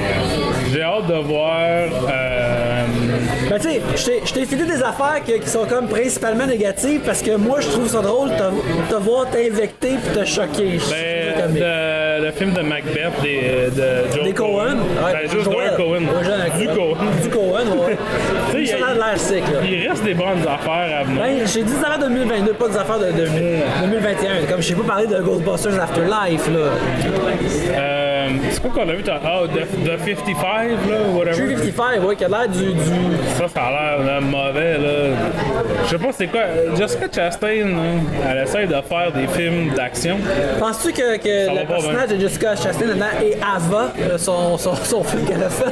J'ai 0.72 0.82
hâte 0.82 1.08
de 1.08 1.14
voir. 1.16 1.90
euh, 2.10 2.59
Ben 3.50 3.58
tu 3.60 3.68
sais, 3.96 4.22
je 4.26 4.34
t'ai- 4.34 4.46
filé 4.46 4.64
des 4.66 4.82
affaires 4.84 5.22
que- 5.26 5.38
qui 5.40 5.50
sont 5.50 5.66
comme 5.66 5.88
principalement 5.88 6.46
négatives 6.46 7.02
parce 7.06 7.22
que 7.22 7.36
moi 7.36 7.60
je 7.62 7.68
trouve 7.68 7.88
ça 7.88 8.02
drôle 8.02 8.30
de 8.30 8.36
te, 8.90 8.96
voir 9.02 9.26
t'invecter 9.30 9.96
puis 10.04 10.20
te 10.20 10.26
choquer. 10.26 10.80
Ben, 10.90 11.54
le, 11.54 12.26
le 12.26 12.32
film 12.32 12.52
de 12.54 12.62
Macbeth 12.62 13.22
des, 13.22 13.70
de 13.76 14.14
Joe 14.16 14.24
Des 14.24 14.34
Cohen? 14.34 14.78
Ouais, 15.04 15.14
Ben, 15.14 15.30
juste 15.32 15.44
Joel. 15.46 15.76
Cohen. 15.76 16.00
Du 16.60 16.68
Cohen. 16.68 16.98
Du 17.24 17.30
Cohen, 17.30 17.88
ouais. 17.88 17.98
Tu 18.52 18.66
sais, 18.66 18.72
ça 18.72 18.78
il 18.78 18.80
y 18.80 18.84
a- 18.84 18.88
a 18.88 18.94
l'air 18.94 19.18
sick, 19.20 19.44
là. 19.54 19.60
Il 19.64 19.88
reste 19.90 20.04
des 20.04 20.14
bonnes 20.14 20.42
affaires 20.48 21.00
à 21.00 21.04
venir. 21.04 21.22
Ben, 21.22 21.48
j'ai 21.48 21.64
dit 21.64 21.72
des 21.74 21.80
affaires 21.84 22.00
de 22.00 22.08
2022, 22.14 22.54
pas 22.54 22.68
des 22.68 22.78
affaires 22.78 23.00
de, 23.00 23.06
de 23.06 23.26
2021. 23.82 24.46
Comme 24.50 24.62
je 24.62 24.68
sais 24.68 24.76
pas 24.76 24.84
parler 24.84 25.08
de 25.08 25.20
Ghostbusters 25.22 25.80
Afterlife, 25.82 26.48
là. 26.50 26.60
Euh, 27.78 28.09
c'est 28.52 28.62
quoi 28.62 28.72
qu'on 28.72 28.90
a 28.90 28.94
vu? 28.94 29.04
t'as- 29.04 29.20
Ah, 29.24 29.42
The, 29.48 29.84
The 29.86 29.98
55, 30.06 30.70
là, 30.90 30.98
whatever. 31.14 31.32
355, 31.56 32.08
ouais, 32.08 32.16
qui 32.16 32.24
a 32.26 32.28
l'air 32.28 32.48
du. 32.48 32.74
du... 32.74 32.80
Ça, 33.38 33.48
ça 33.48 33.62
a 33.62 33.70
l'air 33.98 34.06
là, 34.06 34.22
mauvais, 34.22 34.78
là. 34.78 35.16
Je 35.86 35.90
sais 35.90 35.98
pas 35.98 36.12
c'est 36.12 36.28
quoi. 36.28 36.42
Jessica 36.78 37.06
Chastain, 37.12 37.48
là, 37.48 38.32
elle 38.32 38.44
essaie 38.44 38.66
de 38.68 38.74
faire 38.82 39.12
des 39.14 39.28
films 39.28 39.70
d'action. 39.76 40.18
Penses-tu 40.60 40.92
que, 40.94 41.46
Ça 41.46 41.54
le 41.54 41.68
personnage 41.68 42.10
de 42.10 42.20
Jessica 42.20 42.56
Chastain 42.56 42.86
dedans 42.88 43.06
est 43.24 43.38
Ava, 43.42 43.94
son, 44.18 44.58
son, 44.58 44.76
son 44.76 45.04
film 45.04 45.26
qu'elle 45.26 45.44
a 45.44 45.50
fait? 45.50 45.66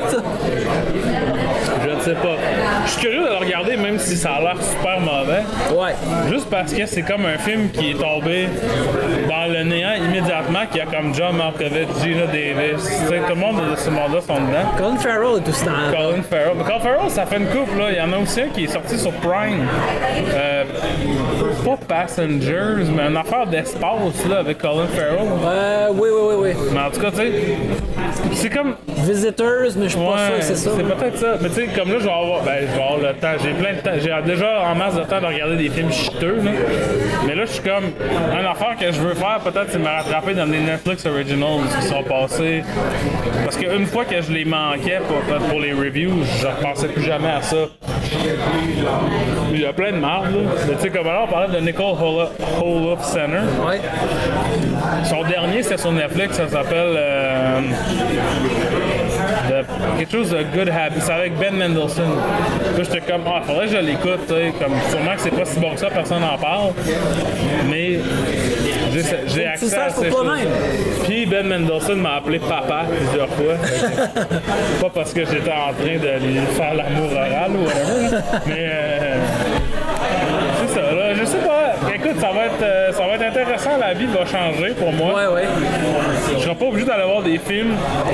Sais 2.08 2.14
pas. 2.14 2.38
Je 2.86 2.92
suis 2.92 3.02
curieux 3.02 3.20
de 3.20 3.28
le 3.28 3.36
regarder, 3.36 3.76
même 3.76 4.00
si 4.00 4.16
ça 4.16 4.36
a 4.36 4.40
l'air 4.40 4.56
super 4.62 4.98
mauvais. 5.02 5.44
Ouais. 5.76 5.94
Juste 6.30 6.50
parce 6.50 6.72
que 6.74 6.86
c'est 6.86 7.02
comme 7.02 7.26
un 7.26 7.38
film 7.38 7.70
qui 7.70 7.92
est 7.92 7.96
tombé 7.96 8.48
dans 9.28 9.52
le 9.52 9.64
néant 9.66 9.96
immédiatement, 9.96 10.62
qui 10.72 10.80
a 10.80 10.86
comme 10.86 11.14
John 11.14 11.36
Malkovich, 11.36 11.90
Gina 12.02 12.28
Davis. 12.28 13.04
Tout 13.08 13.14
le 13.28 13.36
monde 13.36 13.58
de 13.72 13.76
ce 13.76 13.90
monde-là 13.90 14.22
sont 14.22 14.36
dedans. 14.36 14.72
Colin 14.78 14.96
Farrell 14.96 15.44
est 15.44 15.50
aussi 15.50 15.66
dans. 15.66 15.92
Colin 15.92 16.24
Farrell. 16.24 16.54
Mais 16.58 16.64
Colin 16.64 16.80
Farrell, 16.80 17.10
ça 17.10 17.26
fait 17.26 17.38
une 17.40 17.48
coupe, 17.48 17.78
là. 17.78 17.92
Il 17.92 17.98
y 17.98 18.02
en 18.02 18.14
a 18.14 18.18
aussi 18.20 18.40
un 18.40 18.48
qui 18.48 18.64
est 18.64 18.68
sorti 18.68 18.98
sur 18.98 19.12
Prime. 19.12 19.68
Euh, 20.34 20.64
pas 21.66 22.06
Passengers, 22.06 22.86
mais 22.96 23.10
une 23.10 23.18
affaire 23.18 23.48
d'espace, 23.48 24.26
là, 24.30 24.38
avec 24.38 24.60
Colin 24.60 24.88
Farrell. 24.96 25.28
Euh, 25.46 25.88
oui, 25.92 26.08
oui, 26.10 26.22
oui, 26.22 26.36
oui. 26.56 26.70
Mais 26.72 26.80
en 26.80 26.90
tout 26.90 27.02
cas, 27.02 27.12
tu 27.12 27.18
sais, 27.18 27.32
c'est 28.38 28.50
comme. 28.50 28.76
Visitors, 28.88 29.72
mais 29.78 29.86
je 29.86 29.90
suis 29.90 30.00
pas 30.00 30.28
sûr 30.28 30.36
que 30.38 30.44
c'est 30.44 30.56
ça. 30.56 30.72
c'est 30.76 30.84
peut-être 30.84 31.18
ça. 31.18 31.38
Mais 31.42 31.50
tu 31.50 31.56
sais, 31.56 31.68
comme 31.68 31.92
là, 31.92 31.96
je 32.00 32.04
vais 32.06 32.12
avoir, 32.12 32.44
ben, 32.44 32.56
je 32.62 32.76
vais 32.76 32.84
avoir 32.84 32.98
le 32.98 33.14
temps. 33.14 33.34
J'ai 33.42 33.52
plein 33.52 33.74
de 33.74 33.80
temps. 33.80 33.92
J'ai 34.00 34.32
déjà 34.32 34.62
en 34.62 34.76
masse 34.76 34.96
de 34.96 35.04
temps 35.04 35.22
de 35.22 35.26
regarder 35.26 35.56
des 35.56 35.70
films 35.70 35.92
chiteux, 35.92 36.38
là. 36.44 36.52
Mais 37.26 37.36
là, 37.36 37.46
je 37.46 37.52
suis 37.52 37.64
comme. 37.64 37.86
Une 38.40 38.46
affaire 38.46 38.76
que 38.80 38.92
je 38.92 39.00
veux 39.00 39.14
faire, 39.14 39.40
peut-être, 39.44 39.68
c'est 39.70 39.80
me 39.80 39.86
rattraper 39.86 40.34
dans 40.34 40.48
des 40.48 40.60
Netflix 40.60 41.06
Originals 41.06 41.62
qui 41.80 41.88
sont 41.88 42.04
passés. 42.04 42.64
Parce 43.44 43.58
qu'une 43.58 43.86
fois 43.86 44.06
que 44.06 44.22
je 44.22 44.32
les 44.32 44.46
manquais 44.46 45.00
pour, 45.08 45.38
pour 45.48 45.60
les 45.60 45.74
reviews, 45.74 46.24
je 46.42 46.48
repensais 46.48 46.88
plus 46.88 47.04
jamais 47.04 47.30
à 47.30 47.42
ça. 47.42 47.58
Il 49.52 49.62
y 49.62 49.66
a 49.66 49.74
plein 49.74 49.92
de 49.92 50.02
là. 50.02 50.22
Mais 50.68 50.76
tu 50.76 50.82
sais, 50.82 50.90
comme 50.90 51.08
alors, 51.08 51.26
on 51.28 51.32
parlait 51.32 51.54
de 51.54 51.66
Nicole 51.66 51.96
Holof 52.62 53.04
Center. 53.04 53.42
Ouais. 53.66 53.80
Son 55.04 55.24
dernier, 55.24 55.64
c'est 55.64 55.78
sur 55.78 55.92
Netflix, 55.92 56.36
ça 56.38 56.48
s'appelle 56.48 56.96
euh, 56.96 57.62
Quelque 59.98 60.12
chose 60.12 60.30
de 60.30 60.44
Good 60.56 60.70
Habits. 60.70 61.02
C'est 61.02 61.12
avec 61.12 61.38
Ben 61.38 61.56
Mendelsohn. 61.56 62.06
Là, 62.06 62.84
j'étais 62.84 63.02
comme, 63.02 63.22
ah, 63.26 63.42
faudrait 63.44 63.66
que 63.66 63.72
je 63.72 63.78
l'écoute, 63.78 64.28
comme 64.28 64.74
sûrement 64.90 65.16
que 65.16 65.22
c'est 65.22 65.32
pas 65.32 65.46
si 65.46 65.60
bon 65.60 65.74
que 65.74 65.80
ça, 65.80 65.90
personne 65.90 66.22
n'en 66.22 66.38
parle. 66.38 66.72
Mais 67.70 68.00
j'ai, 69.28 69.46
accès 69.46 69.76
à 69.76 69.90
ces 69.90 70.10
choses. 70.10 70.28
Puis 71.06 71.26
Ben 71.26 71.48
Mendelsohn 71.48 72.00
m'a 72.00 72.16
appelé 72.16 72.40
papa 72.40 72.86
plusieurs 72.96 73.30
fois. 73.30 73.56
pas 74.82 74.90
parce 74.94 75.14
que 75.14 75.26
j'étais 75.26 75.52
en 75.52 75.74
train 75.74 75.98
de 75.98 76.26
lui 76.26 76.40
faire 76.56 76.74
l'amour 76.76 77.12
oral 77.12 77.52
ou 77.52 77.66
whatever, 77.66 78.18
mais 78.46 78.68
euh, 78.70 79.18
c'est 80.62 80.74
ça, 80.76 80.82
là. 80.82 81.14
Écoute, 82.00 82.20
ça 82.20 82.30
va 82.32 82.46
être, 82.46 82.62
euh, 82.62 82.92
ça 82.92 83.08
va 83.08 83.16
être 83.16 83.24
intéressant, 83.24 83.72
la 83.80 83.94
vie 83.94 84.06
va 84.06 84.24
changer 84.26 84.74
pour 84.78 84.92
moi. 84.94 85.16
Ouais, 85.16 85.34
ouais. 85.34 85.44
Je 86.38 86.44
serai 86.44 86.54
pas 86.54 86.66
obligé 86.66 86.86
d'aller 86.86 87.06
voir 87.06 87.24
des 87.24 87.40
films. 87.40 87.74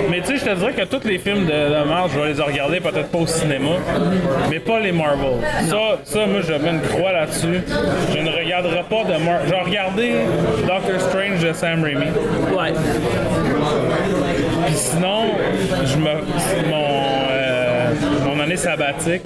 Mais 0.09 0.21
tu 0.21 0.27
sais, 0.27 0.37
je 0.37 0.45
te 0.45 0.55
dirais 0.55 0.71
que 0.73 0.83
tous 0.85 1.05
les 1.05 1.17
films 1.17 1.45
de, 1.45 1.51
de 1.51 1.83
Marvel, 1.87 2.11
je 2.13 2.19
vais 2.19 2.33
les 2.33 2.41
regarder 2.41 2.79
peut-être 2.79 3.09
pas 3.09 3.17
au 3.17 3.27
cinéma, 3.27 3.71
mais 4.49 4.59
pas 4.59 4.79
les 4.79 4.93
Marvel. 4.93 5.33
Ça, 5.67 5.99
ça, 6.05 6.25
moi, 6.25 6.39
je 6.41 6.53
mets 6.53 6.69
une 6.69 6.81
croix 6.81 7.11
là-dessus. 7.11 7.61
Je 8.13 8.19
ne 8.19 8.29
regarderai 8.31 8.83
pas 8.89 9.03
de 9.03 9.23
Marvel. 9.23 9.47
Je 9.47 9.51
vais 9.51 9.61
regarder 9.61 10.11
Doctor 10.65 11.01
Strange 11.01 11.39
de 11.43 11.51
Sam 11.53 11.83
Raimi. 11.83 12.05
Ouais. 12.57 12.73
Puis 14.65 14.75
sinon, 14.75 15.25
je 15.83 15.97
me, 15.97 16.69
mon 16.69 17.22
année 18.53 18.57
sabbatique 18.57 19.21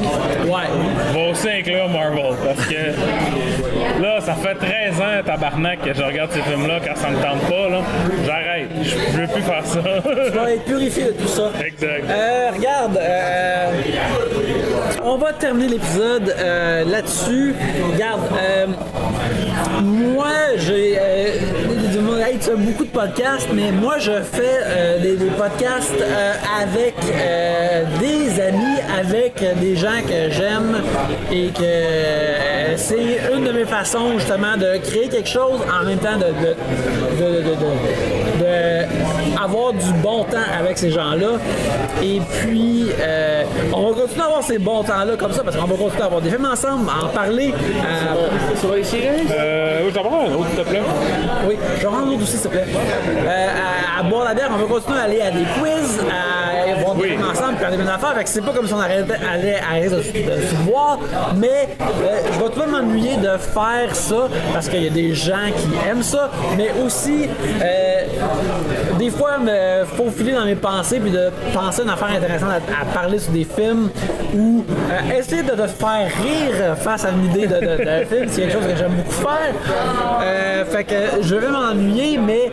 Ouais. 0.45 1.13
va 1.13 1.31
aussi 1.31 1.49
inclure 1.49 1.89
Marvel. 1.89 2.35
Parce 2.45 2.65
que 2.67 4.01
là, 4.01 4.21
ça 4.21 4.33
fait 4.35 4.55
13 4.55 5.01
ans, 5.01 5.23
tabarnak, 5.25 5.81
que 5.83 5.93
je 5.93 6.01
regarde 6.01 6.31
ces 6.31 6.41
films-là 6.41 6.79
quand 6.85 6.95
ça 6.95 7.09
me 7.09 7.15
tente 7.17 7.41
pas. 7.49 7.69
là. 7.69 7.81
J'arrête. 8.25 8.67
Je 8.83 9.17
veux 9.21 9.27
plus 9.27 9.41
faire 9.41 9.65
ça. 9.65 9.79
Tu 10.31 10.37
vas 10.37 10.51
être 10.53 10.63
purifié 10.65 11.03
de 11.05 11.11
tout 11.11 11.27
ça. 11.27 11.51
exact. 11.65 12.03
Euh, 12.09 12.49
regarde, 12.55 12.97
euh, 12.97 13.71
on 15.03 15.17
va 15.17 15.33
terminer 15.33 15.69
l'épisode 15.69 16.33
euh, 16.39 16.83
là-dessus. 16.85 17.53
Regarde, 17.93 18.21
euh, 18.41 18.67
moi, 19.83 20.27
j'ai. 20.57 20.93
Hey, 22.27 22.37
tu 22.43 22.49
as 22.49 22.55
beaucoup 22.55 22.83
de 22.83 22.89
podcasts, 22.89 23.47
mais 23.53 23.71
moi, 23.71 23.99
je 23.99 24.11
fais 24.21 24.99
des, 25.01 25.15
des 25.15 25.29
podcasts 25.29 26.03
avec 26.61 26.93
des 27.99 28.41
amis, 28.41 28.79
avec 28.99 29.16
des 29.59 29.75
gens 29.75 30.01
que 30.07 30.29
j'aime 30.31 30.77
et 31.31 31.47
que 31.47 31.61
euh, 31.63 32.73
c'est 32.77 33.19
une 33.33 33.43
de 33.45 33.51
mes 33.51 33.65
façons, 33.65 34.13
justement, 34.17 34.55
de 34.57 34.77
créer 34.77 35.07
quelque 35.09 35.29
chose 35.29 35.59
en 35.81 35.85
même 35.85 35.97
temps 35.97 36.17
de. 36.17 36.25
de, 36.25 37.23
de- 37.23 37.41
de- 37.41 37.55
de- 37.55 38.37
de 38.39 39.43
avoir 39.43 39.73
du 39.73 39.91
bon 40.03 40.23
temps 40.23 40.37
avec 40.59 40.77
ces 40.77 40.91
gens-là. 40.91 41.33
Et 42.03 42.19
puis, 42.41 42.87
euh, 42.99 43.43
on 43.73 43.87
va 43.91 44.01
continuer 44.01 44.21
à 44.21 44.25
avoir 44.25 44.43
ces 44.43 44.57
bons 44.59 44.83
temps-là 44.83 45.15
comme 45.17 45.31
ça 45.31 45.43
parce 45.43 45.55
qu'on 45.55 45.65
va 45.65 45.75
continuer 45.75 46.01
à 46.01 46.05
avoir 46.05 46.21
des 46.21 46.29
films 46.29 46.45
ensemble, 46.51 46.87
à 46.89 47.05
en 47.05 47.09
parler. 47.09 47.53
à- 47.81 48.55
Ça 48.57 48.67
va 48.67 48.77
ici? 48.79 48.97
Euh, 49.31 49.79
oui, 49.83 49.89
je 49.89 49.95
t'en 49.95 50.03
prends 50.03 50.21
un 50.27 50.33
autre, 50.33 50.47
s'il 50.55 50.63
te 50.63 50.69
plaît. 50.69 50.81
oui, 51.47 51.55
je 51.77 51.81
vais 51.81 51.87
prendre 51.87 52.07
un 52.07 52.11
autre 52.11 52.23
aussi, 52.23 52.31
s'il 52.37 52.41
te 52.41 52.47
plaît. 52.49 52.65
Euh, 52.67 53.47
à, 53.97 53.99
à 53.99 54.03
boire 54.03 54.25
la 54.25 54.33
bière, 54.33 54.49
on 54.53 54.57
va 54.57 54.65
continuer 54.65 54.99
à 54.99 55.03
aller 55.03 55.21
à 55.21 55.31
des 55.31 55.45
quiz, 55.59 55.99
à 56.09 56.79
voir 56.81 56.95
des 56.95 57.01
Oui. 57.01 57.09
films 57.09 57.25
ensemble, 57.31 57.57
faire 57.57 57.71
des 57.71 57.77
bonnes 57.77 57.87
affaires. 57.89 58.13
Fait 58.15 58.23
que 58.23 58.29
c'est 58.29 58.41
pas 58.41 58.51
comme 58.53 58.67
si 58.67 58.73
on 58.73 58.79
arrêtait, 58.79 59.06
allait 59.13 59.59
arrêter 59.59 59.89
de, 60.23 60.31
de 60.35 60.41
se 60.41 60.55
voir, 60.65 60.99
mais 61.35 61.69
euh, 61.81 62.19
je 62.33 62.39
vais 62.39 62.65
même 62.65 62.71
m'ennuyer 62.71 63.17
de 63.17 63.37
faire 63.37 63.93
ça 63.95 64.27
parce 64.53 64.67
qu'il 64.69 64.83
y 64.83 64.87
a 64.87 64.91
des 64.91 65.13
gens 65.13 65.47
qui 65.55 65.89
aiment 65.89 66.03
ça, 66.03 66.29
mais 66.57 66.69
aussi, 66.83 67.27
euh, 67.61 68.01
des 68.97 69.09
fois, 69.09 69.37
me 69.37 69.85
faufiler 69.85 70.33
dans 70.33 70.45
mes 70.45 70.55
pensées 70.55 70.99
puis 70.99 71.11
de 71.11 71.29
penser 71.53 71.81
à 71.81 71.83
une 71.83 71.89
affaire 71.89 72.09
intéressante 72.09 72.49
à, 72.49 72.81
à 72.81 72.85
parler 72.93 73.19
sur 73.19 73.31
des 73.31 73.45
films 73.45 73.89
ou 74.35 74.63
euh, 74.69 75.17
essayer 75.17 75.43
de 75.43 75.51
te 75.51 75.67
faire 75.67 76.07
rire 76.23 76.77
face 76.77 77.05
à 77.05 77.09
une 77.11 77.25
idée 77.25 77.47
de, 77.47 77.55
film, 78.05 78.27
c'est 78.29 78.41
quelque 78.41 78.53
chose 78.53 78.67
que 78.67 78.75
j'aime 78.75 78.93
beaucoup 78.93 79.11
faire. 79.11 80.65
Fait 80.69 80.83
que 80.83 81.21
je 81.21 81.35
vais 81.35 81.47
m'ennuyer, 81.47 82.17
mais 82.17 82.51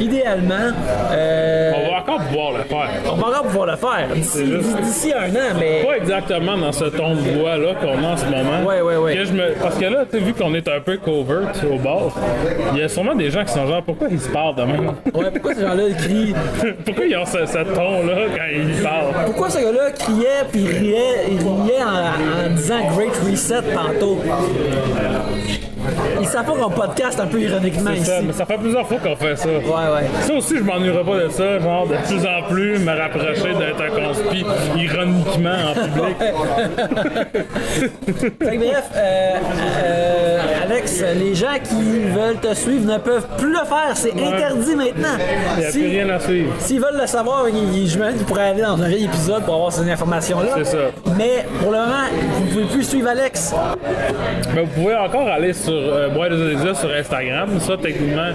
idéalement, 0.00 0.72
On 1.10 1.90
va 1.90 1.98
encore 2.00 2.26
pouvoir 2.26 2.52
le 2.52 2.64
faire. 2.64 2.90
on 3.10 3.16
va 3.16 3.28
encore 3.28 3.42
pouvoir 3.44 3.66
le 3.66 3.76
faire 3.76 4.08
d'ici 4.82 5.12
un 5.12 5.30
an, 5.30 5.56
mais 5.58 5.82
Pas 5.94 6.00
exactement 6.00 6.56
dans 6.58 6.72
ce 6.72 6.86
ton 6.86 7.14
de 7.14 7.38
voix-là 7.38 7.74
qu'on 7.74 8.02
a 8.02 8.08
en 8.12 8.16
ce 8.16 8.24
moment. 8.24 8.64
Ouais, 8.66 8.80
ouais, 8.80 8.96
ouais. 8.96 9.14
Que 9.16 9.24
je 9.26 9.32
me... 9.32 9.52
Parce 9.62 9.76
que 9.78 9.84
là, 9.84 10.04
tu 10.10 10.18
sais, 10.18 10.24
vu 10.24 10.32
qu'on 10.34 10.52
est 10.54 10.66
un 10.66 10.80
peu 10.80 10.96
covert 10.96 11.52
au 11.70 11.78
bar, 11.78 12.08
il 12.72 12.80
y 12.80 12.82
a 12.82 12.88
sûrement 12.88 13.14
des 13.14 13.30
gens 13.30 13.44
qui 13.44 13.52
sont 13.52 13.64
genre, 13.66 13.82
pourquoi 13.82 14.08
ils 14.10 14.20
se 14.20 14.28
parlent 14.28 14.56
de 14.56 14.62
même? 14.62 14.86
ouais, 15.14 15.30
pourquoi 15.30 15.54
ces 15.54 15.62
gens-là 15.62 15.84
crient? 15.96 16.34
Pourquoi 16.84 17.04
ils 17.04 17.16
ont 17.16 17.24
ce, 17.24 17.46
ce 17.46 17.58
ton-là 17.74 18.26
quand 18.36 18.42
ils 18.52 18.82
parlent? 18.82 19.24
Pourquoi 19.26 19.50
ce 19.50 19.58
gars-là 19.58 19.90
criait 19.92 20.44
puis 20.50 20.66
riait, 20.66 21.26
il 21.30 21.38
riait 21.38 21.82
en, 21.84 22.46
en 22.46 22.54
disant 22.54 22.80
Great 22.96 23.16
Reset 23.24 23.62
tantôt? 23.72 24.18
Il 26.20 26.26
savent 26.26 26.44
pas 26.46 26.52
qu'on 26.52 26.70
podcast 26.70 27.20
un 27.20 27.26
peu 27.26 27.40
ironiquement 27.40 27.90
ici. 27.90 28.04
ça, 28.04 28.20
mais 28.24 28.32
ça 28.32 28.46
fait 28.46 28.56
plusieurs 28.58 28.86
fois 28.86 28.98
qu'on 28.98 29.16
fait 29.16 29.36
ça. 29.36 29.48
Ouais, 29.48 29.54
ouais. 29.62 30.08
Ça 30.22 30.34
aussi, 30.34 30.56
je 30.58 30.62
m'ennuierai 30.62 31.04
pas 31.04 31.16
de 31.24 31.28
ça, 31.28 31.58
genre 31.58 31.86
de 31.86 31.94
plus 32.06 32.26
en 32.26 32.42
plus 32.48 32.78
me 32.78 32.92
rapprocher 32.98 33.54
d'être 33.54 33.82
un 33.82 34.06
conspi 34.06 34.44
ironiquement 34.76 35.56
en 35.70 35.74
public. 35.74 36.16
Fait 38.42 38.56
que 38.56 38.58
bref, 38.58 38.90
euh, 38.96 39.32
euh, 39.84 40.38
Alex, 40.64 41.02
les 41.16 41.34
gens 41.34 41.46
qui 41.62 42.00
veulent 42.10 42.38
te 42.40 42.54
suivre 42.54 42.90
ne 42.92 42.98
peuvent 42.98 43.26
plus 43.38 43.50
le 43.52 43.58
faire. 43.64 43.92
C'est 43.94 44.12
interdit 44.12 44.76
maintenant. 44.76 45.16
Il 45.56 45.60
n'y 45.60 45.66
a 45.66 45.70
Si- 45.70 45.78
plus 45.78 45.88
rien 45.88 46.08
à 46.10 46.20
suivre. 46.20 46.52
S'ils 46.58 46.80
veulent 46.80 47.00
le 47.00 47.06
savoir, 47.06 47.48
ils- 47.48 47.78
ils- 47.82 47.88
j'imagine 47.88 48.16
qu'ils 48.18 48.26
pourraient 48.26 48.50
aller 48.50 48.62
dans 48.62 48.80
un 48.82 48.88
vieil 48.88 49.04
épisode 49.04 49.42
pour 49.44 49.54
avoir 49.54 49.72
ces 49.72 49.88
informations-là. 49.90 50.48
C'est 50.58 50.64
ça. 50.64 50.78
Mais 51.16 51.44
pour 51.60 51.70
le 51.72 51.78
moment, 51.78 52.04
vous 52.36 52.44
pouvez 52.46 52.64
plus 52.64 52.82
suivre 52.84 53.08
Alex. 53.08 53.54
Mais 54.54 54.62
vous 54.62 54.82
pouvez 54.82 54.94
encore 54.96 55.28
aller 55.28 55.52
sur 55.52 55.73
euh, 55.74 56.08
Bois 56.08 56.28
des 56.28 56.36
Odysseas 56.40 56.74
sur 56.74 56.90
Instagram. 56.90 57.48
Ça, 57.60 57.76
techniquement, 57.76 58.30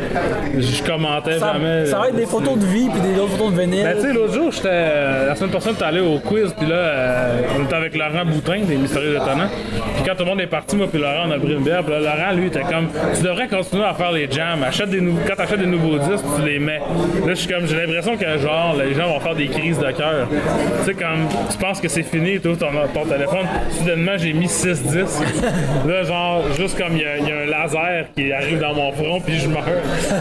je 0.58 0.84
commentais 0.84 1.40
Ça, 1.40 1.54
jamais. 1.54 1.86
ça 1.86 2.00
va 2.00 2.08
être 2.10 2.16
des 2.16 2.26
photos 2.26 2.58
de 2.58 2.66
vie 2.66 2.88
puis 2.90 3.02
des 3.02 3.20
autres 3.20 3.32
photos 3.38 3.54
de 3.54 3.62
vinyle. 3.62 3.84
Ben, 3.84 3.96
tu 3.96 4.02
sais, 4.02 4.14
l'autre 4.14 4.34
jour, 4.34 4.52
j'étais. 4.52 4.68
euh, 4.72 5.28
la 5.28 5.36
semaine 5.36 5.52
passée, 5.52 5.70
on 5.70 5.74
était 5.74 5.84
allé 5.86 6.00
au 6.00 6.20
quiz, 6.20 6.54
puis 6.58 6.68
là, 6.68 6.76
euh, 6.76 7.42
on 7.60 7.64
était 7.66 7.76
avec 7.76 7.96
Laurent 7.96 8.26
Boutin, 8.26 8.60
des 8.68 8.76
Mystérieux 8.76 9.16
Étonnants. 9.16 9.50
Puis 9.96 10.04
quand 10.06 10.14
tout 10.16 10.24
le 10.24 10.30
monde 10.30 10.42
est 10.42 10.48
parti, 10.48 10.76
moi, 10.76 10.88
puis 10.92 11.00
Laurent, 11.02 11.26
on 11.28 11.32
a 11.32 11.38
pris 11.40 11.54
une 11.54 11.64
bière, 11.64 11.84
puis 11.84 11.92
là, 11.94 12.00
Laurent, 12.00 12.34
lui, 12.36 12.48
était 12.48 12.62
comme, 12.62 12.88
tu 13.16 13.24
devrais 13.24 13.48
continuer 13.48 13.86
à 13.86 13.94
faire 13.94 14.12
les 14.12 14.30
jams. 14.30 14.64
Achète 14.64 14.90
des 14.90 15.02
nouveaux, 15.02 15.20
quand 15.28 15.36
t'achètes 15.36 15.60
des 15.60 15.66
nouveaux 15.66 15.98
disques, 15.98 16.26
tu 16.38 16.46
les 16.48 16.60
mets. 16.60 16.80
Là, 16.80 17.30
je 17.30 17.34
suis 17.36 17.48
comme, 17.48 17.66
j'ai 17.68 17.76
l'impression 17.76 18.16
que, 18.18 18.38
genre, 18.38 18.76
les 18.78 18.94
gens 18.94 19.08
vont 19.08 19.20
faire 19.20 19.36
des 19.36 19.48
crises 19.48 19.78
de 19.80 19.92
cœur. 19.92 20.28
Tu 20.30 20.86
sais, 20.86 20.94
comme, 20.94 21.28
tu 21.52 21.58
penses 21.58 21.80
que 21.82 21.88
c'est 21.88 22.04
fini, 22.04 22.40
tu 22.40 22.50
ton, 22.56 22.68
ton 22.94 23.06
téléphone, 23.06 23.46
soudainement, 23.78 24.14
j'ai 24.18 24.34
mis 24.34 24.48
6 24.48 24.82
disques. 24.84 25.24
Là, 25.88 26.04
genre, 26.04 26.44
juste 26.58 26.78
comme 26.78 26.94
il 26.96 27.02
y, 27.02 27.06
a- 27.06 27.18
a 27.32 27.38
un 27.38 27.46
laser 27.46 28.06
qui 28.16 28.32
arrive 28.32 28.60
dans 28.60 28.74
mon 28.74 28.92
front, 28.92 29.20
puis 29.20 29.38
je 29.40 29.48
meurs. 29.48 29.64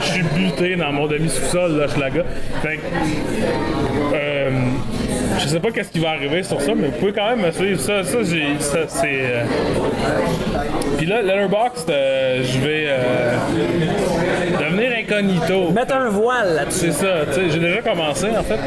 Je 0.02 0.06
suis 0.06 0.22
buté 0.22 0.76
dans 0.76 0.93
mon 0.93 1.06
demi-sous-sol, 1.06 1.78
là, 1.78 1.86
je 1.86 2.01
la 2.01 2.10
gars. 2.10 2.24
Fait 2.62 2.76
que, 2.76 2.82
euh, 4.14 4.51
je 5.39 5.47
sais 5.48 5.60
pas 5.60 5.70
qu'est-ce 5.70 5.90
qui 5.90 5.98
va 6.01 6.10
arriver 6.10 6.43
sur 6.43 6.60
ça, 6.60 6.73
mais 6.74 6.89
vous 6.89 6.98
pouvez 6.98 7.12
quand 7.12 7.28
même 7.31 7.40
me 7.47 7.51
suivre. 7.51 7.81
Ça, 7.81 8.02
ça, 8.05 8.19
c'est. 8.23 9.06
euh, 9.06 9.44
Puis 10.97 11.06
là, 11.06 11.23
Letterboxd, 11.23 11.90
euh, 11.90 12.43
je 12.44 12.59
vais 12.59 12.85
euh, 12.89 13.36
devenir 14.60 14.90
incognito. 14.98 15.70
Mettre 15.70 15.94
un 15.94 16.09
voile 16.09 16.55
là-dessus. 16.56 16.86
C'est 16.93 17.05
ça, 17.06 17.27
tu 17.28 17.35
sais, 17.35 17.51
j'ai 17.51 17.59
déjà 17.60 17.81
commencé 17.82 18.27
en 18.36 18.43
fait, 18.43 18.59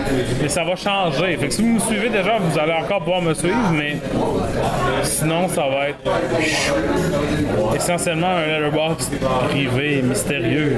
mais 0.42 0.50
ça 0.50 0.64
va 0.64 0.76
changer. 0.76 1.38
Fait 1.38 1.48
que 1.48 1.54
si 1.54 1.62
vous 1.62 1.74
me 1.74 1.80
suivez 1.80 2.10
déjà, 2.10 2.38
vous 2.40 2.58
allez 2.60 2.74
encore 2.74 3.00
pouvoir 3.00 3.22
me 3.22 3.34
suivre, 3.34 3.72
mais 3.74 3.98
sinon 5.04 5.48
ça 5.50 5.64
va 5.64 5.90
être 5.90 6.00
essentiellement 7.76 8.28
un 8.38 8.46
letterbox 8.48 9.12
privé 9.50 10.02
mystérieux. 10.04 10.78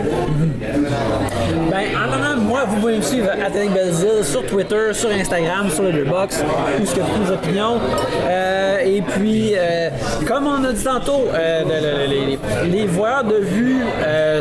Ben, 1.69 1.85
en 1.97 2.11
attendant, 2.11 2.41
moi, 2.41 2.61
vous 2.67 2.77
pouvez 2.77 2.97
me 2.97 3.01
suivre 3.01 3.29
Athénique 3.45 3.73
Belzile 3.73 4.23
sur 4.23 4.45
Twitter, 4.45 4.93
sur 4.93 5.09
Instagram, 5.09 5.69
sur 5.69 5.83
Letterboxd, 5.83 6.43
où 6.81 6.85
ce 6.85 6.95
que 6.95 6.99
toutes 7.01 7.25
mes 7.27 7.31
opinions. 7.31 7.79
Euh, 8.27 8.77
et 8.85 9.01
puis, 9.01 9.53
euh, 9.55 9.89
comme 10.27 10.47
on 10.47 10.63
a 10.63 10.71
dit 10.71 10.83
tantôt, 10.83 11.25
euh, 11.33 11.63
le- 11.63 12.07
le- 12.07 12.09
les, 12.09 12.39
les- 12.69 12.85
voyeurs 12.85 13.23
de 13.23 13.35
vue 13.37 13.81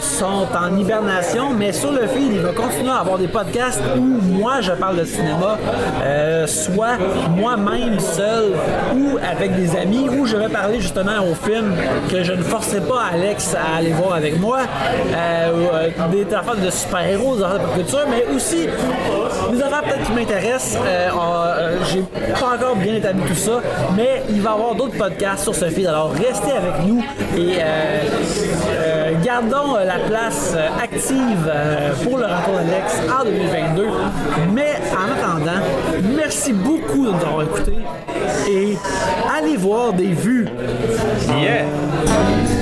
sont 0.01 0.47
en 0.55 0.77
hibernation, 0.77 1.51
mais 1.57 1.73
sur 1.73 1.93
le 1.93 2.07
feed, 2.07 2.33
il 2.33 2.41
va 2.41 2.51
continuer 2.53 2.91
à 2.91 2.99
avoir 3.01 3.19
des 3.19 3.29
podcasts 3.29 3.81
où 3.97 4.01
moi, 4.01 4.61
je 4.61 4.73
parle 4.73 4.97
de 4.99 5.05
cinéma, 5.05 5.59
soit 6.47 6.99
moi-même 7.37 7.99
seul 7.99 8.53
ou 8.95 9.19
avec 9.19 9.55
des 9.57 9.77
amis, 9.77 10.09
où 10.11 10.27
je 10.27 10.37
vais 10.37 10.49
parler 10.49 10.81
justement 10.81 11.21
aux 11.31 11.35
films 11.35 11.75
que 12.11 12.23
je 12.23 12.33
ne 12.33 12.43
forcerai 12.43 12.81
pas 12.81 13.03
Alex 13.15 13.55
à 13.55 13.79
aller 13.79 13.93
voir 13.93 14.15
avec 14.15 14.39
moi, 14.41 14.59
des 16.11 16.35
affaires 16.35 16.57
de 16.57 16.71
super-héros, 16.93 17.37
des 17.37 17.43
affaires 17.43 18.07
mais 18.11 18.35
aussi 18.35 18.69
des 19.51 19.63
affaires 19.63 19.83
peut-être 19.83 20.05
qui 20.05 20.13
m'intéressent. 20.13 20.79
Euh, 20.85 21.09
euh, 21.09 21.79
J'ai 21.91 22.03
pas 22.39 22.55
encore 22.55 22.77
bien 22.77 22.97
établi 22.97 23.23
tout 23.23 23.35
ça, 23.35 23.61
mais 23.97 24.23
il 24.29 24.43
va 24.43 24.51
y 24.51 24.53
avoir 24.53 24.75
d'autres 24.75 24.99
podcasts 24.99 25.45
sur 25.45 25.55
ce 25.55 25.71
feed. 25.71 25.87
Alors 25.87 26.13
restez 26.13 26.53
avec 26.53 26.87
nous 26.87 27.03
et 27.37 27.57
euh, 27.61 29.13
gardons 29.25 29.77
la 29.77 29.99
place 30.07 30.55
active 30.83 31.51
pour 32.05 32.19
le 32.19 32.25
retour 32.25 32.55
d'Alex 32.57 33.01
en 33.21 33.25
2022. 33.25 33.87
Mais 34.53 34.75
en 34.93 35.19
attendant, 35.19 35.63
merci 36.15 36.53
beaucoup 36.53 37.07
de 37.07 37.13
nous 37.13 37.25
avoir 37.25 37.43
écoutés 37.43 37.79
et 38.51 38.77
allez 39.35 39.57
voir 39.57 39.95
des 39.95 40.09
vues. 40.13 40.47
Yeah! 41.41 42.62